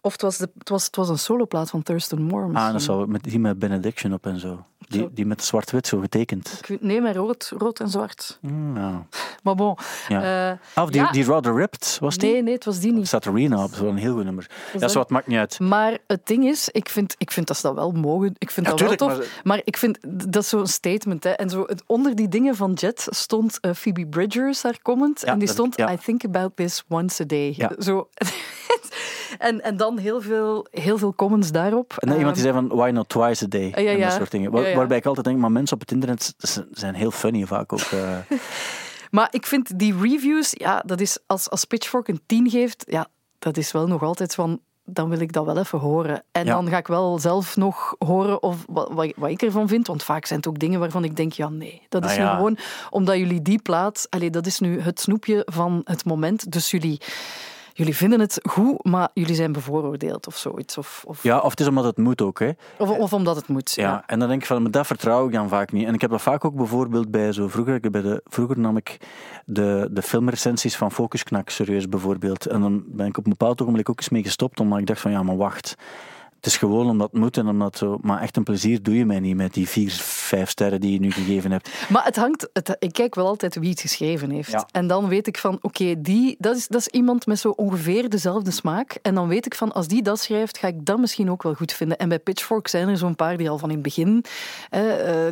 Of 0.00 0.12
het 0.12 0.22
was, 0.22 0.36
de, 0.36 0.50
het 0.58 0.68
was, 0.68 0.86
het 0.86 0.96
was 0.96 1.08
een 1.08 1.18
soloplaat 1.18 1.70
van 1.70 1.82
Thurston 1.82 2.22
Moore. 2.22 2.44
Ah, 2.44 2.52
misschien. 2.52 2.72
dat 2.72 2.82
zou 2.82 3.08
met 3.08 3.22
die 3.22 3.38
met 3.38 3.58
Benediction 3.58 4.12
op 4.12 4.26
en 4.26 4.40
zo. 4.40 4.64
Die, 4.88 5.08
die 5.12 5.26
met 5.26 5.44
zwart-wit 5.44 5.86
zo 5.86 5.98
getekend. 6.00 6.60
Ik 6.68 6.80
Nee, 6.80 7.00
maar 7.00 7.14
rood, 7.14 7.52
rood 7.58 7.80
en 7.80 7.88
zwart. 7.88 8.38
Mm, 8.40 8.76
ja. 8.76 9.06
Maar 9.42 9.54
bon. 9.54 9.76
Ja. 10.08 10.50
eh, 10.50 10.58
Ah, 10.74 10.84
of 10.84 10.90
die, 10.90 11.00
ja. 11.00 11.10
die 11.10 11.24
Rather 11.24 11.54
Ripped, 11.54 11.96
was 12.00 12.16
die? 12.18 12.32
nee, 12.32 12.42
nee, 12.42 12.54
het 12.54 12.64
was 12.64 12.78
die 12.80 12.90
Er 12.90 12.96
niet. 12.96 13.06
staat 13.06 13.26
Arena 13.26 13.64
op, 13.64 13.78
een 13.80 13.96
heel 13.96 14.14
goed 14.14 14.24
nummer. 14.24 14.50
Ja, 14.72 14.78
dat- 14.78 14.90
zo, 14.92 14.98
het 15.00 15.08
maakt 15.10 15.26
niet 15.26 15.38
uit. 15.38 15.60
Maar 15.60 15.98
het 16.06 16.26
ding 16.26 16.44
is, 16.44 16.68
ik 16.68 16.88
vind, 16.88 17.14
ik 17.18 17.30
vind 17.30 17.46
dat 17.46 17.56
ze 17.56 17.62
dat 17.62 17.74
wel 17.74 17.90
mogen. 17.92 18.34
Ik 18.38 18.50
vind 18.50 18.66
Ja, 18.66 18.72
dat 18.74 18.80
wel 18.80 18.96
tof. 18.96 19.40
maar 19.44 19.60
ik 19.64 19.76
vind 19.76 19.98
dat 20.32 20.42
is 20.42 20.48
zo'n 20.48 20.66
statement. 20.66 21.24
Hè. 21.24 21.30
En 21.30 21.50
zo, 21.50 21.62
het- 21.66 21.82
onder 21.86 22.14
die 22.14 22.28
dingen 22.28 22.56
van 22.56 22.72
Jet 22.72 23.06
stond 23.10 23.60
eh, 23.60 23.72
Phoebe 23.72 24.06
Bridgers, 24.06 24.62
haar 24.62 24.78
comment. 24.82 25.20
Ja, 25.20 25.32
en 25.32 25.38
die 25.38 25.48
stond: 25.48 25.76
ja. 25.76 25.92
I 25.92 25.96
think 25.96 26.24
about 26.24 26.56
this 26.56 26.84
once 26.88 27.22
a 27.22 27.26
day. 27.26 27.54
Ja. 27.56 27.72
Zo. 27.78 28.08
en, 29.38 29.62
en 29.62 29.76
dan 29.76 29.98
heel 29.98 30.20
veel, 30.20 30.66
heel 30.70 30.98
veel 30.98 31.14
comments 31.14 31.50
daarop. 31.52 31.94
En 31.98 32.08
dan 32.08 32.16
iemand 32.18 32.36
die 32.36 32.44
Ehm, 32.46 32.54
zei 32.54 32.66
van, 32.68 32.78
why 32.78 32.90
not 32.90 33.08
twice 33.08 33.44
a 33.44 33.48
day? 33.48 33.72
Ah, 33.76 33.82
ja, 33.82 33.90
en 33.90 34.00
dat 34.00 34.10
ja. 34.10 34.16
soort 34.16 34.30
dingen. 34.30 34.50
Waar-. 34.50 34.74
Waarbij 34.76 34.96
ik 34.96 35.06
altijd 35.06 35.26
denk, 35.26 35.38
maar 35.38 35.52
mensen 35.52 35.74
op 35.76 35.80
het 35.82 35.92
internet 35.92 36.34
zijn 36.70 36.94
heel 36.94 37.10
funny 37.10 37.44
vaak 37.46 37.72
ook. 37.72 37.80
eh. 37.80 38.18
Maar 39.10 39.28
ik 39.30 39.46
vind 39.46 39.78
die 39.78 39.94
reviews, 40.00 40.50
ja, 40.56 40.82
dat 40.86 41.00
is 41.00 41.18
als, 41.26 41.50
als 41.50 41.64
Pitchfork 41.64 42.08
een 42.08 42.20
10 42.26 42.50
geeft, 42.50 42.84
ja, 42.88 43.06
dat 43.38 43.56
is 43.56 43.72
wel 43.72 43.86
nog 43.86 44.02
altijd 44.02 44.34
van. 44.34 44.60
Dan 44.88 45.08
wil 45.08 45.20
ik 45.20 45.32
dat 45.32 45.44
wel 45.44 45.58
even 45.58 45.78
horen. 45.78 46.22
En 46.32 46.44
Ja. 46.44 46.52
dan 46.54 46.68
ga 46.68 46.76
ik 46.76 46.86
wel 46.86 47.18
zelf 47.18 47.56
nog 47.56 47.94
horen 47.98 48.42
of 48.42 48.64
wat, 48.68 48.88
wat, 48.92 49.12
wat 49.16 49.30
ik 49.30 49.42
ervan 49.42 49.68
vind. 49.68 49.86
Want 49.86 50.02
vaak 50.02 50.26
zijn 50.26 50.38
het 50.38 50.48
ook 50.48 50.58
dingen 50.58 50.80
waarvan 50.80 51.04
ik 51.04 51.16
denk: 51.16 51.32
ja, 51.32 51.48
nee. 51.48 51.82
Dat 51.88 52.04
is 52.04 52.16
nu 52.16 52.22
ja. 52.22 52.34
gewoon 52.34 52.58
omdat 52.90 53.16
jullie 53.16 53.42
die 53.42 53.62
plaat. 53.62 54.06
Allee, 54.10 54.30
dat 54.30 54.46
is 54.46 54.58
nu 54.58 54.80
het 54.80 55.00
snoepje 55.00 55.42
van 55.44 55.80
het 55.84 56.04
moment. 56.04 56.52
Dus 56.52 56.70
jullie, 56.70 57.00
jullie 57.76 57.96
vinden 57.96 58.20
het 58.20 58.40
goed, 58.42 58.84
maar 58.84 59.08
jullie 59.14 59.34
zijn 59.34 59.52
bevooroordeeld 59.52 60.26
of 60.26 60.36
zoiets. 60.36 60.78
Of, 60.78 61.04
of, 61.06 61.22
ja, 61.22 61.38
of 61.38 61.50
het 61.50 61.60
is 61.60 61.66
omdat 61.66 61.84
het 61.84 61.96
moet 61.96 62.22
ook. 62.22 62.38
Hè. 62.38 62.50
of, 62.78 62.90
of 62.90 63.12
omdat 63.12 63.36
het 63.36 63.48
moet. 63.48 63.72
Ja. 63.74 63.82
Ja. 63.82 64.02
En 64.06 64.18
dan 64.18 64.28
denk 64.28 64.40
ik 64.40 64.46
van, 64.46 64.62
maar 64.62 64.70
dat 64.70 64.86
vertrouw 64.86 65.26
ik 65.26 65.32
dan 65.32 65.48
vaak 65.48 65.72
niet. 65.72 65.86
En 65.86 65.94
ik 65.94 66.00
heb 66.00 66.10
dat 66.10 66.22
vaak 66.22 66.44
ook 66.44 66.54
bijvoorbeeld 66.54 67.10
bij 67.10 67.32
zo 67.32 67.48
vroeger, 67.48 67.74
ik 67.74 67.90
bij 67.90 68.02
de, 68.02 68.20
vroeger 68.24 68.58
nam 68.58 68.76
ik 68.76 68.96
de, 69.44 69.88
de 69.92 70.02
filmrecensies 70.02 70.76
van 70.76 70.92
Focusknak 70.92 71.50
serieus 71.50 71.88
bijvoorbeeld. 71.88 72.46
En 72.46 72.60
dan 72.60 72.84
ben 72.86 73.06
ik 73.06 73.18
op 73.18 73.24
een 73.24 73.30
bepaald 73.30 73.60
ogenblik 73.62 73.88
ook 73.88 73.98
eens 73.98 74.08
mee 74.08 74.22
gestopt, 74.22 74.60
omdat 74.60 74.78
ik 74.78 74.86
dacht 74.86 75.00
van, 75.00 75.10
ja, 75.10 75.22
maar 75.22 75.36
wacht. 75.36 75.76
Het 76.36 76.46
is 76.46 76.56
gewoon 76.56 76.88
omdat 76.90 77.10
het 77.10 77.20
moet 77.20 77.36
en 77.36 77.48
omdat 77.48 77.76
zo, 77.76 77.98
maar 78.02 78.20
echt 78.20 78.36
een 78.36 78.42
plezier 78.42 78.82
doe 78.82 78.96
je 78.96 79.06
mij 79.06 79.20
niet 79.20 79.36
met 79.36 79.54
die 79.54 79.68
vier, 79.68 79.90
vijf 80.00 80.50
sterren 80.50 80.80
die 80.80 80.92
je 80.92 81.00
nu 81.00 81.10
gegeven 81.10 81.50
hebt. 81.50 81.70
Maar 81.88 82.04
het 82.04 82.16
hangt, 82.16 82.48
het, 82.52 82.76
ik 82.78 82.92
kijk 82.92 83.14
wel 83.14 83.26
altijd 83.26 83.54
wie 83.54 83.70
het 83.70 83.80
geschreven 83.80 84.30
heeft. 84.30 84.50
Ja. 84.50 84.66
En 84.70 84.86
dan 84.86 85.08
weet 85.08 85.26
ik 85.26 85.38
van, 85.38 85.58
oké, 85.62 85.94
die 86.00 86.36
dat, 86.38 86.56
is, 86.56 86.68
dat 86.68 86.80
is 86.80 86.88
iemand 86.88 87.26
met 87.26 87.38
zo 87.38 87.48
ongeveer 87.50 88.08
dezelfde 88.08 88.50
smaak. 88.50 88.98
En 89.02 89.14
dan 89.14 89.28
weet 89.28 89.46
ik 89.46 89.54
van, 89.54 89.72
als 89.72 89.88
die 89.88 90.02
dat 90.02 90.20
schrijft, 90.20 90.58
ga 90.58 90.66
ik 90.68 90.84
dat 90.84 90.98
misschien 90.98 91.30
ook 91.30 91.42
wel 91.42 91.54
goed 91.54 91.72
vinden. 91.72 91.96
En 91.98 92.08
bij 92.08 92.18
Pitchfork 92.18 92.68
zijn 92.68 92.88
er 92.88 92.96
zo'n 92.96 93.16
paar 93.16 93.36
die 93.36 93.50
al 93.50 93.58
van 93.58 93.68
in 93.68 93.74
het 93.74 93.84
begin 93.84 94.24
eh, 94.70 94.80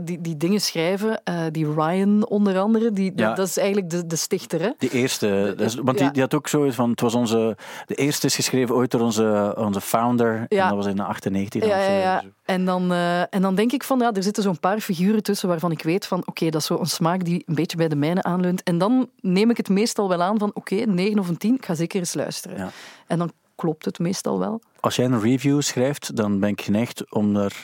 die, 0.02 0.20
die 0.20 0.36
dingen 0.36 0.60
schrijven. 0.60 1.20
Eh, 1.24 1.40
die 1.50 1.72
Ryan 1.72 2.26
onder 2.28 2.58
andere, 2.58 2.92
die, 2.92 3.12
Ja. 3.16 3.34
dat, 3.34 3.48
is 3.48 3.56
eigenlijk 3.56 3.90
de, 3.90 4.06
de 4.06 4.16
stichter. 4.16 4.60
Hè? 4.60 4.70
Die 4.78 4.90
eerste, 4.90 5.54
want 5.82 5.96
die, 5.98 6.06
Ja. 6.06 6.12
die 6.12 6.22
had 6.22 6.34
ook 6.34 6.48
zoiets 6.48 6.76
van, 6.76 6.90
het 6.90 7.00
was 7.00 7.14
onze, 7.14 7.56
de 7.86 7.94
eerste 7.94 8.26
is 8.26 8.34
geschreven 8.34 8.74
ooit 8.74 8.90
door 8.90 9.00
onze, 9.00 9.54
onze 9.58 9.80
founder, 9.80 10.46
Ja. 10.48 10.62
en 10.62 10.68
dat 10.68 10.76
was 10.76 10.86
in 10.94 11.02
de 11.02 11.08
98. 11.08 11.60
dan 11.60 11.70
Ja, 11.70 11.78
ja, 11.78 11.98
ja. 11.98 12.22
En, 12.44 12.64
dan, 12.64 12.92
eh, 12.92 13.20
en 13.20 13.42
dan 13.42 13.54
denk 13.54 13.72
ik 13.72 13.84
van, 13.84 13.98
ja, 13.98 14.12
er 14.12 14.22
zitten 14.22 14.42
zo'n 14.42 14.60
paar 14.60 14.80
figuren 14.80 15.22
tussen 15.22 15.48
waarvan 15.48 15.70
ik 15.70 15.82
weet 15.82 16.06
van, 16.06 16.22
oké, 16.26 16.50
dat 16.50 16.60
is 16.60 16.66
zo'n 16.66 16.86
smaak 16.86 17.24
die 17.24 17.42
een 17.46 17.54
beetje 17.54 17.76
bij 17.76 17.88
de 17.88 17.96
mijne 17.96 18.22
aanleunt. 18.22 18.62
En 18.62 18.78
dan 18.78 19.10
neem 19.20 19.50
ik 19.50 19.56
het 19.56 19.68
meestal 19.68 20.08
wel 20.08 20.22
aan 20.22 20.38
van, 20.38 20.50
oké, 20.54 20.76
een 20.76 20.94
9 20.94 21.18
of 21.18 21.28
een 21.28 21.36
10, 21.36 21.54
ik 21.54 21.64
ga 21.64 21.74
zeker 21.74 21.98
eens 21.98 22.14
luisteren. 22.14 22.56
Ja. 22.56 22.70
En 23.06 23.18
dan 23.18 23.32
klopt 23.54 23.84
het 23.84 23.98
meestal 23.98 24.38
wel. 24.38 24.60
Als 24.80 24.96
jij 24.96 25.04
een 25.04 25.20
review 25.20 25.60
schrijft, 25.60 26.16
dan 26.16 26.40
ben 26.40 26.48
ik 26.48 26.60
geneigd 26.60 27.12
om, 27.12 27.36
er, 27.36 27.62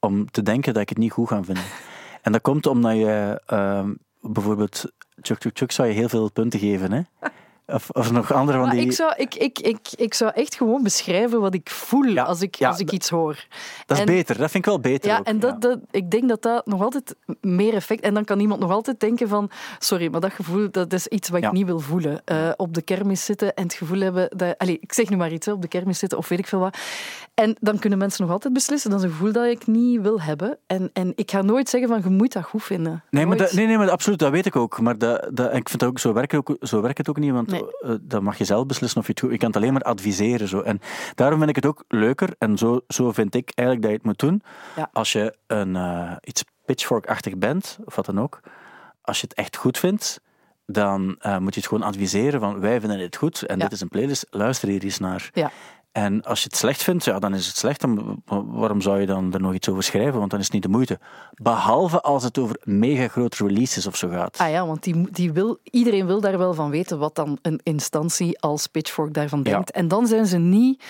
om 0.00 0.30
te 0.30 0.42
denken 0.42 0.72
dat 0.72 0.82
ik 0.82 0.88
het 0.88 0.98
niet 0.98 1.12
goed 1.12 1.28
ga 1.28 1.42
vinden. 1.44 1.64
En 2.22 2.32
dat 2.32 2.42
komt 2.42 2.66
omdat 2.66 2.96
je 2.96 3.42
ehm, 3.46 3.92
bijvoorbeeld 4.20 4.84
Chuk 5.20 5.40
Chuk 5.40 5.58
Chuk 5.58 5.72
zou 5.72 5.88
je 5.88 5.94
heel 5.94 6.08
veel 6.08 6.30
punten 6.30 6.60
geven, 6.60 6.92
hè? 6.92 7.00
Of, 7.72 7.90
of 7.90 8.12
nog 8.12 8.32
andere 8.32 8.58
van 8.58 8.66
Maar 8.66 8.76
die... 8.76 8.84
ik, 8.84 8.92
zou, 8.92 9.12
ik, 9.16 9.34
ik, 9.34 9.58
ik, 9.58 9.78
ik 9.96 10.14
zou 10.14 10.30
echt 10.34 10.54
gewoon 10.54 10.82
beschrijven 10.82 11.40
wat 11.40 11.54
ik 11.54 11.70
voel 11.70 12.04
Ja, 12.04 12.22
als 12.22 12.40
ik, 12.40 12.54
ja, 12.54 12.68
als 12.68 12.78
ik 12.78 12.92
iets 12.92 13.08
hoor. 13.08 13.46
Dat 13.86 13.96
is 13.96 14.02
en- 14.02 14.08
beter, 14.08 14.38
dat 14.38 14.50
vind 14.50 14.64
ik 14.64 14.70
wel 14.70 14.80
beter 14.80 15.10
Ja, 15.10 15.18
ook, 15.18 15.26
en 15.26 15.40
dat, 15.40 15.60
dat, 15.60 15.78
ik 15.90 16.10
denk 16.10 16.28
dat 16.28 16.42
dat 16.42 16.66
nog 16.66 16.82
altijd 16.82 17.14
meer 17.40 17.74
effect... 17.74 18.00
En 18.00 18.14
dan 18.14 18.24
kan 18.24 18.40
iemand 18.40 18.60
nog 18.60 18.70
altijd 18.70 19.00
denken 19.00 19.28
van... 19.28 19.50
Sorry, 19.78 20.10
maar 20.10 20.20
dat 20.20 20.32
gevoel, 20.32 20.70
dat 20.70 20.92
is 20.92 21.06
iets 21.06 21.28
wat 21.28 21.42
ik 21.42 21.52
niet 21.52 21.66
wil 21.66 21.80
voelen. 21.80 22.22
Eh, 22.24 22.50
op 22.56 22.74
de 22.74 22.82
kermis 22.82 23.24
zitten 23.24 23.54
en 23.54 23.62
het 23.62 23.74
gevoel 23.74 24.00
hebben... 24.00 24.28
Dat, 24.36 24.58
allez, 24.58 24.76
ik 24.80 24.92
zeg 24.92 25.08
nu 25.08 25.16
maar 25.16 25.32
iets, 25.32 25.46
hè, 25.46 25.52
op 25.52 25.62
de 25.62 25.68
kermis 25.68 25.98
zitten 25.98 26.18
of 26.18 26.28
weet 26.28 26.38
ik 26.38 26.46
veel 26.46 26.58
wat. 26.58 26.78
En 27.38 27.56
dan 27.60 27.78
kunnen 27.78 27.98
mensen 27.98 28.22
nog 28.24 28.32
altijd 28.32 28.52
beslissen. 28.52 28.90
Dat 28.90 28.98
is 28.98 29.04
een 29.04 29.10
gevoel 29.10 29.32
dat 29.32 29.46
ik 29.46 29.66
niet 29.66 30.00
wil 30.00 30.20
hebben. 30.20 30.58
En, 30.66 30.90
en 30.92 31.12
ik 31.14 31.30
ga 31.30 31.42
nooit 31.42 31.68
zeggen 31.68 31.88
van, 31.90 32.00
je 32.02 32.08
moet 32.16 32.32
dat 32.32 32.44
goed 32.44 32.62
vinden. 32.62 33.02
Nee, 33.10 33.26
maar 33.26 33.36
dat, 33.36 33.52
nee, 33.52 33.66
nee, 33.66 33.78
maar 33.78 33.90
absoluut, 33.90 34.18
dat 34.18 34.30
weet 34.30 34.46
ik 34.46 34.56
ook. 34.56 34.80
Maar 34.80 34.98
dat, 34.98 35.28
dat, 35.32 35.54
ik 35.54 35.68
vind 35.68 35.80
dat 35.80 35.88
ook, 35.88 35.98
zo, 35.98 36.12
werkt 36.12 36.32
het 36.32 36.40
ook, 36.50 36.56
zo 36.60 36.80
werkt 36.80 36.98
het 36.98 37.08
ook 37.08 37.18
niet, 37.18 37.32
want 37.32 37.50
Nee. 37.50 37.64
eh, 37.80 37.94
dat 38.00 38.22
mag 38.22 38.38
je 38.38 38.44
zelf 38.44 38.66
beslissen 38.66 39.00
of 39.00 39.06
je 39.06 39.12
het 39.12 39.20
goed... 39.20 39.30
Je 39.30 39.38
kan 39.38 39.46
het 39.48 39.56
alleen 39.56 39.72
maar 39.72 39.82
adviseren. 39.82 40.48
Zo. 40.48 40.60
En 40.60 40.80
daarom 41.14 41.38
vind 41.38 41.50
ik 41.50 41.56
het 41.56 41.66
ook 41.66 41.84
leuker, 41.88 42.34
en 42.38 42.58
zo, 42.58 42.80
zo 42.88 43.12
vind 43.12 43.34
ik 43.34 43.50
eigenlijk 43.54 43.80
dat 43.88 43.90
je 43.90 43.96
het 43.96 44.06
moet 44.06 44.28
doen, 44.28 44.42
Ja. 44.76 44.90
als 44.92 45.12
je 45.12 45.34
een, 45.46 45.76
eh, 45.76 46.12
iets 46.24 46.44
pitchfork-achtig 46.64 47.36
bent, 47.36 47.78
of 47.84 47.94
wat 47.96 48.06
dan 48.06 48.20
ook, 48.20 48.40
als 49.00 49.20
je 49.20 49.26
het 49.28 49.36
echt 49.36 49.56
goed 49.56 49.78
vindt, 49.78 50.20
dan 50.66 51.16
eh, 51.18 51.38
moet 51.38 51.54
je 51.54 51.60
het 51.60 51.68
gewoon 51.68 51.86
adviseren 51.86 52.40
van 52.40 52.60
wij 52.60 52.80
vinden 52.80 52.98
dit 52.98 53.16
goed 53.16 53.42
en 53.42 53.56
Ja. 53.56 53.62
dit 53.62 53.72
is 53.72 53.80
een 53.80 53.88
playlist, 53.88 54.26
luister 54.30 54.68
hier 54.68 54.82
eens 54.82 54.98
naar. 54.98 55.30
Ja. 55.32 55.50
En 55.92 56.22
als 56.24 56.38
je 56.42 56.48
het 56.48 56.56
slecht 56.58 56.82
vindt, 56.82 57.04
ja, 57.04 57.18
dan 57.18 57.34
is 57.34 57.46
het 57.46 57.56
slecht. 57.56 57.80
Dan, 57.80 58.22
waarom 58.46 58.80
zou 58.80 59.00
je 59.00 59.06
dan 59.06 59.32
er 59.34 59.40
nog 59.40 59.54
iets 59.54 59.68
over 59.68 59.82
schrijven? 59.82 60.18
Want 60.18 60.30
dan 60.30 60.38
is 60.38 60.44
het 60.44 60.54
niet 60.54 60.62
de 60.62 60.68
moeite. 60.68 60.98
Behalve 61.34 62.00
als 62.00 62.22
het 62.22 62.38
over 62.38 62.56
mega 62.64 63.08
grote 63.08 63.46
releases 63.46 63.86
of 63.86 63.96
zo 63.96 64.08
gaat. 64.08 64.38
Ah 64.38 64.50
ja, 64.50 64.66
want 64.66 64.82
die, 64.82 65.10
die 65.10 65.32
wil, 65.32 65.58
iedereen 65.62 66.06
wil 66.06 66.20
daar 66.20 66.38
wel 66.38 66.54
van 66.54 66.70
weten 66.70 66.98
wat 66.98 67.14
dan 67.14 67.38
een 67.42 67.60
instantie 67.62 68.40
als 68.40 68.66
Pitchfork 68.66 69.14
daarvan 69.14 69.38
Ja. 69.42 69.50
denkt. 69.50 69.70
En 69.70 69.88
dan 69.88 70.06
zijn 70.06 70.26
ze 70.26 70.38
niet... 70.38 70.84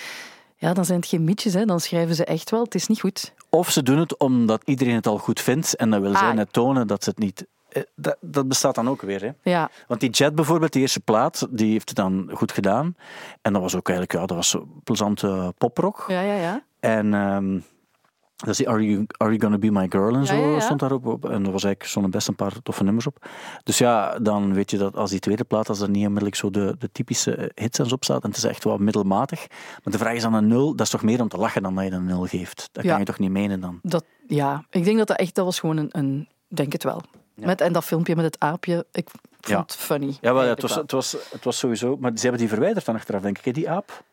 Ja, 0.55 0.73
dan 0.73 0.85
zijn 0.85 0.99
het 0.99 1.07
geen 1.09 1.23
mietjes, 1.23 1.53
hè. 1.53 1.65
dan 1.65 1.79
schrijven 1.79 2.15
ze 2.15 2.25
echt 2.25 2.49
wel, 2.49 2.63
het 2.63 2.75
is 2.75 2.87
niet 2.87 2.99
goed. 2.99 3.33
Of 3.49 3.69
ze 3.71 3.83
doen 3.83 3.97
het 3.97 4.17
omdat 4.17 4.61
iedereen 4.65 4.95
het 4.95 5.07
al 5.07 5.17
goed 5.17 5.39
vindt 5.39 5.75
en 5.75 5.89
dan 5.89 6.01
wil 6.01 6.11
zij 6.11 6.27
Ah. 6.29 6.33
net 6.35 6.53
tonen 6.53 6.87
dat 6.87 7.03
ze 7.03 7.09
het 7.09 7.19
niet... 7.19 7.45
Eh, 7.71 7.83
Dat, 7.95 8.17
dat 8.21 8.47
bestaat 8.47 8.75
dan 8.75 8.89
ook 8.89 9.01
weer. 9.01 9.21
Hè? 9.21 9.51
Ja, 9.51 9.69
Want 9.87 9.99
die 9.99 10.09
Jet 10.09 10.35
bijvoorbeeld, 10.35 10.73
die 10.73 10.81
eerste 10.81 10.99
plaat, 10.99 11.47
die 11.49 11.71
heeft 11.71 11.89
het 11.89 11.97
dan 11.97 12.29
goed 12.33 12.51
gedaan. 12.51 12.95
En 13.41 13.53
dat 13.53 13.61
was 13.61 13.75
ook 13.75 13.89
eigenlijk, 13.89 14.19
ja, 14.19 14.25
dat 14.25 14.37
was 14.37 14.57
plezante 14.83 15.53
poprock. 15.57 16.05
ja, 16.07 16.21
ja. 16.21 16.35
ja. 16.35 16.63
En 16.79 17.13
ehm, 17.13 17.59
dat 18.35 18.47
is 18.49 18.57
die 18.57 18.69
Are 18.69 18.85
You, 18.85 19.05
Are 19.17 19.29
you 19.29 19.41
Gonna 19.41 19.57
Be 19.57 19.71
My 19.71 19.85
Girl 19.89 20.15
en 20.15 20.25
zo 20.25 20.35
Ja, 20.35 20.39
ja, 20.41 20.47
ja. 20.47 20.59
stond 20.59 20.79
daarop. 20.79 21.05
Op. 21.05 21.25
En 21.25 21.45
er 21.45 21.51
was 21.51 21.63
eigenlijk 21.63 21.83
zo'n 21.83 22.09
best 22.09 22.27
een 22.27 22.35
paar 22.35 22.61
toffe 22.63 22.83
nummers 22.83 23.07
op. 23.07 23.25
Dus 23.63 23.77
ja, 23.77 24.19
dan 24.19 24.53
weet 24.53 24.71
je 24.71 24.77
dat 24.77 24.95
als 24.95 25.09
die 25.09 25.19
tweede 25.19 25.43
plaat, 25.43 25.69
als 25.69 25.79
er 25.79 25.89
niet 25.89 26.03
onmiddellijk 26.05 26.35
zo 26.35 26.49
de, 26.49 26.75
de 26.79 26.89
typische 26.91 27.51
hits 27.55 27.91
op 27.91 28.03
staat, 28.03 28.23
en 28.23 28.29
het 28.29 28.37
is 28.37 28.43
echt 28.43 28.63
wel 28.63 28.77
middelmatig. 28.77 29.47
Maar 29.83 29.93
de 29.93 29.97
vraag 29.97 30.13
is 30.13 30.23
aan 30.23 30.33
een 30.33 30.47
nul, 30.47 30.75
dat 30.75 30.85
is 30.85 30.91
toch 30.91 31.03
meer 31.03 31.21
om 31.21 31.27
te 31.27 31.37
lachen 31.37 31.63
dan 31.63 31.75
dat 31.75 31.83
je 31.85 31.91
een 31.91 32.05
nul 32.05 32.25
geeft. 32.25 32.69
Dat 32.71 32.85
kan 32.85 32.99
je 32.99 33.05
toch 33.05 33.19
niet 33.19 33.31
menen 33.31 33.59
dan? 33.59 33.79
Dat, 33.83 34.03
ja, 34.27 34.65
ik 34.69 34.83
denk 34.83 34.97
dat 34.97 35.07
dat 35.07 35.17
echt, 35.17 35.35
dat 35.35 35.45
was 35.45 35.59
gewoon 35.59 35.77
een, 35.77 35.89
een 35.91 36.27
denk 36.47 36.71
het 36.71 36.83
wel. 36.83 37.01
Met, 37.45 37.61
en 37.61 37.73
dat 37.73 37.83
filmpje 37.85 38.15
met 38.15 38.25
het 38.25 38.39
aapje, 38.39 38.85
ik 38.91 39.09
vond 39.09 39.23
Ja. 39.39 39.59
het 39.61 39.75
funny. 39.75 40.17
Ja, 40.21 40.33
wel, 40.33 40.43
het, 40.43 40.61
was, 40.61 40.75
het, 40.75 40.91
was, 40.91 41.15
het 41.31 41.43
was 41.43 41.57
sowieso... 41.57 41.97
Maar 41.99 42.11
ze 42.15 42.21
hebben 42.21 42.39
die 42.39 42.49
verwijderd 42.49 42.85
dan 42.85 42.95
achteraf, 42.95 43.21
denk 43.21 43.37
ik, 43.43 43.53
die 43.53 43.69
aap? 43.69 44.03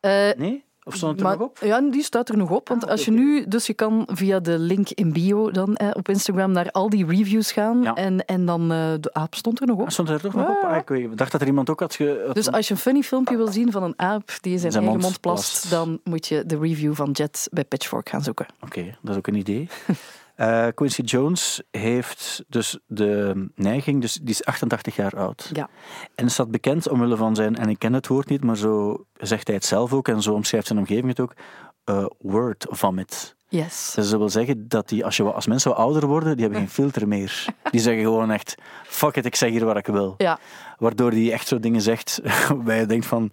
Eh, 0.00 0.10
Nee? 0.36 0.64
Of 0.84 0.94
stond 0.96 1.12
het 1.12 1.20
er 1.20 1.26
maar, 1.26 1.38
nog 1.38 1.46
op? 1.48 1.58
Ja, 1.58 1.80
die 1.80 2.02
staat 2.02 2.28
er 2.28 2.36
nog 2.36 2.50
op. 2.50 2.68
Want 2.68 2.84
Ah, 2.84 2.90
als 2.90 3.04
je 3.04 3.10
nu, 3.10 3.46
dus 3.48 3.66
je 3.66 3.74
kan 3.74 4.08
via 4.12 4.40
de 4.40 4.58
link 4.58 4.88
in 4.90 5.12
bio 5.12 5.50
dan 5.50 5.76
eh, 5.76 5.88
op 5.92 6.08
Instagram 6.08 6.52
naar 6.52 6.70
al 6.70 6.90
die 6.90 7.06
reviews 7.06 7.52
gaan. 7.52 7.82
Ja. 7.82 7.94
En, 7.94 8.24
en 8.24 8.46
dan 8.46 8.60
eh, 8.62 8.92
de 9.00 9.12
aap 9.12 9.34
stond 9.34 9.60
er 9.60 9.66
nog 9.66 9.76
op. 9.78 9.84
Ah, 9.84 9.90
Stond 9.90 10.08
er 10.08 10.20
toch 10.20 10.34
nog 10.34 10.48
op? 10.48 10.62
Ah, 10.64 10.76
ik 10.76 10.88
weet- 10.88 11.18
dacht 11.18 11.32
dat 11.32 11.40
er 11.40 11.46
iemand 11.46 11.70
ook 11.70 11.80
had... 11.80 11.94
Ge, 11.94 12.22
had- 12.26 12.34
Dus 12.34 12.50
als 12.52 12.68
je 12.68 12.74
een 12.74 12.80
funny 12.80 13.02
filmpje 13.02 13.36
wil 13.36 13.48
zien 13.48 13.72
van 13.72 13.82
een 13.82 13.94
aap 13.96 14.30
die 14.40 14.52
in 14.52 14.58
zijn, 14.58 14.72
Zijn 14.72 14.84
eigen 14.84 15.02
mond 15.02 15.20
plast. 15.20 15.70
dan 15.70 16.00
moet 16.04 16.26
je 16.26 16.46
de 16.46 16.58
review 16.58 16.94
van 16.94 17.10
Jet 17.10 17.48
bij 17.52 17.64
Pitchfork 17.64 18.08
gaan 18.08 18.22
zoeken. 18.22 18.46
Oké, 18.60 18.84
dat 19.02 19.10
is 19.12 19.16
ook 19.16 19.26
een 19.26 19.34
idee. 19.34 19.68
Eh, 20.40 20.66
Quincy 20.74 21.02
Jones 21.02 21.62
heeft 21.70 22.44
dus 22.48 22.78
de 22.86 23.46
neiging, 23.54 24.00
dus 24.00 24.14
die 24.14 24.30
is 24.30 24.44
88 24.44 24.96
jaar 24.96 25.16
oud. 25.16 25.50
Ja. 25.52 25.68
En 26.14 26.26
is 26.26 26.36
dat 26.36 26.50
bekend 26.50 26.88
omwille 26.88 27.16
van 27.16 27.34
zijn, 27.34 27.56
en 27.56 27.68
ik 27.68 27.78
ken 27.78 27.92
het 27.92 28.06
woord 28.06 28.28
niet, 28.28 28.44
maar 28.44 28.56
zo 28.56 29.04
zegt 29.18 29.46
hij 29.46 29.56
het 29.56 29.64
zelf 29.64 29.92
ook 29.92 30.08
en 30.08 30.22
zo 30.22 30.34
omschrijft 30.34 30.66
zijn 30.66 30.78
omgeving 30.78 31.08
het 31.08 31.20
ook, 31.20 31.34
eh, 31.84 32.06
word 32.18 32.66
vomit. 32.68 33.36
Yes. 33.48 33.92
Dus 33.94 34.10
dat 34.10 34.18
wil 34.18 34.28
zeggen 34.28 34.68
dat 34.68 34.88
die, 34.88 35.04
als, 35.04 35.16
je, 35.16 35.22
als 35.22 35.46
mensen 35.46 35.70
wat 35.70 35.78
ouder 35.78 36.06
worden, 36.06 36.32
die 36.32 36.42
hebben 36.42 36.60
geen 36.60 36.70
filter 36.70 37.08
meer. 37.08 37.44
Die 37.70 37.80
zeggen 37.80 38.02
gewoon 38.02 38.30
echt, 38.30 38.54
fuck 38.84 39.16
it, 39.16 39.24
ik 39.24 39.36
zeg 39.36 39.50
hier 39.50 39.64
wat 39.64 39.76
ik 39.76 39.86
wil. 39.86 40.14
Ja, 40.18 40.38
Waardoor 40.78 41.10
die 41.10 41.32
echt 41.32 41.46
zo 41.46 41.58
dingen 41.58 41.80
zegt 41.80 42.20
waarbij 42.48 42.78
je 42.78 42.86
denkt 42.86 43.06
van... 43.06 43.30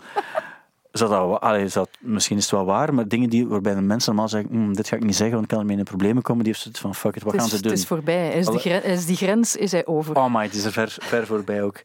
Zou 0.98 1.10
dat, 1.10 1.42
allee, 1.42 1.68
misschien 2.00 2.38
is 2.38 2.44
het 2.44 2.52
wel 2.52 2.66
waar, 2.66 2.94
maar 2.94 3.08
dingen 3.08 3.30
die, 3.30 3.48
waarbij 3.48 3.74
de 3.76 3.82
mensen 3.82 4.12
normaal 4.12 4.30
zeggen 4.30 4.50
"Mm, 4.52 4.74
dit 4.76 4.88
ga 4.88 4.96
ik 4.96 5.04
niet 5.04 5.16
zeggen, 5.16 5.32
want 5.32 5.44
ik 5.44 5.50
kan 5.52 5.60
ermee 5.60 5.78
in 5.78 5.84
problemen 5.84 6.24
komen, 6.24 6.44
die 6.44 6.52
heeft 6.52 6.64
zoiets 6.64 6.82
van 6.82 6.96
fuck 6.96 7.16
it, 7.16 7.24
wat 7.24 7.34
gaan 7.36 7.46
is, 7.46 7.50
ze 7.52 7.62
doen? 7.62 7.72
het 7.72 7.80
is 7.80 7.86
voorbij. 7.88 8.28
Is, 8.32 8.40
die 8.46 8.50
Alle- 8.50 8.60
gren- 8.60 8.82
hij 8.82 8.94
is 8.94 9.06
die 9.06 9.16
grens 9.16 9.56
is 9.56 9.72
hij 9.72 9.86
over. 9.86 10.16
Oh 10.16 10.34
my, 10.34 10.44
het 10.44 10.54
is 10.54 10.64
er 10.66 10.72
ver, 10.72 10.96
ver 11.00 11.26
voorbij 11.26 11.64
ook. 11.64 11.76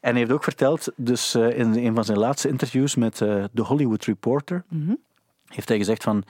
En 0.00 0.10
hij 0.10 0.18
heeft 0.18 0.32
ook 0.32 0.44
verteld, 0.44 0.92
dus 0.96 1.34
eh, 1.34 1.58
in 1.58 1.74
een 1.86 1.94
van 1.94 2.04
zijn 2.04 2.18
laatste 2.18 2.48
interviews 2.48 2.94
met 2.94 3.20
eh 3.20 3.44
The 3.54 3.62
Hollywood 3.62 4.04
Reporter, 4.04 4.64
Mhm. 4.68 4.94
heeft 5.46 5.68
hij 5.68 5.78
gezegd 5.78 6.02
van 6.02 6.22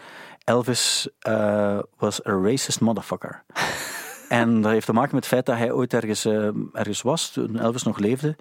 Elvis 0.44 1.08
eh, 1.18 1.78
was 1.98 2.26
a 2.26 2.32
racist 2.32 2.80
motherfucker. 2.80 3.42
en 4.28 4.60
dat 4.60 4.72
heeft 4.72 4.86
te 4.86 4.92
maken 4.92 5.14
met 5.14 5.24
het 5.24 5.32
feit 5.32 5.46
dat 5.46 5.56
hij 5.56 5.72
ooit 5.72 5.94
ergens, 5.94 6.24
ergens 6.72 7.02
was, 7.02 7.30
toen 7.30 7.58
Elvis 7.58 7.82
nog 7.82 7.98
leefde. 7.98 8.36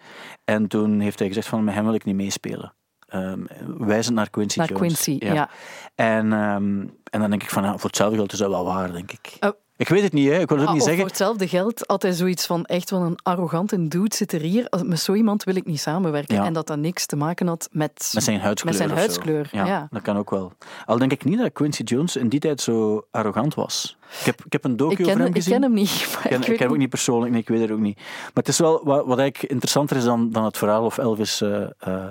En 0.45 0.67
toen 0.67 0.99
heeft 0.99 1.19
hij 1.19 1.27
gezegd 1.27 1.47
van 1.47 1.63
met 1.63 1.73
hem 1.73 1.83
wil 1.85 1.93
ik 1.93 2.05
niet 2.05 2.15
meespelen. 2.15 2.73
Ehm, 3.11 3.39
wijzend 3.77 4.15
naar 4.15 4.29
Quincy 4.29 4.57
Naar 4.57 4.67
Jones. 4.67 4.81
Quincy, 5.01 5.25
ja. 5.25 5.49
En, 5.95 6.33
ehm, 6.33 6.79
en 7.03 7.19
dan 7.19 7.29
denk 7.29 7.43
ik 7.43 7.49
van, 7.49 7.63
ja, 7.63 7.71
voor 7.77 7.89
hetzelfde 7.89 8.15
geld 8.15 8.31
is 8.33 8.39
dat 8.39 8.49
wel 8.49 8.65
waar, 8.65 8.91
denk 8.91 9.11
ik. 9.11 9.37
Oh. 9.39 9.49
Ik 9.77 9.89
weet 9.89 10.01
het 10.03 10.13
niet, 10.13 10.29
hè. 10.29 10.39
ik 10.39 10.49
wil 10.49 10.57
het 10.57 10.59
ook 10.59 10.67
Ah, 10.67 10.73
niet 10.73 10.81
zeggen. 10.83 10.99
voor 11.01 11.09
hetzelfde 11.09 11.47
geld 11.47 11.83
had 11.87 12.01
hij 12.01 12.11
zoiets 12.11 12.45
van 12.45 12.65
echt 12.65 12.89
wel 12.89 13.01
een 13.01 13.19
arrogante 13.23 13.87
dude 13.87 14.15
zit 14.15 14.31
er 14.31 14.41
hier. 14.41 14.67
Met 14.85 14.99
zo 14.99 15.13
iemand 15.13 15.43
wil 15.43 15.55
ik 15.55 15.65
niet 15.65 15.79
samenwerken. 15.79 16.35
Ja. 16.35 16.45
En 16.45 16.53
dat 16.53 16.67
dat 16.67 16.77
niks 16.77 17.05
te 17.05 17.15
maken 17.15 17.47
had 17.47 17.69
met... 17.71 18.11
Met 18.13 18.23
zijn 18.23 18.39
huidskleur. 18.39 18.73
Met 18.77 18.83
zijn 18.87 18.97
huidskleur, 18.97 19.49
ja. 19.51 19.87
Dat 19.91 20.01
kan 20.01 20.17
ook 20.17 20.29
wel. 20.29 20.51
Al 20.85 20.97
denk 20.97 21.11
ik 21.11 21.23
niet 21.23 21.37
dat 21.39 21.51
Quincy 21.53 21.83
Jones 21.83 22.15
in 22.15 22.29
die 22.29 22.39
tijd 22.39 22.61
zo 22.61 23.05
arrogant 23.11 23.53
was. 23.53 23.97
Ik 24.19 24.25
heb, 24.25 24.45
ik 24.45 24.51
heb 24.51 24.63
een 24.63 24.77
docu 24.77 24.93
ik, 24.93 25.07
over 25.07 25.17
hem 25.19 25.27
ik 25.27 25.35
gezien. 25.35 25.53
ken 25.53 25.61
hem 25.61 25.73
niet. 25.73 26.07
Maar 26.13 26.23
Ik 26.23 26.29
ken, 26.29 26.41
ik 26.41 26.47
ik 26.47 26.53
ken 26.53 26.63
hem 26.65 26.71
ook 26.71 26.77
niet 26.77 26.89
persoonlijk, 26.89 27.31
nee, 27.31 27.41
ik 27.41 27.47
weet 27.47 27.61
het 27.61 27.71
ook 27.71 27.79
niet. 27.79 27.95
Maar 27.97 28.31
het 28.33 28.47
is 28.47 28.57
wel 28.59 28.81
wat, 28.83 29.05
wat 29.05 29.19
eigenlijk 29.19 29.51
interessanter 29.53 29.97
is 29.97 30.03
dan, 30.03 30.29
dan 30.31 30.43
het 30.43 30.57
verhaal 30.57 30.85
of 30.85 30.97
Elvis 30.97 31.41
eh, 31.41 31.61
eh, 31.79 32.05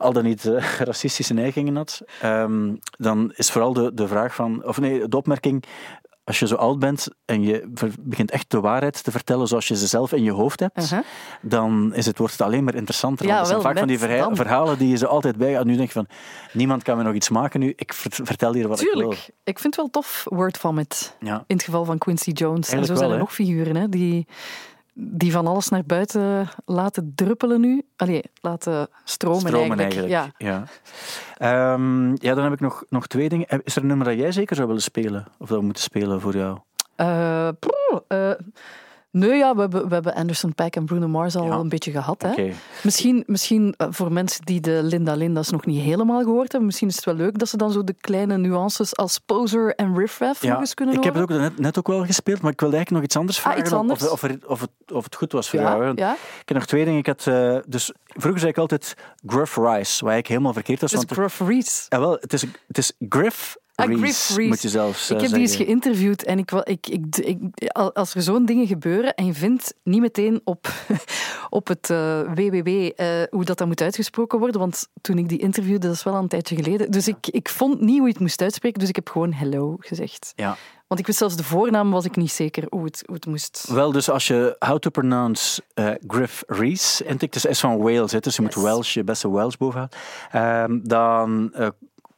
al 0.00 0.12
dan 0.12 0.24
niet 0.24 0.46
eh, 0.46 0.64
racistische 0.80 1.34
neigingen 1.34 1.76
had. 1.76 2.00
Ehm, 2.20 2.74
dan 2.90 3.32
is 3.36 3.50
vooral 3.50 3.72
de, 3.72 3.94
de 3.94 4.08
vraag 4.08 4.34
van, 4.34 4.64
of 4.64 4.80
nee, 4.80 5.08
de 5.08 5.16
opmerking. 5.16 5.64
Als 6.24 6.38
je 6.38 6.46
zo 6.46 6.54
oud 6.54 6.78
bent 6.78 7.08
en 7.24 7.42
je 7.42 7.72
begint 8.00 8.30
echt 8.30 8.50
de 8.50 8.60
waarheid 8.60 9.04
te 9.04 9.10
vertellen 9.10 9.46
zoals 9.48 9.68
je 9.68 9.76
ze 9.76 9.86
zelf 9.86 10.12
in 10.12 10.22
je 10.22 10.30
hoofd 10.32 10.60
hebt, 10.60 10.92
dan 11.42 11.94
is 11.94 12.06
het, 12.06 12.18
wordt 12.18 12.32
het 12.32 12.42
alleen 12.42 12.64
maar 12.64 12.74
interessanter. 12.74 13.26
Ja, 13.26 13.32
Want 13.34 13.46
het 13.48 13.50
zijn 13.50 13.62
wel, 13.62 13.70
vaak 13.72 13.78
van 13.78 13.88
die 13.88 13.98
verha- 13.98 14.34
verhalen 14.34 14.78
die 14.78 14.88
je 14.88 14.96
ze 14.96 15.06
altijd 15.06 15.36
bij 15.36 15.62
Nu 15.64 15.76
denk 15.76 15.86
je 15.88 15.92
van, 15.94 16.06
niemand 16.52 16.82
kan 16.82 16.96
me 16.96 17.02
nog 17.02 17.14
iets 17.14 17.28
maken 17.28 17.60
nu, 17.60 17.72
ik 17.76 17.92
vert- 17.92 18.20
vertel 18.22 18.54
hier 18.54 18.68
wat 18.68 18.80
ik 18.80 18.84
wil. 18.86 18.94
Tuurlijk. 19.00 19.30
Ik 19.44 19.58
vind 19.58 19.62
het 19.62 19.76
wel 19.76 19.90
tof, 19.90 20.24
word 20.28 20.58
vomit. 20.58 21.16
Ja. 21.20 21.44
In 21.46 21.56
het 21.56 21.64
geval 21.64 21.84
van 21.84 21.98
Quincy 21.98 22.30
Jones. 22.30 22.68
en 22.68 22.84
zo 22.84 22.94
zijn 22.94 23.10
er 23.10 23.18
nog 23.18 23.34
figuren 23.34 23.76
hè, 23.76 23.88
die, 23.88 24.26
die 24.92 25.32
van 25.32 25.46
alles 25.46 25.68
naar 25.68 25.84
buiten 25.86 26.48
laten 26.64 27.12
druppelen 27.14 27.60
nu. 27.60 27.82
Allee, 27.96 28.22
laten 28.40 28.88
stromen, 29.04 29.40
Stromen 29.40 29.78
eigenlijk. 29.78 30.12
eigenlijk. 30.12 30.34
Ja. 30.38 30.64
Ja. 31.38 31.72
Ehm, 31.72 32.08
ja, 32.14 32.34
dan 32.34 32.44
heb 32.44 32.52
ik 32.52 32.60
nog, 32.60 32.84
nog 32.88 33.06
twee 33.06 33.28
dingen. 33.28 33.46
Is 33.64 33.76
er 33.76 33.82
een 33.82 33.88
nummer 33.88 34.06
dat 34.06 34.18
jij 34.18 34.32
zeker 34.32 34.56
zou 34.56 34.68
willen 34.68 34.82
spelen? 34.82 35.26
Of 35.38 35.48
dat 35.48 35.58
we 35.58 35.64
moeten 35.64 35.82
spelen 35.82 36.20
voor 36.20 36.36
jou? 36.36 36.58
Eh, 36.96 37.48
eh, 37.48 37.54
nee, 39.10 39.36
ja, 39.36 39.54
we 39.54 39.60
hebben, 39.60 39.88
we 39.88 39.94
hebben 39.94 40.14
Anderson 40.14 40.54
Paak 40.54 40.76
en 40.76 40.84
Bruno 40.84 41.08
Mars 41.08 41.36
al 41.36 41.44
Ja. 41.46 41.54
een 41.56 41.68
beetje 41.68 41.90
gehad. 41.90 42.22
Hè? 42.22 42.50
Misschien, 42.82 43.22
misschien 43.26 43.74
eh, 43.76 43.86
voor 43.90 44.12
mensen 44.12 44.44
die 44.44 44.60
de 44.60 44.80
Linda 44.82 45.14
Linda's 45.14 45.50
nog 45.50 45.66
niet 45.66 45.82
helemaal 45.82 46.22
gehoord 46.22 46.48
hebben, 46.50 46.64
misschien 46.66 46.88
is 46.88 46.96
het 46.96 47.04
wel 47.04 47.14
leuk 47.14 47.38
dat 47.38 47.48
ze 47.48 47.56
dan 47.56 47.72
zo 47.72 47.84
de 47.84 47.94
kleine 48.00 48.36
nuances 48.36 48.96
als 48.96 49.18
Poser 49.18 49.74
en 49.74 49.96
Riff 49.98 50.18
Raff 50.18 50.42
nog 50.42 50.52
Ja, 50.52 50.58
eens 50.60 50.74
kunnen 50.74 50.94
ik 50.94 51.04
heb 51.04 51.14
horen. 51.14 51.28
het 51.34 51.42
ook 51.42 51.50
net, 51.50 51.58
net 51.60 51.78
ook 51.78 51.86
wel 51.88 52.04
gespeeld, 52.04 52.40
maar 52.40 52.52
ik 52.52 52.60
wilde 52.60 52.76
eigenlijk 52.76 52.90
nog 53.04 53.10
iets 53.12 53.16
anders 53.20 53.36
Ah, 53.38 53.42
vragen. 53.44 53.60
iets 53.60 53.72
of- 53.72 53.78
anders? 53.78 54.02
Of, 54.02 54.10
of, 54.12 54.22
er- 54.22 54.38
of, 54.46 54.60
het, 54.60 54.70
of 54.92 55.04
het 55.04 55.14
goed 55.16 55.32
was 55.32 55.50
voor 55.50 55.60
jou. 55.60 55.84
ja, 55.84 55.92
ja. 55.96 56.12
Ik 56.40 56.48
heb 56.48 56.56
nog 56.56 56.66
twee 56.66 56.84
dingen. 56.84 56.98
Ik 56.98 57.06
had, 57.06 57.26
eh, 57.26 57.56
dus, 57.66 57.92
vroeger 58.06 58.38
zei 58.40 58.52
ik 58.52 58.58
altijd 58.58 58.94
Gruff 59.26 59.56
Rice, 59.56 59.64
wat 59.64 59.78
eigenlijk 60.12 60.28
helemaal 60.28 60.52
verkeerd 60.52 60.80
was. 60.80 60.90
Dus 60.90 60.98
want 61.04 61.12
Gruff 61.12 61.40
Reese. 61.40 61.86
Ja, 61.88 62.00
wel, 62.00 62.16
het 62.20 62.32
is, 62.32 62.42
het 62.66 62.78
is 62.78 62.92
Griff 63.08 63.56
Ah, 63.69 63.69
Reese, 63.86 64.02
Griff 64.02 64.28
Reese. 64.36 64.48
moet 64.48 64.62
je 64.62 64.68
zelfs 64.68 65.10
Ik 65.10 65.16
eh, 65.16 65.22
heb 65.22 65.30
die 65.32 65.40
eens 65.40 65.56
geïnterviewd 65.56 66.24
en 66.24 66.38
ik, 66.38 66.50
ik, 66.52 66.86
ik, 66.86 67.16
ik, 67.16 67.68
als 67.72 68.14
er 68.14 68.22
zo'n 68.22 68.44
dingen 68.46 68.66
gebeuren 68.66 69.14
en 69.14 69.26
je 69.26 69.34
vindt 69.34 69.74
niet 69.84 70.00
meteen 70.00 70.40
op, 70.44 70.68
op 71.50 71.66
het 71.68 71.90
eh, 71.90 72.20
www 72.20 72.68
eh, 72.68 73.06
hoe 73.30 73.44
dat, 73.44 73.58
dat 73.58 73.66
moet 73.66 73.80
uitgesproken 73.80 74.38
worden, 74.38 74.60
want 74.60 74.88
toen 75.00 75.18
ik 75.18 75.28
die 75.28 75.38
interviewde, 75.38 75.86
dat 75.86 75.96
is 75.96 76.02
wel 76.02 76.14
een 76.14 76.28
tijdje 76.28 76.56
geleden, 76.56 76.90
dus 76.90 77.08
ik, 77.08 77.26
ik 77.26 77.48
vond 77.48 77.80
niet 77.80 77.96
hoe 77.98 78.06
je 78.06 78.12
het 78.12 78.20
moest 78.20 78.42
uitspreken, 78.42 78.80
dus 78.80 78.88
ik 78.88 78.96
heb 78.96 79.08
gewoon 79.08 79.32
hello 79.32 79.76
gezegd. 79.78 80.32
Ja. 80.36 80.56
Want 80.90 81.02
ik 81.02 81.08
wist 81.08 81.18
zelfs 81.18 81.36
de 81.36 81.44
voornaam, 81.44 81.90
was 81.90 82.04
ik 82.04 82.16
niet 82.16 82.32
zeker 82.32 82.64
hoe 82.68 82.84
het, 82.84 83.02
hoe 83.06 83.14
het 83.14 83.26
moest. 83.26 83.66
Wel, 83.68 83.92
dus 83.92 84.10
als 84.10 84.26
je 84.26 84.56
how 84.58 84.78
to 84.78 84.90
pronounce 84.90 85.62
eh, 85.74 85.90
Griff 86.06 86.42
Reese 86.46 87.04
intikt, 87.04 87.32
dus 87.32 87.44
is 87.44 87.60
van 87.60 87.78
Wales, 87.78 88.12
hè, 88.12 88.18
dus 88.18 88.36
je 88.36 88.42
Yes. 88.42 88.54
moet 88.54 88.64
Welsh, 88.64 88.94
je 88.94 89.04
beste 89.04 89.30
Welsh 89.30 89.54
bovenaan, 89.56 89.88
Ehm 90.30 90.78
dan, 90.82 91.50
eh, 91.52 91.68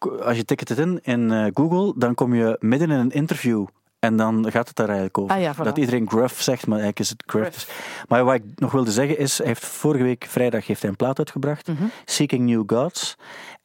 als 0.06 0.36
je 0.36 0.44
tikt 0.44 0.68
het 0.68 0.78
in 0.78 1.00
in 1.02 1.30
eh, 1.30 1.46
Google, 1.54 1.92
dan 1.96 2.14
kom 2.14 2.34
je 2.34 2.56
midden 2.60 2.90
in 2.90 2.98
een 2.98 3.10
interview. 3.10 3.66
En 3.98 4.16
dan 4.16 4.50
gaat 4.50 4.66
het 4.68 4.76
daar 4.76 4.86
eigenlijk 4.86 5.18
over. 5.18 5.36
Ah 5.36 5.42
ja, 5.42 5.54
voilà. 5.54 5.62
Dat 5.62 5.78
iedereen 5.78 6.08
gruff 6.08 6.42
zegt, 6.42 6.66
maar 6.66 6.78
eigenlijk 6.78 7.00
is 7.00 7.08
het 7.08 7.22
gruff. 7.26 7.68
Maar 8.08 8.24
wat 8.24 8.34
ik 8.34 8.42
nog 8.54 8.72
wilde 8.72 8.90
zeggen 8.90 9.18
is, 9.18 9.38
hij 9.38 9.46
heeft 9.46 9.64
vorige 9.66 10.04
week 10.04 10.24
vrijdag 10.28 10.66
heeft 10.66 10.80
hij 10.80 10.90
een 10.90 10.96
plaat 10.96 11.18
uitgebracht, 11.18 11.68
Mhm. 11.68 11.84
Seeking 12.04 12.46
New 12.46 12.62
Gods. 12.66 13.16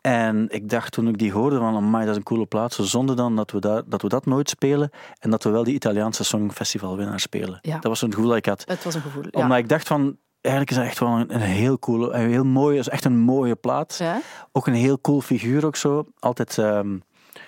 En 0.02 0.46
ik 0.50 0.70
dacht 0.70 0.92
toen 0.92 1.08
ik 1.08 1.18
die 1.18 1.32
hoorde 1.32 1.58
van, 1.58 1.76
amai, 1.76 2.02
dat 2.04 2.12
is 2.12 2.18
een 2.18 2.24
coole 2.24 2.46
plaat. 2.46 2.74
Zo 2.74 2.84
zonde 2.84 3.14
dan 3.14 3.36
dat 3.36 3.52
we, 3.52 3.60
daar, 3.60 3.82
dat 3.86 4.02
we 4.02 4.08
dat 4.10 4.26
nooit 4.26 4.50
spelen 4.50 4.90
en 5.20 5.30
dat 5.30 5.44
we 5.44 5.50
wel 5.50 5.64
die 5.64 5.74
Italiaanse 5.74 6.24
Songfestivalwinnaar 6.24 7.20
spelen. 7.20 7.60
Ja. 7.62 7.74
Dat 7.74 7.84
was 7.84 8.00
zo'n 8.00 8.14
gevoel 8.14 8.28
dat 8.30 8.38
ik 8.38 8.46
had. 8.46 8.64
Het 8.68 8.84
was 8.84 8.96
een 8.96 9.02
gevoel. 9.02 9.24
Ja. 9.32 9.42
Omdat 9.42 9.58
ik 9.58 9.70
dacht 9.70 9.88
van, 9.88 10.18
eigenlijk 10.48 10.70
is 10.70 10.76
dat 10.78 10.86
echt 10.86 11.00
wel 11.00 11.10
een, 11.10 11.34
een 11.34 11.42
heel 11.42 11.80
coole, 11.80 12.12
een 12.14 12.30
heel 12.30 12.46
mooie, 12.46 12.80
is 12.80 12.90
echt 12.90 13.06
een 13.06 13.18
mooie 13.18 13.56
plaat. 13.56 13.96
Ja? 14.00 14.22
Ook 14.52 14.68
een 14.68 14.74
heel 14.74 15.02
cool 15.02 15.22
figuur 15.22 15.66
ook 15.66 15.76
zo. 15.76 16.06
Altijd 16.20 16.58
ehm, 16.58 16.98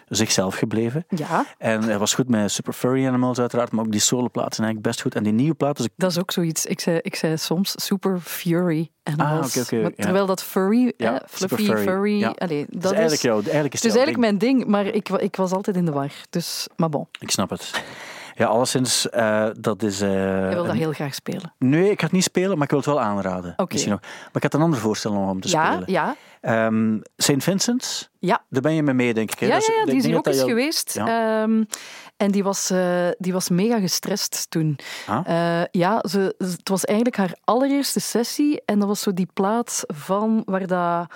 zichzelf 0.08 0.56
gebleven. 0.56 1.06
ja, 1.10 1.46
En 1.58 1.84
hij 1.84 1.98
was 1.98 2.14
goed 2.14 2.30
met 2.30 2.52
Super 2.52 2.74
Furry 2.74 3.08
Animals 3.08 3.40
uiteraard, 3.40 3.72
maar 3.72 3.86
ook 3.86 3.92
die 3.92 4.00
soloplaat 4.00 4.56
zijn 4.56 4.68
eigenlijk 4.68 4.82
best 4.88 5.02
goed. 5.02 5.16
En 5.16 5.24
die 5.24 5.34
nieuwe 5.34 5.54
plaat, 5.56 5.78
dus 5.78 5.88
dat 5.96 6.12
is 6.12 6.20
ook 6.20 6.32
zoiets. 6.32 6.66
Ik 6.66 6.80
zei, 6.80 7.00
ik 7.02 7.16
zei 7.16 7.38
soms 7.38 7.74
super 7.86 8.20
fury 8.20 8.90
animals. 9.04 9.58
Ah, 9.58 9.72
Maar 9.72 9.82
ja. 9.82 9.90
terwijl 10.04 10.26
dat 10.26 10.44
furry, 10.44 10.94
Ja, 10.98 11.14
super 11.14 11.30
fluffy, 11.58 11.66
furry, 11.66 11.84
furry, 11.84 12.20
ja. 12.20 12.34
allee, 12.38 12.66
dat 12.70 12.84
is 12.84 12.92
eigenlijk, 12.92 13.22
jou, 13.22 13.42
eigenlijk 13.42 13.74
is 13.74 13.84
Het 13.84 13.92
is 13.92 13.98
eigenlijk 13.98 14.32
ding. 14.40 14.42
mijn 14.42 14.56
ding, 14.58 14.66
maar 14.72 14.86
ik, 14.86 15.10
ik 15.10 15.36
was 15.36 15.52
altijd 15.52 15.76
in 15.76 15.86
de 15.86 15.92
war. 15.92 16.12
Dus, 16.30 16.68
maar 16.76 16.90
bon, 16.90 17.08
Ik 17.20 17.32
snap 17.32 17.50
het. 17.50 17.84
Ja, 18.40 18.46
alleszins, 18.46 19.10
eh, 19.10 19.46
dat 19.60 19.84
is... 19.84 20.02
eh, 20.02 20.10
jij 20.14 20.50
wil 20.54 20.64
dat 20.66 20.76
heel 20.76 20.92
graag 20.92 21.14
spelen. 21.14 21.54
Nee, 21.58 21.90
ik 21.92 22.00
ga 22.00 22.06
het 22.06 22.14
niet 22.16 22.24
spelen, 22.24 22.54
maar 22.54 22.64
ik 22.64 22.70
wil 22.70 22.80
het 22.80 22.88
wel 22.88 23.00
aanraden. 23.02 23.54
Misschien 23.70 23.92
nog. 23.92 24.02
Maar 24.02 24.30
ik 24.34 24.44
had 24.44 24.54
een 24.54 24.62
ander 24.62 24.80
voorstel 24.80 25.14
nog 25.14 25.30
om 25.30 25.42
te 25.42 25.50
Ja, 25.50 25.66
spelen. 25.72 25.92
ja, 25.92 26.16
Ehm, 26.42 26.98
St. 27.18 27.34
Vincent's, 27.44 28.10
ja. 28.20 28.44
daar 28.50 28.62
ben 28.62 28.74
je 28.74 28.84
mee 28.84 28.94
mee, 28.94 29.14
denk 29.14 29.32
ik. 29.32 29.40
Hè? 29.40 29.46
Ja, 29.46 29.56
ja, 29.56 29.62
ja, 29.80 29.86
die 29.86 29.96
is 29.96 30.06
hier 30.06 30.18
ook 30.18 30.28
eens 30.28 30.42
geweest. 30.44 30.94
Ja. 30.94 31.42
Ehm, 31.44 31.64
en 32.20 32.32
die 32.32 32.44
was, 32.44 32.70
eh, 32.70 33.08
die 33.18 33.34
was 33.34 33.50
mega 33.50 33.80
gestrest 33.80 34.46
toen. 34.50 34.78
Ah. 35.08 35.28
Eh, 35.62 35.66
ja, 35.72 36.04
ze, 36.10 36.36
het 36.38 36.70
was 36.70 36.86
eigenlijk 36.86 37.18
haar 37.18 37.36
allereerste 37.44 38.00
sessie. 38.00 38.62
En 38.66 38.80
dat 38.80 38.88
was 38.88 39.02
zo 39.02 39.14
die 39.14 39.28
plaats 39.34 39.84
van 39.88 40.42
waar 40.46 40.68
dat... 40.68 41.08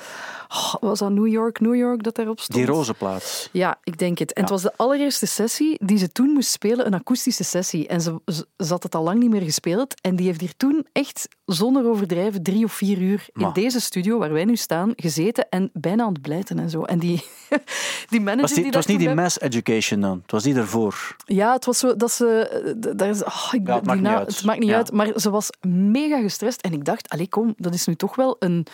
oh, 0.47 0.73
was 0.79 0.99
dat 0.99 1.11
New 1.11 1.27
York, 1.27 1.59
New 1.59 1.75
York 1.75 2.03
dat 2.03 2.15
daarop 2.15 2.39
stond? 2.39 2.57
Die 2.57 2.67
roze 2.67 2.93
plaats. 2.93 3.49
Ja, 3.51 3.77
ik 3.83 3.97
denk 3.97 4.17
het. 4.17 4.33
En 4.33 4.41
Ja. 4.43 4.49
het 4.49 4.61
was 4.61 4.71
de 4.71 4.77
allereerste 4.77 5.25
sessie 5.25 5.77
die 5.85 5.97
ze 5.97 6.11
toen 6.11 6.29
moest 6.29 6.49
spelen, 6.51 6.85
een 6.85 6.93
akoestische 6.93 7.43
sessie. 7.43 7.87
En 7.87 8.01
ze, 8.01 8.21
ze, 8.25 8.47
ze 8.57 8.69
had 8.71 8.83
het 8.83 8.95
al 8.95 9.03
lang 9.03 9.19
niet 9.19 9.29
meer 9.29 9.41
gespeeld. 9.41 10.01
En 10.01 10.15
die 10.15 10.25
heeft 10.25 10.39
hier 10.41 10.53
toen 10.57 10.85
echt, 10.91 11.27
zonder 11.53 11.85
overdrijven, 11.89 12.43
drie 12.43 12.63
of 12.63 12.73
vier 12.73 12.97
uur 12.97 13.25
in 13.33 13.49
deze 13.53 13.79
studio 13.81 14.17
waar 14.17 14.31
wij 14.33 14.45
nu 14.45 14.55
staan, 14.55 14.91
gezeten 14.95 15.49
en 15.49 15.69
bijna 15.73 16.03
aan 16.03 16.13
het 16.13 16.21
blijten 16.21 16.59
en 16.59 16.69
zo. 16.69 16.83
En 16.83 16.99
die, 16.99 17.23
die 18.09 18.21
manager 18.21 18.41
Was 18.41 18.49
die, 18.49 18.57
die 18.57 18.65
het 18.65 18.75
was 18.75 18.85
niet 18.85 18.99
die 18.99 19.13
mass 19.13 19.39
education 19.39 19.99
dan. 20.01 20.19
Het 20.21 20.31
was 20.31 20.43
die 20.43 20.55
ervoor. 20.55 21.15
Ja, 21.25 21.53
het 21.53 21.65
was 21.65 21.77
zo 21.79 21.95
dat 21.95 22.11
ze... 22.11 22.93
Daar 22.95 23.09
is, 23.09 23.23
oh, 23.23 23.47
ik, 23.51 23.67
Ja, 23.67 23.75
het 23.75 23.85
maakt 23.85 23.99
niet 24.01 24.09
na- 24.09 24.17
uit. 24.17 24.35
Het 24.35 24.43
maakt 24.45 24.59
niet 24.59 24.69
Ja. 24.69 24.75
uit, 24.75 24.91
maar 24.91 25.11
ze 25.15 25.29
was 25.29 25.49
mega 25.67 26.21
gestrest. 26.21 26.61
En 26.61 26.73
ik 26.73 26.85
dacht, 26.85 27.09
allee, 27.09 27.27
kom, 27.29 27.53
dat 27.57 27.73
is 27.73 27.85
nu 27.85 27.95
toch 27.95 28.15
wel 28.15 28.35
een... 28.39 28.65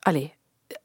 Allee, 0.00 0.34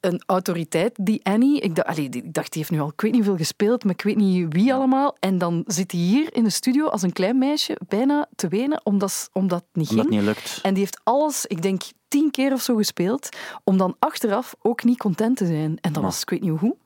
een 0.00 0.22
autoriteit, 0.26 0.98
die 1.02 1.20
Annie. 1.24 1.60
Ik 1.60 1.74
dacht, 1.74 1.88
allee, 1.88 2.08
die- 2.08 2.22
ik 2.24 2.32
dacht, 2.32 2.52
die 2.52 2.60
heeft 2.60 2.74
nu 2.74 2.80
al 2.80 2.88
ik 2.88 3.00
weet 3.00 3.12
niet 3.12 3.24
veel 3.24 3.36
gespeeld, 3.36 3.84
maar 3.84 3.92
ik 3.92 4.02
weet 4.02 4.16
niet 4.16 4.52
wie 4.52 4.74
allemaal. 4.74 5.16
En 5.20 5.38
dan 5.38 5.64
zit 5.66 5.92
hij 5.92 6.00
hier 6.00 6.34
in 6.34 6.44
de 6.44 6.50
studio 6.50 6.86
als 6.86 7.02
een 7.02 7.12
klein 7.12 7.38
meisje 7.38 7.76
bijna 7.88 8.28
te 8.36 8.48
wenen 8.48 8.80
omdat, 8.84 9.28
omdat 9.32 9.58
het 9.58 9.76
niet 9.76 9.90
Omdat 9.90 10.06
ging. 10.06 10.16
niet 10.18 10.26
lukt. 10.28 10.58
En 10.62 10.70
die 10.74 10.82
heeft 10.82 11.00
alles, 11.04 11.46
ik 11.46 11.62
denk, 11.62 11.82
tien 12.08 12.30
keer 12.30 12.52
of 12.52 12.60
zo 12.62 12.76
gespeeld, 12.76 13.28
om 13.64 13.76
dan 13.76 13.96
achteraf 13.98 14.54
ook 14.62 14.84
niet 14.84 14.98
content 14.98 15.36
te 15.36 15.46
zijn. 15.46 15.78
En 15.80 15.92
dat 15.92 16.02
was, 16.02 16.20
ik 16.22 16.30
weet 16.30 16.40
niet 16.42 16.58
hoe. 16.58 16.76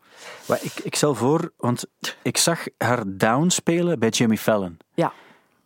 Maar 0.49 0.59
ik, 0.63 0.73
ik 0.83 0.95
stel 0.95 1.15
voor, 1.15 1.53
want 1.57 1.85
ik 2.23 2.37
zag 2.37 2.65
haar 2.79 3.03
down 3.07 3.49
spelen 3.49 3.99
bij 3.99 4.09
Jimmy 4.09 4.37
Fallon. 4.37 4.77
Ja. 4.95 5.13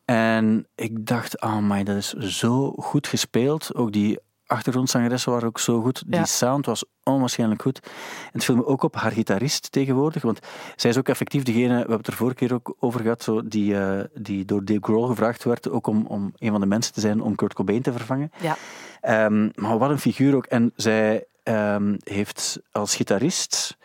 En 0.05 0.67
ik 0.75 1.07
dacht, 1.07 1.41
oh 1.41 1.59
my, 1.59 1.83
dat 1.83 1.97
is 1.97 2.13
zo 2.13 2.71
goed 2.71 3.07
gespeeld. 3.07 3.75
Ook 3.75 3.93
die 3.93 4.19
achtergrondzangeressen 4.47 5.33
waren 5.33 5.49
ook 5.49 5.59
zo 5.59 5.81
goed. 5.81 6.03
Die 6.07 6.15
Ja. 6.15 6.25
sound 6.25 6.67
was 6.67 6.85
onwaarschijnlijk 7.03 7.63
goed. 7.63 7.81
En 7.85 7.91
het 8.33 8.45
viel 8.45 8.57
me 8.57 8.67
ook 8.67 8.83
op 8.83 8.95
haar 8.97 9.13
gitarist 9.13 9.73
tegenwoordig. 9.73 10.23
Want 10.23 10.39
zij 10.77 10.91
is 10.91 10.99
ook 10.99 11.09
effectief 11.09 11.43
degene, 11.43 11.69
we 11.73 11.79
hebben 11.79 11.97
het 11.97 12.07
er 12.07 12.13
vorige 12.13 12.37
keer 12.37 12.55
ook 12.55 12.77
over 12.81 13.01
gehad, 13.01 13.23
zo, 13.23 13.43
die, 13.49 13.79
eh, 13.79 14.05
die 14.15 14.45
door 14.45 14.65
Dave 14.65 14.81
Grohl 14.83 15.07
gevraagd 15.09 15.45
werd 15.45 15.71
ook 15.71 15.87
om, 15.87 16.07
om 16.07 16.33
een 16.39 16.51
van 16.51 16.61
de 16.61 16.67
mensen 16.67 16.93
te 16.93 17.01
zijn 17.01 17.21
om 17.21 17.35
Kurt 17.35 17.55
Cobain 17.55 17.83
te 17.83 17.93
vervangen. 17.93 18.31
Ja. 18.41 18.57
Ehm, 19.01 19.49
maar 19.55 19.79
wat 19.79 19.91
een 19.91 19.99
figuur 19.99 20.35
ook. 20.37 20.47
En 20.47 20.73
zij 20.77 21.25
ehm, 21.43 21.97
heeft 22.05 22.61
als 22.73 22.97
gitarist... 22.97 23.77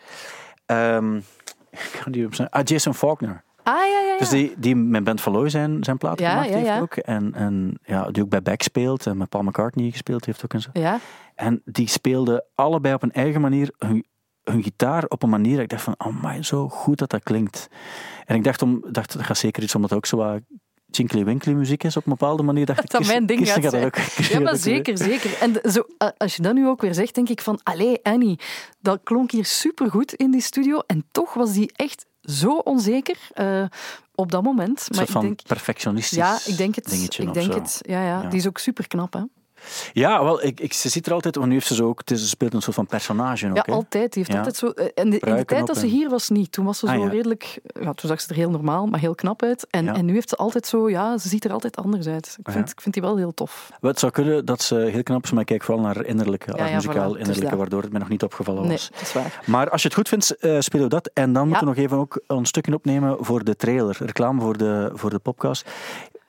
ehm, 0.66 1.16
ik 1.70 1.98
kan 2.02 2.12
die 2.12 2.26
op 2.26 2.34
zijn... 2.34 2.48
Ah, 2.50 2.60
Jason 2.64 2.94
Faulkner. 2.94 3.44
Ah, 3.70 3.76
ja, 3.76 4.00
ja, 4.00 4.12
ja. 4.12 4.18
Dus 4.18 4.28
die, 4.28 4.54
die 4.56 4.76
met 4.76 5.04
Ben 5.04 5.18
Falloy 5.18 5.48
zijn, 5.48 5.84
zijn 5.84 5.98
plaat 5.98 6.20
Ja, 6.20 6.30
gemaakt 6.30 6.48
ja, 6.48 6.56
heeft 6.56 6.80
ook. 6.80 6.96
En, 6.96 7.34
en 7.34 7.78
ja, 7.84 8.10
die 8.10 8.22
ook 8.22 8.28
bij 8.28 8.42
Beck 8.42 8.62
speelt 8.62 9.06
en 9.06 9.16
met 9.16 9.28
Paul 9.28 9.42
McCartney 9.42 9.90
gespeeld 9.90 10.24
heeft 10.24 10.44
ook 10.44 10.52
en 10.54 10.60
zo. 10.60 10.70
Ja, 10.72 10.98
En 11.34 11.62
die 11.64 11.88
speelden 11.88 12.44
allebei 12.54 12.94
op 12.94 13.02
een 13.02 13.12
eigen 13.12 13.40
manier 13.40 13.70
hun, 13.78 14.04
hun 14.44 14.62
gitaar 14.62 15.04
op 15.08 15.22
een 15.22 15.28
manier 15.28 15.52
dat 15.54 15.62
ik 15.62 15.68
dacht 15.68 15.82
van, 15.82 15.94
oh 15.98 16.22
my, 16.22 16.42
zo 16.42 16.68
goed 16.68 16.98
dat 16.98 17.10
dat 17.10 17.22
klinkt. 17.22 17.68
En 18.24 18.36
ik 18.36 18.44
dacht, 18.44 18.62
om, 18.62 18.84
dacht 18.90 19.12
dat 19.12 19.22
gaat 19.22 19.38
zeker 19.38 19.62
iets 19.62 19.74
omdat 19.74 19.90
het 19.90 19.98
ook 19.98 20.06
zo 20.06 20.16
wat 20.16 20.40
Chinkly 20.90 21.24
Winkly 21.24 21.52
muziek 21.52 21.84
is 21.84 21.96
op 21.96 22.06
een 22.06 22.10
bepaalde 22.12 22.42
manier. 22.42 22.66
Dacht 22.66 22.84
ik, 22.84 22.90
Dat 22.90 23.06
mijn 23.06 23.26
ding 23.26 23.48
gaat 23.48 23.62
dat 23.62 23.72
zijn. 23.72 23.84
ook. 23.84 23.96
Ja, 24.30 24.40
maar 24.40 24.52
dat 24.52 24.60
zeker, 24.60 24.98
zeker. 24.98 25.38
En 25.40 25.70
zo, 25.72 25.86
als 26.16 26.36
je 26.36 26.42
dat 26.42 26.54
nu 26.54 26.68
ook 26.68 26.80
weer 26.80 26.94
zegt, 26.94 27.14
denk 27.14 27.28
ik 27.28 27.40
van, 27.40 27.60
allee, 27.62 27.98
Annie, 28.02 28.38
dat 28.80 29.00
klonk 29.02 29.30
hier 29.30 29.44
supergoed 29.44 30.14
in 30.14 30.30
die 30.30 30.40
studio 30.40 30.78
en 30.86 31.04
toch 31.10 31.34
was 31.34 31.52
die 31.52 31.72
echt 31.76 32.06
zo 32.22 32.56
onzeker 32.56 33.16
eh, 33.32 33.64
op 34.14 34.30
dat 34.32 34.42
moment. 34.42 34.68
Een 34.80 34.84
Maar 34.88 34.94
soort 34.96 35.08
ik 35.08 35.12
van 35.14 35.22
denk, 35.22 35.42
perfectionistisch 35.46 36.18
ja, 36.18 36.38
ik 36.46 36.56
denk 36.56 36.74
het. 36.74 36.84
dingetje 36.90 37.22
Ik 37.22 37.34
denk 37.34 37.52
zo. 37.52 37.58
het. 37.58 37.78
Ja, 37.82 38.02
ja, 38.02 38.22
Ja. 38.22 38.28
die 38.28 38.38
is 38.38 38.46
ook 38.46 38.58
super 38.58 38.86
knap, 38.86 39.12
hè? 39.12 39.22
Ja, 39.92 40.24
wel, 40.24 40.42
ik, 40.44 40.60
ik, 40.60 40.72
ze 40.72 40.88
ziet 40.88 41.06
er 41.06 41.12
altijd, 41.12 41.34
want 41.34 41.46
nu 41.48 41.52
heeft 41.54 41.66
ze 41.66 41.74
zo 41.74 41.86
ook, 41.88 41.98
het 41.98 42.10
is, 42.10 42.20
ze 42.20 42.28
speelt 42.28 42.54
een 42.54 42.62
soort 42.62 42.76
van 42.76 42.86
personage 42.86 43.48
ook. 43.48 43.66
Ja, 43.66 43.72
altijd. 43.72 44.12
Die 44.12 44.22
heeft 44.22 44.32
Ja. 44.32 44.36
altijd 44.38 44.56
zo. 44.56 44.66
eh, 44.66 44.84
de, 44.84 44.92
in 44.94 45.10
de 45.36 45.44
tijd 45.44 45.66
dat 45.66 45.76
ze 45.78 45.86
hier 45.86 46.08
was 46.08 46.28
niet. 46.28 46.52
Toen 46.52 46.64
was 46.64 46.78
ze 46.78 46.86
Ah, 46.86 46.94
zo 46.94 47.02
ja. 47.02 47.08
redelijk. 47.08 47.58
Ja, 47.80 47.92
toen 47.92 48.08
zag 48.08 48.20
ze 48.20 48.28
er 48.28 48.34
heel 48.34 48.50
normaal, 48.50 48.86
maar 48.86 49.00
heel 49.00 49.14
knap 49.14 49.42
uit. 49.42 49.66
En, 49.70 49.84
Ja. 49.84 49.94
en 49.94 50.04
nu 50.04 50.12
heeft 50.12 50.28
ze 50.28 50.36
altijd 50.36 50.66
zo. 50.66 50.88
Ja, 50.90 51.18
ze 51.18 51.28
ziet 51.28 51.44
er 51.44 51.52
altijd 51.52 51.76
anders 51.76 52.06
uit. 52.06 52.36
Ik 52.40 52.46
Ah, 52.46 52.52
vind, 52.52 52.70
ik 52.70 52.80
vind 52.80 52.94
die 52.94 53.02
wel 53.02 53.16
heel 53.16 53.34
tof. 53.34 53.70
Het 53.80 53.98
zou 53.98 54.12
kunnen 54.12 54.44
dat 54.44 54.62
ze 54.62 54.74
heel 54.74 55.02
knap 55.02 55.24
is, 55.24 55.30
maar 55.30 55.40
ik 55.40 55.46
kijk 55.46 55.62
vooral 55.62 55.84
naar 55.84 56.04
innerlijke, 56.04 56.52
ja, 56.56 56.74
muzikaal 56.74 57.08
voilà, 57.14 57.18
is 57.18 57.26
innerlijke, 57.26 57.56
waardoor 57.56 57.82
het 57.82 57.90
mij 57.90 58.00
nog 58.00 58.08
niet 58.08 58.22
opgevallen 58.22 58.62
Nee, 58.62 58.70
was. 58.70 58.90
dat 58.92 59.00
is 59.00 59.12
waar. 59.12 59.40
Maar 59.46 59.70
als 59.70 59.82
je 59.82 59.88
het 59.88 59.96
goed 59.96 60.08
vindt, 60.08 60.36
eh, 60.36 60.56
spelen 60.60 60.84
we 60.84 60.90
dat. 60.90 61.10
En 61.14 61.32
dan 61.32 61.48
moeten 61.48 61.66
we 61.66 61.72
nog 61.74 61.84
even 61.84 61.96
ook 61.96 62.20
een 62.26 62.46
stukje 62.46 62.74
opnemen 62.74 63.16
voor 63.20 63.44
de 63.44 63.56
trailer. 63.56 63.96
Reclame 64.00 64.40
voor 64.40 64.56
de, 64.56 64.90
voor 64.94 65.10
de 65.10 65.18
podcast. 65.18 65.68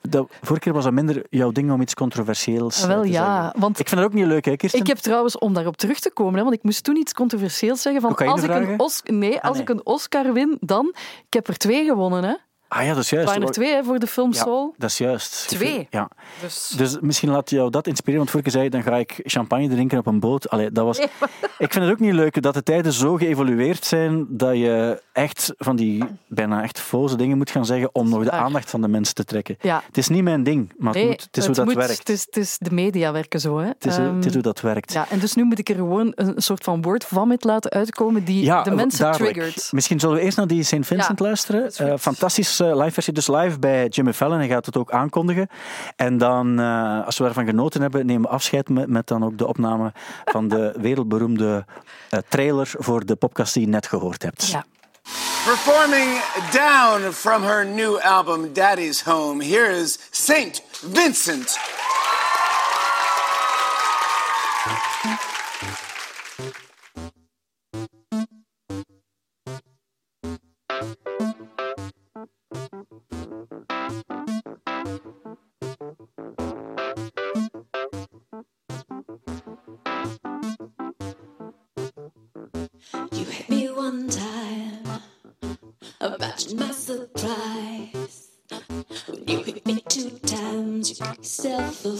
Dat, 0.08 0.30
vorige 0.40 0.58
keer 0.60 0.72
was 0.72 0.84
dat 0.84 0.92
minder 0.92 1.26
jouw 1.30 1.50
ding 1.50 1.70
om 1.72 1.80
iets 1.80 1.94
controversieels 1.94 2.76
Ah, 2.76 2.82
eh, 2.82 2.88
wel 2.88 3.02
te 3.02 3.10
ja, 3.10 3.42
zeggen. 3.42 3.60
want 3.60 3.78
Ik 3.78 3.88
vind 3.88 4.00
dat 4.00 4.10
ook 4.10 4.16
niet 4.16 4.26
leuk, 4.26 4.44
hè, 4.44 4.56
Kirsten? 4.56 4.80
Ik 4.80 4.86
heb 4.86 4.96
trouwens, 4.98 5.38
om 5.38 5.54
daarop 5.54 5.76
terug 5.76 6.00
te 6.00 6.10
komen, 6.12 6.34
hè, 6.34 6.42
want 6.42 6.54
ik 6.54 6.62
moest 6.62 6.84
toen 6.84 6.96
iets 6.96 7.12
controversieels 7.12 7.82
zeggen. 7.82 8.00
Van 8.00 8.16
als 8.16 8.42
ik, 8.42 8.50
een 8.50 8.56
vragen? 8.56 8.78
Os 8.78 9.02
nee, 9.04 9.40
als 9.40 9.52
nee. 9.52 9.62
ik 9.62 9.68
een 9.68 9.86
Oscar 9.86 10.32
win, 10.32 10.56
dan... 10.60 10.94
Ik 11.26 11.32
heb 11.34 11.48
er 11.48 11.56
twee 11.56 11.84
gewonnen, 11.84 12.24
hè. 12.24 12.34
Ah 12.74 12.84
ja, 12.84 12.94
dat 12.94 13.02
is 13.02 13.10
Er 13.10 13.14
juist. 13.16 13.28
waren 13.32 13.46
er 13.48 13.54
twee 13.54 13.74
hè, 13.74 13.84
voor 13.84 13.98
de 13.98 14.06
film 14.06 14.32
Ja, 14.32 14.38
Soul. 14.42 14.74
dat 14.78 14.90
is 14.90 14.98
juist. 14.98 15.48
Twee? 15.48 15.86
Ja. 15.90 16.08
Dus, 16.40 16.68
Dus 16.76 16.96
misschien 17.00 17.30
laat 17.30 17.50
jou 17.50 17.70
dat 17.70 17.86
inspireren. 17.86 18.18
Want 18.18 18.30
vorige 18.30 18.50
keer 18.50 18.60
zei 18.60 18.64
je, 18.64 18.82
dan 18.82 18.92
ga 18.92 18.98
ik 18.98 19.20
champagne 19.24 19.68
drinken 19.68 19.98
op 19.98 20.06
een 20.06 20.20
boot. 20.20 20.48
Allee, 20.50 20.70
dat 20.72 20.84
was... 20.84 20.98
Ik 21.58 21.72
vind 21.72 21.84
het 21.84 21.90
ook 21.90 21.98
niet 22.00 22.12
leuk 22.12 22.42
dat 22.42 22.54
de 22.54 22.62
tijden 22.62 22.92
zo 22.92 23.14
geëvolueerd 23.16 23.84
zijn 23.84 24.26
dat 24.28 24.56
je 24.56 25.02
echt 25.12 25.52
van 25.58 25.76
die 25.76 26.04
bijna 26.28 26.62
echt 26.62 26.80
foze 26.80 27.16
dingen 27.16 27.36
moet 27.36 27.50
gaan 27.50 27.66
zeggen 27.66 27.94
om 27.94 28.08
nog 28.08 28.24
de 28.24 28.30
aandacht 28.30 28.70
van 28.70 28.80
de 28.80 28.88
mensen 28.88 29.14
te 29.14 29.24
trekken. 29.24 29.56
ja. 29.60 29.82
Het 29.86 29.96
is 29.98 30.08
niet 30.08 30.22
mijn 30.22 30.42
ding, 30.42 30.72
maar 30.78 30.92
het, 30.92 31.02
Nee, 31.02 31.06
moet, 31.10 31.22
het 31.22 31.36
is 31.36 31.46
hoe 31.46 31.54
dat 31.54 31.64
moet- 31.64 31.74
werkt. 31.74 31.98
Het 31.98 32.08
is, 32.08 32.20
het 32.26 32.36
is 32.36 32.56
de 32.58 32.70
media 32.74 33.12
werken 33.12 33.40
zo. 33.40 33.58
Hè. 33.58 33.66
Het 33.66 33.86
is, 33.86 33.96
Ehm, 33.96 34.14
het 34.16 34.24
is 34.24 34.32
hoe 34.32 34.42
dat 34.42 34.60
werkt. 34.60 34.92
ja, 34.92 35.06
en 35.10 35.18
dus 35.18 35.34
nu 35.34 35.44
moet 35.44 35.58
ik 35.58 35.68
er 35.68 35.74
gewoon 35.74 36.12
een 36.14 36.34
soort 36.36 36.64
van 36.64 36.82
word 36.82 37.04
vomit 37.04 37.44
laten 37.44 37.70
uitkomen 37.70 38.24
die 38.24 38.44
Ja, 38.44 38.62
de 38.62 38.70
mensen 38.70 39.12
triggert. 39.12 39.68
Misschien 39.72 40.00
zullen 40.00 40.16
we 40.16 40.22
eerst 40.22 40.36
naar 40.36 40.46
die 40.46 40.62
St. 40.62 40.76
Vincent 40.80 41.20
luisteren. 41.20 41.72
Eh, 41.74 41.92
fantastische 41.98 42.61
live 42.66 42.90
versie, 42.90 43.12
dus 43.12 43.28
live 43.28 43.58
bij 43.58 43.86
Jimmy 43.86 44.12
Fallon. 44.12 44.38
Hij 44.38 44.48
gaat 44.48 44.66
het 44.66 44.76
ook 44.76 44.90
aankondigen. 44.90 45.48
En 45.96 46.18
dan, 46.18 46.60
eh, 46.60 47.06
als 47.06 47.18
we 47.18 47.24
ervan 47.24 47.46
genoten 47.46 47.80
hebben, 47.80 48.06
nemen 48.06 48.22
we 48.22 48.28
afscheid 48.28 48.68
met, 48.68 48.88
met 48.88 49.06
dan 49.06 49.24
ook 49.24 49.38
de 49.38 49.46
opname 49.46 49.92
van 50.24 50.48
de 50.48 50.74
wereldberoemde 50.80 51.64
eh, 52.10 52.18
trailer 52.28 52.70
voor 52.78 53.06
de 53.06 53.16
podcast 53.16 53.54
die 53.54 53.62
je 53.62 53.68
net 53.68 53.86
gehoord 53.86 54.22
hebt. 54.22 54.50
Ja. 54.50 54.64
Performing 55.44 56.22
down 56.52 57.12
from 57.12 57.42
her 57.42 57.66
new 57.66 57.98
album, 57.98 58.52
Daddy's 58.52 59.02
Home, 59.02 59.44
here 59.44 59.80
is 59.80 59.98
Saint 60.10 60.62
Vincent. 60.92 61.58
Yourself 91.44 91.91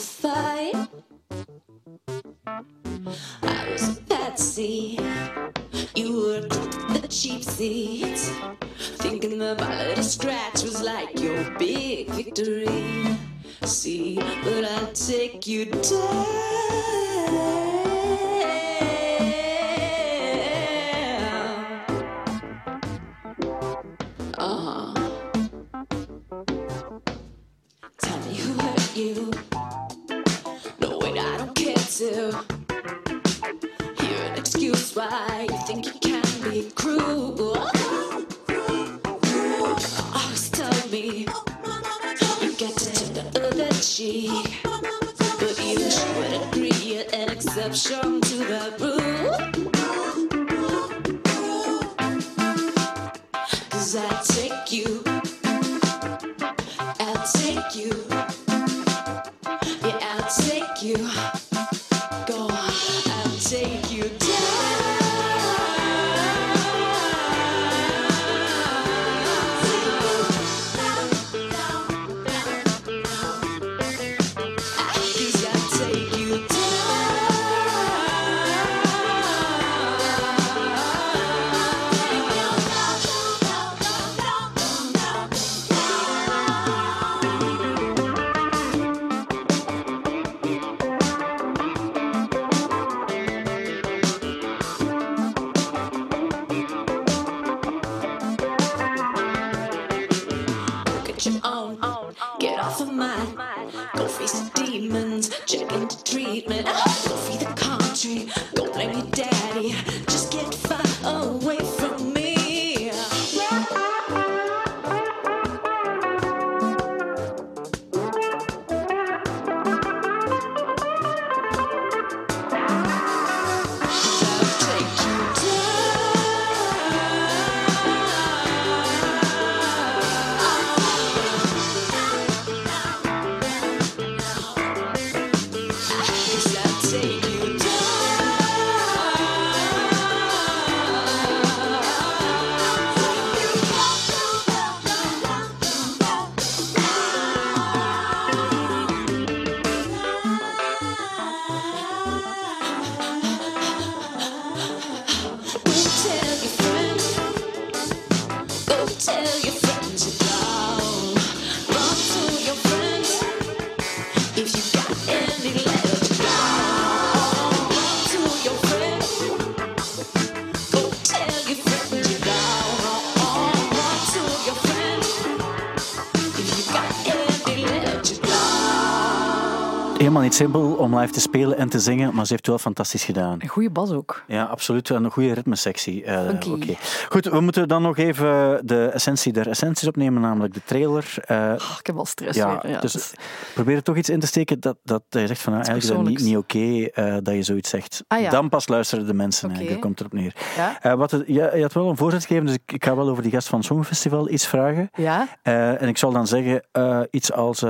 simpel 180.42 180.74
om 180.74 180.98
live 180.98 181.12
te 181.12 181.20
spelen 181.20 181.56
en 181.56 181.68
te 181.68 181.78
zingen, 181.78 182.14
maar 182.14 182.26
ze 182.26 182.32
heeft 182.32 182.46
het 182.46 182.46
wel 182.46 182.58
fantastisch 182.58 183.04
gedaan. 183.04 183.36
Een 183.38 183.48
goede 183.48 183.70
bas 183.70 183.90
ook. 183.90 184.22
Ja, 184.26 184.44
absoluut. 184.44 184.88
Een 184.88 185.10
goede 185.10 185.32
ritmesectie. 185.32 186.04
Funky. 186.06 186.50
oké. 186.50 186.74
Goed, 187.08 187.24
we 187.24 187.40
moeten 187.40 187.68
dan 187.68 187.82
nog 187.82 187.96
even 187.96 188.60
de 188.66 188.84
essentie 188.86 189.32
der 189.32 189.48
essenties 189.48 189.88
opnemen, 189.88 190.22
namelijk 190.22 190.54
de 190.54 190.60
trailer. 190.64 191.14
Ah, 191.26 191.54
ik 191.78 191.86
heb 191.86 191.96
al 191.96 192.06
stress 192.06 192.38
ja, 192.38 192.60
weer. 192.62 192.70
Ja, 192.70 192.80
dus 192.80 192.94
is- 192.94 193.12
probeer 193.54 193.76
er 193.76 193.82
toch 193.82 193.96
iets 193.96 194.08
in 194.08 194.20
te 194.20 194.26
steken 194.26 194.60
dat, 194.60 194.76
dat 194.84 195.02
je 195.08 195.26
zegt 195.26 195.40
van 195.42 195.52
nou, 195.52 195.64
eigenlijk 195.64 196.00
is 196.00 196.04
dat 196.04 196.14
niet, 196.16 196.28
niet 196.28 196.36
oké 196.36 196.84
eh, 196.84 197.16
dat 197.22 197.34
je 197.34 197.42
zoiets 197.42 197.70
zegt. 197.70 198.04
Ah, 198.08 198.20
ja. 198.20 198.30
Dan 198.30 198.48
pas 198.48 198.68
luisteren 198.68 199.06
de 199.06 199.14
mensen, 199.14 199.48
Oké. 199.48 199.56
eigenlijk, 199.58 199.82
daar 199.82 199.90
komt 199.94 200.00
erop 200.00 200.12
neer. 200.22 200.34
Ja? 200.56 200.80
Eh, 200.80 200.94
wat 200.94 201.10
het, 201.10 201.26
je, 201.26 201.50
je 201.54 201.62
had 201.62 201.72
wel 201.72 201.88
een 201.88 201.96
voorzet 201.96 202.20
gegeven, 202.24 202.46
dus 202.46 202.54
ik, 202.54 202.72
ik 202.72 202.84
ga 202.84 202.96
wel 202.96 203.08
over 203.08 203.22
die 203.22 203.32
gast 203.32 203.48
van 203.48 203.58
het 203.58 203.66
Songfestival 203.66 204.30
iets 204.30 204.46
vragen. 204.46 204.90
ja, 204.92 205.28
Eh, 205.42 205.82
en 205.82 205.88
ik 205.88 205.98
zal 205.98 206.12
dan 206.12 206.26
zeggen 206.26 206.62
iets 207.10 207.32
als, 207.32 207.60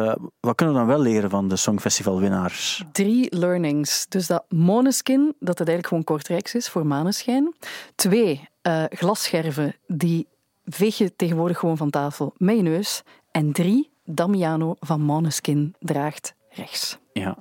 wat 0.41 0.55
kunnen 0.55 0.75
we 0.75 0.81
dan 0.81 0.87
wel 0.89 1.01
leren 1.01 1.31
van 1.31 1.49
de 1.49 1.57
Songfestival-winnaars? 1.57 2.85
drie 2.93 3.37
learnings. 3.37 4.07
Dus 4.09 4.27
dat 4.27 4.45
Måneskin, 4.49 5.35
dat 5.39 5.59
het 5.59 5.69
eigenlijk 5.69 5.87
gewoon 5.87 6.05
Kortrijks 6.05 6.55
is 6.55 6.69
voor 6.69 6.87
maneschijn. 6.87 7.55
Twee, 7.95 8.49
glasscherven 8.91 9.75
die 9.87 10.27
veeg 10.65 10.99
je 10.99 11.17
tegenwoordig 11.17 11.59
gewoon 11.59 11.77
van 11.77 11.91
tafel 11.91 12.35
met 12.37 12.57
je 12.57 12.63
neus. 12.63 13.03
En 13.31 13.53
drie, 13.53 13.91
Damiano 14.05 14.77
van 14.81 15.01
Måneskin 15.01 15.75
draagt 15.79 16.35
rechts. 16.51 16.99
Ja. 17.13 17.37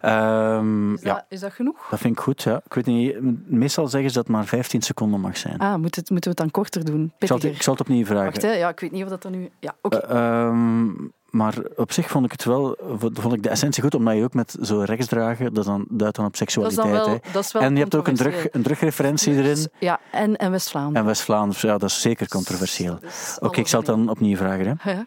Ehm, 0.00 0.94
Is, 0.94 1.02
ja, 1.02 1.14
dat, 1.14 1.24
is 1.28 1.40
dat 1.40 1.52
genoeg? 1.52 1.86
dat 1.90 1.98
vind 1.98 2.16
ik 2.16 2.22
goed. 2.22 2.42
Ja. 2.42 2.60
Ik 2.64 2.74
weet 2.74 2.86
niet, 2.86 3.16
meestal 3.50 3.88
zeggen 3.88 4.10
ze 4.10 4.16
dat 4.16 4.26
het 4.26 4.36
maar 4.36 4.44
15 4.44 4.82
seconden 4.82 5.20
mag 5.20 5.36
zijn. 5.36 5.58
Ah, 5.58 5.74
moet 5.74 5.96
het, 5.96 6.10
moeten 6.10 6.30
we 6.30 6.36
het 6.36 6.38
dan 6.38 6.50
korter 6.50 6.84
doen? 6.84 7.12
ik, 7.18 7.26
zal 7.26 7.36
het, 7.36 7.44
ik 7.44 7.62
zal 7.62 7.72
het 7.72 7.82
opnieuw 7.82 8.04
vragen. 8.04 8.24
Wacht, 8.24 8.42
hè. 8.42 8.52
Ja, 8.52 8.68
ik 8.68 8.80
weet 8.80 8.92
niet 8.92 9.02
of 9.02 9.08
dat 9.08 9.22
dan 9.22 9.32
nu... 9.32 9.50
Ja, 9.60 9.74
oké. 9.82 9.96
Eh, 9.96 10.46
ehm, 10.46 10.86
maar 11.30 11.54
op 11.76 11.92
zich 11.92 12.08
vond 12.08 12.24
ik 12.24 12.32
het 12.32 12.44
wel, 12.44 12.76
vond 12.98 13.32
ik 13.32 13.42
de 13.42 13.48
essentie 13.48 13.82
goed, 13.82 13.94
omdat 13.94 14.16
je 14.16 14.22
ook 14.22 14.34
met 14.34 14.56
zo 14.62 14.80
rechts 14.80 15.06
dragen, 15.06 15.54
dat 15.54 15.64
dan, 15.64 15.86
duidt 15.88 16.16
dan 16.16 16.26
op 16.26 16.38
dat 16.38 16.48
is 16.48 16.52
seksualiteit. 16.52 16.86
dan 16.86 16.96
wel, 16.96 17.08
hè. 17.08 17.32
dat 17.32 17.44
is 17.44 17.52
wel 17.52 17.62
En 17.62 17.74
je 17.74 17.80
hebt 17.80 17.94
ook 17.94 18.06
een, 18.06 18.14
drug, 18.14 18.52
een 18.52 18.62
drugreferentie 18.62 19.34
erin. 19.34 19.68
Ja, 19.78 20.00
en, 20.12 20.36
en 20.36 20.50
West-Vlaanderen. 20.50 21.00
En 21.00 21.06
West-Vlaanderen, 21.06 21.70
ja, 21.70 21.78
dat 21.78 21.90
is 21.90 22.00
zeker 22.00 22.28
controversieel. 22.28 22.98
Dus 23.00 23.36
Oké, 23.40 23.60
ik 23.60 23.68
zal 23.68 23.78
het 23.78 23.88
dan 23.88 24.08
opnieuw 24.08 24.36
vragen. 24.36 24.78
Hè. 24.80 24.90
Ja. 24.90 25.06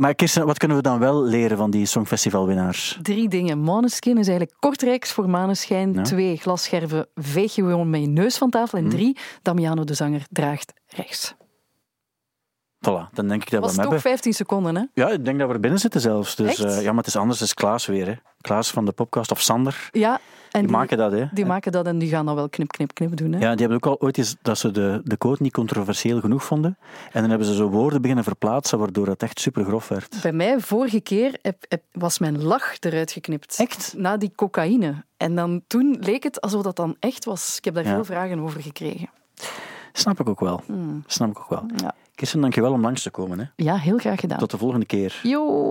Maar 0.00 0.14
Kirsten, 0.14 0.46
wat 0.46 0.58
kunnen 0.58 0.76
we 0.76 0.82
dan 0.82 0.98
wel 0.98 1.22
leren 1.22 1.56
van 1.56 1.70
die 1.70 1.86
Songfestivalwinnaars? 1.86 2.98
Drie 3.02 3.28
dingen. 3.28 3.58
Måneskin 3.58 4.18
is 4.18 4.28
eigenlijk 4.28 4.60
kortrijks 4.60 5.12
voor 5.12 5.28
maneschijn. 5.28 5.92
Ja. 5.92 6.02
Twee, 6.02 6.36
glasscherven 6.36 7.06
veeg 7.14 7.54
je 7.54 7.62
gewoon 7.62 7.90
met 7.90 8.00
je 8.00 8.06
neus 8.06 8.38
van 8.38 8.50
tafel. 8.50 8.78
En 8.78 8.88
drie, 8.88 9.16
Damiano 9.42 9.84
de 9.84 9.94
zanger 9.94 10.26
draagt 10.30 10.72
rechts. 10.86 11.34
Voilà, 12.78 13.10
dan 13.12 13.28
denk 13.28 13.42
ik 13.42 13.50
dat 13.50 13.60
we 13.60 13.66
was 13.66 13.76
hem 13.76 13.84
toch 13.84 13.92
hebben. 13.92 14.00
15 14.00 14.32
seconden, 14.32 14.76
hè? 14.76 14.84
Ja, 14.94 15.10
ik 15.10 15.24
denk 15.24 15.38
dat 15.38 15.48
we 15.48 15.54
er 15.54 15.60
binnen 15.60 15.80
zitten 15.80 16.00
zelfs. 16.00 16.36
Dus, 16.36 16.58
eh, 16.58 16.82
ja, 16.82 16.88
maar 16.88 16.98
het 16.98 17.06
is 17.06 17.16
anders. 17.16 17.38
Het 17.38 17.48
is 17.48 17.54
Klaas 17.54 17.86
weer. 17.86 18.06
Hè. 18.06 18.14
Klaas 18.40 18.70
van 18.70 18.84
de 18.84 18.92
podcast, 18.92 19.30
of 19.30 19.40
Sander. 19.40 19.88
Ja. 19.92 20.20
En 20.50 20.60
Die 20.60 20.70
maken 20.70 20.96
dat, 20.98 21.12
hè. 21.12 21.24
die 21.32 21.46
maken 21.46 21.72
dat 21.72 21.86
en 21.86 21.98
die 21.98 22.08
gaan 22.08 22.26
dan 22.26 22.34
wel 22.34 22.48
knip, 22.48 22.68
knip, 22.72 22.94
knip 22.94 23.16
doen. 23.16 23.32
Hè? 23.32 23.38
Ja, 23.38 23.50
die 23.50 23.66
hebben 23.66 23.76
ook 23.76 23.86
al 23.86 24.06
ooit 24.06 24.18
eens 24.18 24.36
dat 24.42 24.58
ze 24.58 24.70
de, 24.70 25.00
de 25.04 25.16
quote 25.16 25.42
niet 25.42 25.52
controversieel 25.52 26.20
genoeg 26.20 26.44
vonden. 26.44 26.78
En 27.12 27.20
dan 27.20 27.28
hebben 27.30 27.46
ze 27.48 27.54
zo 27.54 27.68
woorden 27.68 28.00
beginnen 28.00 28.24
verplaatsen, 28.24 28.78
waardoor 28.78 29.06
het 29.06 29.22
echt 29.22 29.40
super 29.40 29.64
grof 29.64 29.88
werd. 29.88 30.16
Bij 30.22 30.32
mij, 30.32 30.60
vorige 30.60 31.00
keer, 31.00 31.38
heb- 31.42 31.64
heb- 31.68 31.82
was 31.92 32.18
mijn 32.18 32.42
lach 32.42 32.76
eruit 32.80 33.12
geknipt. 33.12 33.56
Echt? 33.58 33.94
Na 33.96 34.16
die 34.16 34.32
cocaïne. 34.34 35.04
En 35.16 35.34
dan, 35.34 35.62
toen 35.66 35.96
leek 36.00 36.22
het 36.22 36.40
alsof 36.40 36.62
dat 36.62 36.76
dan 36.76 36.96
echt 37.00 37.24
was. 37.24 37.56
Ik 37.58 37.64
heb 37.64 37.74
daar 37.74 37.84
Ja. 37.84 37.94
veel 37.94 38.04
vragen 38.04 38.38
over 38.40 38.60
gekregen. 38.62 39.08
Snap 39.92 40.20
ik 40.20 40.28
ook 40.28 40.40
wel. 40.40 40.62
Snap 41.06 41.30
ik 41.30 41.38
ook 41.38 41.48
wel. 41.50 41.64
Ja. 41.76 41.94
Kirsten, 42.14 42.40
dankjewel 42.40 42.72
om 42.72 42.80
langs 42.80 43.02
te 43.02 43.10
komen. 43.10 43.38
Hè. 43.38 43.44
ja, 43.56 43.76
heel 43.76 43.98
graag 43.98 44.20
gedaan. 44.20 44.38
Tot 44.38 44.50
de 44.50 44.58
volgende 44.58 44.86
keer. 44.86 45.20
Jo. 45.22 45.70